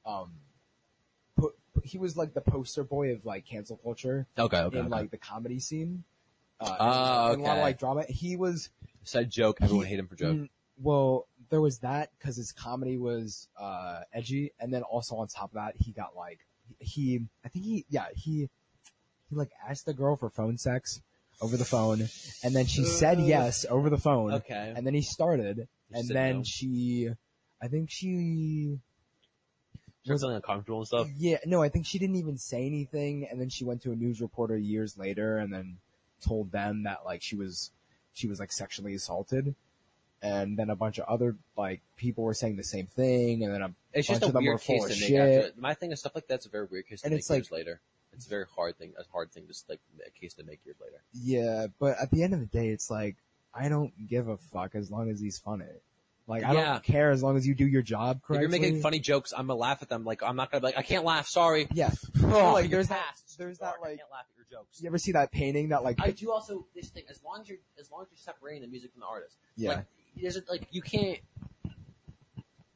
[0.04, 0.32] um,
[1.36, 1.54] put,
[1.84, 4.78] he was like the poster boy of like cancel culture okay, okay.
[4.78, 4.90] in okay.
[4.90, 6.04] like the comedy scene.
[6.62, 7.60] Uh, in a lot of okay.
[7.62, 8.04] like drama.
[8.08, 8.70] He was
[9.04, 9.58] said joke.
[9.60, 10.36] Everyone hate him for joke.
[10.36, 10.48] Mm,
[10.80, 15.50] well, there was that because his comedy was uh, edgy, and then also on top
[15.50, 16.40] of that, he got like
[16.78, 18.48] he, I think he, yeah, he,
[19.28, 21.00] he like asked the girl for phone sex
[21.40, 22.08] over the phone,
[22.42, 24.34] and then she said yes over the phone.
[24.34, 24.72] Okay.
[24.76, 26.42] and then he started, she and said then no?
[26.44, 27.10] she,
[27.60, 28.78] I think she,
[30.04, 31.08] She was feeling uncomfortable and stuff.
[31.16, 33.96] yeah, no, I think she didn't even say anything, and then she went to a
[33.96, 35.78] news reporter years later, and then
[36.22, 37.70] told them that like she was,
[38.14, 39.54] she was like sexually assaulted,
[40.22, 43.62] and then a bunch of other like people were saying the same thing, and then
[43.62, 45.58] a It's bunch just a of them weird were full case of shit.
[45.58, 47.50] My thing is stuff like that's a very weird case to And make it's years
[47.50, 47.80] like- later.
[48.14, 50.76] It's a very hard thing, a hard thing, just like a case to make years
[50.78, 51.02] later.
[51.14, 53.16] Yeah, but at the end of the day, it's like
[53.54, 55.64] I don't give a fuck as long as he's funny.
[56.28, 56.64] Like I Yeah.
[56.74, 59.48] don't care as long as you do your job If you're making funny jokes, I'm
[59.48, 60.04] gonna laugh at them.
[60.04, 61.26] Like I'm not gonna be like, I can't laugh.
[61.26, 61.66] Sorry.
[61.72, 61.90] Yeah.
[62.22, 63.16] Oh, like there's that.
[63.38, 63.98] There's that I like.
[63.98, 64.80] can't laugh at your jokes.
[64.80, 65.96] You ever see that painting that like?
[66.00, 68.68] I do also this thing as long as you're as long as you're separating the
[68.68, 69.36] music from the artist.
[69.56, 69.68] Yeah.
[69.70, 69.84] Like,
[70.16, 71.18] there's a, like you can't.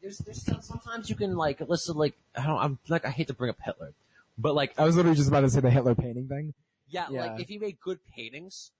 [0.02, 3.28] There's there's some, sometimes you can like listen like I don't I'm like I hate
[3.28, 3.92] to bring up Hitler,
[4.38, 6.54] but like I was literally just about to say the Hitler painting thing.
[6.88, 7.26] yeah, Yeah.
[7.32, 8.70] like if he made good paintings,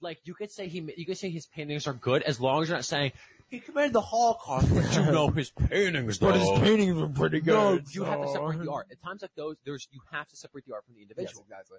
[0.00, 2.68] like you could say he you could say his paintings are good as long as
[2.68, 3.12] you're not saying
[3.48, 6.30] he committed the Holocaust, but you know his paintings though.
[6.32, 8.86] But his paintings were pretty no, you have to separate the art.
[8.90, 11.44] At times like those, there's you have to separate the art from the individual.
[11.48, 11.78] Yes, individual.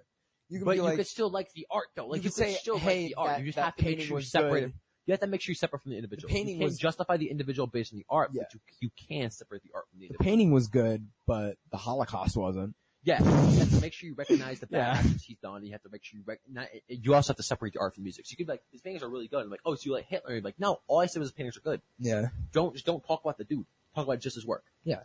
[0.50, 2.06] You can but be you like, could still like the art though.
[2.06, 3.28] Like you you, could could say, still hey, like the art.
[3.30, 4.60] that- you just have to make sure you was separate.
[4.62, 4.72] good.
[5.06, 6.30] You have to make sure you separate from the individual.
[6.30, 8.42] painting you can't was- justify the individual based on the art, Yeah.
[8.42, 10.24] but you you can separate the art from the the individual.
[10.24, 12.74] painting was good, but the Holocaust wasn't.
[13.08, 14.98] Yeah, you have to make sure you recognize the bad Yeah.
[14.98, 15.64] actions he's done.
[15.64, 16.68] You have to make sure you recognize.
[16.88, 18.26] You also have to separate the art from music.
[18.26, 19.42] So you could be like, his paintings are really good.
[19.42, 20.32] I'm like, oh, so you like Hitler?
[20.34, 21.80] You're like, no, all I said was his paintings are good.
[21.98, 22.28] Yeah.
[22.52, 23.64] Don't just don't talk about the dude.
[23.94, 24.64] Talk about just his work.
[24.84, 25.00] Yeah.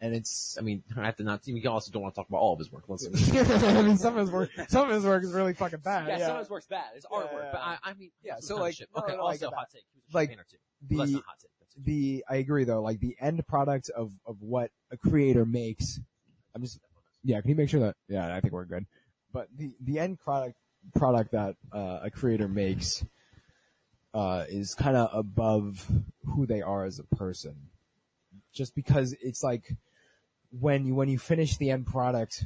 [0.00, 1.42] And it's I mean, I have to not.
[1.46, 2.84] We also don't want to talk about all of his work.
[2.88, 3.06] Let's,
[3.66, 6.08] I mean, some of his work, some of his work is really fucking bad.
[6.08, 6.84] yeah, Yeah, some of his work's bad.
[6.96, 7.60] It's artwork, yeah, but.
[7.60, 8.88] I, I mean, Yeah, this is so, kind of like, shit.
[8.96, 9.12] no, okay.
[9.12, 9.56] Oh, no, no, I also, get that.
[9.56, 9.82] hot take.
[9.94, 10.56] He was a Like, painter too.
[10.90, 11.50] Well, that's the not hot take.
[11.60, 12.80] That's the I agree though.
[12.82, 16.00] Like the end product of of what a creator makes.
[16.54, 16.78] I'm just
[17.26, 17.40] yeah.
[17.40, 18.34] Can you make sure that yeah?
[18.34, 18.86] I think we're good.
[19.32, 20.56] But the the end product
[20.94, 23.04] product that uh, a creator makes
[24.14, 25.86] uh, is kind of above
[26.24, 27.54] who they are as a person.
[28.52, 29.76] Just because it's like
[30.58, 32.44] when you when you finish the end product,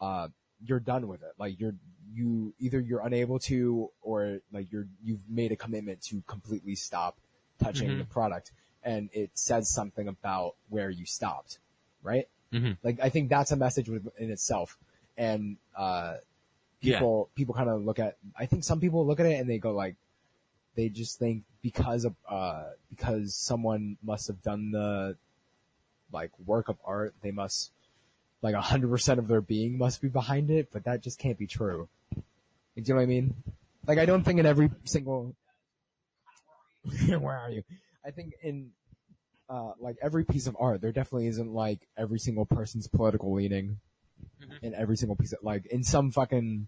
[0.00, 0.28] uh,
[0.64, 1.32] you're done with it.
[1.38, 1.74] Like you're
[2.12, 7.16] you either you're unable to or like you're you've made a commitment to completely stop
[7.58, 7.98] touching Mhm.
[7.98, 8.52] the product,
[8.82, 11.58] and it says something about where you stopped,
[12.02, 12.28] right?
[12.52, 12.76] Mhm.
[12.82, 14.76] Like I think that's a message within itself,
[15.16, 16.16] and uh,
[16.80, 16.98] Yeah.
[16.98, 18.16] people people kind of look at.
[18.36, 19.96] I think some people look at it and they go like,
[20.74, 25.16] they just think because of uh because someone must have done the
[26.12, 27.70] like work of art, they must
[28.42, 31.38] like a hundred percent of their being must be behind it, but that just can't
[31.38, 31.88] be true.
[32.14, 32.22] Do
[32.74, 33.34] you know what I mean?
[33.86, 35.34] Like I don't think in every single
[37.08, 37.62] where are you?
[38.04, 38.72] I think in
[39.52, 43.78] uh like every piece of art, there definitely isn't like every single person's political leaning
[44.62, 46.66] in every single piece of like in some fucking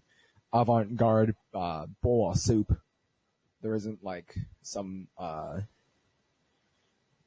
[0.53, 2.77] avant garde uh bowl of soup.
[3.61, 5.61] There isn't like some uh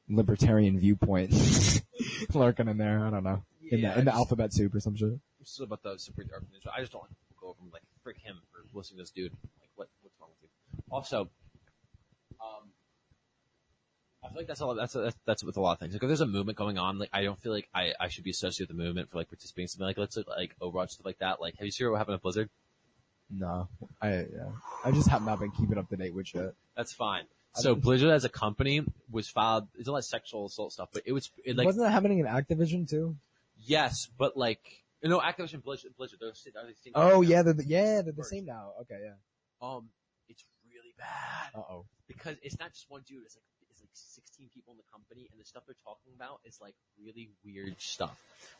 [0.07, 1.33] libertarian viewpoint
[2.33, 3.05] lurking in there.
[3.05, 3.43] I don't know.
[3.69, 5.19] In Yeah, the in the I just- alphabet soup or some shit.
[5.39, 6.71] Just about the the art from.
[6.75, 9.11] I just don't want to go over him like frick him for listening to this
[9.11, 9.31] dude.
[9.61, 10.83] Like what what's wrong with you?
[10.91, 11.29] Also,
[12.41, 12.69] um,
[14.23, 14.75] I feel like that's all.
[14.75, 15.93] That's that's, that's with a lot of things.
[15.93, 18.23] Like if there's a movement going on, like I don't feel like I, I should
[18.23, 21.05] be associated with the movement for like participating in something like let's like Overwatch stuff
[21.05, 21.39] like that.
[21.39, 22.49] Like have you seen what happened at Blizzard?
[23.29, 23.69] No,
[24.01, 24.51] I yeah.
[24.83, 26.53] I just have not been keeping up to date with shit.
[26.75, 27.23] That's fine.
[27.55, 29.67] So Blizzard as a company was filed.
[29.77, 32.19] It's a lot of sexual assault stuff, but it was it, like Wasn't that happening
[32.19, 33.15] in Activision too?
[33.57, 36.19] yes, but like know Activision Blizzard Blizzard.
[36.19, 38.71] They're, they're the same Oh yeah, they're the, yeah they're the same now.
[38.81, 39.13] Okay, yeah.
[39.61, 39.89] Um,
[40.27, 41.59] it's really bad.
[41.59, 41.85] Uh oh.
[42.07, 43.23] because it's not just one dude.
[43.25, 43.43] It's like
[43.89, 47.29] like 16 people in the company, and the stuff they're talking about is like really
[47.43, 48.17] weird stuff.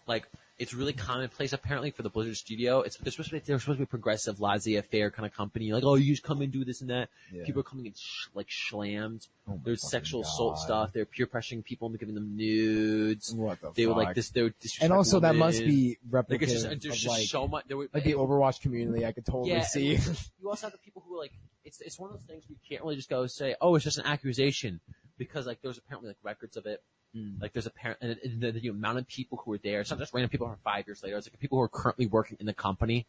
[0.07, 0.27] Like
[0.57, 2.81] it's really commonplace apparently for the Blizzard studio.
[2.81, 5.71] It's they're supposed to be they're supposed to be a progressive, laissez-faire kind of company.
[5.71, 7.09] Like oh, you just come and do this and that.
[7.31, 7.43] Yeah.
[7.45, 9.27] People are coming in sh- like slammed.
[9.47, 10.29] Oh There's sexual God.
[10.29, 10.93] assault stuff.
[10.93, 13.33] They're peer pressuring people into giving them nudes.
[13.33, 13.95] What the They fuck?
[13.95, 14.29] were like this.
[14.29, 17.65] They were and also that must be Like it's just, there's just like, so much.
[17.67, 19.05] There like the Overwatch community.
[19.05, 19.97] I could totally yeah, see.
[20.41, 21.33] you also have the people who are like,
[21.63, 23.83] it's it's one of those things where you can't really just go say, oh, it's
[23.85, 24.79] just an accusation,
[25.19, 26.81] because like there's apparently like records of it.
[27.15, 27.39] Mm.
[27.39, 29.81] Like there's apparent and the, the, the amount of people who were there.
[29.81, 31.17] It's not just random people from five years later.
[31.17, 33.05] It's like people who are currently working in the company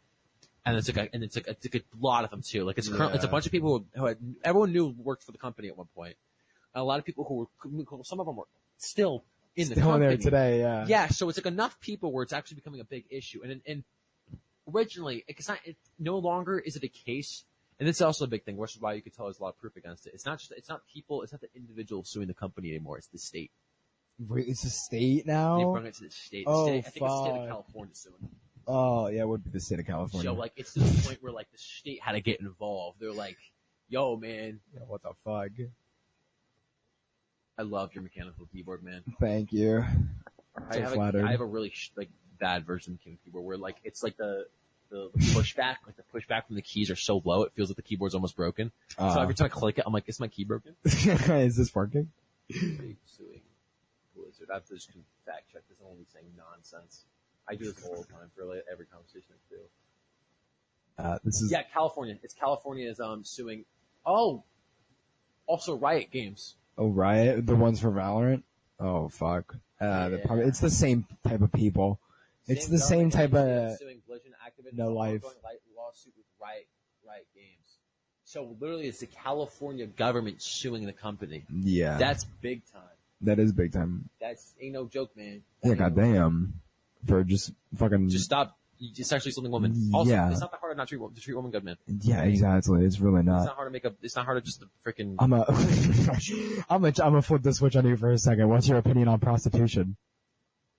[0.65, 2.65] and it's like a, and it's like a, it's like a lot of them too.
[2.65, 5.33] Like it's current, it's a bunch of people who, who had, everyone knew worked for
[5.33, 6.17] the company at one point.
[6.75, 9.25] And a lot of people who were some of them were still
[9.57, 10.85] in the company there today, yeah.
[10.87, 13.41] yeah, so it's like enough people where it's actually becoming a big issue.
[13.43, 13.85] And and
[14.73, 17.45] originally, it's not it, no longer is it a case.
[17.81, 19.43] And this is also a big thing, which is why you could tell there's a
[19.43, 20.13] lot of proof against it.
[20.13, 22.99] It's not just it's not people, it's not the individual suing the company anymore.
[22.99, 23.51] It's the state.
[24.29, 25.57] Wait, It's the state now?
[25.57, 26.45] They bring it to the state.
[26.45, 28.29] The Oh, state I think it's the state of oh, California suing.
[28.69, 30.29] Oh, yeah, it would be the state of California.
[30.31, 33.01] So like it's to the point where like the state had to get involved.
[33.01, 33.39] They're like,
[33.89, 35.49] "Yo, man, Yeah, what the fuck?
[37.57, 39.87] I love your mechanical keyboard, man." Thank you.
[40.69, 41.25] I So have flattered.
[41.25, 43.77] A, I have a really sh- like bad version of the mechanical keyboard where like
[43.85, 44.49] it's like the
[44.91, 47.83] the pushback, like the pushback from the keys are so low, it feels like the
[47.83, 48.73] keyboard's almost broken.
[48.99, 51.75] so Uh, every time I click it, I'm like, "Is my key broken?" is this
[51.75, 52.11] working?
[52.53, 53.41] Somebody suing
[54.17, 54.49] Blizzard.
[54.51, 54.91] I have to just
[55.25, 55.79] fact check this.
[55.81, 57.05] I'm only saying nonsense.
[57.49, 59.61] I do this all the time for like, every conversation I do.
[61.03, 62.19] Uh, this is Yeah, California.
[62.23, 63.65] It's California is um suing.
[64.05, 64.43] Oh,
[65.47, 66.57] also Riot Games.
[66.79, 68.43] oh Riot, the ones for Valorant.
[68.79, 69.57] Oh fuck.
[69.81, 70.19] Uh, Yeah.
[70.27, 72.01] probably, it's the same type of people.
[72.47, 74.30] It's the same type of suing Blizzard
[74.63, 75.23] Activision no life.
[75.77, 76.67] lawsuit with Riot
[77.07, 77.79] Riot Games.
[78.25, 81.45] So literally, it's the California government suing the company.
[81.51, 81.99] yeah.
[81.99, 82.83] That's big time.
[83.23, 84.09] that is big time.
[84.21, 85.43] That's ain't no joke, man.
[85.65, 86.55] Yeah, That goddamn.
[87.07, 88.09] For just fucking.
[88.11, 88.57] Just stop.
[88.83, 89.91] It's actually something women.
[89.93, 90.31] Also, Yeah.
[90.31, 91.77] it's not that hard to not treat to treat women good, man.
[92.03, 92.85] yeah, exactly.
[92.85, 93.39] It's really not.
[93.39, 93.51] It's not.
[93.51, 93.95] not hard to make a.
[94.03, 95.17] It's not hard to just freaking.
[95.19, 95.45] I'm a,
[96.71, 98.49] I'm a, I'm gonna flip the switch on you for a second.
[98.49, 99.97] What's your opinion on prostitution?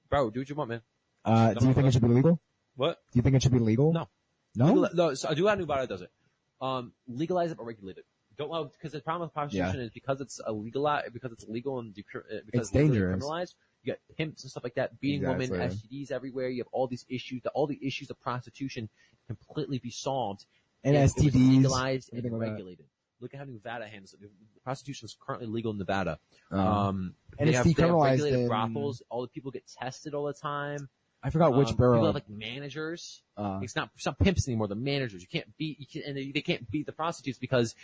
[0.10, 0.82] Bro, do what you want, man.
[1.24, 2.40] Uh, do you think it should be legal?
[2.76, 3.00] What?
[3.12, 3.94] Do you think it should be legal?
[3.94, 4.08] No.
[4.56, 4.66] No?
[4.74, 6.12] Legal, no, so I do have Nevada does it.
[6.60, 8.06] Um, legalize it or regulate it.
[8.38, 9.86] Don't allow because the problem with prostitution Yeah.
[9.86, 13.24] is because it's illegal because it's illegal and decri- uh, because It's dangerous.
[13.24, 13.54] criminalized.
[13.84, 16.50] You got pimps and stuff like that beating women, STDs everywhere.
[16.50, 17.42] You have all these issues.
[17.56, 18.90] All the issues of prostitution
[19.28, 20.46] completely be solved
[20.84, 22.86] And if it was STDs, legalized and everything like regulated.
[23.20, 24.20] Look at how Nevada handles it.
[24.64, 26.20] Prostitution is currently legal in Nevada.
[26.52, 29.02] Um, Um, and they it's have, they have decriminalized regulated in- brothels.
[29.10, 30.90] All the people get tested all the time.
[31.24, 31.98] I forgot which Um, borough.
[31.98, 33.22] People have like managers.
[33.38, 34.68] uh, It's not it's not pimps anymore.
[34.68, 35.22] The managers.
[35.22, 35.80] You can't beat.
[35.80, 37.76] You can, and they, they can't beat the prostitutes because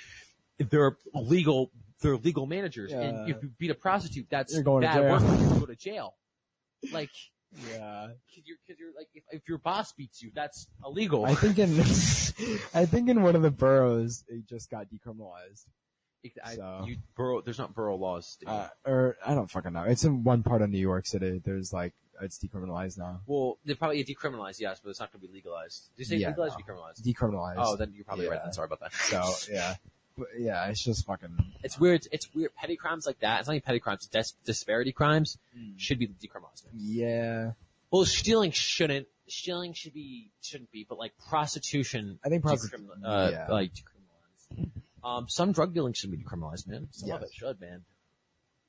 [0.58, 1.72] they're legal.
[2.02, 2.92] They're legal managers.
[2.92, 3.02] Yeah.
[3.02, 5.22] And if you beat a prostitute, that's You're going bad work.
[5.22, 6.16] You go to jail.
[6.92, 7.10] Like,
[7.72, 8.08] yeah.
[8.08, 11.26] cause you're, cause you're like, if, if your boss beats you, that's illegal.
[11.26, 11.80] I think in,
[12.74, 15.66] I think in one of the boroughs it just got decriminalized.
[16.44, 16.84] I, so.
[16.86, 17.42] you borough.
[17.42, 18.38] There's not borough laws.
[18.46, 19.84] Uh, or I don't fucking know.
[19.84, 21.42] It's in one part of New York City.
[21.44, 23.22] There's like it's decriminalized now.
[23.26, 25.90] well, they probably decriminalized, yes, but it's not going to be legalized.
[25.96, 26.74] Did you say Yeah, legalized no.
[26.74, 27.02] or decriminalized?
[27.04, 27.56] Decriminalized.
[27.58, 28.32] Oh, then you're probably Yeah.
[28.32, 28.42] right.
[28.44, 28.94] Then sorry about that.
[28.94, 29.76] so yeah,
[30.18, 31.38] but yeah, it's just fucking.
[31.64, 32.08] It's weird.
[32.12, 32.54] It's weird.
[32.56, 33.40] Petty crimes like that.
[33.40, 34.08] It's not even petty crimes.
[34.08, 35.38] Dis- disparity crimes
[35.78, 36.64] should be decriminalized.
[36.76, 37.52] Yeah,
[37.92, 39.08] Well, stealing shouldn't.
[39.30, 43.48] Stealing should be shouldn't be, but like prostitution, I think prosti- decriminal- uh, yeah.
[43.50, 44.70] like decriminalized.
[45.04, 46.88] Um, some drug dealing should be decriminalized, man.
[46.92, 47.30] Some of Yes.
[47.30, 47.84] it should, man.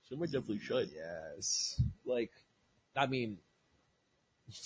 [0.09, 0.91] Some of it definitely should.
[0.95, 1.81] yes.
[2.05, 2.31] Like,
[2.99, 3.39] I mean,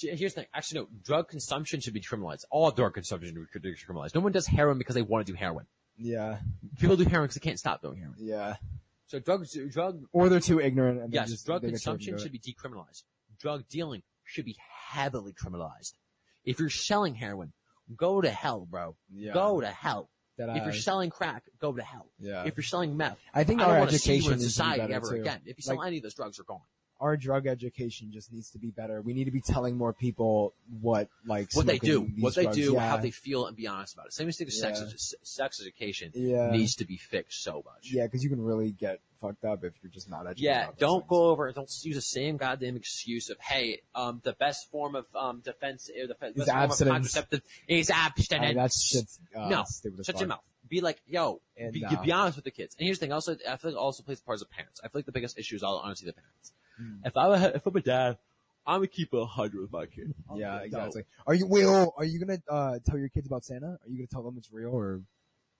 [0.00, 0.46] here's the thing.
[0.54, 0.88] Actually, no.
[1.04, 2.44] Drug consumption should be criminalized.
[2.50, 4.14] All drug consumption should be criminalized.
[4.14, 5.66] No one does heroin because they want to do heroin.
[5.98, 6.38] Yeah,
[6.80, 8.16] People do heroin because they can't stop doing heroin.
[8.18, 8.56] yeah.
[9.08, 10.98] So drugs, drug Or they're too ignorant.
[11.02, 13.02] And Yes, just, drug they get tricked consumption should be decriminalized.
[13.38, 14.56] Drug dealing should be
[14.88, 15.92] heavily criminalized.
[16.46, 17.52] If you're selling heroin,
[17.94, 18.96] go to hell, bro.
[19.12, 19.34] Yeah.
[19.34, 20.08] Go to hell.
[20.38, 22.08] That if you're selling crack, go to hell.
[22.18, 22.44] Yeah.
[22.46, 24.54] If you're selling meth, I think I our want to see you education in needs
[24.56, 25.20] to be society ever too.
[25.20, 25.40] again.
[25.44, 26.62] If you sell Like- any of those drugs, are gone.
[27.02, 29.02] Our drug education just needs to be better.
[29.02, 32.56] We need to be telling more people what like What they do, what they drugs-
[32.56, 32.88] do, yeah.
[32.88, 34.12] how they feel, and be honest about it.
[34.12, 34.86] Same thing with sex, Yeah.
[34.86, 36.50] edu- sex education Yeah.
[36.50, 37.90] needs to be fixed so much.
[37.92, 40.44] Yeah, because you can really get fucked up if you're just not educated.
[40.44, 41.08] Yeah, don't things.
[41.10, 44.94] go over and don't use the same goddamn excuse of hey, um, the best form
[44.94, 46.92] of um defense, uh, the best Is form of abstinence.
[47.12, 48.56] contraceptive is I mean, abstinence.
[48.56, 49.64] that's shit's uh, no,
[50.04, 50.40] shut your mouth.
[50.68, 52.74] Be like, yo, And, be, uh, be honest with the kids.
[52.78, 53.12] And here's the thing.
[53.12, 54.80] Also, I feel like also plays the part as parents.
[54.82, 56.52] I feel like the biggest issue is all honestly the parents.
[56.78, 56.96] Hmm.
[57.04, 58.18] If I were, if I'm a dad,
[58.66, 60.14] I'm gonna keep it a hundred with my kid.
[60.34, 60.62] Yeah, No.
[60.64, 61.04] exactly.
[61.26, 61.92] Are you Will?
[61.96, 63.66] Are you gonna uh, tell your kids about Santa?
[63.66, 65.00] Are you gonna tell them it's real or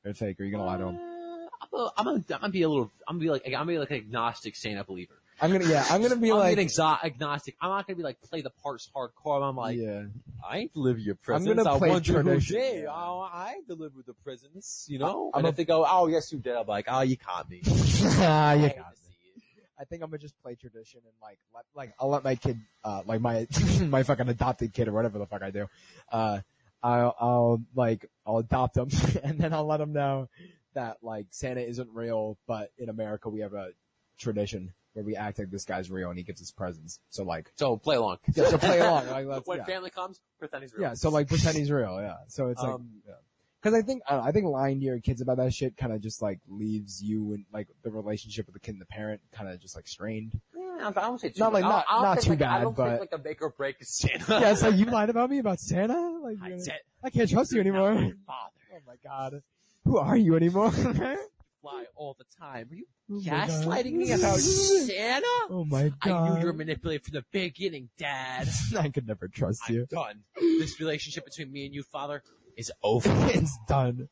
[0.04, 0.40] or fake?
[0.40, 0.96] Are you gonna lie to them?
[0.96, 3.52] Uh, I'm gonna, I'm gonna, I'm gonna be a little, I'm gonna be like, I'm
[3.52, 5.14] gonna be like an agnostic Santa believer.
[5.40, 5.84] I'm gonna yeah.
[5.90, 7.56] I'm gonna be I'm like an exo- agnostic.
[7.60, 9.42] I'm not gonna be like play the parts hardcore.
[9.42, 10.04] I'm like, yeah.
[10.48, 11.50] I ain't deliver your presents.
[11.50, 12.86] I'm gonna I play want you to tradition, yeah.
[12.88, 15.30] oh, I ain't delivered the presents, you know?
[15.34, 17.50] I'm and a- if they go, oh, yes, you did, I'm like, oh, you caught
[17.50, 17.62] me.
[17.66, 18.96] Ah, you hate got to me.
[19.08, 19.64] see it.
[19.82, 22.56] I think I'm gonna just play tradition and like let like I'll let my kid
[22.84, 23.48] uh like my
[23.80, 25.68] my fucking adopted kid or whatever the fuck I do.
[26.10, 26.40] Uh
[26.84, 28.88] I'll I'll like I'll adopt him
[29.24, 30.28] and then I'll let him know
[30.74, 33.70] that like Santa isn't real, but in America we have a
[34.18, 37.00] tradition where we act like this guy's real and he gives us presents.
[37.10, 38.18] So like, So play along.
[38.34, 39.06] yeah, so play along.
[39.08, 39.64] Like, when yeah.
[39.64, 40.82] family comes, pretend he's real.
[40.82, 41.98] yeah, so like pretend he's real.
[42.00, 42.16] Yeah.
[42.28, 43.14] So it's like, Um, yeah.
[43.62, 45.92] Cause I think, I, know, I think lying to your kids about that shit kind
[45.92, 49.20] of just like leaves you and like the relationship with the kid and the parent
[49.32, 50.32] kind of just like strained.
[50.56, 51.64] Yeah, I don't say too Not like-.
[51.64, 53.22] I not- don't- I don't think, too like, I bad, don't but- think like a
[53.22, 54.24] make or break is Santa.
[54.40, 56.18] yeah, it's like you lied about me about Santa.
[56.22, 57.94] Like, I said, I can't trust you anymore.
[58.26, 58.50] Father.
[58.74, 59.42] Oh my god.
[59.84, 60.72] Who are you anymore?
[60.76, 61.16] oh
[61.62, 62.68] Fly all the time.
[62.72, 65.26] Are you oh my gaslighting me about Santa?
[65.50, 66.10] Oh my god.
[66.10, 68.48] I knew you were manipulated from the beginning, Dad.
[68.76, 69.86] I could never trust I'm you.
[69.88, 70.20] done.
[70.40, 72.22] This relationship between me and you, Father,
[72.56, 73.08] is over.
[73.30, 74.08] it's done.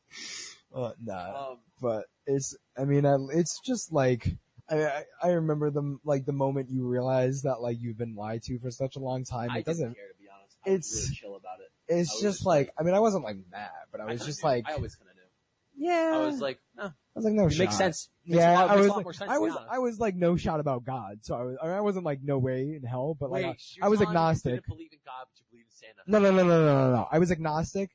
[0.73, 1.51] Uh, nah.
[1.51, 4.27] Um, but it's, I mean, I, it's just like,
[4.69, 8.43] I, I, I remember the, like the moment you realize that like you've been lied
[8.43, 9.49] to for such a long time.
[9.51, 10.57] I doesn't, didn't care to be honest.
[10.65, 11.93] I was it's- really chill about it.
[11.93, 14.25] it's just just like, like- I mean, I wasn't like mad, but I was kinda
[14.25, 14.49] just knew.
[14.49, 15.87] like, I always kind of knew.
[15.87, 16.11] yeah.
[16.15, 17.59] I was like, no, I was like, no it shot.
[17.59, 18.09] makes sense.
[18.25, 19.31] Makes Yeah, a lot, I was, a lot like- more sense.
[19.31, 19.71] I was, honest.
[19.71, 21.17] I was like no shot about God.
[21.23, 23.61] So I was, I, mean, I wasn't like no way in hell, but like, Wait,
[23.81, 24.53] I, I was telling me You agnostic.
[24.53, 26.01] didn't believe in God, but you believe in Santa.
[26.07, 27.07] No, no, no, no, no, no, no.
[27.11, 27.89] I was agnostic,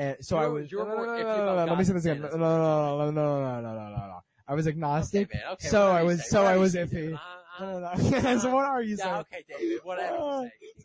[0.00, 0.72] and so I was.
[0.72, 2.22] No, no, Let me say this again.
[2.22, 5.30] No, no, no, no, no, no, no, no, I was agnostic.
[5.58, 6.26] so I was.
[6.30, 7.18] So I was iffy.
[7.58, 9.14] So what are you saying?
[9.16, 9.80] okay, David.
[9.82, 10.16] Whatever.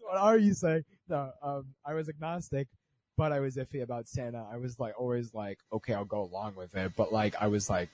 [0.01, 0.83] what are you saying?
[1.07, 1.31] No.
[1.41, 2.67] Um, I was agnostic
[3.17, 4.45] but I was iffy about Santa.
[4.51, 7.69] I was like always like, okay, I'll go along with it, but like I was
[7.69, 7.89] like,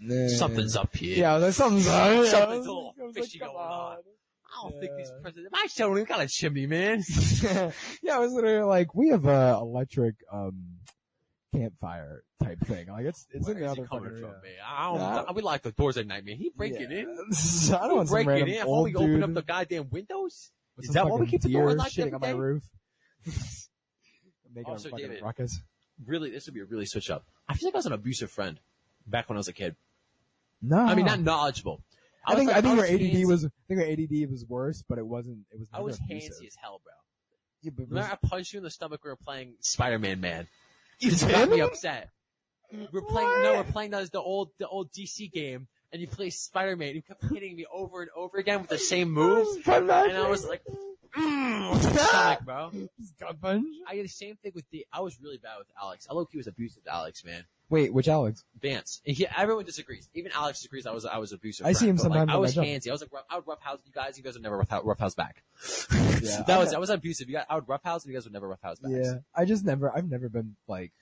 [0.00, 0.28] nah.
[0.28, 1.18] something's up here.
[1.18, 1.82] Yeah, there's something.
[1.82, 2.48] something's up.
[2.48, 3.92] something's a little fishy like, going on.
[3.92, 3.98] on.
[4.54, 5.22] I don't think these Yeah.
[5.22, 5.50] presidents.
[5.52, 7.02] My even got a chimney, man.
[8.02, 10.78] yeah, I was literally like, we have a electric um
[11.54, 12.88] campfire type thing.
[12.88, 14.30] Like it's it's Where in the other coming from, room.
[14.42, 14.52] man?
[14.66, 14.98] I don't.
[14.98, 15.32] Nah.
[15.32, 16.36] We lock the doors at night, man.
[16.36, 16.98] He breaking Yeah.
[17.00, 17.08] in.
[17.74, 18.62] I don't want some breaking random in.
[18.66, 20.50] Only open dude up the goddamn windows.
[20.76, 22.62] with Is that why we keep the door unlocked shitting on my roof?
[24.54, 25.22] Making Also, a David.
[25.22, 25.60] ruckus.
[26.04, 27.24] Really, this would be a really switch up.
[27.48, 28.58] I feel like I was an abusive friend
[29.06, 29.76] back when I was a kid.
[30.60, 31.82] No, I mean, not knowledgeable.
[32.26, 34.98] I think was I think your ADD was I think your ADD was worse, but
[34.98, 35.38] it wasn't.
[35.50, 35.68] It was.
[35.72, 36.32] I was abusive.
[36.32, 36.92] handsy as hell, bro.
[37.62, 39.00] Yeah, but was- Remember, I punched you in the stomach.
[39.04, 40.48] We were playing Spider-Man, man.
[40.98, 42.10] You just got me upset.
[42.92, 43.28] We're playing.
[43.42, 46.94] No, we're playing the, the old the old DC game, and you play Spider-Man.
[46.94, 50.46] You kept hitting me over and over again with the same moves, and I was
[50.46, 50.62] like,
[51.16, 52.70] mm, your stomach, bro.
[53.20, 53.66] gut punch.
[53.88, 54.86] I did the same thing with the.
[54.92, 56.06] I was really bad with Alex.
[56.10, 57.44] I low key was abusive to Alex, man.
[57.70, 58.44] Wait, which Alex?
[58.60, 59.00] Vance.
[59.02, 60.08] He, everyone disagrees.
[60.12, 60.86] Even Alex disagrees.
[60.86, 61.64] I was I was abusive.
[61.64, 62.88] I see him but, like, sometimes I was handsy.
[62.88, 64.18] I was like rough, I would roughhouse you guys.
[64.18, 65.42] You guys would never rough, roughhouse back.
[66.22, 67.28] Yeah, that was I was abusive.
[67.28, 68.92] You guys, I would roughhouse, and you guys would never roughhouse back.
[68.92, 69.92] Yeah, I just never.
[69.92, 70.92] I've never been like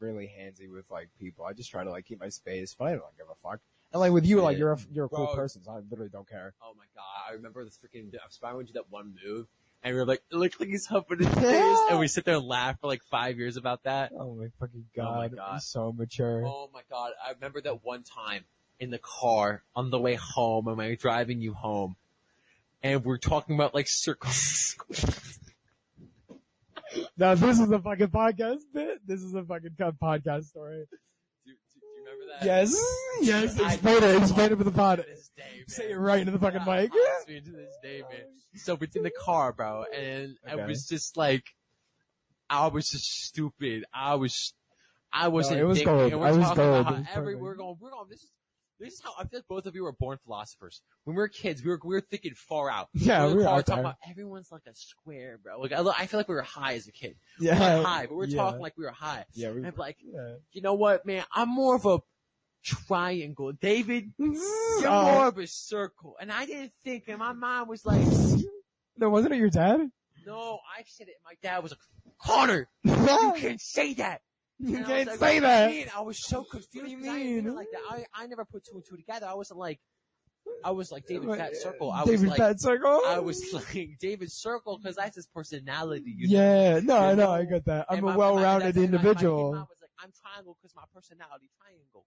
[0.00, 1.44] really handsy with like people.
[1.44, 3.60] I just try to like keep my space, but I don't give a fuck.
[3.94, 5.36] And like with you, like you're a you're a cool Bro.
[5.36, 6.52] person, so I literally don't care.
[6.60, 7.30] Oh my god!
[7.30, 9.46] I remember this freaking I Spider-Man did that one move,
[9.84, 12.34] and we were like, it looks like he's humping his face, and we sit there
[12.34, 14.10] and laugh for like five years about that.
[14.18, 15.36] Oh my fucking Oh my god!
[15.36, 15.48] God.
[15.52, 16.44] I'm so mature.
[16.44, 17.12] Oh my god!
[17.24, 18.44] I remember that one time
[18.80, 21.94] in the car on the way home, when I was driving you home,
[22.82, 24.74] and we're talking about like circles.
[27.16, 29.00] Now this is a fucking podcast bit.
[29.06, 30.84] This is a fucking podcast story.
[30.90, 30.96] do,
[31.44, 32.44] do, do you remember that?
[32.46, 32.74] Yes,
[33.20, 33.60] yes.
[33.60, 34.22] I- Explain it.
[34.22, 34.98] Explain it for the pod.
[35.08, 35.68] this day, man.
[35.68, 36.90] Say it right into the fucking mic.
[36.92, 38.20] honestly, to this day, man.
[38.56, 40.64] So it's in the car, bro, and Okay.
[40.66, 41.44] was just like,
[42.48, 43.84] I was just stupid.
[43.92, 44.52] I was,
[45.12, 45.50] I was.
[45.50, 46.12] No, it was gold.
[46.12, 46.86] I was gold.
[46.86, 47.40] It was every perfect.
[47.42, 48.08] we're going, we're going.
[48.10, 48.30] This is.
[48.84, 50.82] This is how I feel like both of you were born philosophers.
[51.04, 52.88] When we were kids, we were we were thinking far out.
[52.94, 53.92] Yeah, we were car out talking there.
[53.92, 55.60] about everyone's like a square, bro.
[55.60, 57.16] Like I, I feel like we were high as a kid.
[57.40, 58.36] We Yeah, were high, but we were yeah.
[58.42, 59.24] talking like we were high.
[59.34, 59.58] Yeah, we.
[59.58, 60.34] And I'm like, Yeah.
[60.52, 61.24] you know what, man?
[61.32, 61.98] I'm more of a
[62.62, 63.52] triangle.
[63.52, 64.34] David, you're
[64.86, 65.12] Oh.
[65.14, 66.16] more of a circle.
[66.20, 68.00] And I didn't think, and my mind was like,
[68.96, 69.80] No, wasn't it your dad?
[70.26, 71.16] no, I said it.
[71.24, 71.80] My dad was like,
[72.18, 74.20] Connor, you can't say that.
[74.60, 75.70] And I was can't like, say what do you that.
[75.70, 75.86] mean?
[75.96, 76.88] I was so confused.
[76.90, 77.46] You 'cause I didn't mean?
[77.48, 77.80] it like that.
[77.90, 79.26] I, I never put two and two together.
[79.26, 79.80] I wasn't like,
[80.62, 81.90] I was like David Fat Circle.
[81.90, 83.00] Uh, I David was like, Fat Circle.
[83.06, 86.14] I was like David Circle because that's his personality.
[86.18, 86.42] You know?
[86.42, 87.30] Yeah, no, I know?
[87.30, 87.86] I got that.
[87.88, 89.50] I'm And a my- well-rounded my- my- my- my individual.
[89.52, 92.04] was like, I'm triangle because my personality triangle.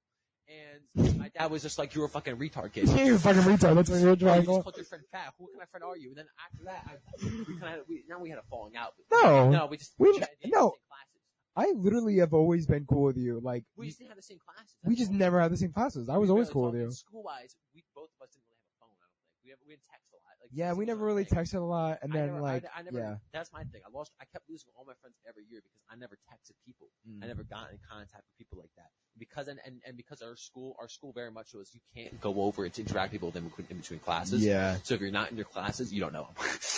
[0.50, 2.88] And my dad was just like, you're a fucking retard kid.
[3.06, 3.76] You're a fucking retard.
[3.76, 4.64] That's why you're a Oh, you just triangle.
[4.64, 5.34] called your friend fat.
[5.38, 6.10] Who kind of friend are you?
[6.10, 8.94] And then after that, I, we kind of we, now we had a falling out.
[9.12, 9.50] No.
[9.50, 10.28] no, we just We- didn't no.
[10.30, 11.22] have the same classes.
[11.58, 13.40] I literally have always been cool with you.
[13.42, 14.76] Like, We just didn't have the same classes.
[14.86, 16.08] we just never had the same classes.
[16.08, 16.92] I was always cool with you.
[16.92, 18.96] School wise, we both of us didn't really have a phone.
[19.02, 20.07] I don't think we have, we didn't text.
[20.50, 21.38] Like Yeah, we never really thing.
[21.40, 23.16] texted a lot, and I then never, like, I, I never, yeah.
[23.34, 23.82] that's my thing.
[23.86, 26.88] I lost, I kept losing all my friends every year because I never texted people.
[27.10, 27.24] Mm.
[27.24, 28.90] I never got in contact with people like that.
[29.20, 32.42] Because and, and, and because our school, our school very much was you can't go
[32.44, 34.44] over and interact with people in between, in between classes.
[34.46, 36.28] Yeah, So if you're not in your classes, you don't know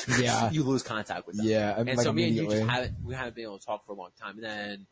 [0.08, 0.20] them.
[0.24, 0.50] Yeah.
[0.50, 1.46] you lose contact with them.
[1.46, 3.86] yeah, And like so me and you just haven't, we haven't been able to talk
[3.86, 4.36] for a long time.
[4.36, 4.88] And then,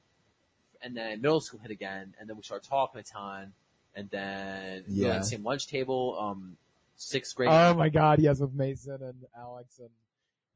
[0.82, 3.54] and then middle school hit again, and then we started talking a ton,
[3.96, 5.14] and then we were Yeah.
[5.16, 6.18] at the same lunch table.
[6.20, 6.58] Um,
[6.98, 7.50] sixth grade.
[7.52, 9.90] Oh my god, yes, with Mason and Alex and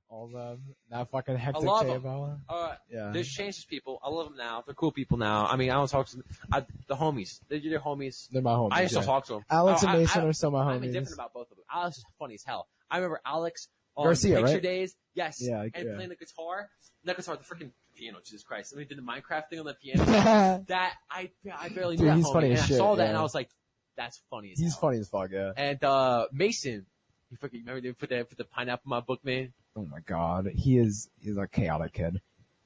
[0.09, 0.61] all them.
[0.89, 1.91] That fucking hectic love 'em.
[2.01, 2.37] table.
[2.49, 3.11] uh, Yeah.
[3.13, 3.97] there's changes people.
[4.03, 4.61] I love them now.
[4.65, 5.45] They're cool people now.
[5.45, 6.25] I mean, I don't talk to them.
[6.51, 7.39] I, the homies.
[7.47, 8.27] They're your homies.
[8.29, 8.73] They're my homies.
[8.73, 9.05] I still yeah.
[9.05, 9.45] talk to them.
[9.49, 10.85] Alex Oh, and Mason I- are still my I'm homies.
[10.87, 11.65] indifferent about both of them.
[11.71, 12.67] Alex is funny as hell.
[12.89, 14.61] I remember Alex on Garcia, picture right?
[14.61, 14.95] days.
[15.13, 15.37] Yes.
[15.41, 15.95] Yeah, And yeah.
[15.95, 16.69] playing the guitar.
[17.05, 18.19] Not guitar, the freaking piano.
[18.23, 18.73] Jesus Christ.
[18.75, 20.03] I mean, did the Minecraft thing on the piano.
[20.67, 22.33] that I I barely knew Dude, that he's homie.
[22.33, 23.09] funny and as I shit, saw that yeah.
[23.09, 23.49] and I was like,
[23.97, 24.59] that's funny as.
[24.59, 24.81] He's hell.
[24.81, 25.51] funny as fuck, yeah.
[25.57, 26.85] And uh Mason,
[27.29, 29.53] you freaking remember they put that put the pineapple in my book, man.
[29.75, 32.21] Oh my god, he is, he's a chaotic kid.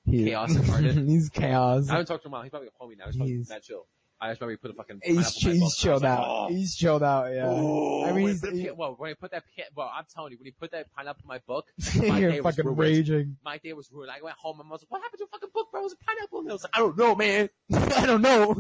[0.06, 0.96] He, Chaos incarnate.
[1.08, 1.88] he's chaos.
[1.90, 2.34] I haven't talked to him.
[2.34, 2.44] in a while.
[2.44, 3.06] He's probably a homie now.
[3.08, 3.88] He's probably He's- mad chill.
[4.22, 5.02] I just remember he put a fucking.
[5.04, 6.26] He's, ch- my he's chilled like, out.
[6.26, 7.48] "Oh." He's chilled out, yeah.
[7.48, 9.44] Oh, I mean, he's, he he- well, when he put that,
[9.76, 11.66] well, I'm telling you, when he put that pineapple in my book,
[11.98, 12.80] my day was fucking ruined.
[12.80, 13.36] raging.
[13.44, 14.10] My day was ruined.
[14.12, 15.82] I went home and I was like, "What happened to your fucking book, bro?
[15.82, 17.50] It was a pineapple." And I was like, "I don't know, man."
[18.02, 18.42] I don't know.
[18.42, 18.58] I was,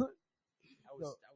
[1.00, 1.08] No.
[1.08, 1.32] I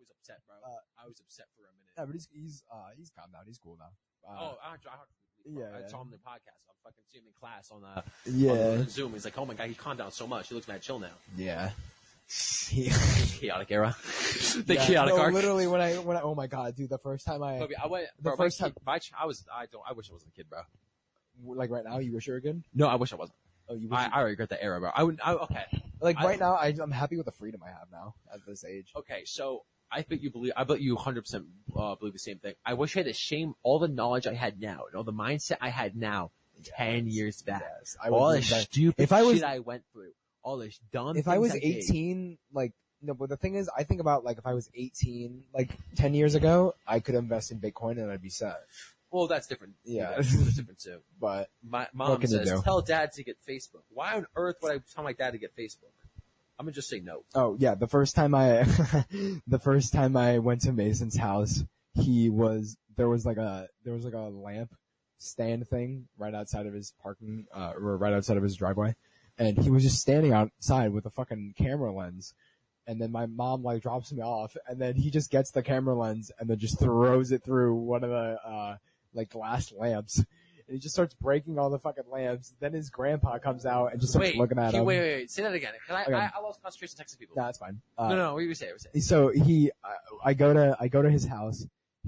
[1.09, 1.45] was upset.
[1.45, 1.93] I was upset for a minute.
[1.97, 3.43] Yeah, but he's, he's, uh, he's calmed down.
[3.45, 3.91] He's cool now.
[4.23, 5.03] Uh, oh, I, I, I,
[5.45, 6.61] Yeah, I saw him in the podcast.
[6.69, 9.13] I'm fucking seeing him in class on uh, yeah, on Zoom.
[9.13, 10.49] He's like, "Oh my god, he calmed down so much.
[10.49, 11.71] He looks mad chill now." yeah.
[13.39, 13.95] Chaotic era.
[14.65, 15.33] the yeah, chaotic no, arc.
[15.33, 17.87] literally when I, when I, oh my god, dude, the first time I, Toby, I
[17.87, 18.05] went.
[18.17, 19.43] The bro, first my, time- my I was.
[19.51, 19.81] I don't.
[19.89, 20.61] I wish I wasn't a kid, bro.
[21.55, 22.63] like right now, you wish you were good?
[22.75, 23.37] No, I wish I wasn't.
[23.67, 24.91] Oh, you wish I, you- I regret that era, bro.
[24.93, 25.19] I would.
[25.23, 25.63] I, okay.
[26.01, 28.63] like I- right now, I, I'm happy with the freedom I have now at this
[28.63, 28.91] age.
[28.95, 31.45] Okay, so I bet you believe, I bet you 100%
[31.75, 32.53] uh, believe the same thing.
[32.65, 35.13] I wish I had the same, all the knowledge I had now, and all the
[35.13, 36.31] mindset I had now,
[36.77, 37.63] 10 years back.
[37.79, 38.43] Yes, I all the that.
[38.63, 40.11] stupid If I was- shit I went through.
[40.41, 41.63] All the dumb if I was did.
[41.63, 45.43] 18, like, no, but the thing is, I think about, like, if I was 18,
[45.53, 48.55] like, 10 years ago, I could invest in Bitcoin and I'd be set.
[49.11, 49.73] Well, that's different.
[49.83, 50.11] Yeah.
[50.15, 50.99] That's different too.
[51.19, 53.81] But, My mom says, tell dad to get Facebook.
[53.89, 55.91] Why on earth would I tell my dad to get Facebook?
[56.59, 57.23] I'm gonna just say no.
[57.35, 58.63] oh, yeah, the first time I,
[59.47, 61.63] the first time I went to Mason's house,
[61.93, 64.75] he was, there was like a, there was like a lamp
[65.19, 68.93] stand thing right outside of his parking, uh, or right outside of his driveway.
[69.37, 72.33] And he was just standing outside with a fucking camera lens.
[72.85, 75.95] And then my mom like drops me off and then he just gets the camera
[75.95, 78.75] lens and then just throws it through one of the, uh,
[79.13, 80.25] like glass lamps.
[80.69, 82.53] And he just starts breaking all the fucking lamps.
[82.59, 84.85] Then his grandpa comes out and just starts Wait, looking at he- him.
[84.85, 85.31] wait, wait, wait.
[85.31, 85.73] Say that again.
[85.87, 86.13] 'Cause I, Okay.
[86.13, 87.35] I, I lost concentration texting people.
[87.37, 87.81] No, that's fine.
[87.97, 88.33] Uh, no, no, no.
[88.35, 88.67] What do you say?
[88.67, 89.07] What you say?
[89.07, 91.65] So he, I, I go to, I go to his house.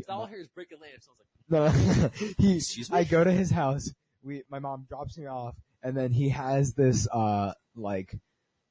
[0.08, 1.08] all I hear is breaking lamps.
[1.10, 3.00] I was like, No, he, Excuse me?
[3.00, 3.92] I go to his house.
[4.24, 8.16] We, my mom drops me off, and then he has this, uh, like,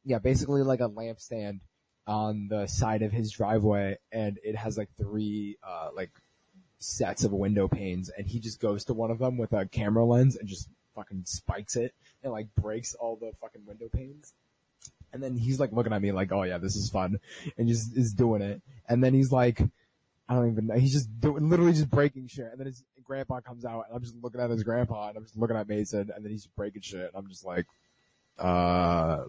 [0.05, 1.59] yeah, basically like a lampstand
[2.07, 6.13] on the side of his driveway, and it has like three, uh, like
[6.81, 10.05] sets of window panes, and he just goes to one of them with a camera
[10.05, 14.33] lens and just fucking spikes it and like breaks all the fucking window panes.
[15.13, 17.21] And then he's like looking at me like, oh yeah, this is fun,
[17.57, 18.63] and just is doing it.
[18.89, 19.61] And then he's like,
[20.29, 20.75] I don't even know.
[20.75, 22.47] He's just doing, literally just breaking shit.
[22.51, 25.25] And then his grandpa comes out and I'm just looking at his grandpa and I'm
[25.25, 27.67] just looking at Mason and then he's breaking shit and I'm just like,
[28.39, 29.25] uh,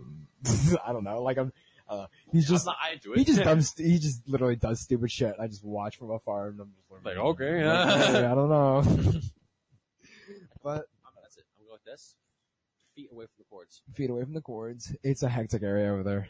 [0.86, 1.24] I don't know.
[1.24, 1.52] Like I'm,
[1.92, 3.20] uh, he's just, not, I do it.
[3.20, 5.36] he just does, he just literally does stupid shit.
[5.40, 8.82] I just watch from afar and I'm just like, Like, okay, okay, I don't know.
[10.64, 11.44] but I'm, that's it.
[11.60, 12.16] I'm going with this.
[12.96, 13.82] Feet away from the cords.
[13.94, 14.96] feet away from the cords.
[15.04, 16.28] It's a hectic area over there.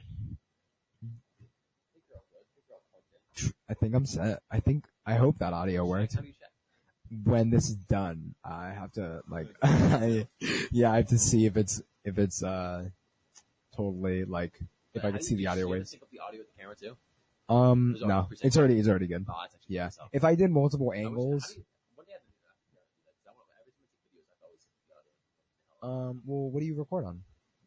[1.01, 2.45] Big girl, good.
[2.55, 3.53] Big girl, plugged in.
[3.69, 4.41] I think I'm set.
[4.51, 6.15] I think, I hope that audio worked.
[6.15, 6.49] How do you check?
[7.25, 9.47] when this is done, I have to like,
[10.71, 12.85] yeah, I have to see if it's if it's uh
[13.75, 14.59] totally like
[14.93, 15.91] if I could see the audio do you have to waves.
[15.91, 16.97] sync up the audio with the camera too.
[17.49, 19.25] Um, no, it's already it's already good.
[19.27, 19.33] Oh,
[19.67, 20.09] Yeah, myself.
[20.13, 22.31] if I did multiple I wish- how angles, do you- When do you have to
[22.31, 22.55] do that?
[22.63, 23.11] You gotta do that.
[23.11, 24.65] 'Cause I want- every time I take videos, I thought it was
[25.81, 26.09] the audio.
[26.09, 27.23] um, well, what do you record on?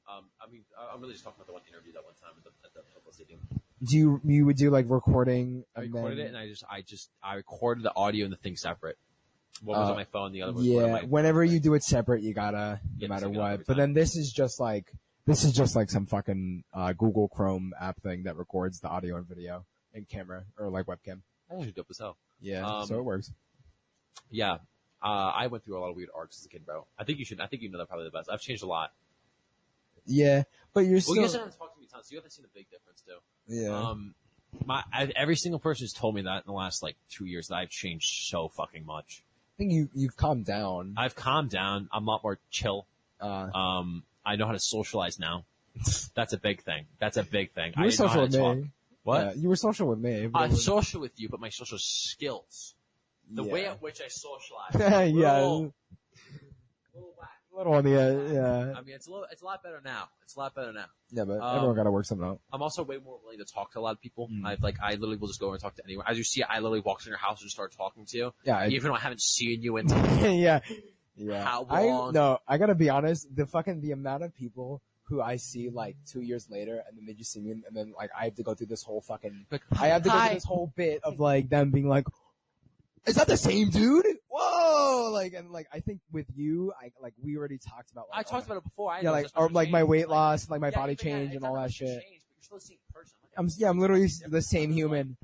[0.09, 2.33] Um, I mean, I- I'm really just talking about the one interview that one time
[2.39, 3.41] at the, at the football stadium.
[3.83, 5.65] Do you you would do like recording?
[5.77, 8.33] I and recorded then- it and I just, I just, I recorded the audio and
[8.33, 8.97] the thing separate.
[9.63, 11.75] One was Uh, on my phone, the other was yeah, on my, whenever you do
[11.75, 13.67] it separate, you gotta Yeah, no matter up every what.
[13.67, 14.93] But then this is just like
[15.27, 19.17] this is just like some fucking uh, Google Chrome app thing that records the audio
[19.17, 21.21] and video and camera or like webcam.
[21.49, 22.17] That's actually dope as hell.
[22.41, 23.33] Yeah, Um, so it works.
[24.31, 24.59] Yeah.
[25.03, 26.87] Uh, I went through a lot of weird arcs as a kid, bro.
[26.99, 28.29] I think you should, I think you know that probably the best.
[28.31, 28.93] I've changed a lot.
[30.07, 30.43] Yeah,
[30.75, 32.45] but you're Well, still you guys haven't talked to me tons, so you haven't seen
[32.45, 33.19] a big difference too.
[33.47, 33.69] yeah.
[33.91, 34.15] Um,
[34.65, 37.49] my, I, every single person has told me that in the last like two years
[37.49, 39.25] that I've changed so fucking much.
[39.25, 40.95] I think you you've calmed down.
[40.97, 41.89] I've calmed down.
[41.93, 42.87] I'm a lot more chill.
[43.21, 45.45] Uh, Um, I know how to socialize now.
[46.15, 46.87] That's a big thing.
[46.99, 47.73] That's a big thing.
[47.77, 48.71] you I were know social with me.
[49.03, 49.21] What?
[49.21, 50.31] Yeah, you were social with me.
[50.35, 52.75] I'm was- social with you, but my social skills,
[53.31, 53.53] the yeah.
[53.53, 54.75] way at which I socialize,
[55.15, 55.75] yeah, little,
[56.95, 57.15] little
[57.57, 58.75] little on the edge, yeah.
[58.77, 60.09] I mean, it's a little, it's a lot better now.
[60.23, 60.87] It's a lot better now.
[61.11, 62.41] Yeah, but Um, everyone gotta work something out.
[62.53, 64.29] I'm also way more willing to talk to a lot of people.
[64.29, 64.45] Mm.
[64.45, 66.05] I've like, I literally will just go and talk to anyone.
[66.09, 68.59] As you see, I literally walk in your house and start talking to you, Yeah,
[68.59, 69.89] I, even though I haven't seen you in.
[70.21, 70.61] yeah,
[71.17, 71.45] yeah.
[71.45, 75.21] How I, long- no, I gotta be honest, the fucking, the amount of people who
[75.21, 78.11] I see like two years later and then they just see me and then like
[78.19, 80.29] I have to go through this whole fucking, Like, I have to go hi.
[80.29, 82.07] through this whole bit of like them being like,
[83.07, 84.07] is that the same dude?
[84.31, 85.11] Whoa!
[85.13, 88.23] Like, and like, I think with you, I, like, we already talked about like, I
[88.23, 88.91] talked about it before.
[88.91, 91.35] I yeah, like, or like my weight loss, like my Yeah, body but yeah, change
[91.35, 91.87] and all that shit.
[91.89, 93.15] changed, but you're still the same person.
[93.23, 95.19] Like, I'm, yeah, I'm literally the same human.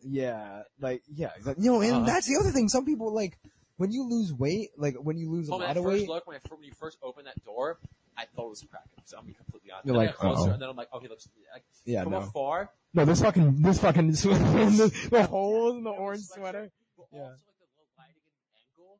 [0.00, 1.64] Yeah, like, yeah, exactly.
[1.64, 2.04] You know, and Uh-huh.
[2.06, 2.68] that's the other thing.
[2.68, 3.36] Some people, like,
[3.78, 6.08] when you lose weight, like, when you lose a Oh, that lot of first weight,
[6.08, 7.78] look when, I, when you first opened that door,
[8.16, 8.90] I thought it was cracking.
[9.04, 9.86] So I'm completely honest.
[9.86, 12.02] You're then I like, got closer, and then I'm like, oh, he looks like yeah,
[12.02, 12.18] from no.
[12.18, 12.70] afar.
[12.92, 16.70] No, this fucking, this fucking, the, the holes in the it orange sweatshirt, sweater.
[16.98, 17.20] But Yeah.
[17.20, 18.98] also like the low lighting and angle,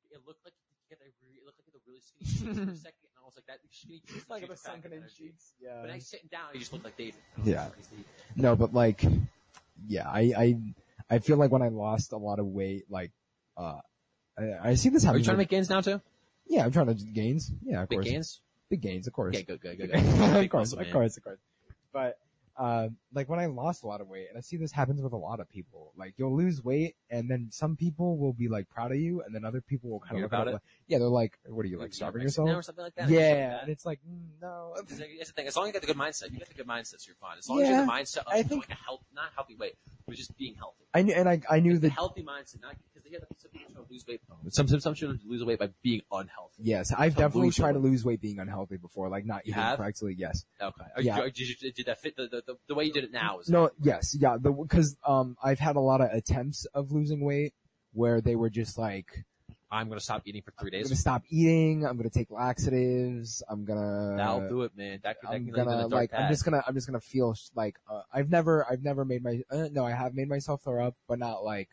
[0.00, 0.54] just it looked like
[0.88, 0.94] he
[1.28, 3.36] re- it looked like he a really skinny cheeks for a second, and I was
[3.36, 4.24] like, that skinny cheeks.
[4.30, 5.14] Like cheeks the sunken in energy.
[5.18, 5.52] cheeks.
[5.60, 5.76] Yeah.
[5.82, 7.20] But then sitting down, he just looked like David.
[7.44, 7.68] Yeah.
[7.76, 8.04] He's David.
[8.36, 9.04] No, but like,
[9.86, 10.58] yeah, I, I,
[11.10, 13.12] I feel like when I lost a lot of weight, like,
[13.56, 13.80] uh,
[14.40, 15.20] I, I see this Are happen.
[15.20, 16.00] you trying to make gains now too?
[16.46, 17.52] Yeah, I'm trying to gains.
[17.62, 18.08] Yeah, of Big course.
[18.08, 18.40] gains?
[18.68, 19.36] Big gains, of course.
[19.36, 19.90] Yeah, good, good, good.
[19.94, 20.92] of course, muscle, of man.
[20.92, 21.38] course, of course.
[21.92, 22.18] But
[22.56, 25.12] uh, like when I lost a lot of weight, and I see this happens with
[25.12, 25.92] a lot of people.
[25.96, 29.34] Like you'll lose weight, and then some people will be like proud of you, and
[29.34, 30.52] then other people will kind of look about at it?
[30.54, 33.08] Like, yeah, they're like, "What are you like starving yourself?" now or something like that.
[33.08, 34.74] Yeah, and it's like, mm, no.
[34.80, 35.46] It's like- the thing.
[35.46, 37.16] As long as you get the good mindset, you get the good mindset, so you're
[37.16, 37.38] fine.
[37.38, 39.54] As long as you Yeah, have the mindset of I think- a health, not healthy
[39.56, 39.74] weight,
[40.06, 40.84] but just being healthy.
[40.92, 41.92] I knew, and I I knew The that.
[41.92, 42.74] healthy mindset, not
[43.18, 44.20] because they some people try to lose weight.
[44.50, 46.62] Some some some should lose weight by being unhealthy.
[46.62, 47.90] Yes, I've To definitely lose tried to weight.
[47.90, 49.78] lose weight being unhealthy before, like not You eating have?
[49.78, 50.14] correctly.
[50.16, 50.44] Yes.
[50.60, 50.84] Okay.
[50.96, 51.20] Are Yeah.
[51.22, 53.38] Did, you, did that fit the, the, the, the way you did it now?
[53.40, 54.36] Is No, yes, yeah,
[54.68, 57.54] cause, um, I've had a lot of attempts of losing weight
[57.92, 59.24] where they were just like,
[59.72, 60.86] I'm gonna stop eating for three days.
[60.86, 65.00] I'm gonna stop eating, I'm gonna take laxatives, I'm gonna, That'll do it, man.
[65.02, 66.30] That, could- that I'm can lead in gonna a dark like, I'm path.
[66.30, 69.42] just gonna, I'm just gonna feel sh- like, uh, I've never, I've never made my,
[69.50, 71.68] uh, no, I have made myself throw up, but not like,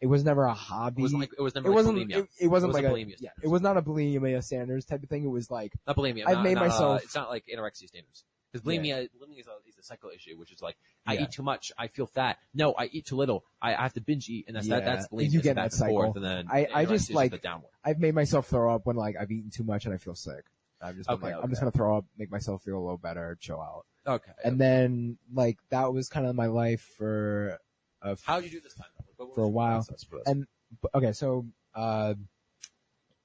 [0.00, 1.00] it was never a hobby.
[1.00, 2.16] It wasn't like it was never it like wasn't, bulimia.
[2.16, 3.44] it, it wasn't It like a, bulimia yeah, standards.
[3.44, 5.24] it was not a bulimia standards type of thing.
[5.24, 6.24] It was like, not bulimia.
[6.26, 8.24] I've not, made not, uh, myself- it's not like anorexia standards.
[8.50, 11.22] Because bulimia, bulimia is a, is a cycle issue, which is like I Yeah.
[11.24, 12.38] eat too much, I feel fat.
[12.54, 15.08] No, I eat too little, I, I have to binge eat, and that's that, that's
[15.08, 15.30] bulimia.
[15.32, 16.12] You get that cycle.
[16.14, 17.68] and then I- I just like- downward.
[17.84, 20.44] I've made myself throw up when like I've eaten too much and I feel sick.
[20.80, 22.96] I'm just been Okay, like, I'm just gonna throw up, make myself feel a little
[22.98, 23.84] better, chill out.
[24.06, 24.32] Okay.
[24.44, 27.58] And then like that was kind of my life for
[28.00, 28.86] a f- How'd you do this time?
[29.18, 29.86] What- what was For a while.
[30.26, 30.46] and
[30.94, 32.14] okay, so uh,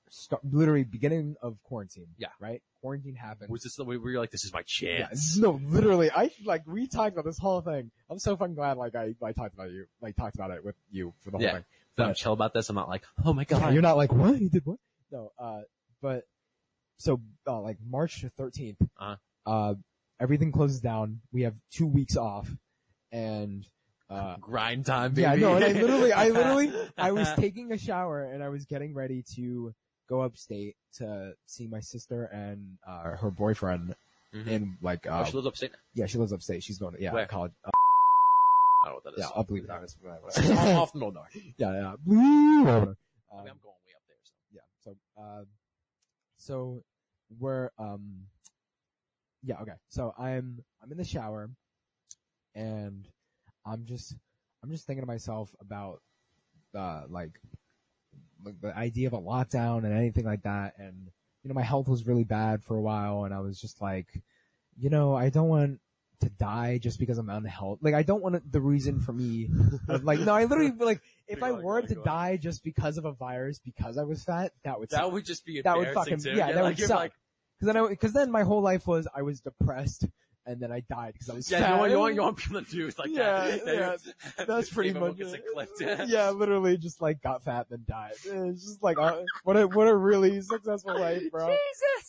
[0.09, 2.07] start, literally beginning of quarantine.
[2.17, 2.30] Yeah.
[2.39, 2.61] Right.
[2.81, 3.49] Quarantine happened.
[3.49, 5.38] was this the way where you're like, this is my yeah, chance?
[5.38, 7.91] no, literally, I like we talked about this whole thing.
[8.09, 10.75] I'm so fucking glad, like I, I talked about you, like talked about it with
[10.91, 11.53] you for the whole Yeah.
[11.53, 11.65] thing.
[11.95, 12.69] Then I'm chill about this.
[12.69, 13.73] I'm not like, oh my Yeah, god.
[13.73, 14.80] you're not like what you did what?
[15.11, 15.61] No, uh,
[16.01, 16.23] but
[16.97, 19.15] so uh, like March 13th, Uh-huh.
[19.45, 19.75] uh,
[20.19, 21.22] everything closes down.
[21.31, 22.49] We have two weeks off,
[23.11, 23.65] and
[24.09, 25.22] uh, Grind time, baby.
[25.23, 28.65] yeah, no, and I literally, I literally, I was taking a shower and I was
[28.65, 29.73] getting ready to
[30.09, 33.95] go upstate to see my sister and uh, her boyfriend
[34.33, 34.48] Mhm.
[34.48, 35.72] in like, Oh, uh, she lives upstate.
[35.93, 36.64] yeah, she lives upstate.
[36.64, 37.27] She's going to yeah Where?
[37.27, 37.51] college.
[37.64, 39.19] Uh, I don't know what that is.
[39.19, 39.75] yeah, I'll believe that.
[40.67, 41.30] I'm off the middle north.
[41.57, 41.88] yeah, yeah.
[41.93, 42.95] Um, I mean,
[43.32, 44.17] I'm going way up there.
[44.23, 44.33] So.
[44.51, 44.61] yeah.
[44.83, 45.43] So, uh,
[46.38, 46.83] so
[47.40, 48.23] we're, um,
[49.43, 49.73] yeah, okay.
[49.90, 51.49] So I'm, I'm in the shower
[52.56, 53.07] and
[53.66, 54.16] I'm just,
[54.64, 56.01] I'm just thinking to myself about,
[56.75, 57.32] uh, like,
[58.43, 60.74] like the idea of a lockdown and anything like that.
[60.77, 61.09] And,
[61.43, 64.08] you know, my health was really bad for a while and I was just like,
[64.77, 65.80] you know, I don't want
[66.22, 67.80] to die just because I'm unhealthy.
[67.83, 69.50] Like, I don't want the reason for me,
[69.88, 73.59] like, no, I literally, like, if I were to die just because of a virus
[73.59, 75.01] because I was fat, that would suck.
[75.01, 76.32] That would just be That would fucking- too.
[76.32, 76.98] yeah, that like, would suck.
[77.00, 77.14] Like,
[77.59, 80.06] Cause then I, cause then my whole life was I was depressed
[80.45, 81.73] and then I died because I was yeah, fat.
[81.73, 83.61] you want, you want, you want people to do it like Yeah, that.
[84.38, 85.43] yeah, that's pretty much gets it.
[85.47, 85.69] a clip.
[86.09, 88.11] yeah, literally just like got fat then died.
[88.25, 91.55] It's just like uh, what a what a really successful life, bro.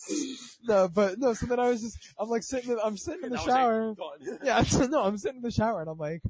[0.07, 0.57] Jesus.
[0.67, 1.33] No, but no.
[1.33, 3.89] So then I was just I'm like sitting in, I'm sitting in the shower.
[3.89, 4.39] like, gone.
[4.43, 6.21] Yeah, so, no, I'm sitting in the shower and I'm like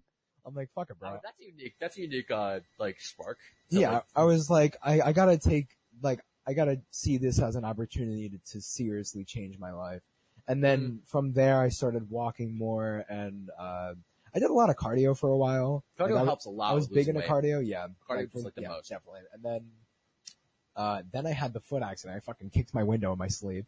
[0.45, 1.19] I'm like fuck it, Uh, bro.
[1.23, 1.75] that's unique.
[1.79, 3.37] That's a unique, uh, like spark.
[3.69, 5.69] Yeah, like, I was like I I gotta take
[6.03, 10.01] like I gotta see this as an opportunity to, to seriously change my life.
[10.47, 10.95] And then Mm-hmm.
[11.05, 13.93] from there, I started walking more, and uh,
[14.33, 15.83] I did a lot of cardio for a while.
[15.99, 16.71] cardio Like, I, helps a lot.
[16.71, 17.29] I was big into weight.
[17.29, 17.87] cardio, yeah.
[18.09, 18.89] Cardio for- is, like, the yeah, most.
[18.89, 19.21] definitely.
[19.33, 19.71] And then,
[20.75, 22.17] uh, then I had the foot accident.
[22.17, 23.65] I fucking kicked my window in my sleeve.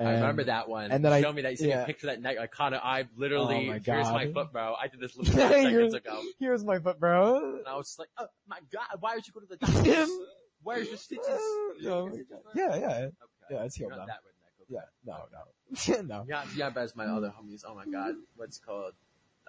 [0.00, 0.90] I remember that one.
[0.90, 1.52] and then I- Show me that.
[1.52, 2.36] You sent me a picture that night.
[2.40, 4.74] I kind of, I literally, Oh my here's my foot, bro.
[4.74, 6.20] I did this Here's- seconds ago.
[6.40, 7.58] Here's my foot, bro.
[7.58, 10.06] And I was just like, oh my god, why would you go to the doctor?
[10.64, 11.24] Where's your stitches?
[11.28, 12.18] Oh my
[12.56, 12.86] yeah, yeah.
[12.88, 13.10] Okay.
[13.50, 14.06] Yeah, it's healed not now.
[14.06, 14.62] that redneck.
[14.62, 14.66] Okay.
[14.70, 15.38] Yeah, no, no,
[16.04, 16.24] no.
[16.28, 17.62] Yeah, yeah, but as my other homies.
[17.66, 18.92] Oh my god, what's it called?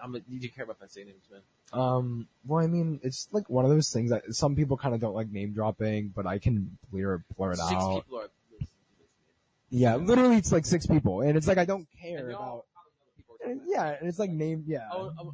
[0.02, 0.16] I'm.
[0.16, 1.42] A, you do care about my saying names, man?
[1.74, 5.02] Um, well, I mean, it's like one of those things that some people kind of
[5.02, 8.04] don't like name dropping, but I can blur, blur it Six out.
[8.04, 8.30] people are listening
[8.60, 8.70] to this.
[9.70, 12.66] Yeah, literally, it's like six people, and it's like I don't care about.
[13.46, 14.64] and yeah, and it's like name.
[14.68, 15.34] Yeah, Oh, oh,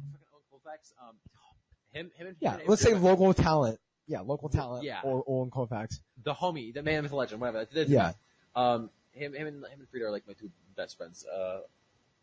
[0.50, 0.92] Colfax.
[1.00, 1.14] Um,
[1.92, 2.58] him, him, and yeah.
[2.66, 3.78] Let's say local talent.
[4.06, 4.84] Yeah, local talent.
[4.84, 5.00] Yeah.
[5.04, 6.00] or Owen Colfax.
[6.22, 7.66] the homie, the man with the legend, whatever.
[7.72, 8.12] Yeah.
[8.54, 11.60] Um, him, him, and him and Frida are like my two best friends uh,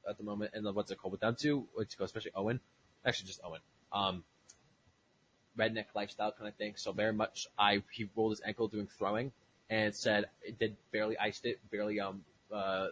[0.09, 0.51] at the moment.
[0.53, 1.67] And then what's it called with them two?
[1.73, 2.59] Which goes especially Owen,
[3.05, 3.61] actually just Owen.
[3.91, 4.23] Um,
[5.57, 6.73] redneck lifestyle kind of thing.
[6.77, 9.31] So very much, I he rolled his ankle doing throwing,
[9.69, 12.87] and said it did barely iced it, barely um uh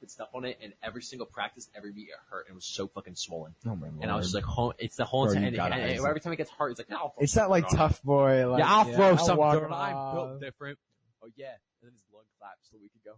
[0.00, 2.64] put stuff on it, and every single practice, every beat it hurt, and it was
[2.64, 3.54] so fucking swollen.
[3.66, 3.98] Oh my lord.
[4.02, 5.44] And I was just like, home, it's the whole Bro, time.
[5.44, 6.00] And, and- and it.
[6.04, 8.50] every time it gets hurt, it's like, no, it's that like tough boy.
[8.50, 9.66] Like, yeah, I'll throw I'll some walk dirt.
[9.70, 10.78] it I'm built different.
[11.22, 13.14] Oh yeah, and then his lung collapsed a week ago.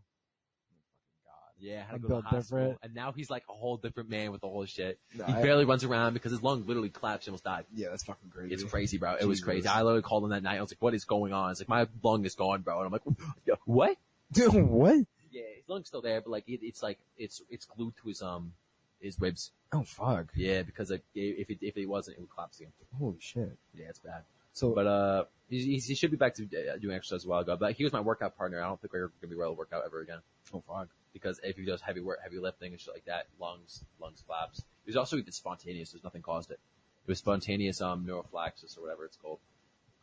[1.65, 2.59] Yeah, had to go to the hospital.
[2.59, 2.79] different.
[2.83, 4.99] And now he's like a whole different man with the whole shit.
[5.15, 7.65] No, he I- barely runs around because his lung literally collapsed and almost died.
[7.75, 8.55] Yeah, that's fucking crazy.
[8.55, 9.15] It's crazy, bro.
[9.15, 9.45] It was Jesus.
[9.45, 9.69] crazy.
[9.69, 10.59] I literally called him that night.
[10.59, 12.79] I was like, "What is going on?" It's like my lung is gone, bro.
[12.81, 13.97] And I'm like, "What?"
[14.33, 14.97] Dude, what?
[15.33, 18.21] Yeah, his lung's still there, but like it, it's like it's it's glued to his
[18.23, 18.53] um
[19.01, 19.51] his ribs.
[19.73, 20.27] Oh fuck!
[20.37, 22.73] Yeah, because like, if it if it wasn't, it would collapse again.
[22.99, 23.57] Holy shit!
[23.77, 24.23] Yeah, it's bad.
[24.53, 27.41] So, But uh, he, he he should be back to uh, doing exercise a while
[27.41, 27.57] ago.
[27.59, 28.63] But he was my workout partner.
[28.63, 30.19] I don't think we're gonna be able to work out ever again.
[30.55, 30.89] oh fuck!
[31.15, 34.59] Because if he does heavy work, heavy lifting and shit like that, lungs, lungs collapse.
[34.59, 35.93] It was also spontaneous.
[35.93, 36.61] There's nothing caused it.
[37.07, 39.39] It was spontaneous, um, neurophylaxis or whatever it's called.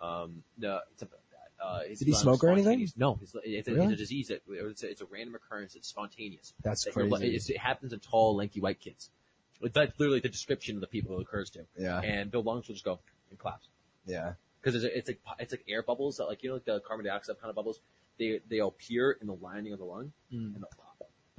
[0.02, 1.64] Um, no, it's something like that.
[1.64, 2.88] Uh, it's Did he smoke or anything?
[2.98, 3.86] No, it's, it's, a, Really?
[3.86, 4.28] it's a disease.
[4.30, 5.76] That, it's, a, it's a random occurrence.
[5.76, 6.54] It's spontaneous.
[6.64, 7.26] That's That crazy.
[7.28, 9.12] it's- it happens in tall, lanky white kids.
[9.62, 11.66] That's literally the description of the people it occurs to.
[11.78, 12.00] Yeah.
[12.02, 13.00] And their lungs will just go
[13.30, 13.68] and collapse
[14.08, 14.34] Yeah.
[14.60, 17.06] because it's, it's like it's like air bubbles that like you know like the carbon
[17.06, 17.80] dioxide kind of bubbles.
[18.18, 20.56] They they appear in the lining of the lung Mm.
[20.56, 20.81] and they'll pop.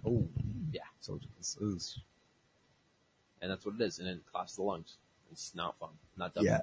[0.05, 0.27] Oh,
[0.73, 1.99] yeah, So it's, it's
[3.41, 4.97] and that's what it is, and then it collapses the lungs.
[5.31, 6.45] It's not fun, not done.
[6.45, 6.61] yeah.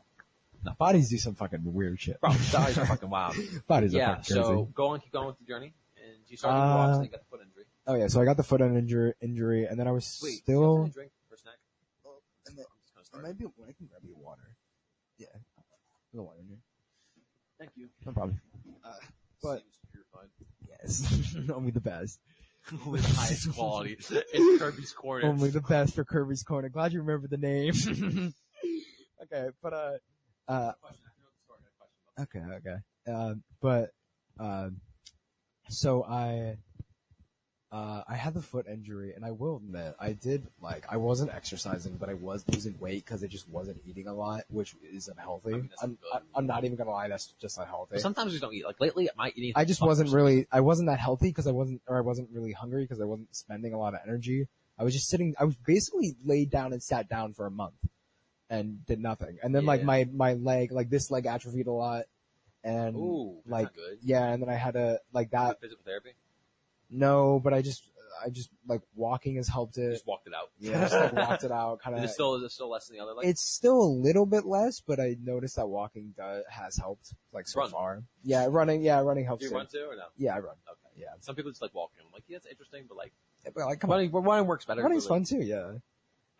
[0.77, 2.19] Bodies do some fucking weird shit.
[2.19, 3.35] bro, bodies are fucking wild.
[3.68, 4.42] Bodies are yeah, fucking crazy.
[4.42, 7.11] so go on, keep going with the journey, and you started Uh, walks, and you
[7.11, 7.64] got the foot injury.
[7.88, 10.59] oh yeah, so I got the foot injury, injury, and then I was Wait, still.
[10.59, 11.56] do you have drink for a snack?
[12.48, 13.24] and then- I'm just gonna start.
[13.24, 13.69] might.
[13.69, 14.56] I can grab you water.
[15.18, 15.27] Yeah.
[16.14, 16.58] The water in here.
[17.59, 17.88] Thank you.
[18.06, 18.42] No problem.
[18.84, 18.90] Uh,
[19.43, 20.30] but Seems purified.
[20.68, 22.19] yes, only the best.
[22.85, 23.98] With the highest quality.
[24.09, 25.27] It's Kirby's corner.
[25.27, 26.69] Only the best for Kirby's Corner.
[26.69, 27.73] Glad you remember the name.
[29.23, 29.98] okay, but uh,
[30.48, 32.80] uh, Question, I forgot the story, I had a question about okay, okay.
[33.07, 33.91] Uh, but
[34.39, 34.81] um,
[35.69, 36.57] so I.
[37.72, 41.31] Uh, I had the foot injury, and I will admit, I did like I wasn't
[41.31, 45.07] exercising, but I was losing weight because I just wasn't eating a lot, which is
[45.07, 45.53] unhealthy.
[45.53, 45.98] I mean, I'm.
[46.11, 47.91] I, I'm not even gonna lie, that's just unhealthy.
[47.91, 48.65] But sometimes we don't eat.
[48.65, 49.53] Like lately, my eating.
[49.56, 52.53] I just wasn't really, I wasn't that healthy because I wasn't, or I wasn't really
[52.53, 54.48] hungry because I wasn't spending a lot of energy.
[54.80, 57.75] I was just sitting, I was basically laid down and sat down for a month
[58.49, 59.38] and did nothing.
[59.43, 62.06] And then like my, my leg, like this leg atrophied a lot
[62.64, 63.99] and Ooh, like, good.
[64.01, 66.11] yeah, and then I had to, like that, physical therapy.
[66.90, 67.84] No, but I just,
[68.26, 69.92] I just, like walking has helped it.
[69.92, 70.50] Just walked it out.
[70.59, 72.09] Yeah, just like walked it out kind Is of.
[72.09, 73.27] it still is it still less than the other leg?
[73.27, 77.48] It's still a little bit less, but I noticed that walking does, has helped, like
[77.48, 77.69] so Run.
[77.72, 78.03] far.
[78.24, 79.56] Yeah, running, yeah, running helps Do you too.
[79.58, 80.03] run too or no?
[80.18, 80.56] Yeah, I run.
[80.69, 81.01] Okay.
[81.01, 81.08] Yeah.
[81.22, 82.03] Some people just like walking.
[82.06, 83.14] I'm like, yeah, it's interesting, but like
[83.45, 83.98] Yeah, but like, come on.
[83.98, 84.82] running, running works better.
[84.82, 85.72] Running's like, fun too, yeah.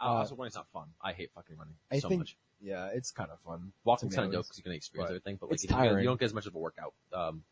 [0.02, 0.88] Uh, also, running's not fun.
[1.02, 2.38] I hate fucking running I so think much.
[2.62, 3.72] yeah, it's kind of fun.
[3.84, 6.04] Walking's kind of dope because you can experience But everything, but like it's you, you
[6.04, 6.94] don't get as much of a workout.
[7.14, 7.44] Um,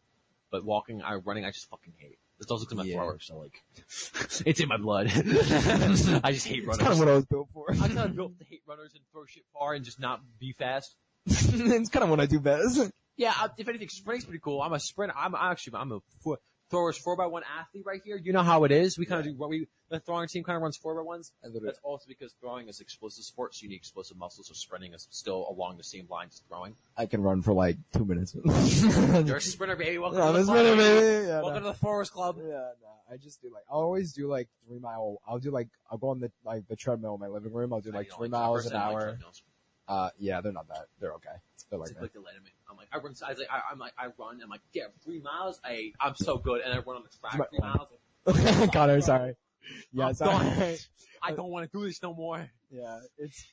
[0.50, 2.20] but walking, I running, I just fucking hate.
[2.40, 2.96] It's also because I'm Yeah.
[2.98, 3.64] thrower, so like,
[4.46, 5.08] it's in my blood.
[5.16, 6.78] I just hate It's runners.
[6.84, 7.72] kind of what I was built for.
[7.72, 10.54] I'm kind of built to hate runners and throw shit far and just not be
[10.54, 10.96] fast.
[11.26, 12.80] it's kind of what I do best.
[13.18, 14.62] Yeah, I- if anything, sprinting's pretty cool.
[14.62, 15.16] I'm a sprinter.
[15.18, 16.38] I'm actually, I'm a four,
[16.70, 18.18] throwers four by one athlete right here.
[18.18, 18.98] You know how it is.
[18.98, 21.32] We kind of do what we, the throwing team kind of runs four by ones.
[21.44, 25.08] That's also because throwing is explosive sport, so you need explosive muscles, so sprinting is
[25.12, 26.76] still along the same lines as throwing.
[26.98, 28.36] I can run for like two minutes.
[28.46, 29.98] You're a sprinter, baby.
[29.98, 30.78] Welcome Yeah, to the this club.
[30.78, 31.28] baby.
[31.28, 31.72] Yeah, Welcome no.
[31.72, 32.38] to the Throwers Club.
[32.40, 32.50] Yeah,
[32.82, 35.22] no, I just do like I always do like three mile.
[35.28, 37.74] I'll do like I'll go on the like the treadmill in my living room.
[37.74, 39.18] I'll do like three like, miles an I like hour.
[39.88, 40.88] Uh, yeah, they're not that.
[41.00, 41.30] They're okay.
[41.70, 42.42] They're like like the limit.
[42.46, 43.14] I'm like, I run.
[43.26, 44.40] I was like, I, I'm like, I run.
[44.42, 45.60] I'm like, yeah, three miles.
[45.64, 48.70] I, I'm so good, and I run on the track three miles.
[48.74, 49.36] Connor, sorry.
[49.92, 50.46] Yeah, I'm sorry.
[50.56, 50.76] done.
[51.24, 52.50] I don't want to do this no more.
[52.72, 53.46] yeah, it's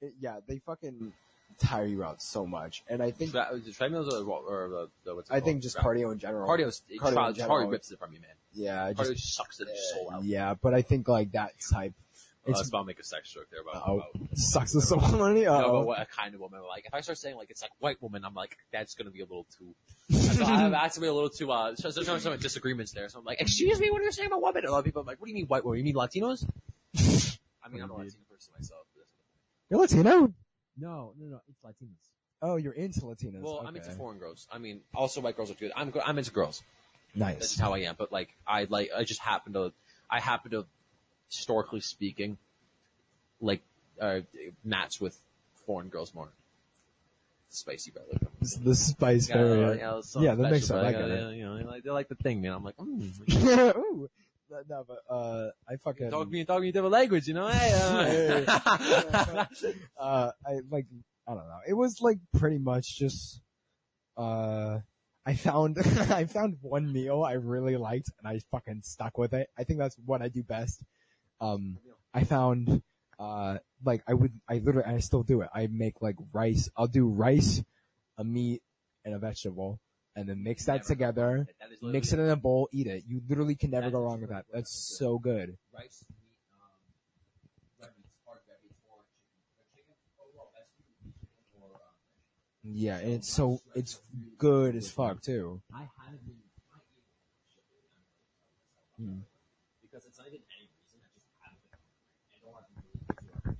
[0.00, 0.36] it, yeah.
[0.46, 1.12] They fucking
[1.58, 4.88] tire you out so much, and I think Tra- uh, the treadmills or, or the,
[5.04, 5.44] the what's it I called?
[5.44, 6.48] think just cardio in general.
[6.48, 7.66] Cardio's Cardio in cardio, general.
[7.66, 8.30] cardio rips it from you, man.
[8.52, 10.24] Yeah, I Cardio just sucks the soul out.
[10.24, 11.94] yeah, but I think like that type
[12.46, 15.34] It's- that's about to make a sex joke there about, Oh, about sucks with someone.
[15.42, 15.84] no, Uh-oh.
[15.84, 16.60] what a kind of woman.
[16.68, 19.20] Like, if I start saying like it's like white woman, I'm like that's gonna be
[19.20, 19.74] a little too.
[20.10, 21.50] That's gonna be a little too.
[21.50, 23.08] Uh, so there's some disagreements there.
[23.08, 24.64] So I'm like, excuse me, what are you saying about women?
[24.66, 25.78] A lot of people are like, what do you mean white women?
[25.78, 26.44] You mean Latinos?
[26.96, 28.82] I mean, I'm a Latino person myself.
[29.70, 30.32] You're Latino?
[30.76, 31.40] No, no, no.
[31.48, 32.10] It's Latinos.
[32.42, 33.40] Oh, you're into Latinos.
[33.40, 33.68] Well, okay.
[33.68, 34.46] I'm into foreign girls.
[34.52, 35.72] I mean, also white girls are good.
[35.74, 36.02] I'm good.
[36.04, 36.62] I'm into girls.
[37.16, 37.48] That's Nice.
[37.48, 37.94] just how I am.
[37.96, 39.72] But like, I like, I just happen to,
[40.10, 40.66] I happen to,
[41.36, 42.38] historically speaking,
[43.40, 43.62] like,
[44.00, 44.20] uh,
[44.64, 45.18] match with
[45.66, 46.30] foreign girls more.
[47.48, 48.18] Spicy brother.
[48.40, 49.76] This- The spice Yeah, area.
[49.76, 50.84] yeah, it's Yeah, that makes sense.
[50.84, 52.52] I gotta, You know, they like, they like the thing, man.
[52.52, 53.76] I'm like, mm.
[53.76, 54.08] Ooh.
[54.68, 57.48] No, but uh, I fucking talk me, talk me different language, you know?
[57.48, 59.44] Hey, uh.
[59.98, 60.86] uh, I like,
[61.26, 61.60] I don't know.
[61.66, 63.40] It was like pretty much just,
[64.16, 64.78] uh,
[65.26, 65.78] I found,
[66.10, 69.48] I found one meal I really liked and I fucking stuck with it.
[69.58, 70.82] I think that's what I do best.
[71.40, 71.78] Um,
[72.12, 72.82] I found,
[73.18, 75.48] uh, like I would, I literally, I still do it.
[75.54, 76.68] I make like rice.
[76.76, 77.62] I'll do rice,
[78.18, 78.62] a meat,
[79.04, 79.80] and a vegetable,
[80.16, 81.46] and then mix that Never together.
[81.60, 83.04] That Mix it in a bowl, eat it.
[83.06, 84.46] You literally can never go wrong with that.
[84.52, 85.58] That's so good.
[85.74, 86.70] rice, meat, um,
[87.82, 89.02] red meats, hard red meats, or
[89.74, 89.94] chicken.
[90.18, 90.70] Overall, best
[91.60, 91.92] or, um,
[92.62, 94.00] Yeah, and it's so, it's
[94.38, 95.60] good as fuck too.
[95.74, 96.52] I haven't been eat
[97.52, 97.64] shit
[98.96, 99.18] Hmm.
[99.82, 101.00] because it's not even any reason.
[101.02, 101.76] I just haven't been.
[102.32, 103.58] I don't want to really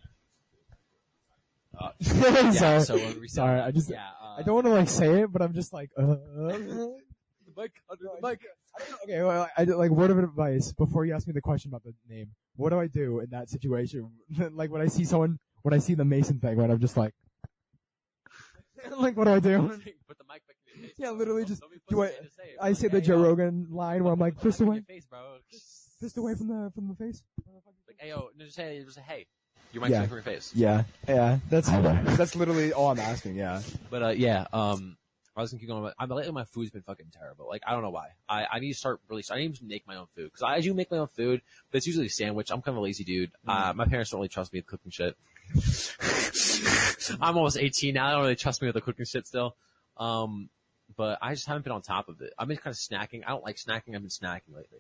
[1.79, 3.61] uh, yeah, sorry, so when we sorry.
[3.61, 5.91] I just, yeah, uh, I don't want to like say it, but I'm just like,
[5.99, 6.95] uh, the
[7.57, 8.41] mic under the mic.
[9.05, 9.23] okay.
[9.23, 12.31] Well, I like word of advice before you ask me the question about the name.
[12.57, 14.11] What do I do in that situation?
[14.53, 17.15] like when I see someone, when I see the Mason thing, when I'm just like,
[18.99, 19.59] like what do I do?
[20.09, 20.95] Put the mic back in your face.
[20.99, 22.57] Yeah, literally just- do I- say it.
[22.61, 25.37] I say the Joe Rogan line where I'm like, fist away, face, bro.
[26.01, 27.23] fist away from the from the face.
[27.47, 29.27] Like, hey, yo, just say, just say, hey,
[29.75, 29.99] your mic's Yeah.
[29.99, 30.53] away from your face.
[30.55, 31.39] Yeah, yeah.
[31.51, 31.69] That's
[32.17, 33.37] that's literally all I'm asking.
[33.37, 33.61] Yeah.
[33.91, 34.97] But uh, yeah, um,
[35.37, 35.93] I was gonna keep going.
[35.99, 37.49] I'm lately my food's been fucking terrible.
[37.49, 38.09] Like I don't know why.
[38.29, 39.25] I, I need to start really.
[39.31, 41.79] I need to make my own food because I do make my own food, but
[41.79, 42.51] it's usually a sandwich.
[42.51, 43.33] I'm kind of a lazy dude.
[43.47, 45.17] Uh, my parents don't really trust me with cooking shit.
[47.21, 48.07] I'm almost 18 now.
[48.09, 49.57] They don't really trust me with the cooking shit still.
[49.97, 50.49] Um,
[50.97, 52.33] but I just haven't been on top of it.
[52.39, 53.23] I've been kind of snacking.
[53.27, 53.95] I don't like snacking.
[53.95, 54.79] I've been snacking lately.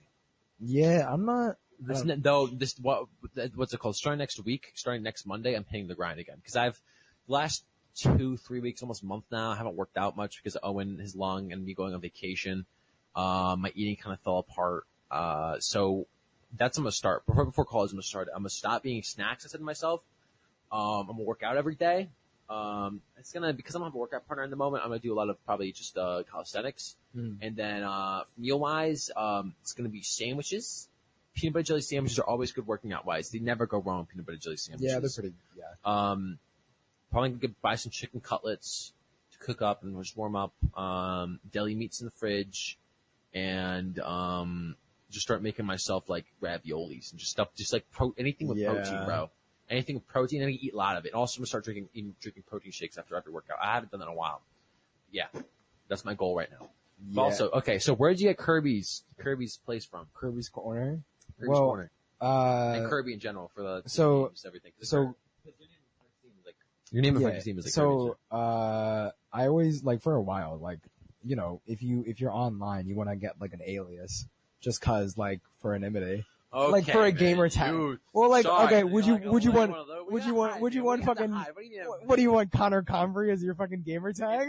[0.60, 1.56] Yeah, I'm not.
[1.80, 3.06] This, though, this what
[3.54, 3.96] what's it called?
[3.96, 6.80] Starting next week, starting next Monday, I'm hitting the grind again because I've
[7.28, 7.64] last
[7.96, 9.50] two, three weeks, almost a month now.
[9.50, 12.66] I haven't worked out much because Owen, his lung, and me going on vacation.
[13.14, 14.84] Uh, my eating kind of fell apart.
[15.10, 16.06] Uh, so
[16.56, 17.90] that's I'm gonna start before before college.
[17.90, 18.28] I'm gonna start.
[18.34, 19.44] I'm gonna stop eating snacks.
[19.44, 20.00] I said to myself,
[20.72, 22.08] um, I'm gonna work out every day.
[22.50, 24.82] Um, it's gonna because I'm gonna have a workout partner in the moment.
[24.84, 27.36] I'm gonna do a lot of probably just uh, calisthenics, Mm.
[27.42, 30.88] and then uh, meal wise, um, it's gonna be sandwiches.
[31.34, 33.30] Peanut butter jelly sandwiches are always good working out wise.
[33.30, 34.06] They never go wrong.
[34.06, 34.92] Peanut butter jelly sandwiches.
[34.92, 35.32] Yeah, they're pretty.
[35.56, 35.64] Yeah.
[35.84, 36.38] Um,
[37.10, 38.92] probably gonna buy some chicken cutlets
[39.32, 40.52] to cook up and just warm up.
[40.78, 42.78] Um, deli meats in the fridge,
[43.32, 44.76] and um,
[45.10, 48.72] just start making myself like raviolis and just stuff, just like pro- anything with Yeah.
[48.72, 49.30] protein, bro.
[49.70, 51.08] Anything with protein, and I eat a lot of it.
[51.08, 53.58] And also, I'm gonna start drinking eating, drinking protein shakes after every workout.
[53.60, 54.42] I haven't done that in a while.
[55.10, 55.26] Yeah,
[55.88, 56.68] that's my goal right now.
[57.10, 57.20] Yeah.
[57.22, 60.06] Also, okay, so where did you get Kirby's Kirby's place from?
[60.14, 61.00] Kirby's Corner.
[61.38, 61.90] Kirby's Well, Corner
[62.20, 64.72] Uh, and Kirby in general for the so- names, everything.
[64.78, 65.16] 'Cause so- your name
[65.56, 65.62] in
[65.98, 66.56] French team is like
[66.90, 70.22] your name in yeah, French team is like so uh I always like for a
[70.22, 70.78] while like
[71.24, 74.26] you know if you if you're online you want to get like an alias
[74.60, 76.70] just cause like for anonymity Kirby.
[76.72, 78.66] like for a man, gamer tag you well like suck.
[78.66, 80.06] okay would you like, would you want one of those.
[80.10, 81.34] would you want hide, would you want We got to fucking.
[81.34, 81.88] What do you mean?
[81.88, 84.48] what, what do you want Connor Convery as your fucking gamer tag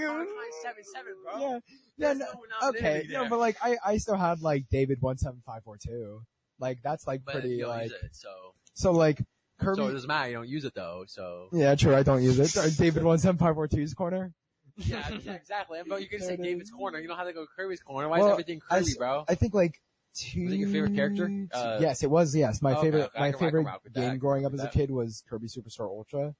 [0.61, 1.39] Seven seven, bro.
[1.41, 1.59] yeah
[1.97, 2.25] yeah no,
[2.61, 3.23] no okay there.
[3.23, 6.21] no but like I I still had like David one seven five four two
[6.59, 8.29] like that's like But pretty you don't like use it, so
[8.73, 9.21] so like
[9.59, 10.29] Kirby so it doesn't matter.
[10.29, 11.03] You don't use it though.
[11.07, 14.33] So yeah true I don't use it David one seven five four two's corner
[14.77, 15.79] yeah, yeah, exactly.
[15.87, 16.99] But you can say David's corner.
[16.99, 18.09] You don't have to go Kirby's corner.
[18.09, 19.25] Why Well, is everything I Kirby, s- bro?
[19.27, 19.81] I think like
[20.13, 20.43] two.
[20.45, 21.31] Was it your favorite character?
[21.53, 22.35] Uh, yes, it was.
[22.35, 22.99] Yes, my okay, favorite.
[22.99, 23.99] my can rock- I can favorite with that.
[24.01, 26.35] Game growing up as a kid was Kirby Super Star Ultra.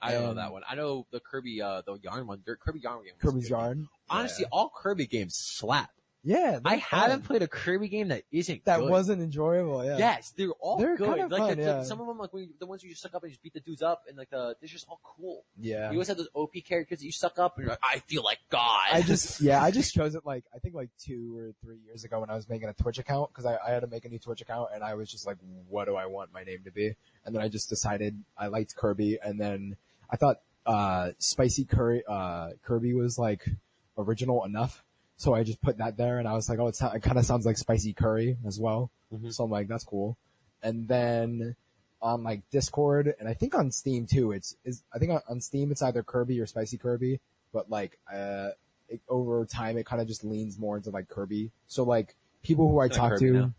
[0.00, 0.62] I don't know that one.
[0.68, 2.40] I know the Kirby, uh, the yarn one.
[2.46, 3.14] The Kirby yarn game.
[3.20, 3.50] was Kirby's good.
[3.50, 3.88] Yarn.
[4.08, 5.90] Honestly, all Kirby games slap.
[6.24, 8.90] Yeah, I haven't played a Kirby game that isn't That good.
[8.90, 9.84] wasn't enjoyable.
[9.84, 9.98] Yeah.
[9.98, 11.16] Yes, they're all They're good.
[11.16, 11.82] kinda like fun, the, yeah.
[11.84, 13.42] some of them, like when you, the ones where you just suck up and just
[13.42, 15.44] beat the dudes up, and like the they're just all cool.
[15.58, 15.86] Yeah.
[15.90, 18.24] You always have those OP characters that you suck up, and you're like, I feel
[18.24, 18.88] like God.
[18.92, 22.04] I just yeah, I just chose it like I think like two or three years
[22.04, 24.08] ago when I was making a Twitch account because I, I had to make a
[24.08, 25.36] new Twitch account and I was just like,
[25.68, 26.94] what do I want my name to be?
[27.24, 29.76] And then I just decided I liked Kirby and then
[30.10, 33.48] I thought uh spicy curry uh Kirby was like
[33.96, 34.84] original enough,
[35.18, 37.26] so I just put that there and I was like, oh, it's, it kind of
[37.26, 38.90] sounds like spicy curry as well.
[39.12, 39.32] Mhm.
[39.34, 40.16] So I'm like, that's cool.
[40.62, 41.54] And then
[42.00, 44.30] on like Discord and I think on Steam too.
[44.32, 47.20] It's is I think on, on Steam it's either Kirby or Spicy Kirby,
[47.52, 48.50] but like uh
[48.88, 51.50] it, over time it kind of just leans more into like Kirby.
[51.66, 53.52] So like people who I talk Kirby to, now.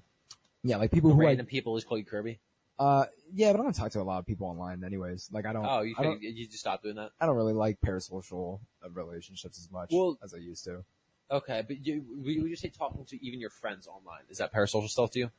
[0.64, 2.40] yeah, like people who I Random people just call you Kirby.
[2.80, 5.30] uh yeah, but I don't talk to a lot of people online anyways.
[5.34, 7.12] Like I don't Oh, you I don't, you just stopped doing that.
[7.20, 8.62] I don't really like parasocial
[8.94, 10.86] relationships as much Well- as I used to.
[11.32, 14.88] Okay, but you, would you say talking to even your friends online is that parasocial
[14.90, 15.32] stuff to you?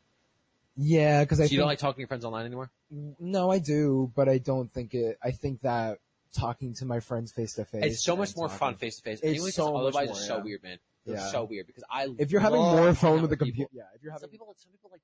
[0.77, 2.71] Yeah, because So I you think, don't like talking to your friends online anymore?
[3.19, 5.19] no, I do, but I don't think it.
[5.23, 5.99] I think that
[6.33, 9.03] talking to my friends face to face, It's so much more talking- fun face to
[9.03, 9.21] face.
[9.23, 10.43] It's so otherwise more, is so yeah.
[10.45, 10.79] weird, man.
[11.07, 11.31] It's Yeah.
[11.31, 13.83] so weird because I If you're having more fun with the computer, yeah.
[13.95, 15.01] If you're having Some people, some people like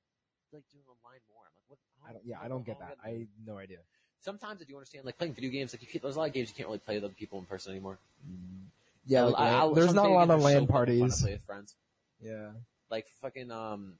[0.53, 1.43] like doing online more.
[1.45, 1.79] I'm like, what?
[2.09, 2.25] I don't.
[2.25, 2.97] Yeah, I don't get that.
[3.05, 3.79] I have no idea.
[4.21, 5.73] sometimes I do understand like playing video games.
[5.75, 7.39] Like you can't, there's a lot of games you can't really play with other people
[7.41, 7.99] in person anymore.
[8.29, 8.67] Mm.
[9.07, 10.73] Yeah, Like, like, I- I- there's not a lot of land so LAN fun to
[10.73, 11.23] parties.
[11.23, 11.77] play with friends.
[12.21, 12.51] Yeah,
[12.91, 13.99] Like fucking um,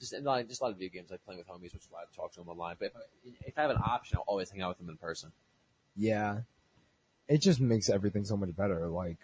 [0.00, 1.88] just a lot, just a lot of video games like playing with homies, which is
[1.90, 2.76] why I talk to them online.
[2.78, 3.00] But if I,
[3.46, 5.32] if I have an option, I'll always hang out with them in person.
[5.96, 6.40] yeah.
[7.26, 8.86] It just makes everything so much better.
[8.88, 9.16] Like,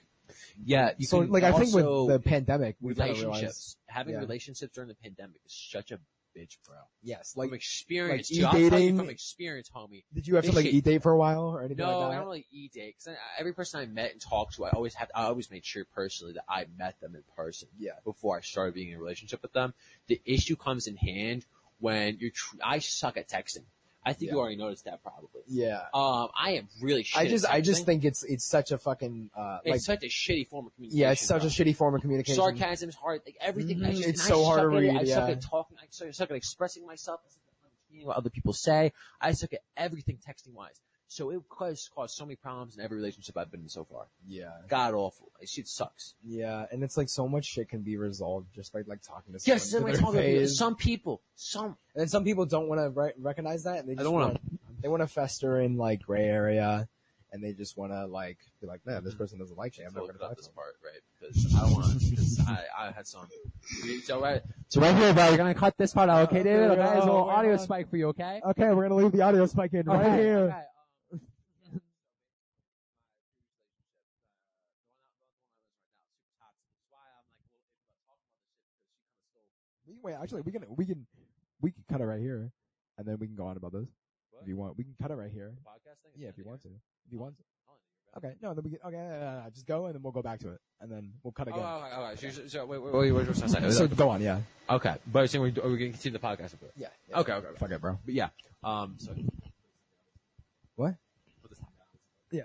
[0.64, 4.20] Yeah, so like I think with the pandemic, we of realized, having yeah.
[4.20, 5.98] relationships during the pandemic is such a
[6.36, 6.76] bitch, bro.
[7.02, 10.04] yes, From like, experience, like dude, tell e-dating- from experience, homie.
[10.14, 11.98] did you have to this like shit- eat date for a while or anything No,
[11.98, 12.16] like I that?
[12.18, 15.10] don't really eat date because every person I met and talked to, I always had,
[15.14, 17.92] I always made sure personally that I met them in person Yeah.
[18.04, 19.74] before I started being in a relationship with them.
[20.06, 21.46] The issue comes in hand
[21.78, 22.30] when you're.
[22.30, 23.64] Tr- I suck at texting.
[24.04, 24.34] I think Yeah.
[24.34, 25.42] you already noticed that probably.
[25.46, 25.82] Yeah.
[25.92, 27.02] Um, I am really.
[27.02, 30.04] Shit I just, I just think it's, it's such a fucking, uh, it's like, such
[30.04, 31.00] a shitty form of communication.
[31.00, 31.48] yeah, it's such bro.
[31.48, 32.36] a shitty form of communication.
[32.40, 33.20] Sarcasm is hard.
[33.26, 33.84] Like everything.
[33.84, 35.34] I Mhm, just, it's so I hard suck to at read, I suck yeah.
[35.34, 35.76] at talking.
[35.78, 37.20] I suck, I suck at expressing myself.
[37.24, 38.92] I suck at understanding what other people say.
[39.20, 40.80] I suck at everything texting wise.
[41.10, 44.04] So it caused, caused so many problems in every relationship I've been in so far.
[44.28, 44.50] Yeah.
[44.68, 45.32] God awful.
[45.40, 46.14] It shit sucks.
[46.24, 49.40] Yeah, and it's like so much shit can be resolved just by like talking to
[49.40, 50.56] someone Yes, to their talk about face.
[50.56, 53.94] some people, some and then some people don't want to re- recognize that, and they
[53.94, 56.88] I just don't wanna- want they want to fester in like gray area,
[57.32, 59.18] and they just want to like be like, man, this hmm.
[59.18, 59.84] person doesn't like me.
[59.84, 60.54] I'm not going to talk up to this them.
[60.54, 61.02] part, right?
[61.18, 63.26] Because I want because I, I had some.
[64.04, 66.70] So right, so right here, bro, you're gonna cut this part out, okay, David?
[66.70, 68.40] Oh, okay, there's a little Oh, audio spike for you, okay?
[68.50, 70.38] Okay, we're gonna leave the audio spike in right Okay, here.
[70.38, 70.62] okay,
[80.02, 81.06] Wait, actually, we can we can
[81.60, 82.50] we can cut it right here,
[82.98, 83.88] and then we can go on about this
[84.42, 84.76] if you want.
[84.78, 85.52] We can cut it right here.
[85.64, 86.12] Podcast thing?
[86.16, 86.68] Yeah, if you want to.
[87.06, 87.42] If you want to.
[87.68, 88.78] Oh, Okay, no, then we can.
[88.84, 91.12] Okay, yeah, yeah, yeah, just go, and then we'll go back to it, and then
[91.22, 91.64] we'll cut Oh, again.
[91.64, 92.30] okay, okay.
[92.30, 93.72] So, so, wait, wait, wait, I saying?
[93.72, 94.40] so go on, yeah.
[94.68, 96.58] okay, but so we going to continue the podcast?
[96.58, 96.70] Bro?
[96.76, 96.88] Yeah.
[97.14, 97.58] Okay, okay, okay.
[97.58, 97.98] Fuck it, bro.
[98.04, 98.28] But yeah,
[98.64, 99.14] um, so
[100.76, 100.94] What?
[102.32, 102.44] Yeah.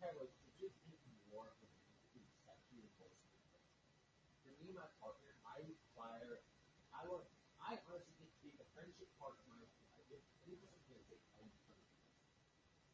[0.00, 1.56] Harold immediately warned
[2.12, 3.16] his accusers.
[4.44, 6.44] The Lima partner, I require,
[6.92, 7.24] I was,
[7.56, 11.48] I honestly think the friendship part of my I did it was a basic and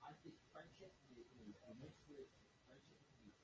[0.02, 2.30] I think friendship is the mix with
[2.70, 3.34] friendship is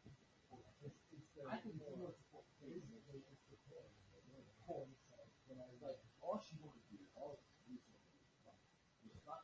[0.82, 2.14] it's, it's the I think more
[2.62, 5.26] basically it's the core, the core itself.
[5.50, 8.62] When I like all she wanted to do, all she wanted to do,
[9.10, 9.42] was not.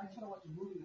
[0.00, 0.80] I kind of watch a movie.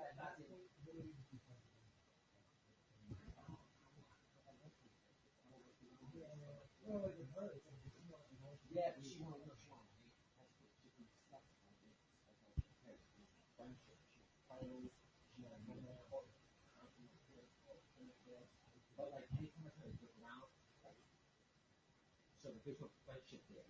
[22.65, 23.61] official flagship there.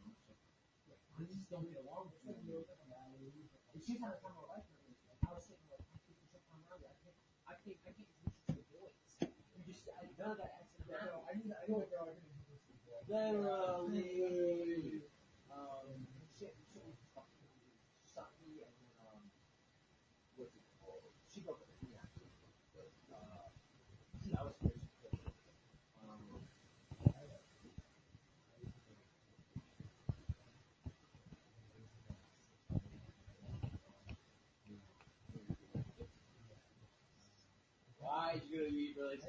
[1.19, 2.07] This is going to be a long
[3.83, 7.11] she's of I was sitting like, I think there's something wrong with it.
[7.43, 8.07] I can't, I can't
[8.55, 8.79] to.
[9.27, 10.07] You just, I,
[10.39, 10.95] that accident.
[10.95, 12.07] I know, I I know to.
[13.11, 15.04] Literally.
[38.55, 39.19] good, you realize.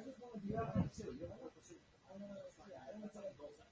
[0.00, 1.76] 就是从那边，是有一个，不是，
[2.08, 3.69] 他们三家，他们三个。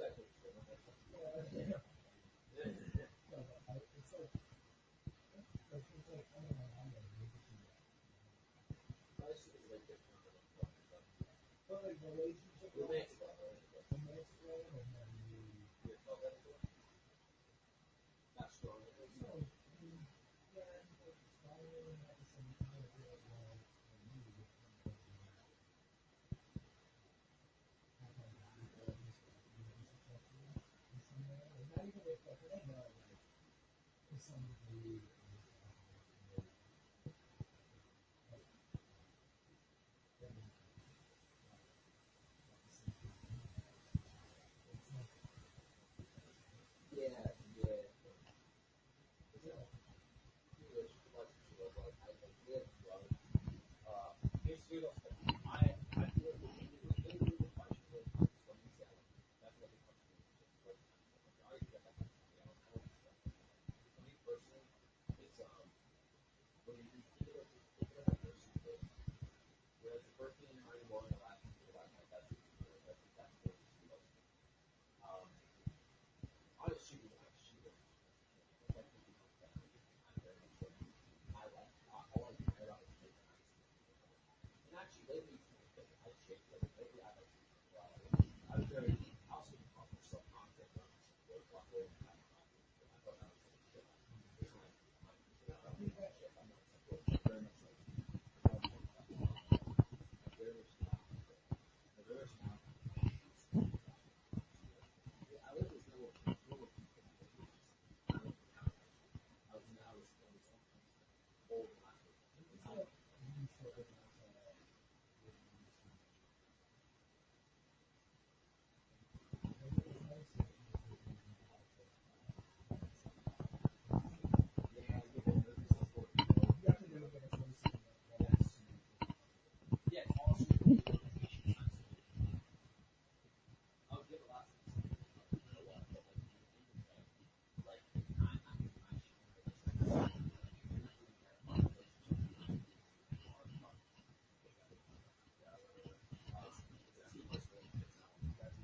[0.00, 0.40] 对。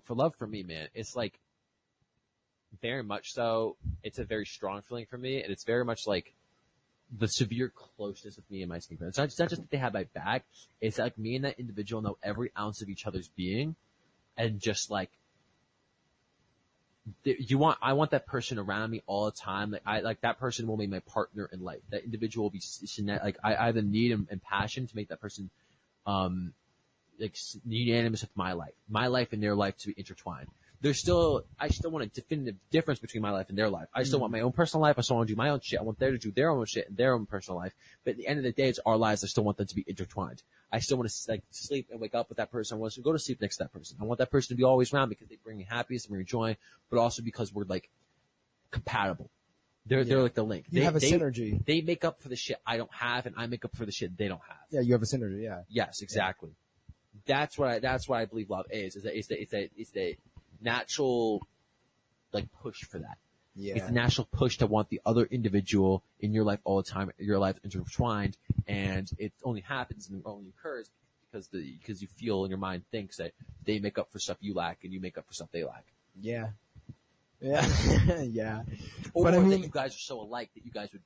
[0.07, 1.39] For love for me, man, it's like
[2.81, 3.77] very much so.
[4.03, 6.35] It's a very strong feeling for me, and it's very much like
[7.17, 9.11] the severe closeness with me and my significant.
[9.11, 10.45] It's not, it's not just that they have my back.
[10.81, 13.77] It's like me and that individual know every ounce of each other's being,
[14.37, 15.11] and just like
[17.23, 19.71] you want, I want that person around me all the time.
[19.71, 21.81] Like I, like that person will be my partner in life.
[21.91, 22.63] That individual will be
[23.07, 25.51] like I, I have the need and, and passion to make that person,
[26.07, 26.53] um,
[27.19, 27.37] like
[27.67, 30.49] unanimous with my life, my life and their life to be intertwined.
[30.83, 33.89] There's still, I still want a definitive difference between my life and their life.
[33.95, 34.43] I still want mm-hmm.
[34.43, 34.97] my own personal life.
[34.99, 35.81] I still want to do my own shit.
[35.81, 37.73] I want them to do their own shit and their own personal life.
[38.05, 39.25] But at the end of the day, it's our lives.
[39.25, 40.43] I still want them to be intertwined.
[40.71, 42.77] I still want to like sleep and wake up with that person.
[42.77, 43.97] I want to go to sleep next to that person.
[44.01, 46.21] I want that person to be always around because they bring me happiness and bring
[46.21, 46.57] me joy,
[46.91, 47.89] but also because we're like
[48.71, 49.31] compatible.
[49.87, 50.67] They're, they're like the link.
[50.71, 51.65] You they, have a they- synergy.
[51.65, 53.93] They make up for the shit I don't have and I make up for the
[53.93, 54.59] shit they don't have.
[54.71, 55.45] Yeah, you have a synergy.
[55.45, 55.63] Yeah.
[55.69, 56.51] Yes, exactly.
[57.27, 59.69] That's what I, that's what I believe love is, is that it's the, it's the,
[59.77, 60.17] it's the
[60.61, 61.47] natural,
[62.33, 63.19] like push for that.
[63.55, 63.75] Yeah.
[63.77, 67.11] It's a natural push to want the other individual in your life all the time,
[67.19, 70.91] your life intertwined, and it only happens and only occurs
[71.31, 73.33] because the, because you feel in your mind thinks that
[73.65, 75.85] they make up for stuff you lack and you make up for stuff they lack.
[76.21, 76.49] Yeah.
[77.39, 77.67] Yeah.
[78.23, 78.63] yeah.
[79.13, 81.03] Or But I that mean- you guys are so alike that you guys would,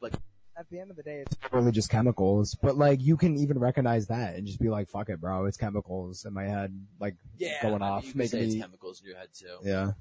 [0.00, 0.14] like,
[0.56, 2.56] At the end of the day, it's really just chemicals.
[2.62, 5.46] But like, you can even recognize that and just be like, "Fuck it, bro.
[5.46, 7.16] It's chemicals in my head." Like
[7.60, 8.60] going I mean, off, making it's me.
[8.60, 9.58] chemicals in your head too.
[9.64, 9.92] Yeah.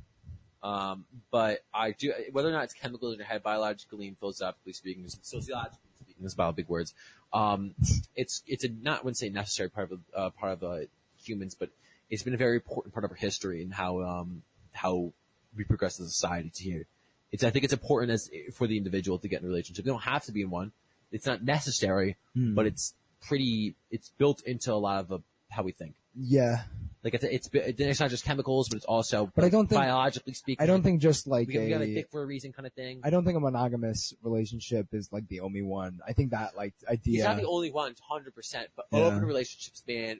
[0.64, 4.72] Um, but I do, whether or not it's chemicals in your head, biologically and philosophically
[4.72, 6.93] speaking, sociologically speaking, that's about big words.
[7.33, 7.75] Um,
[8.15, 10.85] it's, it's a, not, I wouldn't say necessary part of, uh, part of, uh,
[11.22, 11.69] humans, but
[12.09, 15.11] it's been a very important part of our history and how, um, how
[15.53, 16.85] we progress as a society to here.
[17.34, 19.84] It's, I think it's important as, for the individual to get in a relationship.
[19.84, 20.72] They don't have to be in one.
[21.12, 22.53] It's not necessary, Hmm.
[22.56, 22.94] but it's
[23.28, 25.95] pretty, it's built into a lot of how we think.
[26.16, 26.62] Yeah.
[27.03, 30.34] Like it's, it's, it's not just chemicals, but it's also, But I don't think- biologically
[30.34, 31.94] speaking, I don't think just like we, we got a a.
[31.95, 33.02] dick for a reason kind of thing.
[33.03, 36.00] I don't think a monogamous relationship is like the only one.
[36.08, 37.24] I think that like He's idea.
[37.26, 39.00] not the only one, one, hundred percent, but Yeah.
[39.00, 40.20] open relationships, man.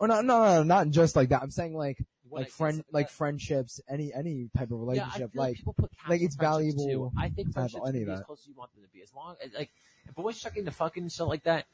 [0.00, 1.42] or not, no, no, no, not just like that.
[1.42, 1.98] I'm saying like,
[2.40, 5.72] like friend, something like friendships, any, any type of yeah, I relationship, feel like, people
[5.74, 7.12] put like it's valuable Too.
[7.18, 8.88] I think to friendships any can of be as close as you want them to
[8.92, 9.70] be, as long as like,
[10.08, 11.66] if boys chuck into fucking stuff like that,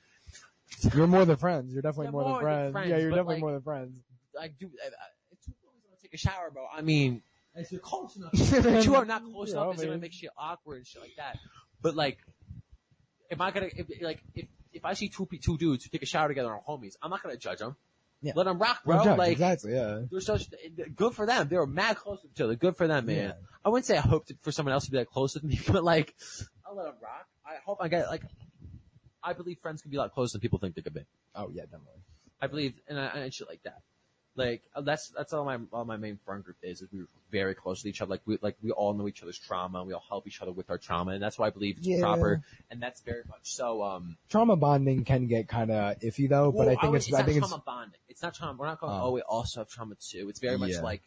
[0.94, 1.72] you're more than friends.
[1.72, 2.72] You're definitely Yeah, more, more than than friends.
[2.72, 4.00] friends, Yeah, you're definitely like- more than friends.
[4.34, 4.90] like, dude, I, I,
[5.32, 6.66] if two boys want to take a shower, bro.
[6.72, 7.22] I mean,
[7.54, 10.00] if you're close enough, if two are not close Yeah, enough, it's gonna man.
[10.00, 11.38] make shit awkward and shit like that.
[11.80, 12.18] But like,
[13.30, 16.06] am I gonna if, like if if I see two two dudes who take a
[16.06, 17.76] shower together on homies, I'm not gonna judge them.
[18.20, 18.32] Yeah.
[18.34, 19.14] Let them rock, bro.
[19.14, 20.02] Like, exactly, yeah.
[20.10, 20.46] They're such
[20.96, 21.48] good for them.
[21.48, 22.56] They were mad close to each other.
[22.56, 23.16] Good for them, man.
[23.16, 23.32] Yeah.
[23.64, 25.84] I wouldn't say I hoped for someone else to be that close with me, but
[25.84, 26.14] like,
[26.66, 27.26] I'll let them rock.
[27.46, 28.22] I hope I get like.
[29.22, 31.04] I believe friends can be a lot closer than people think they could be.
[31.34, 32.02] Oh yeah, definitely.
[32.40, 33.78] I believe and, I, and shit like that.
[34.38, 36.80] Like uh, that's that's all my all my main friend group is.
[36.80, 38.10] Is we're very close to each other.
[38.10, 39.80] Like we like we all know each other's trauma.
[39.80, 41.86] and We all help each other with our trauma, and that's why I believe it's
[41.88, 42.00] Yeah.
[42.00, 42.42] proper.
[42.70, 43.82] And that's very much so.
[43.82, 47.22] Um, Trauma bonding can get kind of iffy though, but I think would- it's, not
[47.22, 48.00] I think trauma it's, bonding.
[48.08, 48.56] It's not trauma.
[48.56, 48.92] We're not going.
[48.92, 49.06] Oh.
[49.06, 50.28] Oh, we also have trauma too.
[50.28, 50.82] It's very much Yeah.
[50.82, 51.02] like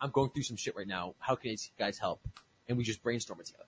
[0.00, 1.14] I'm going through some shit right now.
[1.18, 2.20] How can you guys help?
[2.68, 3.64] And we just brainstorm it together.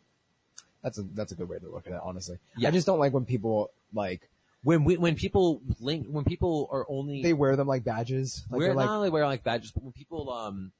[0.83, 2.39] that's a, that's a good way to look at it, honestly.
[2.57, 2.69] Yeah.
[2.69, 4.29] I just don't like when people, like,
[4.65, 8.45] When we when people link when people are only they wear them like badges.
[8.51, 10.73] Like, we're not like, only wear like badges, but when people um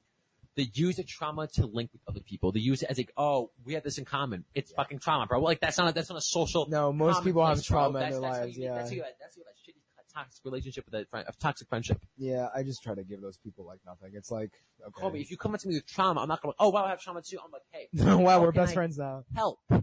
[0.55, 2.51] they use a trauma to link with other people.
[2.51, 4.45] They use it as like, oh, we have this in common.
[4.53, 5.39] It's fucking trauma, bro.
[5.41, 6.67] Like that's not that's not a social.
[6.69, 8.75] No, most people have trauma in That's- their that's how lives, you- yeah.
[8.75, 11.99] that's you, that's you have that shitty toxic relationship with a friend, a toxic friendship.
[12.17, 14.11] yeah, I just try to give those people like nothing.
[14.13, 15.01] It's like, okay.
[15.01, 16.53] Kobe, if you come up to me with trauma, I'm not gonna.
[16.59, 17.39] Oh wow, I have trauma too.
[17.43, 17.87] I'm like, hey,
[18.23, 19.23] wow, we're best I friends now.
[19.35, 19.59] Help.
[19.71, 19.79] Yeah,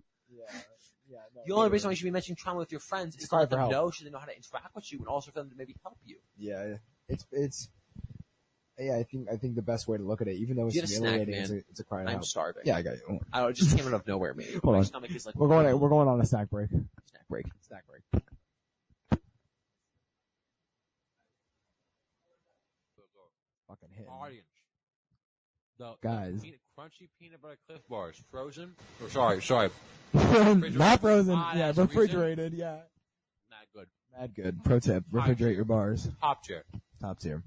[1.11, 1.19] yeah.
[1.35, 3.29] No, The only reason why you should be mentioning trauma with your friends is to
[3.29, 3.73] cry let them help.
[3.73, 5.75] know, so they know how to interact with you, and also for them to maybe
[5.83, 6.17] help you.
[6.39, 6.77] Yeah,
[7.09, 7.69] it's it's.
[8.79, 10.75] Yeah, I think I think the best way to look at it, even though it's
[10.75, 11.43] Get a snack, humiliating, man.
[11.43, 12.25] it's, a, it's a cry I'm out.
[12.25, 12.63] starving.
[12.65, 13.21] Yeah, I got you.
[13.33, 14.47] I don't- it just came out of nowhere, man.
[14.65, 14.85] Hold My on.
[14.87, 16.71] stomach is like We're going we're going on a snack break.
[16.71, 17.47] snack break.
[17.61, 18.23] Snack break.
[23.69, 24.07] Fucking hit.
[24.09, 24.43] Orange.
[25.79, 26.41] The Guys.
[26.43, 28.75] peanut, crunchy peanut butter Clif Bars, frozen.
[29.03, 29.71] Or sorry, sorry,
[30.15, 31.35] Not frozen.
[31.37, 32.01] Ah, yeah, that's the reason.
[32.01, 32.55] refrigerated.
[32.55, 32.79] Yeah.
[33.51, 33.87] not good.
[34.19, 34.65] Mad good.
[34.65, 36.09] Pro tip: refrigerate your bars.
[36.21, 36.65] Top tier.
[37.01, 37.43] Top tier.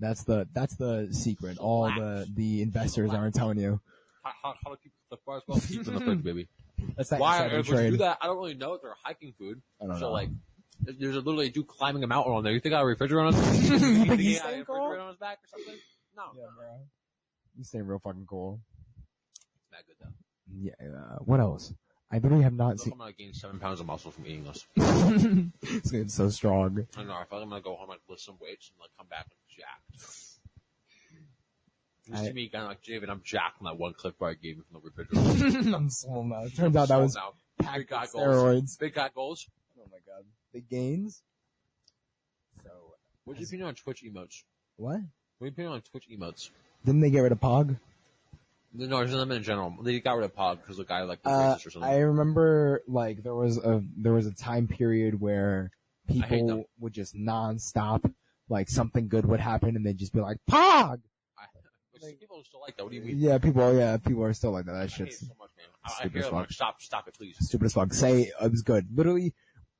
[0.00, 1.58] That's the that's the secret.
[1.58, 3.80] All the the investors aren't telling you.
[4.24, 5.60] How, how, how to keep Clif Bars well?
[5.68, 6.48] Keep them in the fridge, baby.
[6.96, 7.90] That's that Why insider we trade.
[7.92, 8.18] do that?
[8.20, 8.74] I don't really know.
[8.74, 9.62] If they're hiking food.
[9.80, 10.12] I don't so know.
[10.12, 10.30] like,
[10.80, 12.52] there's a literally a dude climbing a mountain on there.
[12.52, 13.70] You think I have a refrigerator on his?
[13.70, 15.80] you think he had a staying refrigerator on his back or something?
[16.16, 16.22] No.
[16.36, 16.66] Yeah, bro.
[17.56, 18.60] You stay real fucking cool.
[19.34, 20.12] It's not good though.
[20.52, 20.98] Yeah.
[20.98, 21.72] Uh, what else?
[22.12, 22.92] I literally have not seen.
[22.92, 24.66] I'm gonna gain seven pounds of muscle from eating this.
[25.62, 26.86] it's, getting so strong.
[26.94, 27.14] I don't know.
[27.14, 29.26] I feel like I'm gonna go home and lift some weights and like come back
[29.26, 30.26] and jacked.
[32.06, 34.30] You I- see me kind of like David, I'm jacked from that one clip where
[34.30, 35.74] I gave him from the refrigerator.
[35.76, 36.46] I'm slow now.
[36.54, 37.32] Turns out that was now.
[37.74, 38.36] Big guy with goals.
[38.36, 38.78] steroids.
[38.78, 39.46] Big guy goals.
[39.80, 40.24] Oh my god.
[40.52, 41.22] The gains.
[42.62, 44.44] So what What's your opinion on Twitch emotes?
[44.76, 45.00] what?
[45.38, 46.50] What's you opinion on Twitch emotes?
[46.86, 47.76] Didn't they get rid of Pog?
[48.72, 49.74] No, just them in general.
[49.82, 51.90] They got rid of Pog because the guy like was Uh, racist or something.
[51.90, 55.72] I remember like there was a there was a time period where
[56.08, 58.12] people would just nonstop
[58.48, 61.00] like something good would happen and they'd just be like Pog.
[61.36, 61.44] I,
[61.90, 62.84] which people still like that.
[62.84, 63.18] What do you mean?
[63.18, 63.76] Yeah, people.
[63.76, 64.72] Yeah, people are still like that.
[64.72, 65.66] That I shit's so much, man.
[65.84, 66.34] I, I stupid hear as fuck.
[66.34, 67.36] like, stop, stop it, please.
[67.40, 67.92] stupid as fuck.
[67.92, 68.86] Say it was good.
[68.94, 69.34] Literally,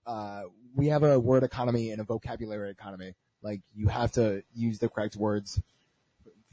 [0.07, 0.45] uh,
[0.75, 3.15] we have a word economy and a vocabulary economy.
[3.43, 5.61] Like you have to use the correct words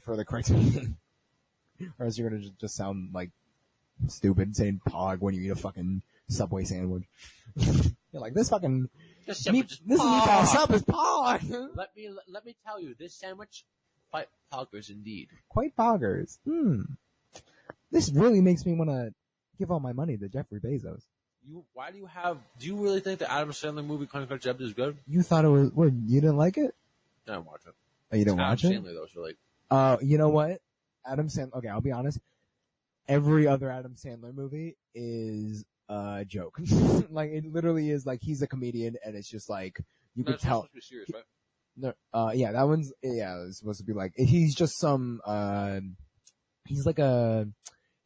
[0.04, 0.50] for the correct
[1.98, 3.30] or else you're gonna just, just sound like
[4.08, 7.04] stupid saying "pog" when you eat a fucking Subway sandwich.
[7.56, 8.88] you're like this fucking
[9.26, 11.42] This meat, this meatball sub is pog.
[11.74, 13.64] Let me let, me tell you, this sandwich
[14.10, 15.28] fight poggers indeed.
[15.48, 16.38] Quite poggers.
[16.46, 16.82] Hmm.
[17.90, 19.14] This really makes me want to
[19.58, 21.02] give all my money to Jeffrey Bezos.
[21.46, 22.38] You, why do you have?
[22.58, 24.96] Do you really think the Adam Sandler movie Conquer Jeb is good?
[25.06, 25.92] You thought it was what?
[25.92, 26.74] You didn't like it?
[27.28, 27.74] I didn't watch it.
[28.12, 28.66] Oh, you didn't Adam watch it?
[28.68, 29.36] Adam Sandler though, so like,
[29.70, 30.60] Uh, you know what?
[31.06, 31.54] Adam Sandler.
[31.58, 32.18] Okay, I'll be honest.
[33.08, 36.58] Every other Adam Sandler movie is a joke.
[37.10, 39.78] like it literally is like he's a comedian, and it's just like
[40.14, 40.62] you no, could tell.
[40.62, 41.24] supposed to be serious, right?
[41.76, 43.42] No, uh, yeah, that one's yeah.
[43.46, 45.20] It's supposed to be like he's just some.
[45.26, 45.80] Uh,
[46.66, 47.46] he's like a.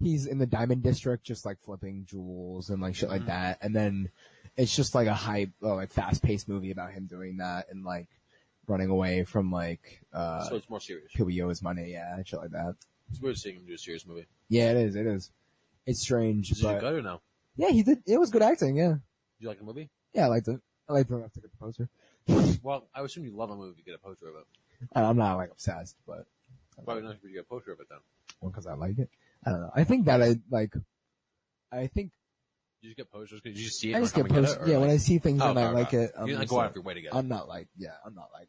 [0.00, 3.26] He's in the Diamond District, just like flipping jewels and like shit like Mhm.
[3.26, 4.10] that, and then
[4.56, 7.84] it's just like a hype, uh, like fast paced movie about him doing that and
[7.84, 8.08] like
[8.68, 11.10] running away from like uh so it's more serious.
[11.12, 12.74] people he owes money, yeah, and shit like that.
[13.10, 14.26] It's weird seeing him do a serious movie.
[14.48, 14.94] Yeah, it is.
[14.96, 15.30] It is.
[15.86, 17.20] It's strange, Is it but good or no?
[17.56, 18.02] yeah, he did.
[18.06, 18.76] It was good acting.
[18.76, 19.00] Yeah, Do
[19.40, 19.88] you like the movie?
[20.12, 20.60] yeah, I liked it.
[20.88, 21.88] I liked it enough to get the poster.
[22.62, 24.44] Well, I assume you love a movie you get a poster of it.
[24.94, 26.26] And I'm not like obsessed, but
[26.84, 27.98] Probably not if you get a poster of it then.
[28.40, 29.08] well, because I like it.
[29.46, 29.70] I don't know.
[29.74, 30.74] I think that I like.
[31.72, 32.10] I think
[32.82, 33.94] You just get posters because you just see it.
[33.94, 34.58] I and just come get and post.
[34.58, 35.96] it, or Yeah, when I see things Oh, and I okay, like okay.
[36.04, 37.16] it, I'm, you like just go out of your way to get it.
[37.16, 38.48] I'm not like yeah, I'm not like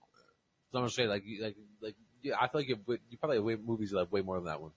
[0.71, 2.77] So I'm gonna say like like like yeah, I feel like you
[3.09, 4.71] you probably have movies that have way more than that one.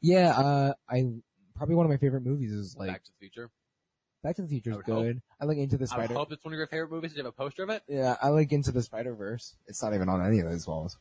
[0.00, 0.30] yeah.
[0.30, 1.06] Uh, I
[1.56, 3.50] probably one of my favorite movies is like Back to the Future.
[4.22, 5.04] Back to the Future is would hope.
[5.04, 5.22] good.
[5.40, 6.14] I like Into the Spider.
[6.14, 7.12] I hope it's one of your favorite movies.
[7.12, 7.82] Do you have a poster of it?
[7.88, 9.56] Yeah, I like Into the Spider Verse.
[9.66, 10.98] It's not even on any of those walls.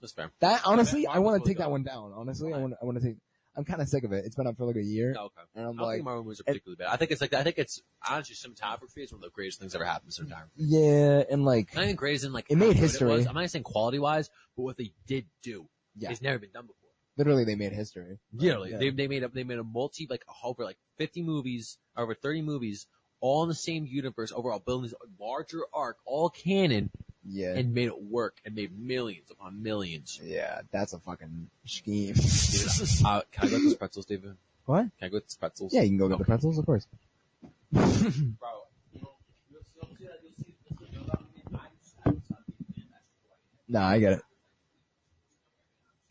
[0.00, 0.30] That's fair.
[0.40, 2.12] That honestly, Mine I want to really take that one down.
[2.14, 3.16] Honestly, I want I want to take.
[3.56, 4.24] I'm kind of sick of it.
[4.26, 5.40] It's been up for like a year, No, okay.
[5.54, 6.88] and I I'm don't like, think Marvel movies are particularly bad.
[6.88, 9.74] I think it's like I think it's honestly cinematography is one of the greatest things
[9.74, 10.50] ever happened in time.
[10.56, 13.08] yeah, and like, Not even greatest in like It made history.
[13.08, 13.26] was.
[13.26, 15.68] I'm not saying quality wise, but what they did do.
[15.96, 16.90] yeah, It's never been done before.
[17.16, 18.18] literally they made history.
[18.32, 18.78] Literally, Yeah.
[18.78, 22.42] they they made a they made a multi like over like 50 movies, over 30
[22.42, 22.86] movies,
[23.20, 26.90] all in the same universe, overall building this larger arc, all canon,
[27.28, 30.20] Yeah, and made it work and made millions upon millions.
[30.22, 32.14] yeah, that's a fucking scheme.
[32.14, 32.24] Dude,
[33.04, 34.36] uh, can I go with the pretzels, David?
[34.64, 34.82] what?
[34.82, 35.74] Can I go with the pretzels?
[35.74, 36.86] Yeah, you can go get the pretzels, of course.
[37.72, 37.82] Bro,
[38.92, 39.16] you'll,
[39.50, 40.78] you'll see that you'll see this
[42.04, 42.16] will go
[43.68, 44.22] Nah, I get it.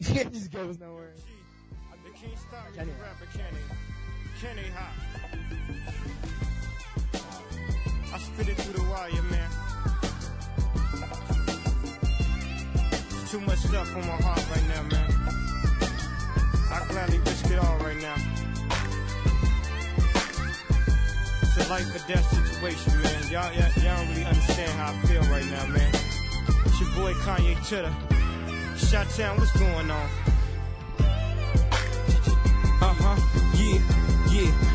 [0.17, 1.13] it just goes nowhere.
[2.03, 2.91] They can't stop me Kenny.
[2.91, 3.63] from rapping Kenny.
[4.41, 4.93] Kenny hot.
[8.13, 9.44] I spit it through the wire, man.
[13.35, 15.11] Too much stuff on my heart right now, man.
[16.71, 18.15] I gladly risk it all right now.
[21.41, 23.23] It's a life or death situation, man.
[23.29, 25.93] Y'all, y'all, y'all don't really understand how I feel right now, man.
[26.65, 27.93] It's your boy Kanye Chitter.
[28.79, 30.09] Chi-Town, what's going on?
[32.79, 33.17] Uh huh,
[33.57, 33.81] yeah,
[34.31, 34.74] yeah.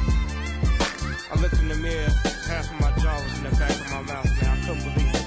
[1.31, 2.09] I looked in the mirror,
[2.45, 4.49] half of my jaw was in the back of my mouth, man.
[4.51, 5.25] I couldn't believe it.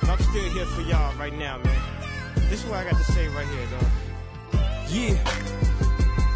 [0.00, 1.82] But I'm still here for y'all right now, man.
[2.50, 3.88] This is what I got to say right here, though.
[4.90, 5.69] Yeah.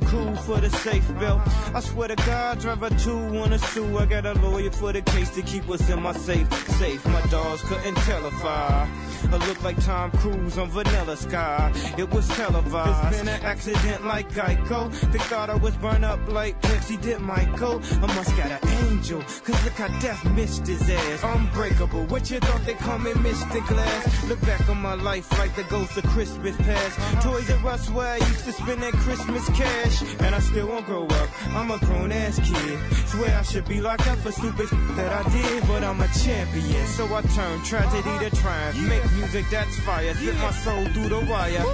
[0.00, 1.40] cool for the safe belt.
[1.74, 3.98] I swear to God, driver two wanna sue.
[3.98, 6.52] I got a lawyer for the case to keep us in my safe.
[6.78, 8.88] Safe, my dogs couldn't tell if I.
[9.32, 11.72] I look like Tom Cruise on Vanilla Sky.
[11.98, 13.08] It was televised.
[13.08, 14.90] It's been an accident like Geico.
[15.12, 17.82] They thought I was burned up like Pepsi did Michael.
[18.02, 19.20] I must got an angel.
[19.44, 21.24] Cause look how death missed his ass.
[21.24, 22.04] Unbreakable.
[22.06, 23.66] What you thought they call me Mr.
[23.66, 24.28] Glass?
[24.28, 27.22] Look back on my life like the ghost of Christmas past.
[27.22, 29.85] Toys R Us where I used to spend that Christmas cash.
[30.20, 31.28] And I still won't grow up.
[31.54, 32.78] I'm a grown ass kid.
[33.06, 35.66] Swear I should be locked up for stupid that I did.
[35.68, 36.86] But I'm a champion.
[36.86, 38.78] So I turn tragedy to triumph.
[38.88, 40.12] Make music that's fire.
[40.14, 41.64] Spit my soul through the wire.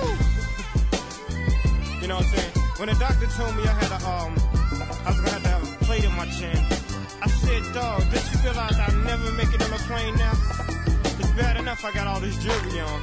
[2.00, 2.52] You know what I'm saying?
[2.76, 4.34] When the doctor told me I had a, um,
[5.06, 6.58] I was gonna have to have a plate in my chin,
[7.22, 10.32] I said, dog, did you realize I'll never make it on a plane now?
[11.18, 13.00] It's bad enough I got all this jewelry on.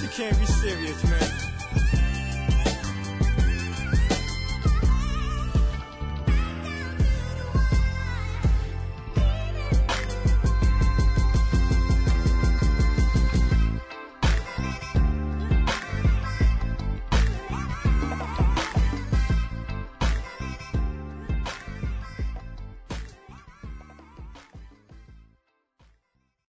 [0.00, 1.49] She can't be serious, man.